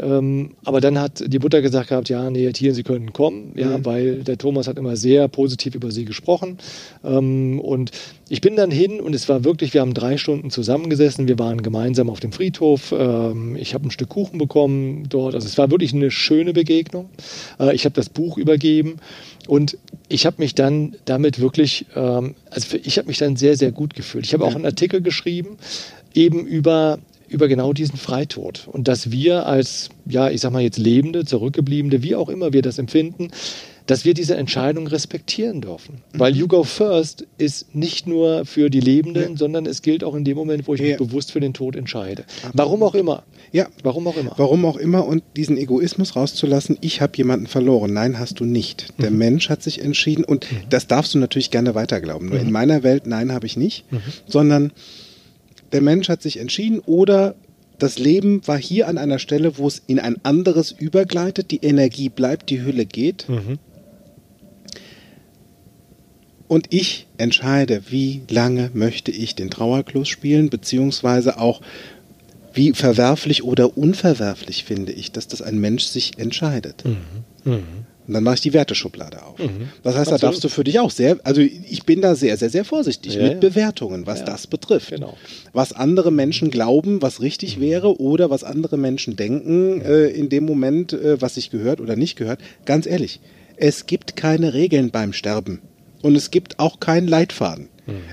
Ähm, 0.00 0.52
aber 0.64 0.80
dann 0.80 0.98
hat 0.98 1.22
die 1.26 1.38
Mutter 1.38 1.60
gesagt 1.62 1.88
gehabt, 1.88 2.08
ja, 2.08 2.30
nee, 2.30 2.50
Thielen, 2.52 2.74
Sie 2.74 2.82
könnten 2.82 3.12
kommen, 3.12 3.52
ja, 3.54 3.78
Mhm. 3.78 3.84
weil 3.84 4.14
der 4.24 4.38
Thomas 4.38 4.66
hat 4.66 4.78
immer 4.78 4.96
sehr 4.96 5.28
positiv 5.28 5.74
über 5.74 5.90
Sie 5.90 6.04
gesprochen. 6.04 6.58
Ähm, 7.04 7.60
und 7.60 7.90
ich 8.28 8.40
bin 8.40 8.56
dann 8.56 8.70
hin 8.70 9.00
und 9.00 9.14
es 9.14 9.28
war 9.28 9.44
wirklich, 9.44 9.74
wir 9.74 9.80
haben 9.80 9.94
drei 9.94 10.16
Stunden 10.16 10.50
zusammengesessen, 10.50 11.28
wir 11.28 11.38
waren 11.38 11.62
gemeinsam 11.62 12.08
auf 12.08 12.20
dem 12.20 12.32
Friedhof, 12.32 12.94
ähm, 12.96 13.56
ich 13.56 13.74
habe 13.74 13.86
ein 13.88 13.90
Stück 13.90 14.08
Kuchen 14.08 14.38
bekommen 14.38 15.04
dort, 15.08 15.34
also 15.34 15.46
es 15.46 15.58
war 15.58 15.70
wirklich 15.70 15.92
eine 15.92 16.10
schöne 16.10 16.52
Begegnung. 16.52 17.10
Äh, 17.58 17.74
ich 17.74 17.84
habe 17.84 17.94
das 17.94 18.08
Buch 18.08 18.38
übergeben 18.38 18.96
und 19.48 19.76
ich 20.08 20.26
habe 20.26 20.36
mich 20.38 20.54
dann 20.54 20.96
damit 21.04 21.40
wirklich, 21.40 21.86
ähm, 21.94 22.34
also 22.50 22.76
ich 22.82 22.98
habe 22.98 23.08
mich 23.08 23.18
dann 23.18 23.36
sehr, 23.36 23.56
sehr 23.56 23.72
gut 23.72 23.94
gefühlt. 23.94 24.24
Ich 24.24 24.32
habe 24.32 24.44
auch 24.44 24.54
einen 24.54 24.64
Artikel 24.66 25.02
geschrieben, 25.02 25.56
eben 26.14 26.46
über 26.46 26.98
über 27.30 27.48
genau 27.48 27.72
diesen 27.72 27.96
Freitod 27.96 28.68
und 28.70 28.88
dass 28.88 29.10
wir 29.10 29.46
als, 29.46 29.88
ja, 30.06 30.28
ich 30.30 30.40
sag 30.40 30.52
mal 30.52 30.62
jetzt 30.62 30.78
Lebende, 30.78 31.24
Zurückgebliebene, 31.24 32.02
wie 32.02 32.14
auch 32.16 32.28
immer 32.28 32.52
wir 32.52 32.60
das 32.62 32.78
empfinden, 32.78 33.28
dass 33.86 34.04
wir 34.04 34.14
diese 34.14 34.36
Entscheidung 34.36 34.86
respektieren 34.86 35.60
dürfen. 35.62 36.02
Weil 36.12 36.36
You 36.36 36.46
Go 36.46 36.62
First 36.62 37.26
ist 37.38 37.74
nicht 37.74 38.06
nur 38.06 38.44
für 38.44 38.70
die 38.70 38.78
Lebenden, 38.80 39.32
Ja. 39.32 39.36
sondern 39.36 39.66
es 39.66 39.82
gilt 39.82 40.04
auch 40.04 40.14
in 40.14 40.24
dem 40.24 40.36
Moment, 40.36 40.68
wo 40.68 40.74
ich 40.74 40.80
Ja. 40.80 40.88
mich 40.88 40.96
bewusst 40.98 41.32
für 41.32 41.40
den 41.40 41.54
Tod 41.54 41.74
entscheide. 41.74 42.24
Warum 42.52 42.82
auch 42.84 42.94
immer. 42.94 43.24
Ja. 43.52 43.66
Warum 43.82 44.06
auch 44.06 44.16
immer. 44.16 44.32
Warum 44.36 44.64
auch 44.64 44.76
immer 44.76 45.06
und 45.06 45.22
diesen 45.36 45.56
Egoismus 45.56 46.14
rauszulassen, 46.14 46.78
ich 46.82 47.00
habe 47.00 47.16
jemanden 47.16 47.46
verloren. 47.48 47.92
Nein, 47.92 48.18
hast 48.20 48.38
du 48.38 48.44
nicht. 48.44 48.92
Der 48.98 49.10
Mensch 49.10 49.48
hat 49.48 49.62
sich 49.62 49.80
entschieden 49.82 50.22
und 50.24 50.46
das 50.68 50.86
darfst 50.86 51.14
du 51.14 51.18
natürlich 51.18 51.50
gerne 51.50 51.74
weiterglauben. 51.74 52.28
Nur 52.28 52.38
in 52.38 52.52
meiner 52.52 52.82
Welt, 52.84 53.06
nein, 53.08 53.32
habe 53.32 53.46
ich 53.46 53.56
nicht, 53.56 53.84
sondern 54.28 54.72
der 55.72 55.80
Mensch 55.80 56.08
hat 56.08 56.22
sich 56.22 56.38
entschieden 56.38 56.80
oder 56.80 57.34
das 57.78 57.98
Leben 57.98 58.46
war 58.46 58.58
hier 58.58 58.88
an 58.88 58.98
einer 58.98 59.18
Stelle, 59.18 59.56
wo 59.56 59.66
es 59.66 59.82
in 59.86 59.98
ein 59.98 60.22
anderes 60.24 60.70
übergleitet, 60.70 61.50
die 61.50 61.58
Energie 61.62 62.08
bleibt, 62.10 62.50
die 62.50 62.62
Hülle 62.62 62.84
geht. 62.84 63.26
Und 66.46 66.66
ich 66.70 67.06
entscheide, 67.16 67.82
wie 67.90 68.22
lange 68.28 68.70
möchte 68.74 69.12
ich 69.12 69.34
den 69.36 69.50
Trauerklos 69.50 70.08
spielen, 70.08 70.50
beziehungsweise 70.50 71.38
auch, 71.38 71.60
wie 72.52 72.72
verwerflich 72.72 73.44
oder 73.44 73.78
unverwerflich 73.78 74.64
finde 74.64 74.90
ich, 74.90 75.12
dass 75.12 75.28
das 75.28 75.40
ein 75.40 75.58
Mensch 75.58 75.84
sich 75.84 76.18
entscheidet. 76.18 76.82
Und 78.10 78.14
dann 78.14 78.24
mache 78.24 78.34
ich 78.34 78.40
die 78.40 78.52
Werteschublade 78.52 79.22
auf. 79.22 79.38
Das 79.84 79.94
heißt, 79.94 80.10
da 80.10 80.14
Absolut. 80.16 80.22
darfst 80.22 80.42
du 80.42 80.48
für 80.48 80.64
dich 80.64 80.80
auch 80.80 80.90
sehr, 80.90 81.20
also 81.22 81.42
ich 81.42 81.84
bin 81.84 82.00
da 82.00 82.16
sehr, 82.16 82.36
sehr, 82.36 82.50
sehr 82.50 82.64
vorsichtig 82.64 83.14
Ja, 83.14 83.22
mit 83.22 83.32
ja. 83.34 83.38
Bewertungen, 83.38 84.04
was 84.04 84.18
Ja. 84.18 84.24
das 84.24 84.48
betrifft. 84.48 84.90
Genau. 84.90 85.16
Was 85.52 85.72
andere 85.72 86.10
Menschen 86.10 86.50
glauben, 86.50 87.02
was 87.02 87.20
richtig 87.20 87.60
wäre 87.60 88.00
oder 88.00 88.28
was 88.28 88.42
andere 88.42 88.78
Menschen 88.78 89.14
denken 89.14 89.80
äh, 89.82 90.06
in 90.08 90.28
dem 90.28 90.44
Moment, 90.44 90.92
äh, 90.92 91.22
was 91.22 91.36
sich 91.36 91.50
gehört 91.50 91.80
oder 91.80 91.94
nicht 91.94 92.16
gehört. 92.16 92.40
Ganz 92.64 92.84
ehrlich, 92.86 93.20
es 93.54 93.86
gibt 93.86 94.16
keine 94.16 94.54
Regeln 94.54 94.90
beim 94.90 95.12
Sterben. 95.12 95.60
Und 96.02 96.16
es 96.16 96.32
gibt 96.32 96.58
auch 96.58 96.80
keinen 96.80 97.06
Leitfaden. 97.06 97.68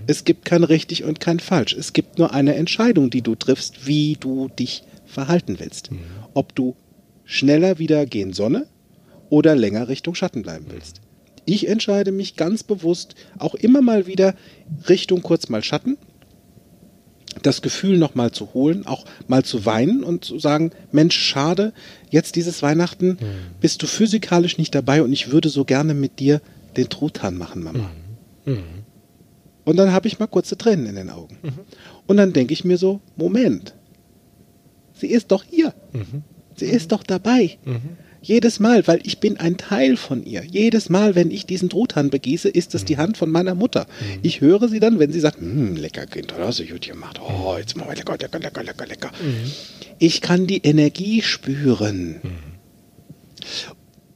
Es 0.06 0.26
gibt 0.26 0.46
kein 0.46 0.64
richtig 0.64 1.06
und 1.06 1.20
kein 1.20 1.40
falsch. 1.40 1.74
Es 1.74 1.94
gibt 1.94 2.20
nur 2.20 2.36
eine 2.36 2.54
Entscheidung, 2.54 3.10
die 3.10 3.24
du 3.24 3.34
triffst, 3.34 3.88
wie 3.88 4.16
du 4.20 4.48
dich 4.60 4.84
verhalten 5.08 5.56
willst. 5.60 5.90
Ob 6.36 6.54
du 6.54 6.76
schneller 7.26 7.80
wieder 7.80 8.06
gehen 8.06 8.34
Sonne 8.34 8.68
oder 9.30 9.56
länger 9.56 9.88
Richtung 9.88 10.16
Schatten 10.16 10.42
bleiben 10.42 10.66
willst. 10.70 11.02
Ich 11.46 11.68
entscheide 11.68 12.12
mich 12.12 12.36
ganz 12.36 12.64
bewusst 12.64 13.16
auch 13.40 13.56
immer 13.56 13.82
mal 13.82 14.06
wieder 14.06 14.36
Richtung 14.90 15.22
kurz 15.22 15.48
mal 15.48 15.64
Schatten, 15.64 15.98
das 17.44 17.62
Gefühl 17.62 17.98
noch 17.98 18.16
mal 18.16 18.32
zu 18.32 18.54
holen, 18.54 18.86
auch 18.86 19.06
mal 19.28 19.44
zu 19.46 19.66
weinen 19.66 20.04
und 20.04 20.26
zu 20.26 20.40
sagen, 20.40 20.72
Mensch, 20.92 21.18
schade, 21.18 21.72
jetzt 22.10 22.36
dieses 22.36 22.62
Weihnachten 22.64 23.18
bist 23.62 23.82
du 23.82 23.88
physikalisch 23.88 24.58
nicht 24.58 24.74
dabei 24.76 25.02
und 25.04 25.14
ich 25.14 25.32
würde 25.32 25.50
so 25.50 25.64
gerne 25.64 25.94
mit 25.94 26.20
dir 26.20 26.42
den 26.76 26.90
Truthahn 26.90 27.38
machen, 27.38 27.64
Mama. 27.64 27.92
Und 29.66 29.76
dann 29.78 29.92
habe 29.92 30.08
ich 30.08 30.20
mal 30.20 30.28
kurze 30.28 30.58
Tränen 30.58 30.86
in 30.86 30.96
den 30.96 31.10
Augen. 31.10 31.38
Und 32.08 32.18
dann 32.18 32.34
denke 32.34 32.54
ich 32.54 32.64
mir 32.66 32.78
so, 32.78 33.02
Moment, 33.18 33.74
sie 34.94 35.08
ist 35.08 35.32
doch 35.32 35.44
hier. 35.44 35.74
Sie 36.56 36.66
ist 36.66 36.92
doch 36.92 37.04
dabei. 37.04 37.58
Jedes 38.22 38.60
Mal, 38.60 38.88
weil 38.88 39.00
ich 39.04 39.20
bin 39.20 39.38
ein 39.38 39.58
Teil 39.58 39.96
von 39.98 40.26
ihr. 40.26 40.44
Jedes 40.44 40.90
Mal, 40.90 41.16
wenn 41.16 41.32
ich 41.32 41.46
diesen 41.46 41.70
Truthahn 41.70 42.10
begieße, 42.10 42.50
ist 42.50 42.76
es 42.76 42.84
die 42.84 42.98
Hand 42.98 43.18
von 43.18 43.30
meiner 43.30 43.56
Mutter. 43.56 43.88
Ich 44.22 44.42
höre 44.42 44.68
sie 44.68 44.80
dann, 44.80 45.00
wenn 45.00 45.12
sie 45.12 45.20
sagt, 45.20 45.40
hm, 45.40 45.76
lecker 45.76 46.06
Kind, 46.08 46.32
das 46.32 46.40
hast 46.40 46.60
du 46.60 46.66
gut 46.66 46.82
gemacht. 46.88 47.20
Oh, 47.22 47.56
jetzt 47.58 47.76
wir 47.76 47.86
lecker, 47.94 48.18
lecker, 48.20 48.40
lecker, 48.40 48.64
lecker, 48.64 48.86
lecker. 48.88 49.12
Ich 50.00 50.22
kann 50.22 50.48
die 50.48 50.60
Energie 50.64 51.22
spüren. 51.22 52.16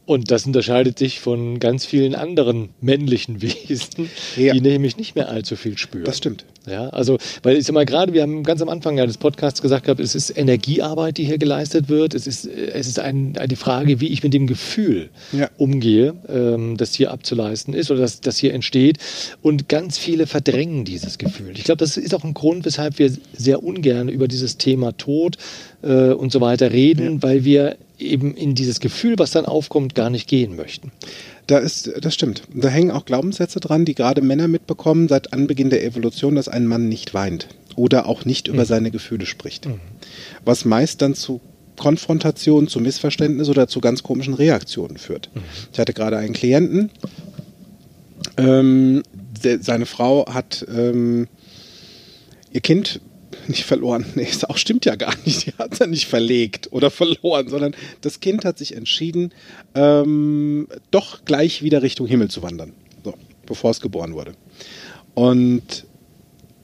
Und 0.06 0.30
das 0.32 0.46
unterscheidet 0.46 1.00
sich 1.00 1.20
von 1.20 1.60
ganz 1.60 1.86
vielen 1.86 2.16
anderen 2.16 2.70
männlichen 2.82 3.42
Wesen, 3.42 4.10
Ja. 4.36 4.54
die 4.54 4.62
nämlich 4.62 4.98
nicht 4.98 5.16
mehr 5.16 5.30
allzu 5.30 5.56
viel 5.56 5.78
spüren. 5.78 6.04
Das 6.06 6.18
stimmt. 6.18 6.46
Ja, 6.68 6.90
also, 6.90 7.18
weil 7.42 7.58
ich 7.58 7.66
sag 7.66 7.74
mal 7.74 7.86
gerade, 7.86 8.14
wir 8.14 8.22
haben 8.22 8.44
ganz 8.44 8.62
am 8.62 8.70
Anfang 8.70 8.98
ja 8.98 9.08
des 9.08 9.18
Podcasts 9.18 9.62
gesagt 9.64 9.86
gehabt, 9.86 10.00
es 10.00 10.14
ist 10.14 10.30
Energiearbeit, 10.38 11.18
die 11.18 11.24
hier 11.24 11.40
geleistet 11.40 11.90
wird. 11.90 12.14
Es 12.14 12.28
ist, 12.28 12.46
es 12.46 12.88
ist 12.88 13.00
ein, 13.00 13.36
eine 13.38 13.56
Frage, 13.56 14.00
wie 14.00 14.10
ich 14.10 14.22
mit 14.22 14.34
dem 14.34 14.46
Gefühl 14.46 15.10
Ja. 15.32 15.50
umgehe, 15.58 16.14
ähm, 16.30 16.78
das 16.78 16.94
hier 16.94 17.12
abzuleisten 17.12 17.74
ist 17.74 17.90
oder 17.90 18.02
das, 18.02 18.22
das 18.22 18.38
hier 18.38 18.54
entsteht. 18.54 19.00
Und 19.42 19.70
ganz 19.70 19.98
viele 19.98 20.28
verdrängen 20.28 20.86
dieses 20.86 21.18
Gefühl. 21.18 21.54
Ich 21.58 21.64
glaube, 21.64 21.80
das 21.80 21.98
ist 21.98 22.14
auch 22.14 22.24
ein 22.24 22.36
Grund, 22.36 22.64
weshalb 22.64 23.00
wir 23.00 23.12
sehr 23.34 23.64
ungern 23.64 24.08
über 24.08 24.28
dieses 24.28 24.58
Thema 24.58 24.96
Tod 24.96 25.38
äh, 25.82 26.12
und 26.12 26.32
so 26.32 26.42
weiter 26.42 26.72
reden, 26.72 27.24
weil 27.24 27.44
wir 27.44 27.78
eben 27.98 28.36
in 28.36 28.56
dieses 28.56 28.80
Gefühl, 28.80 29.16
was 29.18 29.32
dann 29.32 29.46
aufkommt, 29.46 29.96
gar 29.96 30.10
nicht 30.10 30.28
gehen 30.28 30.56
möchten. 30.56 30.92
Da 31.48 31.58
ist, 31.58 31.92
das 32.00 32.14
stimmt. 32.14 32.44
Da 32.54 32.70
hängen 32.70 32.92
auch 32.92 33.06
Glaubenssätze 33.06 33.60
dran, 33.60 33.86
die 33.86 33.96
gerade 33.96 34.22
Männer 34.22 34.48
mitbekommen 34.48 35.08
seit 35.08 35.34
Anbeginn 35.34 35.70
der 35.70 35.84
Evolution, 35.84 36.36
dass 36.36 36.48
ein 36.48 36.68
Mann 36.68 36.88
nicht 36.88 37.14
weint 37.14 37.48
oder 37.76 38.06
auch 38.06 38.26
nicht 38.26 38.48
über 38.48 38.66
seine 38.66 38.92
Gefühle 38.92 39.26
spricht. 39.26 39.68
Was 40.46 40.66
meist 40.66 41.02
dann 41.02 41.16
zu 41.16 41.42
Konfrontation, 41.78 42.68
zu 42.68 42.80
Missverständnis 42.80 43.50
oder 43.50 43.68
zu 43.68 43.82
ganz 43.82 44.04
komischen 44.04 44.36
Reaktionen 44.36 44.98
führt. 44.98 45.30
Ich 45.74 45.80
hatte 45.80 45.94
gerade 45.94 46.18
einen 46.18 46.34
Klienten, 46.34 46.92
ähm, 48.38 49.04
der, 49.44 49.62
seine 49.62 49.86
Frau 49.86 50.32
hat 50.32 50.66
ähm, 50.74 51.28
ihr 52.52 52.62
Kind 52.62 53.02
nicht 53.48 53.64
verloren. 53.64 54.06
Nee, 54.16 54.28
das 54.32 54.46
auch 54.46 54.58
stimmt 54.58 54.86
ja 54.86 54.96
gar 54.96 55.14
nicht. 55.26 55.48
Die 55.48 55.54
hat 55.54 55.74
es 55.74 55.80
ja 55.80 55.88
nicht 55.88 56.08
verlegt 56.08 56.70
oder 56.72 56.92
verloren, 56.92 57.48
sondern 57.48 57.76
das 58.02 58.20
Kind 58.20 58.46
hat 58.46 58.58
sich 58.58 58.76
entschieden, 58.76 59.34
ähm, 59.76 60.68
doch 60.92 61.26
gleich 61.26 61.64
wieder 61.64 61.82
Richtung 61.82 62.08
Himmel 62.08 62.30
zu 62.30 62.44
wandern, 62.44 62.74
so, 63.04 63.14
bevor 63.46 63.72
es 63.72 63.82
geboren 63.82 64.14
wurde. 64.14 64.34
Und 65.14 65.86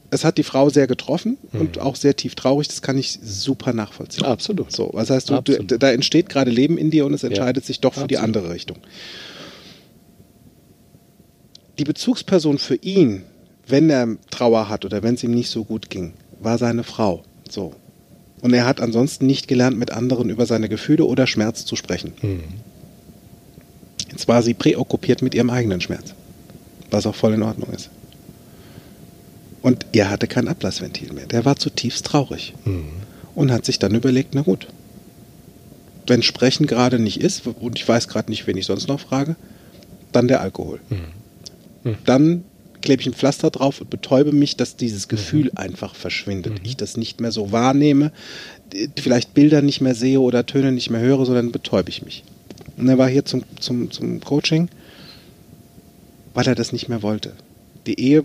es 0.09 0.24
hat 0.24 0.38
die 0.38 0.43
Frau 0.43 0.70
sehr 0.70 0.88
getroffen 0.88 1.38
und 1.51 1.80
auch 1.80 1.95
sehr 1.95 2.15
tief 2.15 2.36
traurig. 2.36 2.68
Das 2.68 2.82
kann 2.82 2.97
ich 2.97 3.20
super 3.22 3.74
nachvollziehen. 3.74 4.26
Absolut. 4.26 4.72
So, 4.72 4.89
was 4.93 5.09
heißt, 5.09 5.30
du, 5.30 5.41
du, 5.41 5.78
da 5.78 5.91
entsteht 5.91 6.30
gerade 6.30 6.49
Leben 6.49 6.78
in 6.78 6.91
dir 6.91 7.05
und 7.05 7.13
es 7.13 7.24
entscheidet 7.24 7.65
sich 7.65 7.82
doch 7.82 7.93
für 7.93 8.07
die 8.07 8.18
Absolut. 8.18 8.38
andere 8.38 8.53
Richtung. 8.53 8.78
Die 11.78 11.84
Bezugsperson 11.84 12.57
für 12.57 12.76
ihn, 12.76 13.24
wenn 13.68 13.89
er 13.89 14.18
Trauer 14.32 14.70
hat 14.70 14.86
oder 14.86 15.03
wenn 15.03 15.15
es 15.15 15.24
ihm 15.24 15.32
nicht 15.32 15.49
so 15.49 15.63
gut 15.63 15.89
ging, 15.89 16.13
war 16.40 16.58
seine 16.58 16.84
Frau. 16.84 17.24
So. 17.50 17.74
Und 18.42 18.54
er 18.54 18.66
hat 18.66 18.82
ansonsten 18.82 19.26
nicht 19.26 19.48
gelernt, 19.48 19.78
mit 19.78 19.92
anderen 19.92 20.30
über 20.30 20.46
seine 20.46 20.70
Gefühle 20.70 21.06
oder 21.06 21.28
Schmerz 21.28 21.66
zu 21.66 21.76
sprechen. 21.76 22.14
Jetzt 24.12 24.28
war 24.28 24.42
sie 24.42 24.54
präokkupiert 24.54 25.22
mit 25.22 25.34
ihrem 25.36 25.50
eigenen 25.50 25.82
Schmerz, 25.82 26.14
was 26.92 27.06
auch 27.08 27.16
voll 27.16 27.34
in 27.34 27.44
Ordnung 27.44 27.72
ist. 27.74 27.90
Und 29.62 29.88
er 29.92 30.10
hatte 30.10 30.28
kein 30.28 30.48
Ablassventil 30.48 31.14
mehr. 31.14 31.26
Der 31.26 31.46
war 31.46 31.56
zutiefst 31.58 32.06
traurig 32.06 32.54
und 33.36 33.52
hat 33.52 33.66
sich 33.66 33.80
dann 33.80 33.96
überlegt, 33.96 34.36
na 34.36 34.42
gut, 34.42 34.68
wenn 36.06 36.22
Sprechen 36.24 36.68
gerade 36.68 37.00
nicht 37.00 37.20
ist 37.20 37.48
und 37.48 37.78
ich 37.78 37.88
weiß 37.88 38.08
gerade 38.08 38.30
nicht, 38.30 38.48
wen 38.48 38.56
ich 38.56 38.66
sonst 38.66 38.88
noch 38.88 39.00
frage, 39.00 39.36
dann 40.12 40.28
der 40.28 40.42
Alkohol. 40.42 40.80
Dann 42.06 42.44
klebe 42.88 43.02
ich 43.02 43.08
ein 43.08 43.14
Pflaster 43.14 43.50
drauf 43.50 43.82
und 43.82 43.90
betäube 43.90 44.32
mich, 44.32 44.56
dass 44.56 44.78
dieses 44.78 45.10
Gefühl 45.10 45.52
einfach 45.56 45.94
verschwindet. 45.94 46.62
Ich 46.64 46.78
das 46.78 46.96
nicht 46.96 47.20
mehr 47.20 47.34
so 47.34 47.52
wahrnehme, 47.52 48.14
vielleicht 48.98 49.34
Bilder 49.34 49.62
nicht 49.62 49.82
mehr 49.82 49.94
sehe 49.94 50.22
oder 50.22 50.46
Töne 50.46 50.72
nicht 50.72 50.90
mehr 50.90 51.02
höre, 51.02 51.26
sondern 51.26 51.52
betäube 51.52 51.90
ich 51.90 52.06
mich. 52.06 52.24
Und 52.78 52.88
er 52.88 52.98
war 52.98 53.10
hier 53.10 53.26
zum, 53.26 53.44
zum, 53.60 53.91
zum 53.91 54.22
Coaching, 54.22 54.70
weil 56.34 56.48
er 56.48 56.56
das 56.56 56.72
nicht 56.72 56.88
mehr 56.88 57.02
wollte. 57.03 57.34
Die 57.88 57.99
Ehe 57.99 58.24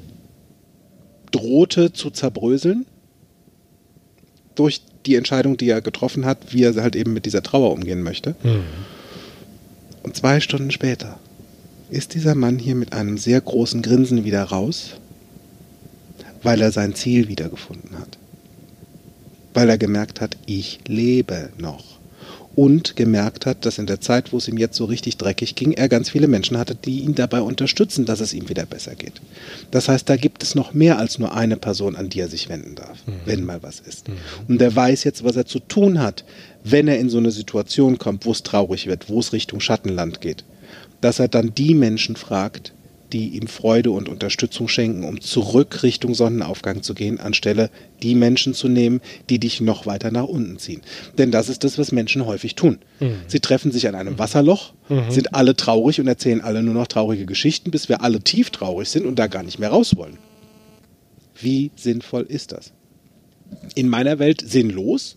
drohte 1.32 1.93
zu 1.93 2.11
zerbröseln 2.11 2.86
durch 4.55 4.81
die 5.07 5.16
Entscheidung, 5.16 5.57
die 5.57 5.70
er 5.70 5.81
getroffen 5.81 6.24
hat, 6.24 6.55
wie 6.55 6.62
er 6.62 6.81
halt 6.81 6.95
eben 6.95 7.12
mit 7.12 7.27
dieser 7.27 7.43
Trauer 7.43 7.73
umgehen 7.73 8.05
möchte. 8.05 8.36
Und 10.05 10.15
zwei 10.15 10.39
Stunden 10.39 10.70
später 10.70 11.19
ist 11.93 12.14
dieser 12.14 12.35
Mann 12.35 12.59
hier 12.59 12.74
mit 12.74 12.94
einem 12.94 13.19
sehr 13.19 13.40
großen 13.40 13.82
Grinsen 13.82 14.24
wieder 14.24 14.44
raus, 14.44 14.94
weil 16.43 16.62
er 16.62 16.73
sein 16.73 16.94
Ziel 16.94 17.28
wiedergefunden 17.28 17.98
hat. 17.98 18.19
Weil 19.52 19.69
er 19.69 19.77
gemerkt 19.77 20.20
hat, 20.23 20.36
ich 20.47 20.81
lebe 20.86 21.51
noch. 21.59 21.85
Und 22.55 22.97
gemerkt 22.97 23.47
hat, 23.47 23.64
dass 23.64 23.78
in 23.78 23.86
der 23.86 24.01
Zeit, 24.01 24.32
wo 24.32 24.36
es 24.36 24.48
ihm 24.48 24.59
jetzt 24.59 24.77
so 24.77 24.85
richtig 24.85 25.16
dreckig 25.16 25.55
ging, 25.55 25.73
er 25.73 25.89
ganz 25.89 26.10
viele 26.10 26.28
Menschen 26.28 26.59
hatte, 26.59 26.74
die 26.74 27.01
ihn 27.01 27.14
dabei 27.14 27.40
unterstützen, 27.40 28.05
dass 28.05 28.20
es 28.20 28.35
ihm 28.35 28.51
wieder 28.51 28.66
besser 28.66 28.94
geht. 28.94 29.23
Das 29.70 29.89
heißt, 29.89 30.06
da 30.09 30.16
gibt 30.16 30.43
es 30.43 30.55
noch 30.55 30.74
mehr 30.74 30.98
als 30.98 31.19
nur 31.19 31.35
eine 31.35 31.56
Person, 31.56 31.97
an 31.97 32.10
die 32.10 32.20
er 32.20 32.28
sich 32.28 32.51
wenden 32.51 32.74
darf, 32.74 32.98
wenn 33.24 33.44
mal 33.44 33.62
was 33.62 33.81
ist. 33.81 34.06
Und 34.48 34.60
er 34.60 34.74
weiß 34.74 35.05
jetzt, 35.05 35.24
was 35.24 35.36
er 35.36 35.47
zu 35.47 35.60
tun 35.60 36.01
hat, 36.01 36.24
wenn 36.62 36.89
er 36.89 36.98
in 36.98 37.09
so 37.09 37.19
eine 37.19 37.31
Situation 37.31 37.98
kommt, 37.98 38.27
wo 38.27 38.32
es 38.32 38.43
traurig 38.43 38.86
wird, 38.86 39.09
wo 39.09 39.20
es 39.20 39.32
Richtung 39.32 39.60
Schattenland 39.60 40.20
geht 40.20 40.44
dass 41.03 41.19
er 41.19 41.29
dann 41.29 41.55
die 41.55 41.74
Menschen 41.74 42.16
fragt, 42.16 42.73
die 43.12 43.37
ihm 43.37 43.47
Freude 43.47 43.91
und 43.91 44.09
Unterstützung 44.09 44.69
schenken, 44.69 45.05
um 45.05 45.20
zurück 45.20 45.83
Richtung 45.83 46.15
Sonnenaufgang 46.15 46.83
zu 46.83 46.95
gehen, 46.95 47.20
anstelle 47.20 47.69
die 48.03 48.15
Menschen 48.15 48.55
zu 48.55 48.69
nehmen, 48.69 49.03
die 49.29 49.39
dich 49.39 49.61
noch 49.61 49.85
weiter 49.85 50.11
nach 50.11 50.24
unten 50.24 50.59
ziehen. 50.59 50.81
Denn 51.19 51.31
das 51.31 51.51
ist 51.51 51.62
das, 51.65 51.77
was 51.77 51.93
Menschen 51.93 52.24
häufig 52.24 52.55
tun. 52.55 52.79
Sie 53.27 53.41
treffen 53.41 53.70
sich 53.70 53.87
an 53.87 53.95
einem 53.95 54.19
Wasserloch, 54.19 54.73
sind 55.11 55.35
alle 55.35 55.55
traurig 55.55 56.01
und 56.01 56.09
erzählen 56.09 56.41
alle 56.41 56.62
nur 56.62 56.74
noch 56.74 56.87
traurige 56.87 57.27
Geschichten, 57.27 57.70
bis 57.70 57.91
wir 57.91 58.03
alle 58.03 58.20
tief 58.20 58.49
traurig 58.49 58.89
sind 58.89 59.05
und 59.05 59.19
da 59.19 59.27
gar 59.27 59.43
nicht 59.43 59.59
mehr 59.59 59.70
raus 59.70 59.95
wollen. 59.97 60.16
Wie 61.39 61.70
sinnvoll 61.77 62.23
ist 62.23 62.53
das? 62.53 62.73
In 63.74 63.89
meiner 63.89 64.19
Welt 64.19 64.43
sinnlos, 64.47 65.16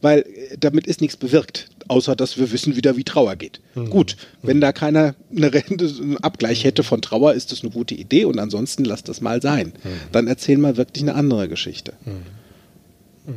weil 0.00 0.20
äh, 0.20 0.56
damit 0.58 0.86
ist 0.86 1.00
nichts 1.00 1.16
bewirkt, 1.16 1.68
außer 1.88 2.16
dass 2.16 2.38
wir 2.38 2.52
wissen 2.52 2.76
wieder, 2.76 2.96
wie 2.96 3.04
Trauer 3.04 3.36
geht. 3.36 3.60
Gut, 3.90 4.16
wenn 4.42 4.60
da 4.60 4.72
keiner 4.72 5.14
eine 5.34 5.52
Rente, 5.52 5.86
einen 6.00 6.18
Abgleich 6.18 6.64
hätte 6.64 6.82
von 6.82 7.02
Trauer, 7.02 7.34
ist 7.34 7.52
das 7.52 7.62
eine 7.62 7.70
gute 7.70 7.94
Idee 7.94 8.24
und 8.24 8.38
ansonsten 8.38 8.84
lass 8.84 9.02
das 9.02 9.20
mal 9.20 9.42
sein. 9.42 9.72
Dann 10.12 10.26
erzähl 10.26 10.58
mal 10.58 10.76
wirklich 10.76 11.04
eine 11.04 11.14
andere 11.14 11.48
Geschichte. 11.48 11.94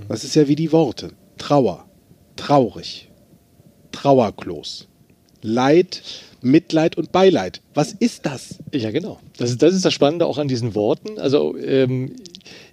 Das 0.07 0.23
ist 0.23 0.35
ja 0.35 0.47
wie 0.47 0.55
die 0.55 0.71
Worte. 0.71 1.11
Trauer, 1.37 1.85
traurig, 2.35 3.09
Trauerklos, 3.91 4.87
Leid, 5.41 6.03
Mitleid 6.41 6.97
und 6.97 7.11
Beileid. 7.11 7.61
Was 7.73 7.93
ist 7.93 8.25
das? 8.25 8.59
Ja, 8.73 8.91
genau. 8.91 9.19
Das 9.37 9.49
ist, 9.51 9.61
das 9.61 9.73
ist 9.73 9.85
das 9.85 9.93
Spannende 9.93 10.25
auch 10.25 10.37
an 10.37 10.47
diesen 10.47 10.75
Worten. 10.75 11.17
Also 11.17 11.57
ähm, 11.57 12.15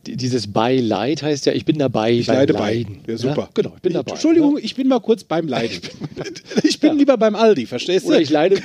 dieses 0.06 0.52
Beileid 0.52 1.22
heißt 1.22 1.46
ja, 1.46 1.52
ich 1.52 1.64
bin 1.64 1.78
dabei 1.78 2.12
Ich 2.12 2.26
leide 2.26 2.54
bei. 2.54 2.74
Leiden. 2.74 3.00
Ja, 3.06 3.16
super. 3.16 3.48
genau, 3.54 3.72
ich 3.76 3.82
bin 3.82 3.92
dabei. 3.92 4.12
Entschuldigung, 4.12 4.58
ich 4.60 4.74
bin 4.74 4.88
mal 4.88 5.00
kurz 5.00 5.24
beim 5.24 5.48
Leiden. 5.48 5.80
Ich 6.62 6.78
bin 6.80 6.96
lieber 6.98 7.16
beim 7.16 7.34
Aldi, 7.34 7.66
verstehst 7.66 8.04
du? 8.06 8.10
Oder 8.10 8.20
ich 8.20 8.30
leide 8.30 8.62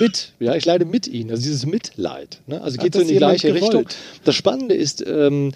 mit, 0.00 0.32
ja, 0.40 0.54
ich 0.56 0.64
leide 0.64 0.84
mit 0.84 1.06
ihnen. 1.06 1.30
Also 1.30 1.42
dieses 1.42 1.66
Mitleid. 1.66 2.38
Ne? 2.46 2.60
Also 2.60 2.78
geht 2.78 2.92
so 2.94 3.00
das 3.00 3.08
in 3.08 3.14
die 3.14 3.18
gleiche 3.18 3.48
gewollt? 3.52 3.62
Richtung. 3.74 3.84
Das 4.24 4.34
Spannende 4.34 4.74
ist, 4.74 5.04
ähm, 5.06 5.52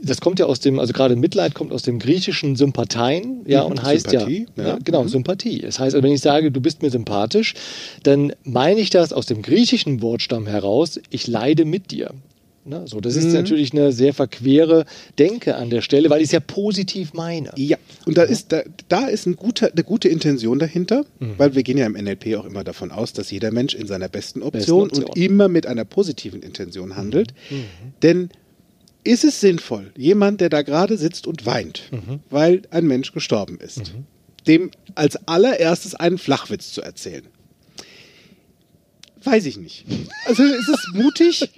das 0.00 0.20
kommt 0.20 0.38
ja 0.38 0.46
aus 0.46 0.60
dem, 0.60 0.78
also 0.78 0.92
gerade 0.92 1.16
Mitleid 1.16 1.54
kommt 1.54 1.72
aus 1.72 1.82
dem 1.82 1.98
griechischen 1.98 2.54
Sympathien, 2.54 3.40
ja, 3.46 3.64
Mhm, 3.64 3.72
und 3.72 3.82
heißt 3.82 4.10
Sympathie, 4.10 4.46
ja, 4.56 4.62
ja. 4.62 4.68
ja, 4.70 4.78
genau, 4.84 5.02
Mhm. 5.02 5.08
Sympathie. 5.08 5.62
Es 5.64 5.80
heißt, 5.80 5.96
also 5.96 6.04
wenn 6.06 6.12
ich 6.12 6.20
sage, 6.20 6.52
du 6.52 6.60
bist 6.60 6.82
mir 6.82 6.90
sympathisch, 6.90 7.54
dann 8.04 8.32
meine 8.44 8.78
ich 8.80 8.90
das 8.90 9.12
aus 9.12 9.26
dem 9.26 9.42
griechischen 9.42 10.00
Wortstamm 10.00 10.46
heraus, 10.46 11.00
ich 11.10 11.26
leide 11.26 11.64
mit 11.64 11.90
dir. 11.90 12.10
Ne? 12.68 12.82
So, 12.86 13.00
das 13.00 13.14
Mhm. 13.16 13.20
ist 13.26 13.32
natürlich 13.32 13.72
eine 13.72 13.92
sehr 13.92 14.12
verquere 14.14 14.84
Denke 15.18 15.56
an 15.56 15.70
der 15.70 15.80
Stelle, 15.80 16.10
weil 16.10 16.20
ich 16.20 16.26
es 16.26 16.32
ja 16.32 16.40
positiv 16.40 17.14
meine. 17.14 17.50
Ja, 17.56 17.76
und 18.06 18.18
da 18.18 18.22
ist, 18.24 18.52
da, 18.52 18.62
da 18.88 19.06
ist 19.06 19.26
ein 19.26 19.36
guter, 19.36 19.72
eine 19.72 19.82
gute 19.84 20.08
Intention 20.08 20.58
dahinter, 20.58 21.04
Mhm. 21.18 21.34
weil 21.38 21.54
wir 21.54 21.62
gehen 21.62 21.78
ja 21.78 21.86
im 21.86 21.94
NLP 21.96 22.36
auch 22.36 22.44
immer 22.44 22.64
davon 22.64 22.90
aus, 22.92 23.12
dass 23.12 23.30
jeder 23.30 23.50
Mensch 23.50 23.74
in 23.74 23.86
seiner 23.86 24.08
besten 24.08 24.42
Option, 24.42 24.88
Option. 24.88 25.04
und 25.04 25.16
immer 25.16 25.48
mit 25.48 25.66
einer 25.66 25.84
positiven 25.84 26.42
Intention 26.42 26.96
handelt. 26.96 27.32
Mhm. 27.50 27.64
Denn 28.02 28.28
ist 29.04 29.24
es 29.24 29.40
sinnvoll, 29.40 29.90
jemand, 29.96 30.40
der 30.42 30.50
da 30.50 30.62
gerade 30.62 30.98
sitzt 30.98 31.26
und 31.26 31.46
weint, 31.46 31.84
Mhm. 31.90 32.20
weil 32.30 32.62
ein 32.70 32.86
Mensch 32.86 33.12
gestorben 33.12 33.58
ist, 33.60 33.94
dem 34.46 34.70
als 34.94 35.16
allererstes 35.26 35.94
einen 35.94 36.18
Flachwitz 36.18 36.72
zu 36.72 36.82
erzählen? 36.82 37.22
Weiß 39.24 39.46
ich 39.46 39.56
nicht. 39.56 39.84
Also 40.26 40.42
ist 40.44 40.68
es 40.68 40.88
mutig? 40.94 41.50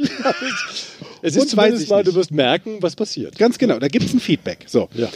Es 1.23 1.37
ist 1.37 1.57
weiß 1.57 1.81
ich 1.81 1.89
mal, 1.89 1.97
nicht. 2.03 2.09
du 2.09 2.15
wirst 2.15 2.31
merken, 2.31 2.78
was 2.81 2.97
passiert. 2.97 3.39
Ganz 3.39 3.59
genau, 3.59 3.78
da 3.78 3.89
gibt 3.89 4.07
es 4.07 4.15
ein 4.15 4.20
Feedback. 4.20 4.65
So. 4.66 4.89
Ja. 4.95 5.09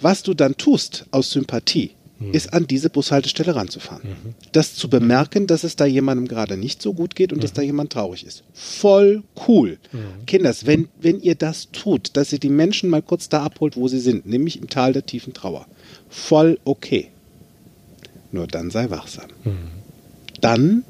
Was 0.00 0.22
du 0.22 0.34
dann 0.34 0.56
tust 0.56 1.06
aus 1.10 1.30
Sympathie, 1.30 1.92
ist 2.32 2.52
an 2.52 2.66
diese 2.66 2.90
Bushaltestelle 2.90 3.54
ranzufahren. 3.54 4.16
Das 4.52 4.74
zu 4.74 4.88
bemerken, 4.88 5.46
dass 5.46 5.64
es 5.64 5.76
da 5.76 5.84
jemandem 5.84 6.28
gerade 6.28 6.56
nicht 6.56 6.80
so 6.80 6.94
gut 6.94 7.14
geht 7.14 7.32
und 7.32 7.42
dass 7.42 7.52
da 7.52 7.60
jemand 7.60 7.92
traurig 7.92 8.24
ist. 8.24 8.44
Voll 8.52 9.22
cool. 9.48 9.78
Kinders, 10.26 10.64
wenn, 10.66 10.88
wenn 11.00 11.20
ihr 11.20 11.34
das 11.34 11.70
tut, 11.72 12.16
dass 12.16 12.32
ihr 12.32 12.38
die 12.38 12.48
Menschen 12.48 12.88
mal 12.88 13.02
kurz 13.02 13.28
da 13.28 13.42
abholt, 13.42 13.76
wo 13.76 13.88
sie 13.88 13.98
sind, 14.00 14.26
nämlich 14.26 14.58
im 14.60 14.68
Tal 14.68 14.92
der 14.92 15.04
tiefen 15.04 15.34
Trauer, 15.34 15.66
voll 16.08 16.58
okay. 16.64 17.10
Nur 18.32 18.46
dann 18.46 18.70
sei 18.70 18.90
wachsam. 18.90 19.28
Dann 20.40 20.84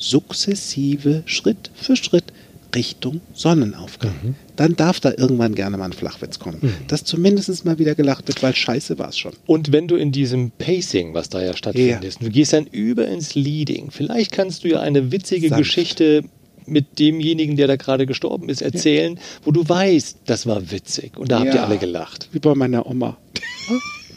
sukzessive, 0.00 1.22
Schritt 1.26 1.70
für 1.74 1.94
Schritt 1.94 2.24
Richtung 2.74 3.20
Sonnenaufgang. 3.34 4.36
Dann 4.56 4.76
darf 4.76 5.00
da 5.00 5.12
irgendwann 5.16 5.54
gerne 5.54 5.76
mal 5.76 5.86
ein 5.86 5.92
Flachwitz 5.92 6.38
kommen. 6.38 6.74
Dass 6.88 7.04
zumindest 7.04 7.64
mal 7.64 7.78
wieder 7.78 7.94
gelacht 7.94 8.28
wird, 8.28 8.42
weil 8.42 8.54
scheiße 8.54 8.98
war 8.98 9.08
es 9.08 9.18
schon. 9.18 9.32
Und 9.46 9.72
wenn 9.72 9.88
du 9.88 9.96
in 9.96 10.12
diesem 10.12 10.50
Pacing, 10.52 11.14
was 11.14 11.28
da 11.28 11.42
ja 11.42 11.56
stattfindet, 11.56 12.18
du 12.20 12.30
gehst 12.30 12.52
dann 12.52 12.66
über 12.66 13.08
ins 13.08 13.34
Leading. 13.34 13.90
Vielleicht 13.90 14.32
kannst 14.32 14.64
du 14.64 14.68
ja 14.68 14.80
eine 14.80 15.10
witzige 15.12 15.48
Sanft. 15.48 15.64
Geschichte 15.64 16.24
mit 16.66 16.98
demjenigen, 17.00 17.56
der 17.56 17.66
da 17.66 17.76
gerade 17.76 18.06
gestorben 18.06 18.48
ist, 18.48 18.62
erzählen, 18.62 19.18
wo 19.44 19.50
du 19.50 19.68
weißt, 19.68 20.18
das 20.26 20.46
war 20.46 20.70
witzig. 20.70 21.16
Und 21.18 21.32
da 21.32 21.40
habt 21.40 21.48
ihr 21.48 21.54
Ja. 21.56 21.64
alle 21.64 21.78
gelacht. 21.78 22.28
Wie 22.32 22.38
bei 22.38 22.54
meiner 22.54 22.86
Oma. 22.86 23.16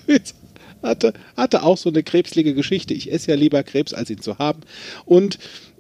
hatte, 0.84 1.14
hatte 1.36 1.64
auch 1.64 1.78
so 1.78 1.90
eine 1.90 2.04
krebslige 2.04 2.54
Geschichte. 2.54 2.94
Ich 2.94 3.12
esse 3.12 3.32
ja 3.32 3.38
lieber 3.38 3.64
Krebs, 3.64 3.94
als 3.94 4.10
ihn 4.10 4.22
zu 4.22 4.38
haben. 4.38 4.62
Und 5.06 5.40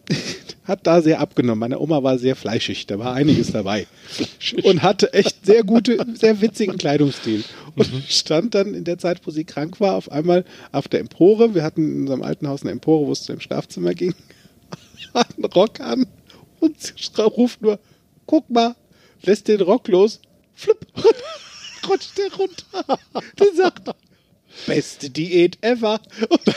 hat 0.65 0.87
da 0.87 1.01
sehr 1.01 1.19
abgenommen. 1.19 1.59
Meine 1.59 1.79
Oma 1.79 2.03
war 2.03 2.17
sehr 2.17 2.35
fleischig, 2.35 2.87
da 2.87 2.99
war 2.99 3.13
einiges 3.13 3.51
dabei. 3.51 3.87
Und 4.63 4.81
hatte 4.81 5.13
echt 5.13 5.45
sehr 5.45 5.63
gute, 5.63 6.05
sehr 6.15 6.41
witzigen 6.41 6.77
Kleidungsstil. 6.77 7.43
Und 7.75 7.89
stand 8.07 8.55
dann 8.55 8.73
in 8.73 8.83
der 8.83 8.97
Zeit, 8.97 9.25
wo 9.25 9.31
sie 9.31 9.43
krank 9.43 9.79
war, 9.79 9.95
auf 9.95 10.11
einmal 10.11 10.45
auf 10.71 10.87
der 10.87 10.99
Empore. 10.99 11.55
Wir 11.55 11.63
hatten 11.63 11.83
in 11.83 12.01
unserem 12.01 12.21
alten 12.21 12.47
Haus 12.47 12.61
eine 12.61 12.71
Empore, 12.71 13.07
wo 13.07 13.11
es 13.11 13.23
zu 13.23 13.33
dem 13.33 13.41
Schlafzimmer 13.41 13.93
ging. 13.93 14.13
Hat 15.13 15.35
einen 15.35 15.45
Rock 15.45 15.79
an 15.79 16.07
und 16.59 16.81
sie 16.81 16.93
ruft 17.21 17.61
nur, 17.61 17.79
guck 18.25 18.49
mal, 18.49 18.75
lässt 19.23 19.47
den 19.47 19.61
Rock 19.61 19.87
los, 19.89 20.21
flupp, 20.53 20.85
rutscht 21.87 22.17
der 22.17 22.33
runter. 22.33 22.99
Die 23.39 23.55
sagt, 23.55 23.89
beste 24.65 25.09
Diät 25.09 25.57
ever. 25.61 25.99
Und, 26.29 26.55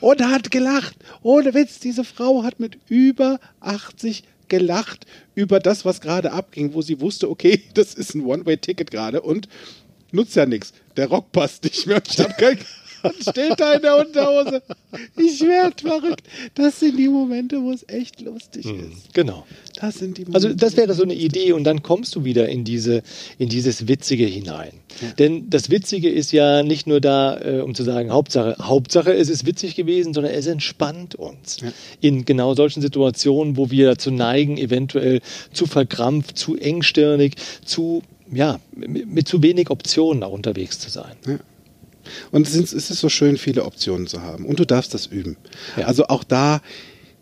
und 0.00 0.22
hat 0.22 0.50
gelacht. 0.50 0.96
Ohne 1.22 1.54
Witz, 1.54 1.78
diese 1.80 2.04
Frau 2.04 2.42
hat 2.42 2.60
mit 2.60 2.78
über 2.88 3.40
80 3.60 4.24
gelacht 4.48 5.06
über 5.34 5.60
das, 5.60 5.84
was 5.84 6.00
gerade 6.00 6.32
abging, 6.32 6.74
wo 6.74 6.82
sie 6.82 7.00
wusste, 7.00 7.30
okay, 7.30 7.62
das 7.74 7.94
ist 7.94 8.14
ein 8.14 8.24
One-Way-Ticket 8.24 8.90
gerade 8.90 9.20
und 9.20 9.48
nutzt 10.12 10.36
ja 10.36 10.46
nichts. 10.46 10.72
Der 10.96 11.08
Rock 11.08 11.32
passt 11.32 11.64
nicht 11.64 11.86
mehr. 11.86 12.02
Ich 12.08 12.18
hab 12.18 12.36
kein 12.38 12.58
und 13.02 13.14
steht 13.22 13.58
da 13.58 13.74
in 13.74 13.82
der 13.82 13.96
Unterhose. 13.96 14.62
Ich 15.16 15.40
werd 15.40 15.80
verrückt. 15.80 16.22
Das 16.54 16.80
sind 16.80 16.98
die 16.98 17.08
Momente, 17.08 17.62
wo 17.62 17.72
es 17.72 17.84
echt 17.88 18.20
lustig 18.20 18.66
ist. 18.66 19.14
Genau. 19.14 19.46
Das 19.80 19.96
sind 19.96 20.18
die 20.18 20.22
Momente. 20.22 20.48
Also 20.48 20.56
das 20.56 20.76
wäre 20.76 20.94
so 20.94 21.02
eine 21.02 21.14
Idee 21.14 21.52
und 21.52 21.64
dann 21.64 21.82
kommst 21.82 22.14
du 22.16 22.24
wieder 22.24 22.48
in 22.48 22.64
diese 22.64 23.02
in 23.38 23.48
dieses 23.48 23.88
Witzige 23.88 24.24
hinein. 24.24 24.72
Denn 25.18 25.48
das 25.50 25.70
Witzige 25.70 26.08
ist 26.08 26.32
ja 26.32 26.62
nicht 26.62 26.86
nur 26.86 27.00
da, 27.00 27.38
äh, 27.40 27.60
um 27.60 27.74
zu 27.74 27.84
sagen 27.84 28.10
Hauptsache 28.10 28.56
Hauptsache 28.60 29.12
es 29.12 29.28
ist 29.28 29.46
witzig 29.46 29.74
gewesen, 29.74 30.14
sondern 30.14 30.32
es 30.32 30.46
entspannt 30.46 31.14
uns 31.14 31.58
in 32.00 32.24
genau 32.24 32.54
solchen 32.54 32.80
Situationen, 32.80 33.56
wo 33.56 33.70
wir 33.70 33.86
dazu 33.86 34.10
neigen, 34.10 34.58
eventuell 34.58 35.20
zu 35.52 35.66
verkrampft, 35.66 36.38
zu 36.38 36.56
engstirnig, 36.56 37.34
zu 37.64 38.02
ja 38.32 38.60
mit, 38.74 39.08
mit 39.08 39.28
zu 39.28 39.42
wenig 39.42 39.70
Optionen 39.70 40.22
auch 40.22 40.32
unterwegs 40.32 40.78
zu 40.78 40.90
sein. 40.90 41.16
Und 42.30 42.46
es 42.46 42.54
ist, 42.54 42.72
es 42.72 42.90
ist 42.90 43.00
so 43.00 43.08
schön, 43.08 43.36
viele 43.36 43.64
Optionen 43.64 44.06
zu 44.06 44.22
haben. 44.22 44.44
Und 44.44 44.58
du 44.60 44.64
darfst 44.64 44.94
das 44.94 45.06
üben. 45.06 45.36
Ja. 45.76 45.86
Also 45.86 46.06
auch 46.08 46.24
da 46.24 46.60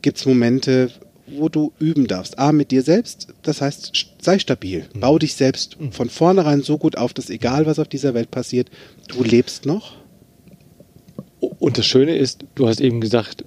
gibt 0.02 0.18
es 0.18 0.26
Momente, 0.26 0.90
wo 1.26 1.48
du 1.48 1.72
üben 1.78 2.06
darfst. 2.06 2.38
A, 2.38 2.52
mit 2.52 2.70
dir 2.70 2.82
selbst, 2.82 3.28
das 3.42 3.60
heißt, 3.60 3.92
sei 4.20 4.38
stabil. 4.38 4.86
Mhm. 4.94 5.00
Bau 5.00 5.18
dich 5.18 5.34
selbst 5.34 5.76
von 5.90 6.08
vornherein 6.08 6.62
so 6.62 6.78
gut 6.78 6.96
auf, 6.96 7.12
dass 7.14 7.30
egal 7.30 7.66
was 7.66 7.78
auf 7.78 7.88
dieser 7.88 8.14
Welt 8.14 8.30
passiert, 8.30 8.70
du 9.08 9.22
lebst 9.22 9.66
noch. 9.66 9.94
Und 11.40 11.78
das 11.78 11.86
Schöne 11.86 12.16
ist, 12.16 12.44
du 12.54 12.68
hast 12.68 12.80
eben 12.80 13.00
gesagt, 13.00 13.44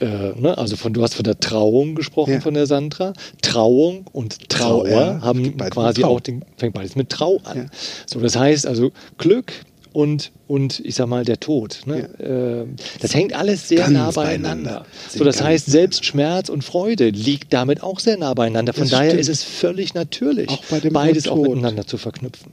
äh, 0.00 0.06
ne, 0.06 0.56
also 0.56 0.76
von, 0.76 0.92
du 0.92 1.02
hast 1.02 1.14
von 1.14 1.24
der 1.24 1.38
Trauung 1.40 1.94
gesprochen 1.94 2.34
Ja. 2.34 2.40
von 2.40 2.54
der 2.54 2.66
Sandra. 2.66 3.12
Trauung 3.42 4.06
und 4.12 4.48
Trauer 4.48 4.84
Trauer, 4.84 5.20
haben 5.22 5.56
quasi 5.56 6.04
auch 6.04 6.20
den, 6.20 6.44
fängt 6.56 6.74
beides 6.74 6.96
mit 6.96 7.10
Trau 7.10 7.40
an. 7.44 7.56
Ja. 7.58 7.66
So, 8.06 8.20
das 8.20 8.36
heißt 8.36 8.66
also 8.66 8.92
Glück 9.18 9.52
und, 9.98 10.30
und 10.46 10.78
ich 10.84 10.94
sag 10.94 11.08
mal 11.08 11.24
der 11.24 11.40
Tod. 11.40 11.80
Ne? 11.86 12.68
Äh, 12.70 13.00
das 13.00 13.16
hängt 13.16 13.32
alles 13.32 13.66
sehr 13.66 13.80
Ganz 13.80 13.92
nah 13.92 14.10
beieinander. 14.12 14.86
So, 15.08 15.24
das 15.24 15.42
heißt, 15.42 15.66
selbst 15.66 16.04
Schmerz 16.04 16.50
und 16.50 16.62
Freude 16.62 17.08
liegt 17.08 17.52
damit 17.52 17.82
auch 17.82 17.98
sehr 17.98 18.16
nah 18.16 18.32
beieinander. 18.32 18.74
Von 18.74 18.84
Das 18.84 18.92
daher 18.92 19.10
stimmt. 19.10 19.22
ist 19.22 19.28
es 19.28 19.42
völlig 19.42 19.94
natürlich, 19.94 20.50
Auch 20.50 20.62
bei 20.66 20.78
beides 20.88 21.26
auch 21.26 21.42
miteinander 21.42 21.84
zu 21.84 21.98
verknüpfen. 21.98 22.52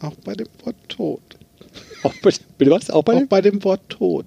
Auch 0.00 0.12
bei 0.22 0.34
dem 0.34 0.48
Wort 0.64 0.76
Tod. 0.88 1.22
Auch 2.02 2.12
bei, 2.22 2.30
bitte 2.58 2.70
was? 2.72 2.90
Auch 2.90 3.04
bei 3.04 3.14
Auch 3.14 3.18
dem? 3.20 3.28
bei 3.28 3.40
dem 3.40 3.64
Wort 3.64 3.88
Tod. 3.88 4.26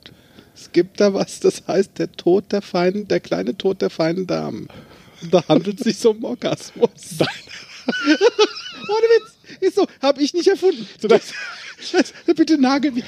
Es 0.55 0.71
gibt 0.71 0.99
da 0.99 1.13
was, 1.13 1.41
das 1.41 1.67
heißt 1.67 1.99
der 1.99 2.11
Tod 2.13 2.51
der 2.51 2.63
feinen, 2.63 3.07
der 3.07 3.19
kleine 3.19 3.55
Tod 3.55 3.83
der 3.83 3.91
feinen 3.91 4.25
Damen. 4.25 4.69
Und 5.21 5.31
da 5.31 5.47
handelt 5.47 5.81
es 5.81 5.97
sich 5.99 6.03
um 6.07 6.23
Orgasmus. 6.23 6.89
Ohne 7.85 9.07
Witz. 9.19 9.35
Ist 9.59 9.75
so, 9.75 9.85
habe 10.01 10.23
ich 10.23 10.33
nicht 10.33 10.47
erfunden. 10.47 10.87
So, 10.99 11.07
das, 11.07 11.31
Bitte 12.35 12.57
nagel 12.59 12.91
mich. 12.91 13.03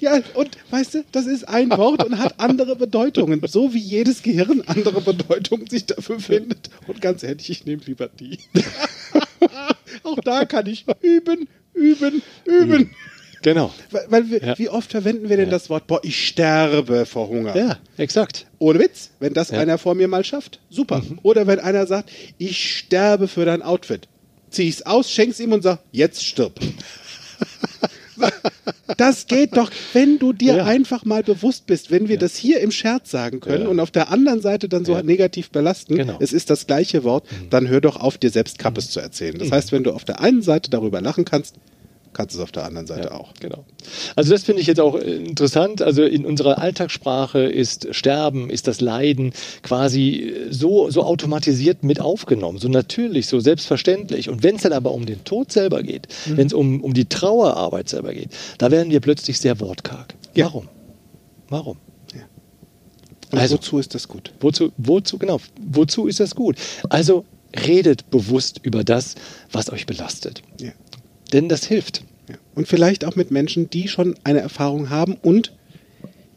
Ja, 0.00 0.20
und 0.34 0.50
weißt 0.70 0.94
du, 0.94 1.04
das 1.12 1.26
ist 1.26 1.48
ein 1.48 1.70
Wort 1.70 2.04
und 2.04 2.18
hat 2.18 2.38
andere 2.40 2.76
Bedeutungen. 2.76 3.40
So 3.46 3.74
wie 3.74 3.78
jedes 3.78 4.22
Gehirn 4.22 4.62
andere 4.66 5.00
Bedeutungen 5.00 5.66
sich 5.68 5.86
dafür 5.86 6.20
findet. 6.20 6.70
Und 6.86 7.00
ganz 7.00 7.22
ehrlich, 7.22 7.50
ich 7.50 7.64
nehme 7.66 7.82
lieber 7.84 8.08
die. 8.08 8.38
Auch 10.04 10.20
da 10.20 10.44
kann 10.44 10.66
ich 10.66 10.84
üben, 11.00 11.48
üben, 11.74 12.22
üben. 12.44 12.90
Genau. 13.42 13.72
Weil, 13.90 14.06
weil 14.08 14.30
wir, 14.30 14.42
Ja. 14.42 14.58
wie 14.58 14.68
oft 14.68 14.90
verwenden 14.92 15.28
wir 15.28 15.36
denn 15.36 15.50
das 15.50 15.68
Wort, 15.68 15.88
boah, 15.88 16.00
ich 16.04 16.26
sterbe 16.28 17.06
vor 17.06 17.28
Hunger? 17.28 17.56
Ja, 17.56 17.78
exakt. 17.96 18.46
Ohne 18.58 18.78
Witz, 18.78 19.10
wenn 19.18 19.34
das 19.34 19.50
Ja. 19.50 19.58
einer 19.58 19.78
vor 19.78 19.94
mir 19.96 20.06
mal 20.06 20.24
schafft, 20.24 20.60
super. 20.70 21.02
Oder 21.24 21.46
wenn 21.48 21.58
einer 21.58 21.86
sagt, 21.88 22.10
ich 22.38 22.78
sterbe 22.78 23.26
für 23.26 23.44
dein 23.44 23.62
Outfit. 23.62 24.06
Zieh 24.50 24.68
ich's 24.68 24.82
aus, 24.82 25.10
schenk's 25.10 25.40
ihm 25.40 25.52
und 25.52 25.62
sag, 25.62 25.80
jetzt 25.90 26.24
stirb. 26.24 26.60
Das 28.96 29.26
geht 29.26 29.56
doch, 29.56 29.70
wenn 29.92 30.18
du 30.18 30.32
dir 30.32 30.56
Ja. 30.56 30.64
einfach 30.64 31.04
mal 31.04 31.22
bewusst 31.22 31.66
bist, 31.66 31.90
wenn 31.90 32.08
wir 32.08 32.18
das 32.18 32.36
hier 32.36 32.60
im 32.60 32.70
Scherz 32.70 33.10
sagen 33.10 33.40
können 33.40 33.64
Ja. 33.64 33.68
und 33.68 33.80
auf 33.80 33.90
der 33.90 34.10
anderen 34.10 34.40
Seite 34.40 34.68
dann 34.68 34.84
so 34.84 34.92
Ja. 34.92 35.02
negativ 35.02 35.50
belasten, 35.50 35.96
Genau. 35.96 36.16
es 36.20 36.32
ist 36.32 36.50
das 36.50 36.66
gleiche 36.66 37.04
Wort, 37.04 37.24
dann 37.50 37.68
hör 37.68 37.80
doch 37.80 37.96
auf, 37.96 38.18
dir 38.18 38.30
selbst 38.30 38.58
Kappes 38.58 38.90
zu 38.90 39.00
erzählen. 39.00 39.38
Das 39.38 39.50
heißt, 39.50 39.72
wenn 39.72 39.82
du 39.84 39.92
auf 39.92 40.04
der 40.04 40.20
einen 40.20 40.42
Seite 40.42 40.70
darüber 40.70 41.00
lachen 41.00 41.24
kannst, 41.24 41.56
kannst 42.14 42.34
du 42.34 42.38
es 42.38 42.42
auf 42.44 42.52
der 42.52 42.64
anderen 42.64 42.86
Seite 42.86 43.12
auch. 43.14 43.32
Genau. 43.40 43.64
Also 44.16 44.32
das 44.32 44.42
finde 44.44 44.60
ich 44.60 44.66
jetzt 44.66 44.80
auch 44.80 44.96
äh, 44.96 45.16
interessant. 45.16 45.80
Also 45.82 46.02
in 46.04 46.24
unserer 46.26 46.58
Alltagssprache 46.58 47.40
ist 47.44 47.94
Sterben, 47.94 48.50
ist 48.50 48.68
das 48.68 48.80
Leiden 48.80 49.32
quasi 49.62 50.16
äh, 50.18 50.52
so, 50.52 50.90
so 50.90 51.02
automatisiert 51.04 51.82
mit 51.84 52.00
aufgenommen, 52.00 52.58
so 52.58 52.68
natürlich, 52.68 53.26
so 53.26 53.40
selbstverständlich. 53.40 54.28
Und 54.28 54.42
wenn 54.42 54.56
es 54.56 54.62
dann 54.62 54.72
aber 54.72 54.92
um 54.92 55.06
den 55.06 55.24
Tod 55.24 55.50
selber 55.52 55.82
geht, 55.82 56.08
Mhm. 56.26 56.36
wenn 56.36 56.46
es 56.46 56.52
um, 56.52 56.82
um 56.82 56.94
die 56.94 57.06
Trauerarbeit 57.06 57.88
selber 57.88 58.12
geht, 58.12 58.30
da 58.58 58.70
werden 58.70 58.90
wir 58.90 59.00
plötzlich 59.00 59.38
sehr 59.40 59.58
wortkarg. 59.60 60.14
Ja. 60.34 60.46
Warum? 60.46 60.68
Warum? 61.48 61.76
Und 63.30 63.38
Also- 63.38 63.54
wozu 63.56 63.78
ist 63.78 63.94
das 63.94 64.08
gut? 64.08 64.32
Wozu, 64.40 64.72
wozu, 64.76 65.16
genau, 65.16 65.40
wozu 65.66 66.06
ist 66.06 66.20
das 66.20 66.34
gut? 66.34 66.56
Also 66.90 67.24
redet 67.66 68.10
bewusst 68.10 68.60
über 68.62 68.84
das, 68.84 69.14
was 69.50 69.70
euch 69.72 69.86
belastet. 69.86 70.42
Ja. 70.60 70.72
Denn 71.32 71.48
das 71.48 71.64
hilft. 71.64 72.02
Ja. 72.28 72.36
Und 72.54 72.68
vielleicht 72.68 73.04
auch 73.04 73.16
mit 73.16 73.30
Menschen, 73.30 73.68
die 73.70 73.88
schon 73.88 74.14
eine 74.24 74.40
Erfahrung 74.40 74.90
haben 74.90 75.16
und 75.22 75.52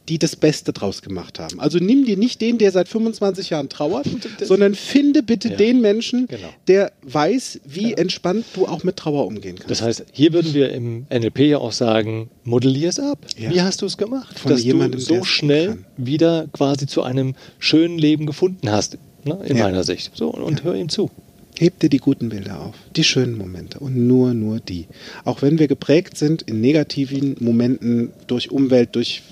die 0.07 0.19
das 0.19 0.35
Beste 0.35 0.71
draus 0.71 1.01
gemacht 1.01 1.39
haben. 1.39 1.59
Also 1.59 1.79
nimm 1.79 2.05
dir 2.05 2.15
nicht 2.15 2.39
den, 2.39 2.59
der 2.59 2.71
seit 2.71 2.87
25 2.87 3.49
Jahren 3.49 3.69
trauert, 3.69 4.05
sondern 4.43 4.75
finde 4.75 5.23
bitte 5.23 5.49
Ja. 5.49 5.55
den 5.55 5.81
Menschen, 5.81 6.27
Genau. 6.27 6.47
der 6.67 6.91
weiß, 7.01 7.61
wie 7.65 7.93
entspannt 7.93 8.45
du 8.53 8.67
auch 8.67 8.83
mit 8.83 8.97
Trauer 8.97 9.25
umgehen 9.25 9.55
kannst. 9.55 9.71
Das 9.71 9.81
heißt, 9.81 10.05
hier 10.11 10.31
würden 10.31 10.53
wir 10.53 10.71
im 10.71 11.07
NLP 11.09 11.39
ja 11.49 11.57
auch 11.57 11.71
sagen, 11.71 12.29
modellier 12.43 12.89
es 12.89 12.99
ab. 12.99 13.25
Ja. 13.35 13.49
Wie 13.51 13.61
hast 13.63 13.81
du 13.81 13.87
es 13.87 13.97
gemacht? 13.97 14.37
Von 14.37 14.51
dass 14.51 14.63
jemandem, 14.63 14.99
du 14.99 15.05
so 15.05 15.23
schnell 15.23 15.79
wieder 15.97 16.47
quasi 16.53 16.85
zu 16.85 17.01
einem 17.01 17.33
schönen 17.57 17.97
Leben 17.97 18.27
gefunden 18.27 18.69
hast, 18.69 18.99
ne, 19.23 19.39
in 19.47 19.57
Ja. 19.57 19.63
meiner 19.63 19.83
Sicht. 19.83 20.11
So, 20.13 20.29
und 20.29 20.63
hör 20.63 20.75
ihm 20.75 20.89
zu. 20.89 21.09
Heb 21.57 21.79
dir 21.79 21.89
die 21.89 21.99
guten 21.99 22.29
Bilder 22.29 22.61
auf, 22.61 22.75
die 22.95 23.03
schönen 23.03 23.37
Momente 23.37 23.79
und 23.79 23.95
nur, 23.95 24.33
nur 24.33 24.59
die. 24.59 24.87
Auch 25.23 25.41
wenn 25.41 25.57
wir 25.57 25.67
geprägt 25.67 26.17
sind 26.17 26.41
in 26.41 26.59
negativen 26.59 27.37
Momenten 27.39 28.11
durch 28.27 28.51
Umwelt, 28.51 28.95
durch 28.95 29.23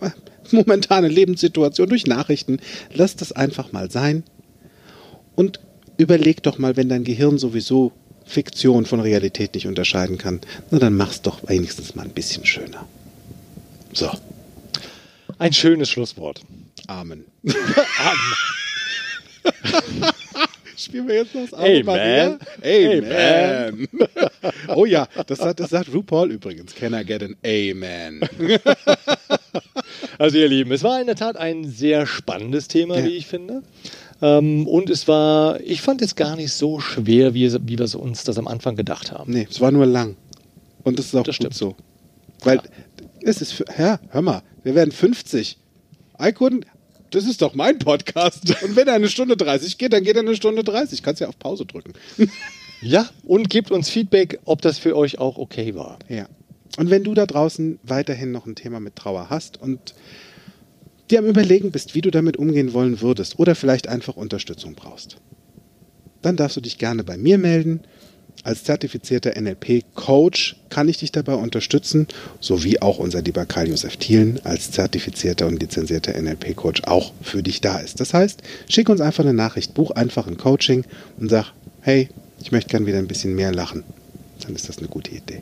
äh, 0.00 0.10
momentane 0.50 1.08
Lebenssituation, 1.08 1.88
durch 1.88 2.06
Nachrichten, 2.06 2.58
lass 2.92 3.16
das 3.16 3.32
einfach 3.32 3.72
mal 3.72 3.90
sein 3.90 4.24
und 5.36 5.60
überleg 5.96 6.42
doch 6.42 6.58
mal, 6.58 6.76
wenn 6.76 6.90
dein 6.90 7.04
Gehirn 7.04 7.38
sowieso 7.38 7.92
Fiktion 8.26 8.84
von 8.84 9.00
Realität 9.00 9.54
nicht 9.54 9.66
unterscheiden 9.66 10.18
kann, 10.18 10.40
na 10.70 10.78
dann 10.78 10.96
mach's 10.96 11.22
doch 11.22 11.48
wenigstens 11.48 11.94
mal 11.94 12.02
ein 12.04 12.10
bisschen 12.10 12.44
schöner. 12.44 12.86
So, 13.92 14.10
Ein 15.38 15.52
schönes 15.52 15.88
Schlusswort. 15.88 16.42
Amen. 16.88 17.24
Spielen 20.76 21.08
wir 21.08 21.14
jetzt 21.16 21.34
noch 21.34 21.42
das 21.48 21.54
Ave 21.54 21.80
Amen. 21.80 21.84
Maria? 21.84 22.38
Amen. 23.68 23.88
oh 24.74 24.84
ja, 24.84 25.06
das 25.26 25.38
sagt, 25.38 25.60
das 25.60 25.70
sagt 25.70 25.92
RuPaul 25.92 26.32
übrigens. 26.32 26.74
Can 26.74 26.94
I 26.94 27.04
get 27.04 27.22
an 27.22 27.36
Amen? 27.44 28.20
Also 30.18 30.38
ihr 30.38 30.48
Lieben, 30.48 30.70
es 30.72 30.82
war 30.82 31.00
in 31.00 31.06
der 31.06 31.16
Tat 31.16 31.36
ein 31.36 31.64
sehr 31.68 32.06
spannendes 32.06 32.68
Thema, 32.68 32.98
Ja. 32.98 33.04
wie 33.04 33.16
ich 33.16 33.26
finde. 33.26 33.62
Ähm, 34.22 34.66
und 34.68 34.90
es 34.90 35.08
war, 35.08 35.60
ich 35.60 35.82
fand 35.82 36.02
es 36.02 36.14
gar 36.14 36.36
nicht 36.36 36.52
so 36.52 36.78
schwer, 36.80 37.34
wie, 37.34 37.52
wie 37.52 37.78
wir 37.78 38.00
uns 38.00 38.24
das 38.24 38.38
am 38.38 38.46
Anfang 38.46 38.76
gedacht 38.76 39.10
haben. 39.12 39.32
Nee, 39.32 39.46
es 39.50 39.60
war 39.60 39.70
nur 39.72 39.86
lang. 39.86 40.16
Und 40.84 40.98
das 40.98 41.06
ist 41.06 41.14
auch 41.14 41.24
Das 41.24 41.36
gut 41.38 41.52
stimmt. 41.52 41.54
so. 41.54 41.76
Weil 42.44 42.60
es 43.22 43.40
ist, 43.40 43.64
Herr, 43.68 44.00
hör 44.10 44.22
mal, 44.22 44.42
wir 44.62 44.74
werden 44.74 44.92
50. 44.92 45.58
I 46.20 46.26
couldn't, 46.26 46.64
das 47.14 47.26
ist 47.26 47.42
doch 47.42 47.54
mein 47.54 47.78
Podcast. 47.78 48.62
Und 48.62 48.76
wenn 48.76 48.88
er 48.88 48.94
eine 48.94 49.08
Stunde 49.08 49.36
30 49.36 49.78
geht, 49.78 49.92
dann 49.92 50.02
geht 50.02 50.16
er 50.16 50.22
eine 50.22 50.34
Stunde 50.34 50.64
30. 50.64 51.02
Kannst 51.02 51.20
ja 51.20 51.28
auf 51.28 51.38
Pause 51.38 51.66
drücken. 51.66 51.92
Ja, 52.82 53.08
und 53.22 53.48
gebt 53.48 53.70
uns 53.70 53.88
Feedback, 53.88 54.40
ob 54.44 54.60
das 54.60 54.78
für 54.78 54.94
euch 54.94 55.18
auch 55.18 55.38
okay 55.38 55.74
war. 55.74 55.98
Ja. 56.10 56.26
Und 56.76 56.90
wenn 56.90 57.02
du 57.02 57.14
da 57.14 57.24
draußen 57.24 57.78
weiterhin 57.82 58.30
noch 58.30 58.44
ein 58.44 58.56
Thema 58.56 58.78
mit 58.78 58.94
Trauer 58.94 59.30
hast 59.30 59.58
und 59.58 59.94
dir 61.10 61.20
am 61.20 61.24
Überlegen 61.24 61.70
bist, 61.70 61.94
wie 61.94 62.02
du 62.02 62.10
damit 62.10 62.36
umgehen 62.36 62.74
wollen 62.74 63.00
würdest 63.00 63.38
oder 63.38 63.54
vielleicht 63.54 63.88
einfach 63.88 64.16
Unterstützung 64.16 64.74
brauchst, 64.74 65.16
dann 66.20 66.36
darfst 66.36 66.58
du 66.58 66.60
dich 66.60 66.76
gerne 66.76 67.04
bei 67.04 67.16
mir 67.16 67.38
melden. 67.38 67.80
Als 68.44 68.62
zertifizierter 68.62 69.40
NLP-Coach 69.40 70.56
kann 70.68 70.86
ich 70.88 70.98
dich 70.98 71.10
dabei 71.10 71.34
unterstützen, 71.34 72.06
sowie 72.40 72.78
auch 72.78 72.98
unser 72.98 73.22
lieber 73.22 73.46
Karl-Josef 73.46 73.96
Thielen 73.96 74.38
als 74.44 74.70
zertifizierter 74.70 75.46
und 75.46 75.60
lizenzierter 75.60 76.12
NLP-Coach 76.20 76.82
auch 76.84 77.12
für 77.22 77.42
dich 77.42 77.62
da 77.62 77.78
ist. 77.78 78.00
Das 78.00 78.12
heißt, 78.12 78.42
schick 78.68 78.90
uns 78.90 79.00
einfach 79.00 79.24
eine 79.24 79.32
Nachricht, 79.32 79.72
buch 79.72 79.92
einfach 79.92 80.26
ein 80.26 80.36
Coaching 80.36 80.84
und 81.18 81.30
sag, 81.30 81.52
hey, 81.80 82.10
ich 82.38 82.52
möchte 82.52 82.68
gern 82.68 82.84
wieder 82.84 82.98
ein 82.98 83.08
bisschen 83.08 83.34
mehr 83.34 83.50
lachen. 83.50 83.82
Dann 84.42 84.54
ist 84.54 84.68
das 84.68 84.76
eine 84.76 84.88
gute 84.88 85.12
Idee. 85.12 85.40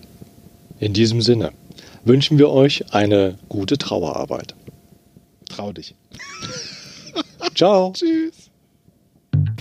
In 0.78 0.92
diesem 0.92 1.22
Sinne 1.22 1.50
wünschen 2.04 2.38
wir 2.38 2.50
euch 2.50 2.94
eine 2.94 3.36
gute 3.48 3.78
Trauerarbeit. 3.78 4.54
Trau 5.48 5.72
dich. 5.72 5.96
Ciao. 7.56 7.92
Tschüss. 7.96 8.51